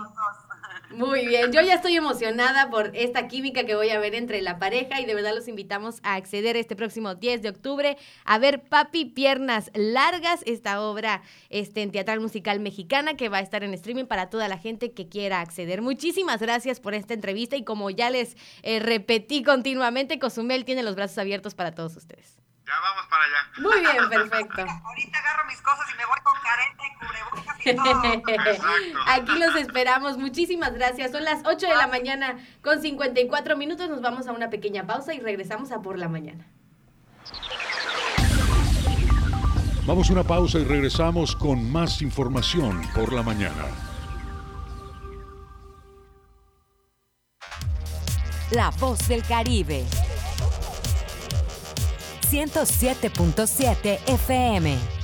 Muy 0.92 1.28
bien, 1.28 1.52
yo 1.52 1.62
ya 1.62 1.76
estoy 1.76 1.96
emocionada 1.96 2.72
por 2.72 2.92
esta 2.96 3.28
química 3.28 3.64
que 3.64 3.76
voy 3.76 3.92
a 3.92 4.00
ver 4.00 4.16
entre 4.16 4.42
la 4.42 4.58
pareja 4.58 5.00
y 5.00 5.06
de 5.06 5.14
verdad 5.14 5.36
los 5.36 5.48
invitamos 5.48 6.00
a 6.02 6.16
acceder 6.16 6.58
este 6.58 6.76
próximo 6.76 7.14
10 7.14 7.44
de 7.44 7.50
octubre 7.50 7.96
a 8.26 8.40
ver 8.40 8.64
Papi 8.64 9.06
Piernas 9.06 9.70
Largas, 9.76 10.42
esta 10.48 10.82
obra 10.82 11.22
este, 11.50 11.84
en 11.84 11.92
teatral 11.92 12.20
musical 12.20 12.60
mexicana 12.60 13.14
que 13.14 13.30
va 13.30 13.38
a 13.38 13.42
estar 13.42 13.64
en 13.64 13.76
streaming 13.76 14.06
para 14.06 14.32
toda 14.32 14.48
la 14.48 14.58
gente 14.58 14.92
que 14.92 15.08
quiera 15.08 15.42
acceder. 15.42 15.84
Muchísimas 15.84 16.42
gracias 16.42 16.80
por 16.80 16.96
esta 16.96 17.14
entrevista 17.14 17.56
y 17.56 17.64
como 17.64 17.92
ya 17.92 18.10
les 18.10 18.36
eh, 18.64 18.80
repetí 18.80 19.44
continuamente, 19.44 20.18
Cozumel 20.18 20.66
tiene 20.66 20.82
los 20.82 20.96
brazos 20.96 21.20
abiertos 21.20 21.54
para 21.54 21.72
todos 21.76 21.96
ustedes. 21.98 22.39
Ya 22.70 22.80
vamos 22.82 23.08
para 23.10 23.24
allá. 23.24 23.50
Muy 23.58 23.80
bien, 23.80 24.10
perfecto. 24.10 24.62
Ahorita 24.86 25.18
agarro 25.18 25.46
mis 25.48 25.60
cosas 25.60 25.88
y 25.92 25.98
me 25.98 26.06
voy 26.06 26.20
con 26.22 26.36
careta 26.44 26.84
y 26.86 26.94
cubrebocas 27.00 27.66
y 27.66 29.10
Aquí 29.10 29.40
los 29.40 29.56
esperamos. 29.56 30.18
Muchísimas 30.20 30.74
gracias. 30.74 31.12
Son 31.12 31.24
las 31.24 31.42
8 31.46 31.68
de 31.68 31.76
la 31.76 31.88
mañana 31.88 32.38
con 32.62 32.80
54 32.80 33.58
minutos. 33.58 33.90
Nos 33.90 34.02
vamos 34.02 34.28
a 34.28 34.34
una 34.34 34.52
pequeña 34.52 34.86
pausa 34.86 35.16
y 35.16 35.20
regresamos 35.20 35.72
a 35.72 35.82
por 35.82 35.98
la 35.98 36.10
mañana. 36.10 36.46
Vamos 39.88 40.12
a 40.12 40.14
una 40.14 40.24
pausa 40.24 40.60
y 40.60 40.64
regresamos 40.64 41.36
con 41.36 41.72
más 41.72 42.04
información 42.04 42.88
por 42.94 43.12
la 43.14 43.24
mañana. 43.24 43.66
La 48.52 48.70
voz 48.80 49.08
del 49.08 49.24
Caribe. 49.24 49.88
107.7 52.32 53.98
FM. 54.06 54.99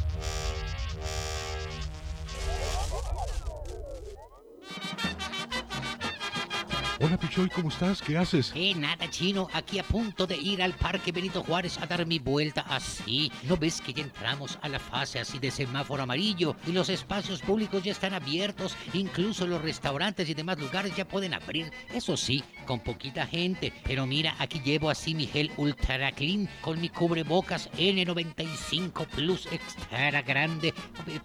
Hola 7.02 7.18
Pichoy, 7.18 7.50
¿cómo 7.50 7.68
estás? 7.68 8.02
¿Qué 8.02 8.18
haces? 8.18 8.54
Eh, 8.56 8.74
nada, 8.74 9.10
chino. 9.10 9.50
Aquí 9.52 9.80
a 9.80 9.84
punto 9.84 10.26
de 10.26 10.38
ir 10.38 10.64
al 10.64 10.72
Parque 10.72 11.12
Benito 11.12 11.44
Juárez 11.44 11.78
a 11.82 11.86
dar 11.86 12.06
mi 12.06 12.20
vuelta 12.20 12.62
así. 12.70 13.30
¿No 13.44 13.58
ves 13.58 13.82
que 13.82 13.94
ya 13.94 14.02
entramos 14.02 14.58
a 14.62 14.70
la 14.70 14.80
fase 14.80 15.20
así 15.20 15.38
de 15.38 15.52
semáforo 15.52 16.04
amarillo 16.04 16.56
y 16.66 16.72
los 16.72 16.88
espacios 16.88 17.42
públicos 17.42 17.84
ya 17.84 17.92
están 17.92 18.14
abiertos? 18.14 18.78
Incluso 18.94 19.46
los 19.46 19.62
restaurantes 19.62 20.30
y 20.30 20.34
demás 20.36 20.58
lugares 20.58 20.96
ya 20.96 21.06
pueden 21.06 21.34
abrir. 21.34 21.70
Eso 21.94 22.16
sí, 22.16 22.42
con 22.66 22.80
poquita 22.80 23.28
gente. 23.28 23.74
Pero 23.84 24.06
mira, 24.06 24.34
aquí 24.40 24.62
llevo 24.62 24.90
así 24.90 25.14
mi 25.16 25.28
gel 25.28 25.52
Ultra 25.58 26.14
Clean 26.14 26.48
con 26.62 26.80
mi 26.80 26.88
cubrebocas 26.88 27.70
N95 27.74 29.06
Plus 29.08 29.48
extra 29.52 30.22
grande. 30.22 30.74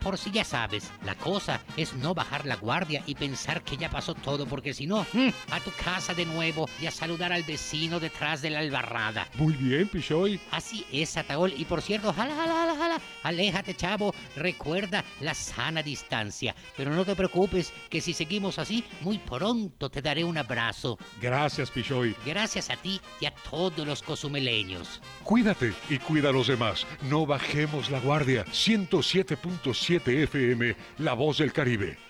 Por 0.00 0.18
si 0.18 0.32
ya 0.32 0.42
sabes, 0.42 0.90
la 1.04 1.14
cosa 1.14 1.60
es 1.76 1.94
no 1.94 2.12
bajar 2.12 2.44
la 2.44 2.56
guardia 2.56 3.04
y 3.06 3.14
pensar 3.14 3.62
que 3.62 3.76
ya 3.76 3.88
pasó 3.88 4.14
todo, 4.16 4.46
porque 4.46 4.74
si 4.74 4.88
no, 4.88 5.06
mm, 5.12 5.28
a 5.52 5.60
tu 5.60 5.69
casa 5.70 6.14
de 6.14 6.24
nuevo 6.24 6.68
y 6.80 6.86
a 6.86 6.90
saludar 6.90 7.32
al 7.32 7.42
vecino 7.42 8.00
detrás 8.00 8.42
de 8.42 8.50
la 8.50 8.60
albarrada. 8.60 9.28
Muy 9.34 9.54
bien, 9.54 9.88
Pichoy. 9.88 10.40
Así 10.50 10.84
es, 10.92 11.16
Ataol. 11.16 11.52
Y 11.56 11.64
por 11.64 11.82
cierto, 11.82 12.12
jala, 12.12 12.34
jala, 12.34 12.52
jala, 12.52 12.76
jala. 12.76 13.00
Aléjate, 13.22 13.74
chavo. 13.74 14.14
Recuerda 14.36 15.04
la 15.20 15.34
sana 15.34 15.82
distancia. 15.82 16.54
Pero 16.76 16.92
no 16.92 17.04
te 17.04 17.16
preocupes, 17.16 17.72
que 17.88 18.00
si 18.00 18.12
seguimos 18.12 18.58
así, 18.58 18.84
muy 19.00 19.18
pronto 19.18 19.90
te 19.90 20.02
daré 20.02 20.24
un 20.24 20.38
abrazo. 20.38 20.98
Gracias, 21.20 21.70
Pichoy. 21.70 22.14
Gracias 22.24 22.70
a 22.70 22.76
ti 22.76 23.00
y 23.20 23.26
a 23.26 23.34
todos 23.34 23.86
los 23.86 24.02
cozumeleños. 24.02 25.00
Cuídate 25.24 25.72
y 25.88 25.98
cuida 25.98 26.30
a 26.30 26.32
los 26.32 26.48
demás. 26.48 26.86
No 27.02 27.26
bajemos 27.26 27.90
la 27.90 28.00
guardia. 28.00 28.44
107.7 28.46 30.24
FM, 30.24 30.76
La 30.98 31.14
Voz 31.14 31.38
del 31.38 31.52
Caribe 31.52 32.09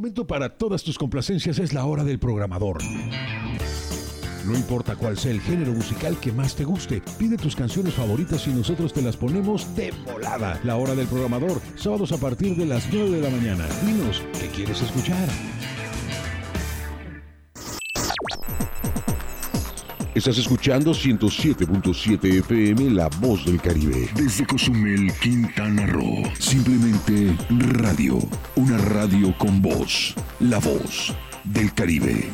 Momento 0.00 0.26
para 0.26 0.48
todas 0.48 0.82
tus 0.82 0.96
complacencias 0.96 1.58
es 1.58 1.74
la 1.74 1.84
hora 1.84 2.04
del 2.04 2.18
programador. 2.18 2.78
No 4.46 4.54
importa 4.54 4.96
cuál 4.96 5.18
sea 5.18 5.30
el 5.30 5.42
género 5.42 5.72
musical 5.72 6.18
que 6.18 6.32
más 6.32 6.56
te 6.56 6.64
guste, 6.64 7.02
pide 7.18 7.36
tus 7.36 7.54
canciones 7.54 7.92
favoritas 7.92 8.46
y 8.46 8.50
nosotros 8.50 8.94
te 8.94 9.02
las 9.02 9.18
ponemos 9.18 9.76
de 9.76 9.92
volada. 10.10 10.58
La 10.64 10.76
hora 10.76 10.94
del 10.94 11.06
programador, 11.06 11.60
sábados 11.76 12.12
a 12.12 12.16
partir 12.16 12.56
de 12.56 12.64
las 12.64 12.90
9 12.90 13.10
de 13.10 13.20
la 13.20 13.28
mañana. 13.28 13.68
Dinos, 13.84 14.22
¿qué 14.40 14.48
quieres 14.48 14.80
escuchar? 14.80 15.28
Estás 20.20 20.36
escuchando 20.36 20.90
107.7 20.90 22.40
FM 22.40 22.90
La 22.90 23.08
Voz 23.22 23.42
del 23.46 23.58
Caribe. 23.58 24.06
Desde 24.14 24.46
Cozumel, 24.46 25.10
Quintana 25.14 25.86
Roo. 25.86 26.30
Simplemente 26.38 27.34
radio. 27.48 28.18
Una 28.54 28.76
radio 28.76 29.34
con 29.38 29.62
voz. 29.62 30.14
La 30.40 30.58
Voz 30.58 31.14
del 31.44 31.72
Caribe. 31.72 32.28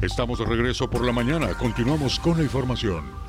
Estamos 0.00 0.38
de 0.38 0.46
regreso 0.46 0.88
por 0.88 1.04
la 1.04 1.12
mañana. 1.12 1.48
Continuamos 1.58 2.18
con 2.18 2.38
la 2.38 2.42
información. 2.42 3.23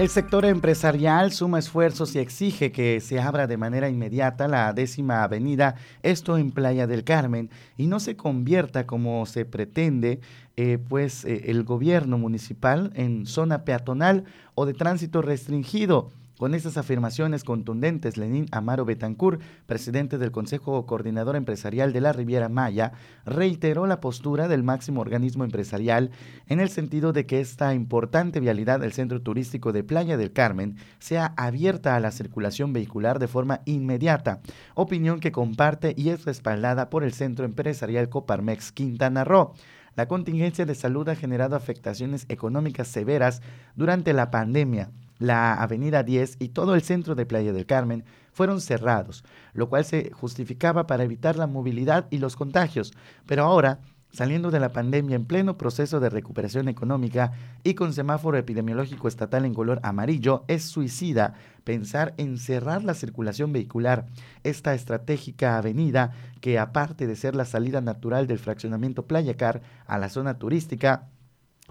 El 0.00 0.08
sector 0.08 0.46
empresarial 0.46 1.30
suma 1.30 1.58
esfuerzos 1.58 2.14
y 2.14 2.20
exige 2.20 2.72
que 2.72 3.02
se 3.02 3.20
abra 3.20 3.46
de 3.46 3.58
manera 3.58 3.90
inmediata 3.90 4.48
la 4.48 4.72
décima 4.72 5.22
avenida, 5.22 5.74
esto 6.02 6.38
en 6.38 6.52
Playa 6.52 6.86
del 6.86 7.04
Carmen, 7.04 7.50
y 7.76 7.86
no 7.86 8.00
se 8.00 8.16
convierta 8.16 8.86
como 8.86 9.26
se 9.26 9.44
pretende, 9.44 10.20
eh, 10.56 10.78
pues 10.88 11.26
eh, 11.26 11.50
el 11.50 11.64
gobierno 11.64 12.16
municipal 12.16 12.92
en 12.94 13.26
zona 13.26 13.66
peatonal 13.66 14.24
o 14.54 14.64
de 14.64 14.72
tránsito 14.72 15.20
restringido. 15.20 16.10
Con 16.40 16.54
estas 16.54 16.78
afirmaciones 16.78 17.44
contundentes, 17.44 18.16
Lenín 18.16 18.46
Amaro 18.50 18.86
Betancur, 18.86 19.40
presidente 19.66 20.16
del 20.16 20.30
Consejo 20.30 20.86
Coordinador 20.86 21.36
Empresarial 21.36 21.92
de 21.92 22.00
la 22.00 22.14
Riviera 22.14 22.48
Maya, 22.48 22.92
reiteró 23.26 23.86
la 23.86 24.00
postura 24.00 24.48
del 24.48 24.62
máximo 24.62 25.02
organismo 25.02 25.44
empresarial 25.44 26.12
en 26.46 26.58
el 26.58 26.70
sentido 26.70 27.12
de 27.12 27.26
que 27.26 27.40
esta 27.40 27.74
importante 27.74 28.40
vialidad 28.40 28.80
del 28.80 28.94
centro 28.94 29.20
turístico 29.20 29.72
de 29.72 29.84
Playa 29.84 30.16
del 30.16 30.32
Carmen 30.32 30.76
sea 30.98 31.34
abierta 31.36 31.94
a 31.94 32.00
la 32.00 32.10
circulación 32.10 32.72
vehicular 32.72 33.18
de 33.18 33.28
forma 33.28 33.60
inmediata, 33.66 34.40
opinión 34.74 35.20
que 35.20 35.32
comparte 35.32 35.92
y 35.94 36.08
es 36.08 36.24
respaldada 36.24 36.88
por 36.88 37.04
el 37.04 37.12
Centro 37.12 37.44
Empresarial 37.44 38.08
Coparmex 38.08 38.72
Quintana 38.72 39.24
Roo. 39.24 39.52
La 39.94 40.08
contingencia 40.08 40.64
de 40.64 40.74
salud 40.74 41.06
ha 41.10 41.16
generado 41.16 41.54
afectaciones 41.54 42.24
económicas 42.30 42.88
severas 42.88 43.42
durante 43.76 44.14
la 44.14 44.30
pandemia 44.30 44.88
la 45.20 45.54
Avenida 45.54 46.02
10 46.02 46.38
y 46.40 46.48
todo 46.48 46.74
el 46.74 46.82
centro 46.82 47.14
de 47.14 47.26
Playa 47.26 47.52
del 47.52 47.66
Carmen 47.66 48.04
fueron 48.32 48.60
cerrados, 48.60 49.22
lo 49.52 49.68
cual 49.68 49.84
se 49.84 50.10
justificaba 50.10 50.88
para 50.88 51.04
evitar 51.04 51.36
la 51.36 51.46
movilidad 51.46 52.06
y 52.10 52.18
los 52.18 52.36
contagios. 52.36 52.92
Pero 53.26 53.44
ahora, 53.44 53.80
saliendo 54.12 54.50
de 54.50 54.60
la 54.60 54.70
pandemia 54.70 55.16
en 55.16 55.26
pleno 55.26 55.56
proceso 55.56 56.00
de 56.00 56.10
recuperación 56.10 56.68
económica 56.68 57.32
y 57.62 57.74
con 57.74 57.92
semáforo 57.92 58.38
epidemiológico 58.38 59.08
estatal 59.08 59.44
en 59.44 59.54
color 59.54 59.78
amarillo, 59.82 60.44
es 60.48 60.64
suicida 60.64 61.34
pensar 61.64 62.14
en 62.16 62.38
cerrar 62.38 62.82
la 62.82 62.94
circulación 62.94 63.52
vehicular. 63.52 64.06
Esta 64.42 64.74
estratégica 64.74 65.58
avenida, 65.58 66.12
que 66.40 66.58
aparte 66.58 67.06
de 67.06 67.14
ser 67.14 67.36
la 67.36 67.44
salida 67.44 67.82
natural 67.82 68.26
del 68.26 68.38
fraccionamiento 68.38 69.06
Playa 69.06 69.36
Car 69.36 69.60
a 69.86 69.98
la 69.98 70.08
zona 70.08 70.38
turística, 70.38 71.08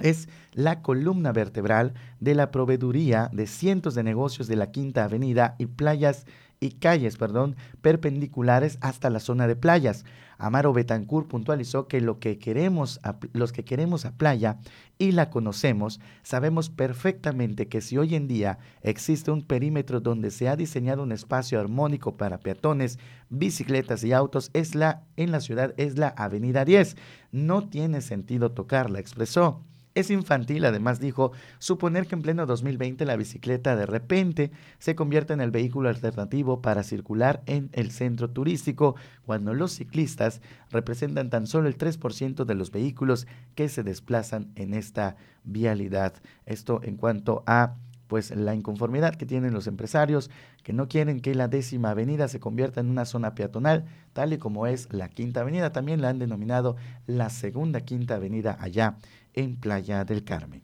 es 0.01 0.29
la 0.53 0.81
columna 0.81 1.31
vertebral 1.31 1.93
de 2.19 2.35
la 2.35 2.51
proveeduría 2.51 3.29
de 3.33 3.47
cientos 3.47 3.95
de 3.95 4.03
negocios 4.03 4.47
de 4.47 4.55
la 4.55 4.71
Quinta 4.71 5.03
Avenida 5.03 5.55
y 5.57 5.67
playas 5.67 6.25
y 6.59 6.71
calles, 6.71 7.17
perdón, 7.17 7.55
perpendiculares 7.81 8.77
hasta 8.81 9.09
la 9.09 9.19
zona 9.19 9.47
de 9.47 9.55
playas. 9.55 10.03
Amaro 10.37 10.71
Betancourt 10.71 11.27
puntualizó 11.27 11.87
que, 11.87 11.99
lo 11.99 12.19
que 12.19 12.37
queremos 12.37 13.01
los 13.33 13.51
que 13.51 13.65
queremos 13.65 14.05
a 14.05 14.17
playa 14.17 14.57
y 14.97 15.11
la 15.11 15.29
conocemos, 15.29 15.99
sabemos 16.23 16.69
perfectamente 16.69 17.67
que 17.67 17.81
si 17.81 17.97
hoy 17.97 18.15
en 18.15 18.27
día 18.27 18.57
existe 18.81 19.31
un 19.31 19.41
perímetro 19.41 19.99
donde 19.99 20.31
se 20.31 20.47
ha 20.47 20.55
diseñado 20.55 21.03
un 21.03 21.11
espacio 21.11 21.59
armónico 21.59 22.15
para 22.15 22.39
peatones, 22.39 22.99
bicicletas 23.29 24.03
y 24.03 24.13
autos, 24.13 24.49
es 24.53 24.75
la 24.75 25.03
en 25.17 25.31
la 25.31 25.41
ciudad 25.41 25.73
es 25.77 25.97
la 25.97 26.09
Avenida 26.09 26.63
10. 26.63 26.95
No 27.31 27.67
tiene 27.69 28.01
sentido 28.01 28.51
tocarla, 28.51 28.99
expresó. 28.99 29.63
Es 29.99 30.09
infantil, 30.11 30.63
además 30.63 31.01
dijo, 31.01 31.33
suponer 31.57 32.07
que 32.07 32.15
en 32.15 32.21
pleno 32.21 32.45
2020 32.45 33.03
la 33.03 33.17
bicicleta 33.17 33.75
de 33.75 33.85
repente 33.85 34.49
se 34.77 34.95
convierta 34.95 35.33
en 35.33 35.41
el 35.41 35.51
vehículo 35.51 35.89
alternativo 35.89 36.61
para 36.61 36.83
circular 36.83 37.43
en 37.47 37.69
el 37.73 37.91
centro 37.91 38.29
turístico, 38.29 38.95
cuando 39.25 39.53
los 39.53 39.73
ciclistas 39.73 40.41
representan 40.71 41.29
tan 41.29 41.47
solo 41.47 41.67
el 41.67 41.77
3% 41.77 42.45
de 42.45 42.55
los 42.55 42.71
vehículos 42.71 43.27
que 43.55 43.67
se 43.67 43.83
desplazan 43.83 44.53
en 44.55 44.73
esta 44.73 45.17
vialidad. 45.43 46.13
Esto 46.45 46.79
en 46.81 46.95
cuanto 46.95 47.43
a 47.45 47.75
pues 48.07 48.31
la 48.31 48.55
inconformidad 48.55 49.15
que 49.15 49.25
tienen 49.25 49.53
los 49.53 49.67
empresarios 49.67 50.31
que 50.63 50.73
no 50.73 50.87
quieren 50.87 51.19
que 51.19 51.35
la 51.35 51.47
décima 51.47 51.91
avenida 51.91 52.27
se 52.27 52.39
convierta 52.39 52.79
en 52.79 52.89
una 52.89 53.05
zona 53.05 53.35
peatonal, 53.35 53.85
tal 54.13 54.33
y 54.33 54.37
como 54.37 54.65
es 54.65 54.91
la 54.91 55.09
quinta 55.09 55.41
avenida. 55.41 55.71
También 55.71 56.01
la 56.01 56.09
han 56.09 56.19
denominado 56.19 56.75
la 57.05 57.29
segunda 57.29 57.81
quinta 57.81 58.15
avenida 58.15 58.57
allá 58.61 58.95
en 59.33 59.55
Playa 59.55 60.05
del 60.05 60.23
Carmen. 60.23 60.61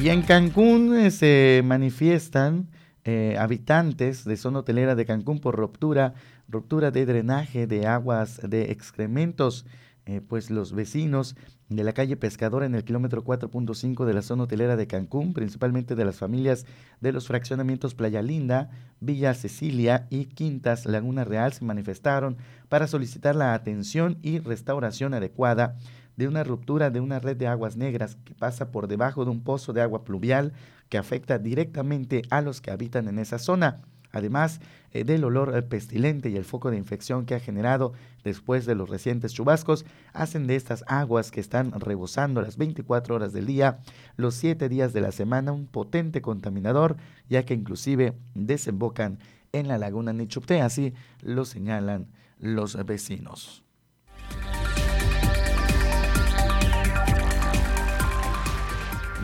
Y 0.00 0.10
en 0.10 0.22
Cancún 0.22 0.96
eh, 0.96 1.10
se 1.10 1.62
manifiestan 1.64 2.68
eh, 3.04 3.36
habitantes 3.38 4.24
de 4.24 4.36
zona 4.36 4.60
hotelera 4.60 4.94
de 4.94 5.04
Cancún 5.04 5.40
por 5.40 5.56
ruptura, 5.56 6.14
ruptura 6.46 6.90
de 6.90 7.04
drenaje 7.04 7.66
de 7.66 7.86
aguas 7.86 8.40
de 8.48 8.70
excrementos. 8.70 9.66
Eh, 10.06 10.20
pues 10.20 10.50
los 10.50 10.72
vecinos 10.72 11.36
de 11.68 11.84
la 11.84 11.92
calle 11.92 12.16
Pescadora 12.16 12.66
en 12.66 12.74
el 12.74 12.84
kilómetro 12.84 13.22
4.5 13.22 14.06
de 14.06 14.14
la 14.14 14.22
zona 14.22 14.44
hotelera 14.44 14.76
de 14.76 14.86
Cancún, 14.86 15.34
principalmente 15.34 15.94
de 15.94 16.04
las 16.04 16.16
familias 16.16 16.64
de 17.00 17.12
los 17.12 17.26
fraccionamientos 17.26 17.94
Playa 17.94 18.22
Linda, 18.22 18.70
Villa 19.00 19.34
Cecilia 19.34 20.06
y 20.08 20.26
Quintas 20.26 20.86
Laguna 20.86 21.24
Real, 21.24 21.52
se 21.52 21.64
manifestaron 21.64 22.38
para 22.68 22.86
solicitar 22.86 23.36
la 23.36 23.52
atención 23.52 24.18
y 24.22 24.38
restauración 24.38 25.12
adecuada 25.12 25.76
de 26.16 26.26
una 26.26 26.42
ruptura 26.42 26.90
de 26.90 27.00
una 27.00 27.20
red 27.20 27.36
de 27.36 27.46
aguas 27.46 27.76
negras 27.76 28.16
que 28.24 28.34
pasa 28.34 28.72
por 28.72 28.88
debajo 28.88 29.24
de 29.24 29.30
un 29.30 29.42
pozo 29.42 29.72
de 29.72 29.82
agua 29.82 30.04
pluvial 30.04 30.52
que 30.88 30.98
afecta 30.98 31.38
directamente 31.38 32.22
a 32.30 32.40
los 32.40 32.60
que 32.60 32.70
habitan 32.70 33.08
en 33.08 33.18
esa 33.18 33.38
zona. 33.38 33.82
Además 34.12 34.60
eh, 34.92 35.04
del 35.04 35.24
olor 35.24 35.54
eh, 35.56 35.62
pestilente 35.62 36.30
y 36.30 36.36
el 36.36 36.44
foco 36.44 36.70
de 36.70 36.76
infección 36.76 37.26
que 37.26 37.34
ha 37.34 37.40
generado 37.40 37.92
después 38.24 38.66
de 38.66 38.74
los 38.74 38.88
recientes 38.88 39.32
chubascos, 39.32 39.84
hacen 40.12 40.46
de 40.46 40.56
estas 40.56 40.84
aguas 40.86 41.30
que 41.30 41.40
están 41.40 41.72
rebosando 41.78 42.42
las 42.42 42.56
24 42.56 43.14
horas 43.14 43.32
del 43.32 43.46
día, 43.46 43.80
los 44.16 44.34
7 44.34 44.68
días 44.68 44.92
de 44.92 45.00
la 45.00 45.12
semana, 45.12 45.52
un 45.52 45.66
potente 45.66 46.22
contaminador, 46.22 46.96
ya 47.28 47.44
que 47.44 47.54
inclusive 47.54 48.14
desembocan 48.34 49.18
en 49.52 49.68
la 49.68 49.78
laguna 49.78 50.12
Nichupté, 50.12 50.60
así 50.60 50.94
lo 51.22 51.44
señalan 51.44 52.08
los 52.38 52.76
vecinos. 52.84 53.64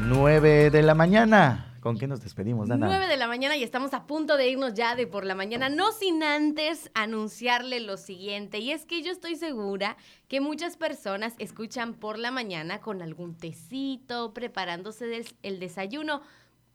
9 0.07 0.71
de 0.71 0.83
la 0.83 0.95
mañana. 0.95 1.74
¿Con 1.85 1.99
qué 1.99 2.07
nos 2.07 2.23
despedimos, 2.23 2.67
Dana? 2.67 2.87
9 2.87 3.09
de 3.09 3.19
la 3.19 3.27
mañana 3.27 3.59
y 3.59 3.63
estamos 3.63 3.93
a 3.93 4.07
punto 4.07 4.39
de 4.39 4.49
irnos 4.49 4.73
ya 4.73 4.97
de 4.97 5.07
por 5.07 5.27
la 5.27 5.35
mañana, 5.35 5.69
no 5.69 5.93
sin 5.93 6.23
antes 6.23 6.91
anunciarle 6.95 7.79
lo 7.81 7.99
siguiente. 7.99 8.59
Y 8.59 8.71
es 8.71 8.87
que 8.87 9.03
yo 9.03 9.13
estoy 9.13 9.37
segura 9.37 9.99
que 10.27 10.41
muchas 10.41 10.79
personas 10.79 11.35
escuchan 11.37 11.93
por 11.93 12.19
la 12.19 12.31
mañana 12.31 12.81
con 12.81 13.03
algún 13.03 13.37
tecito, 13.37 14.33
preparándose 14.33 15.27
el 15.43 15.61
desayuno. 15.61 16.23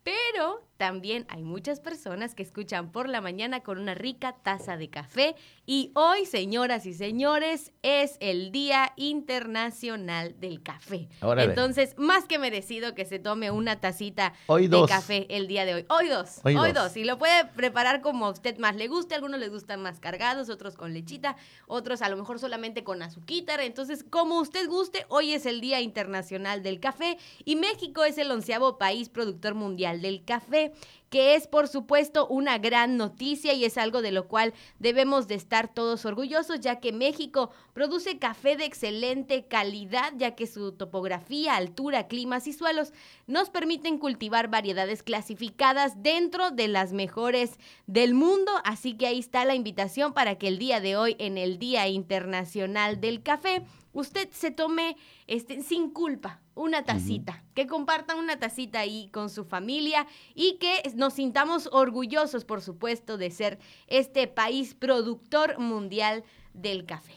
Pero 0.04 0.62
también 0.80 1.26
hay 1.28 1.44
muchas 1.44 1.82
personas 1.82 2.36
que 2.36 2.42
escuchan 2.42 2.94
por 2.94 3.10
la 3.10 3.20
mañana 3.20 3.60
con 3.60 3.80
una 3.80 3.96
rica 3.96 4.38
taza 4.42 4.78
de 4.78 4.90
café. 4.90 5.36
Y 5.66 5.92
hoy, 5.94 6.26
señoras 6.26 6.86
y 6.86 6.94
señores, 6.94 7.74
es 7.84 8.16
el 8.22 8.54
Día 8.54 8.94
Internacional 8.96 10.40
del 10.40 10.64
Café. 10.64 11.10
Entonces, 11.22 11.96
más 11.98 12.24
que 12.24 12.40
merecido 12.40 12.96
que 12.96 13.04
se 13.04 13.20
tome 13.20 13.52
una 13.52 13.82
tacita 13.82 14.32
de 14.48 14.86
café 14.88 15.28
el 15.30 15.50
día 15.50 15.66
de 15.66 15.76
hoy. 15.76 15.86
Hoy 15.90 16.08
dos. 16.08 16.40
Hoy, 16.46 16.72
dos. 16.72 16.96
Y 16.96 17.04
lo 17.04 17.18
puede 17.18 17.44
preparar 17.44 18.00
como 18.00 18.28
a 18.28 18.30
usted 18.30 18.58
más 18.58 18.78
le 18.78 18.88
guste. 18.88 19.16
Algunos 19.16 19.42
les 19.42 19.50
gustan 19.50 19.82
más 19.82 20.00
cargados, 20.00 20.50
otros 20.50 20.78
con 20.78 20.94
lechita, 20.94 21.36
otros 21.68 22.02
a 22.02 22.08
lo 22.08 22.16
mejor 22.16 22.40
solamente 22.40 22.86
con 22.86 23.02
azuquitar. 23.02 23.60
Entonces, 23.60 24.06
como 24.10 24.40
usted 24.40 24.66
guste, 24.70 25.06
hoy 25.10 25.34
es 25.34 25.46
el 25.46 25.60
Día 25.60 25.82
Internacional 25.82 26.64
del 26.64 26.80
Café 26.80 27.18
y 27.44 27.58
México 27.58 28.06
es 28.06 28.18
el 28.18 28.32
onceavo 28.32 28.78
país 28.78 29.10
productor 29.10 29.56
mundial 29.56 30.02
del 30.02 30.24
café 30.24 30.69
que 31.10 31.36
es 31.36 31.48
por 31.48 31.68
supuesto 31.68 32.28
una 32.28 32.58
gran 32.58 32.98
noticia 32.98 33.54
y 33.54 33.66
es 33.66 33.78
algo 33.78 34.02
de 34.02 34.12
lo 34.12 34.28
cual 34.28 34.54
debemos 34.78 35.28
de 35.28 35.36
estar 35.36 35.74
todos 35.74 36.06
orgullosos, 36.06 36.60
ya 36.60 36.80
que 36.80 36.94
México 36.94 37.52
produce 37.74 38.20
café 38.20 38.56
de 38.56 38.66
excelente 38.66 39.46
calidad, 39.48 40.14
ya 40.18 40.36
que 40.36 40.48
su 40.48 40.72
topografía, 40.72 41.56
altura, 41.56 42.08
climas 42.08 42.48
y 42.48 42.54
suelos 42.54 42.94
nos 43.28 43.50
permiten 43.50 43.98
cultivar 43.98 44.50
variedades 44.50 45.04
clasificadas 45.04 46.04
dentro 46.04 46.52
de 46.52 46.68
las 46.68 46.94
mejores 46.94 47.58
del 47.88 48.14
mundo, 48.14 48.52
así 48.64 48.94
que 48.94 49.08
ahí 49.08 49.20
está 49.20 49.46
la 49.46 49.56
invitación 49.56 50.14
para 50.14 50.36
que 50.36 50.48
el 50.48 50.60
día 50.60 50.80
de 50.80 50.96
hoy 50.96 51.16
en 51.20 51.38
el 51.38 51.58
Día 51.58 51.88
Internacional 51.88 53.02
del 53.02 53.24
Café 53.24 53.64
usted 53.94 54.30
se 54.32 54.52
tome 54.52 54.96
este, 55.28 55.62
sin 55.62 55.92
culpa 55.92 56.42
una 56.56 56.84
tacita, 56.84 57.44
que 57.54 57.68
compartan 57.68 58.18
una 58.18 58.38
tacita 58.38 58.80
ahí 58.80 59.10
con 59.14 59.30
su 59.30 59.46
familia 59.46 60.06
y 60.36 60.58
que 60.60 60.82
nos 60.96 61.14
sintamos 61.14 61.70
orgullosos, 61.72 62.44
por 62.44 62.62
supuesto, 62.62 63.18
de 63.18 63.32
ser 63.32 63.60
este 63.88 64.28
país 64.28 64.76
productor 64.76 65.58
mundial 65.58 66.24
del 66.54 66.86
café. 66.86 67.16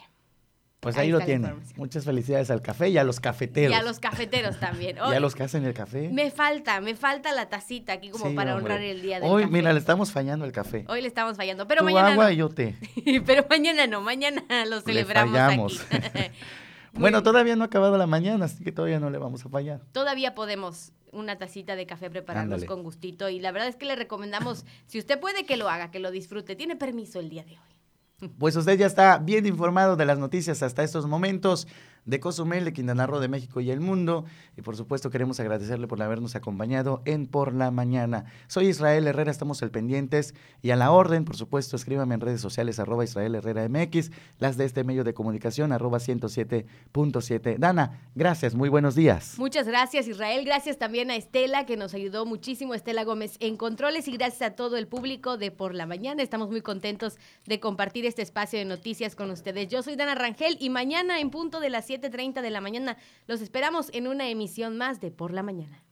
Pues 0.82 0.96
ahí, 0.96 1.12
lo 1.12 1.20
tienen. 1.20 1.62
Muchas 1.76 2.04
felicidades 2.04 2.50
al 2.50 2.60
café 2.60 2.88
y 2.88 2.98
a 2.98 3.04
los 3.04 3.20
cafeteros. 3.20 3.70
Y 3.70 3.74
a 3.74 3.84
los 3.84 4.00
cafeteros 4.00 4.58
también. 4.58 4.96
y 5.12 5.14
a 5.14 5.20
los 5.20 5.36
que 5.36 5.44
hacen 5.44 5.64
el 5.64 5.74
café. 5.74 6.08
Me 6.08 6.32
falta, 6.32 6.80
me 6.80 6.96
falta 6.96 7.30
la 7.30 7.48
tacita 7.48 7.92
aquí 7.92 8.10
como 8.10 8.34
para 8.34 8.56
honrar 8.56 8.80
el 8.80 9.00
día 9.00 9.20
del 9.20 9.30
Hoy, 9.30 9.42
café. 9.42 9.52
mira, 9.52 9.72
le 9.72 9.78
estamos 9.78 10.10
fallando 10.10 10.44
el 10.44 10.50
café. 10.50 10.84
Hoy 10.88 11.00
le 11.00 11.06
estamos 11.06 11.36
fallando, 11.36 11.68
pero 11.68 11.84
mañana 11.84 12.08
agua 12.08 12.32
y 12.32 12.38
yo 12.38 12.48
té. 12.48 12.74
pero 13.26 13.46
mañana 13.48 13.86
no, 13.86 14.00
mañana 14.00 14.42
lo 14.66 14.80
celebramos 14.80 15.38
aquí. 15.38 16.30
Bueno, 16.94 17.22
todavía 17.22 17.56
no 17.56 17.64
ha 17.64 17.66
acabado 17.66 17.96
la 17.96 18.06
mañana, 18.06 18.44
así 18.44 18.62
que 18.62 18.72
todavía 18.72 19.00
no 19.00 19.10
le 19.10 19.18
vamos 19.18 19.44
a 19.44 19.48
fallar. 19.48 19.80
Todavía 19.92 20.34
podemos 20.34 20.92
una 21.12 21.36
tacita 21.36 21.76
de 21.76 21.86
café 21.86 22.10
prepararnos 22.10 22.64
con 22.64 22.82
gustito 22.82 23.28
y 23.28 23.38
la 23.38 23.52
verdad 23.52 23.68
es 23.68 23.76
que 23.76 23.86
le 23.86 23.96
recomendamos, 23.96 24.64
si 24.86 24.98
usted 24.98 25.20
puede, 25.20 25.44
que 25.44 25.56
lo 25.56 25.68
haga, 25.68 25.90
que 25.90 25.98
lo 25.98 26.10
disfrute. 26.10 26.56
Tiene 26.56 26.76
permiso 26.76 27.20
el 27.20 27.28
día 27.28 27.44
de 27.44 27.52
hoy. 27.52 28.30
Pues 28.38 28.54
usted 28.54 28.78
ya 28.78 28.86
está 28.86 29.18
bien 29.18 29.46
informado 29.46 29.96
de 29.96 30.06
las 30.06 30.18
noticias 30.18 30.62
hasta 30.62 30.84
estos 30.84 31.06
momentos 31.06 31.66
de 32.04 32.20
Cozumel, 32.20 32.64
de 32.64 32.72
Quintana 32.72 33.06
Roo, 33.06 33.20
de 33.20 33.28
México 33.28 33.60
y 33.60 33.70
el 33.70 33.80
mundo. 33.80 34.24
Y 34.56 34.62
por 34.62 34.76
supuesto 34.76 35.10
queremos 35.10 35.38
agradecerle 35.40 35.86
por 35.86 36.00
habernos 36.02 36.34
acompañado 36.34 37.02
en 37.04 37.26
Por 37.26 37.54
la 37.54 37.70
Mañana. 37.70 38.24
Soy 38.48 38.68
Israel 38.68 39.06
Herrera, 39.06 39.30
estamos 39.30 39.62
al 39.62 39.70
pendientes 39.70 40.34
y 40.62 40.70
a 40.70 40.76
la 40.76 40.90
orden, 40.90 41.24
por 41.24 41.36
supuesto, 41.36 41.76
escríbame 41.76 42.14
en 42.14 42.20
redes 42.20 42.40
sociales 42.40 42.78
arroba 42.78 43.04
Israel 43.04 43.34
Herrera 43.34 43.68
MX, 43.68 44.10
las 44.38 44.56
de 44.56 44.64
este 44.64 44.84
medio 44.84 45.04
de 45.04 45.14
comunicación 45.14 45.72
arroba 45.72 45.98
107.7. 45.98 47.56
Dana, 47.58 48.00
gracias, 48.14 48.54
muy 48.54 48.68
buenos 48.68 48.94
días. 48.94 49.38
Muchas 49.38 49.66
gracias 49.66 50.08
Israel, 50.08 50.44
gracias 50.44 50.78
también 50.78 51.10
a 51.10 51.16
Estela 51.16 51.66
que 51.66 51.76
nos 51.76 51.94
ayudó 51.94 52.26
muchísimo, 52.26 52.74
Estela 52.74 53.04
Gómez 53.04 53.36
en 53.40 53.56
controles 53.56 54.08
y 54.08 54.12
gracias 54.12 54.42
a 54.42 54.54
todo 54.56 54.76
el 54.76 54.88
público 54.88 55.36
de 55.36 55.50
Por 55.50 55.74
la 55.74 55.86
Mañana. 55.86 56.22
Estamos 56.22 56.50
muy 56.50 56.62
contentos 56.62 57.16
de 57.46 57.60
compartir 57.60 58.06
este 58.06 58.22
espacio 58.22 58.58
de 58.58 58.64
noticias 58.64 59.14
con 59.14 59.30
ustedes. 59.30 59.68
Yo 59.68 59.82
soy 59.82 59.96
Dana 59.96 60.14
Rangel 60.14 60.56
y 60.58 60.70
mañana 60.70 61.20
en 61.20 61.30
punto 61.30 61.60
de 61.60 61.70
las 61.70 61.91
7.30 61.92 62.40
de 62.40 62.50
la 62.50 62.60
mañana. 62.60 62.96
Los 63.26 63.40
esperamos 63.40 63.90
en 63.92 64.06
una 64.06 64.28
emisión 64.28 64.76
más 64.78 65.00
de 65.00 65.10
Por 65.10 65.32
la 65.32 65.42
Mañana. 65.42 65.82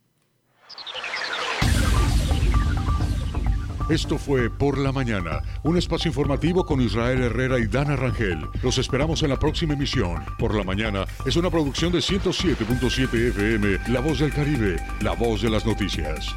Esto 3.90 4.18
fue 4.18 4.48
Por 4.50 4.78
la 4.78 4.92
Mañana, 4.92 5.42
un 5.64 5.76
espacio 5.76 6.10
informativo 6.10 6.64
con 6.64 6.80
Israel 6.80 7.22
Herrera 7.22 7.58
y 7.58 7.66
Dana 7.66 7.96
Rangel. 7.96 8.38
Los 8.62 8.78
esperamos 8.78 9.24
en 9.24 9.30
la 9.30 9.38
próxima 9.38 9.74
emisión. 9.74 10.24
Por 10.38 10.54
la 10.54 10.62
Mañana 10.62 11.04
es 11.26 11.34
una 11.36 11.50
producción 11.50 11.90
de 11.90 11.98
107.7 11.98 13.30
FM, 13.30 13.78
La 13.92 14.00
Voz 14.00 14.20
del 14.20 14.32
Caribe, 14.32 14.76
la 15.00 15.14
voz 15.14 15.42
de 15.42 15.50
las 15.50 15.66
noticias. 15.66 16.36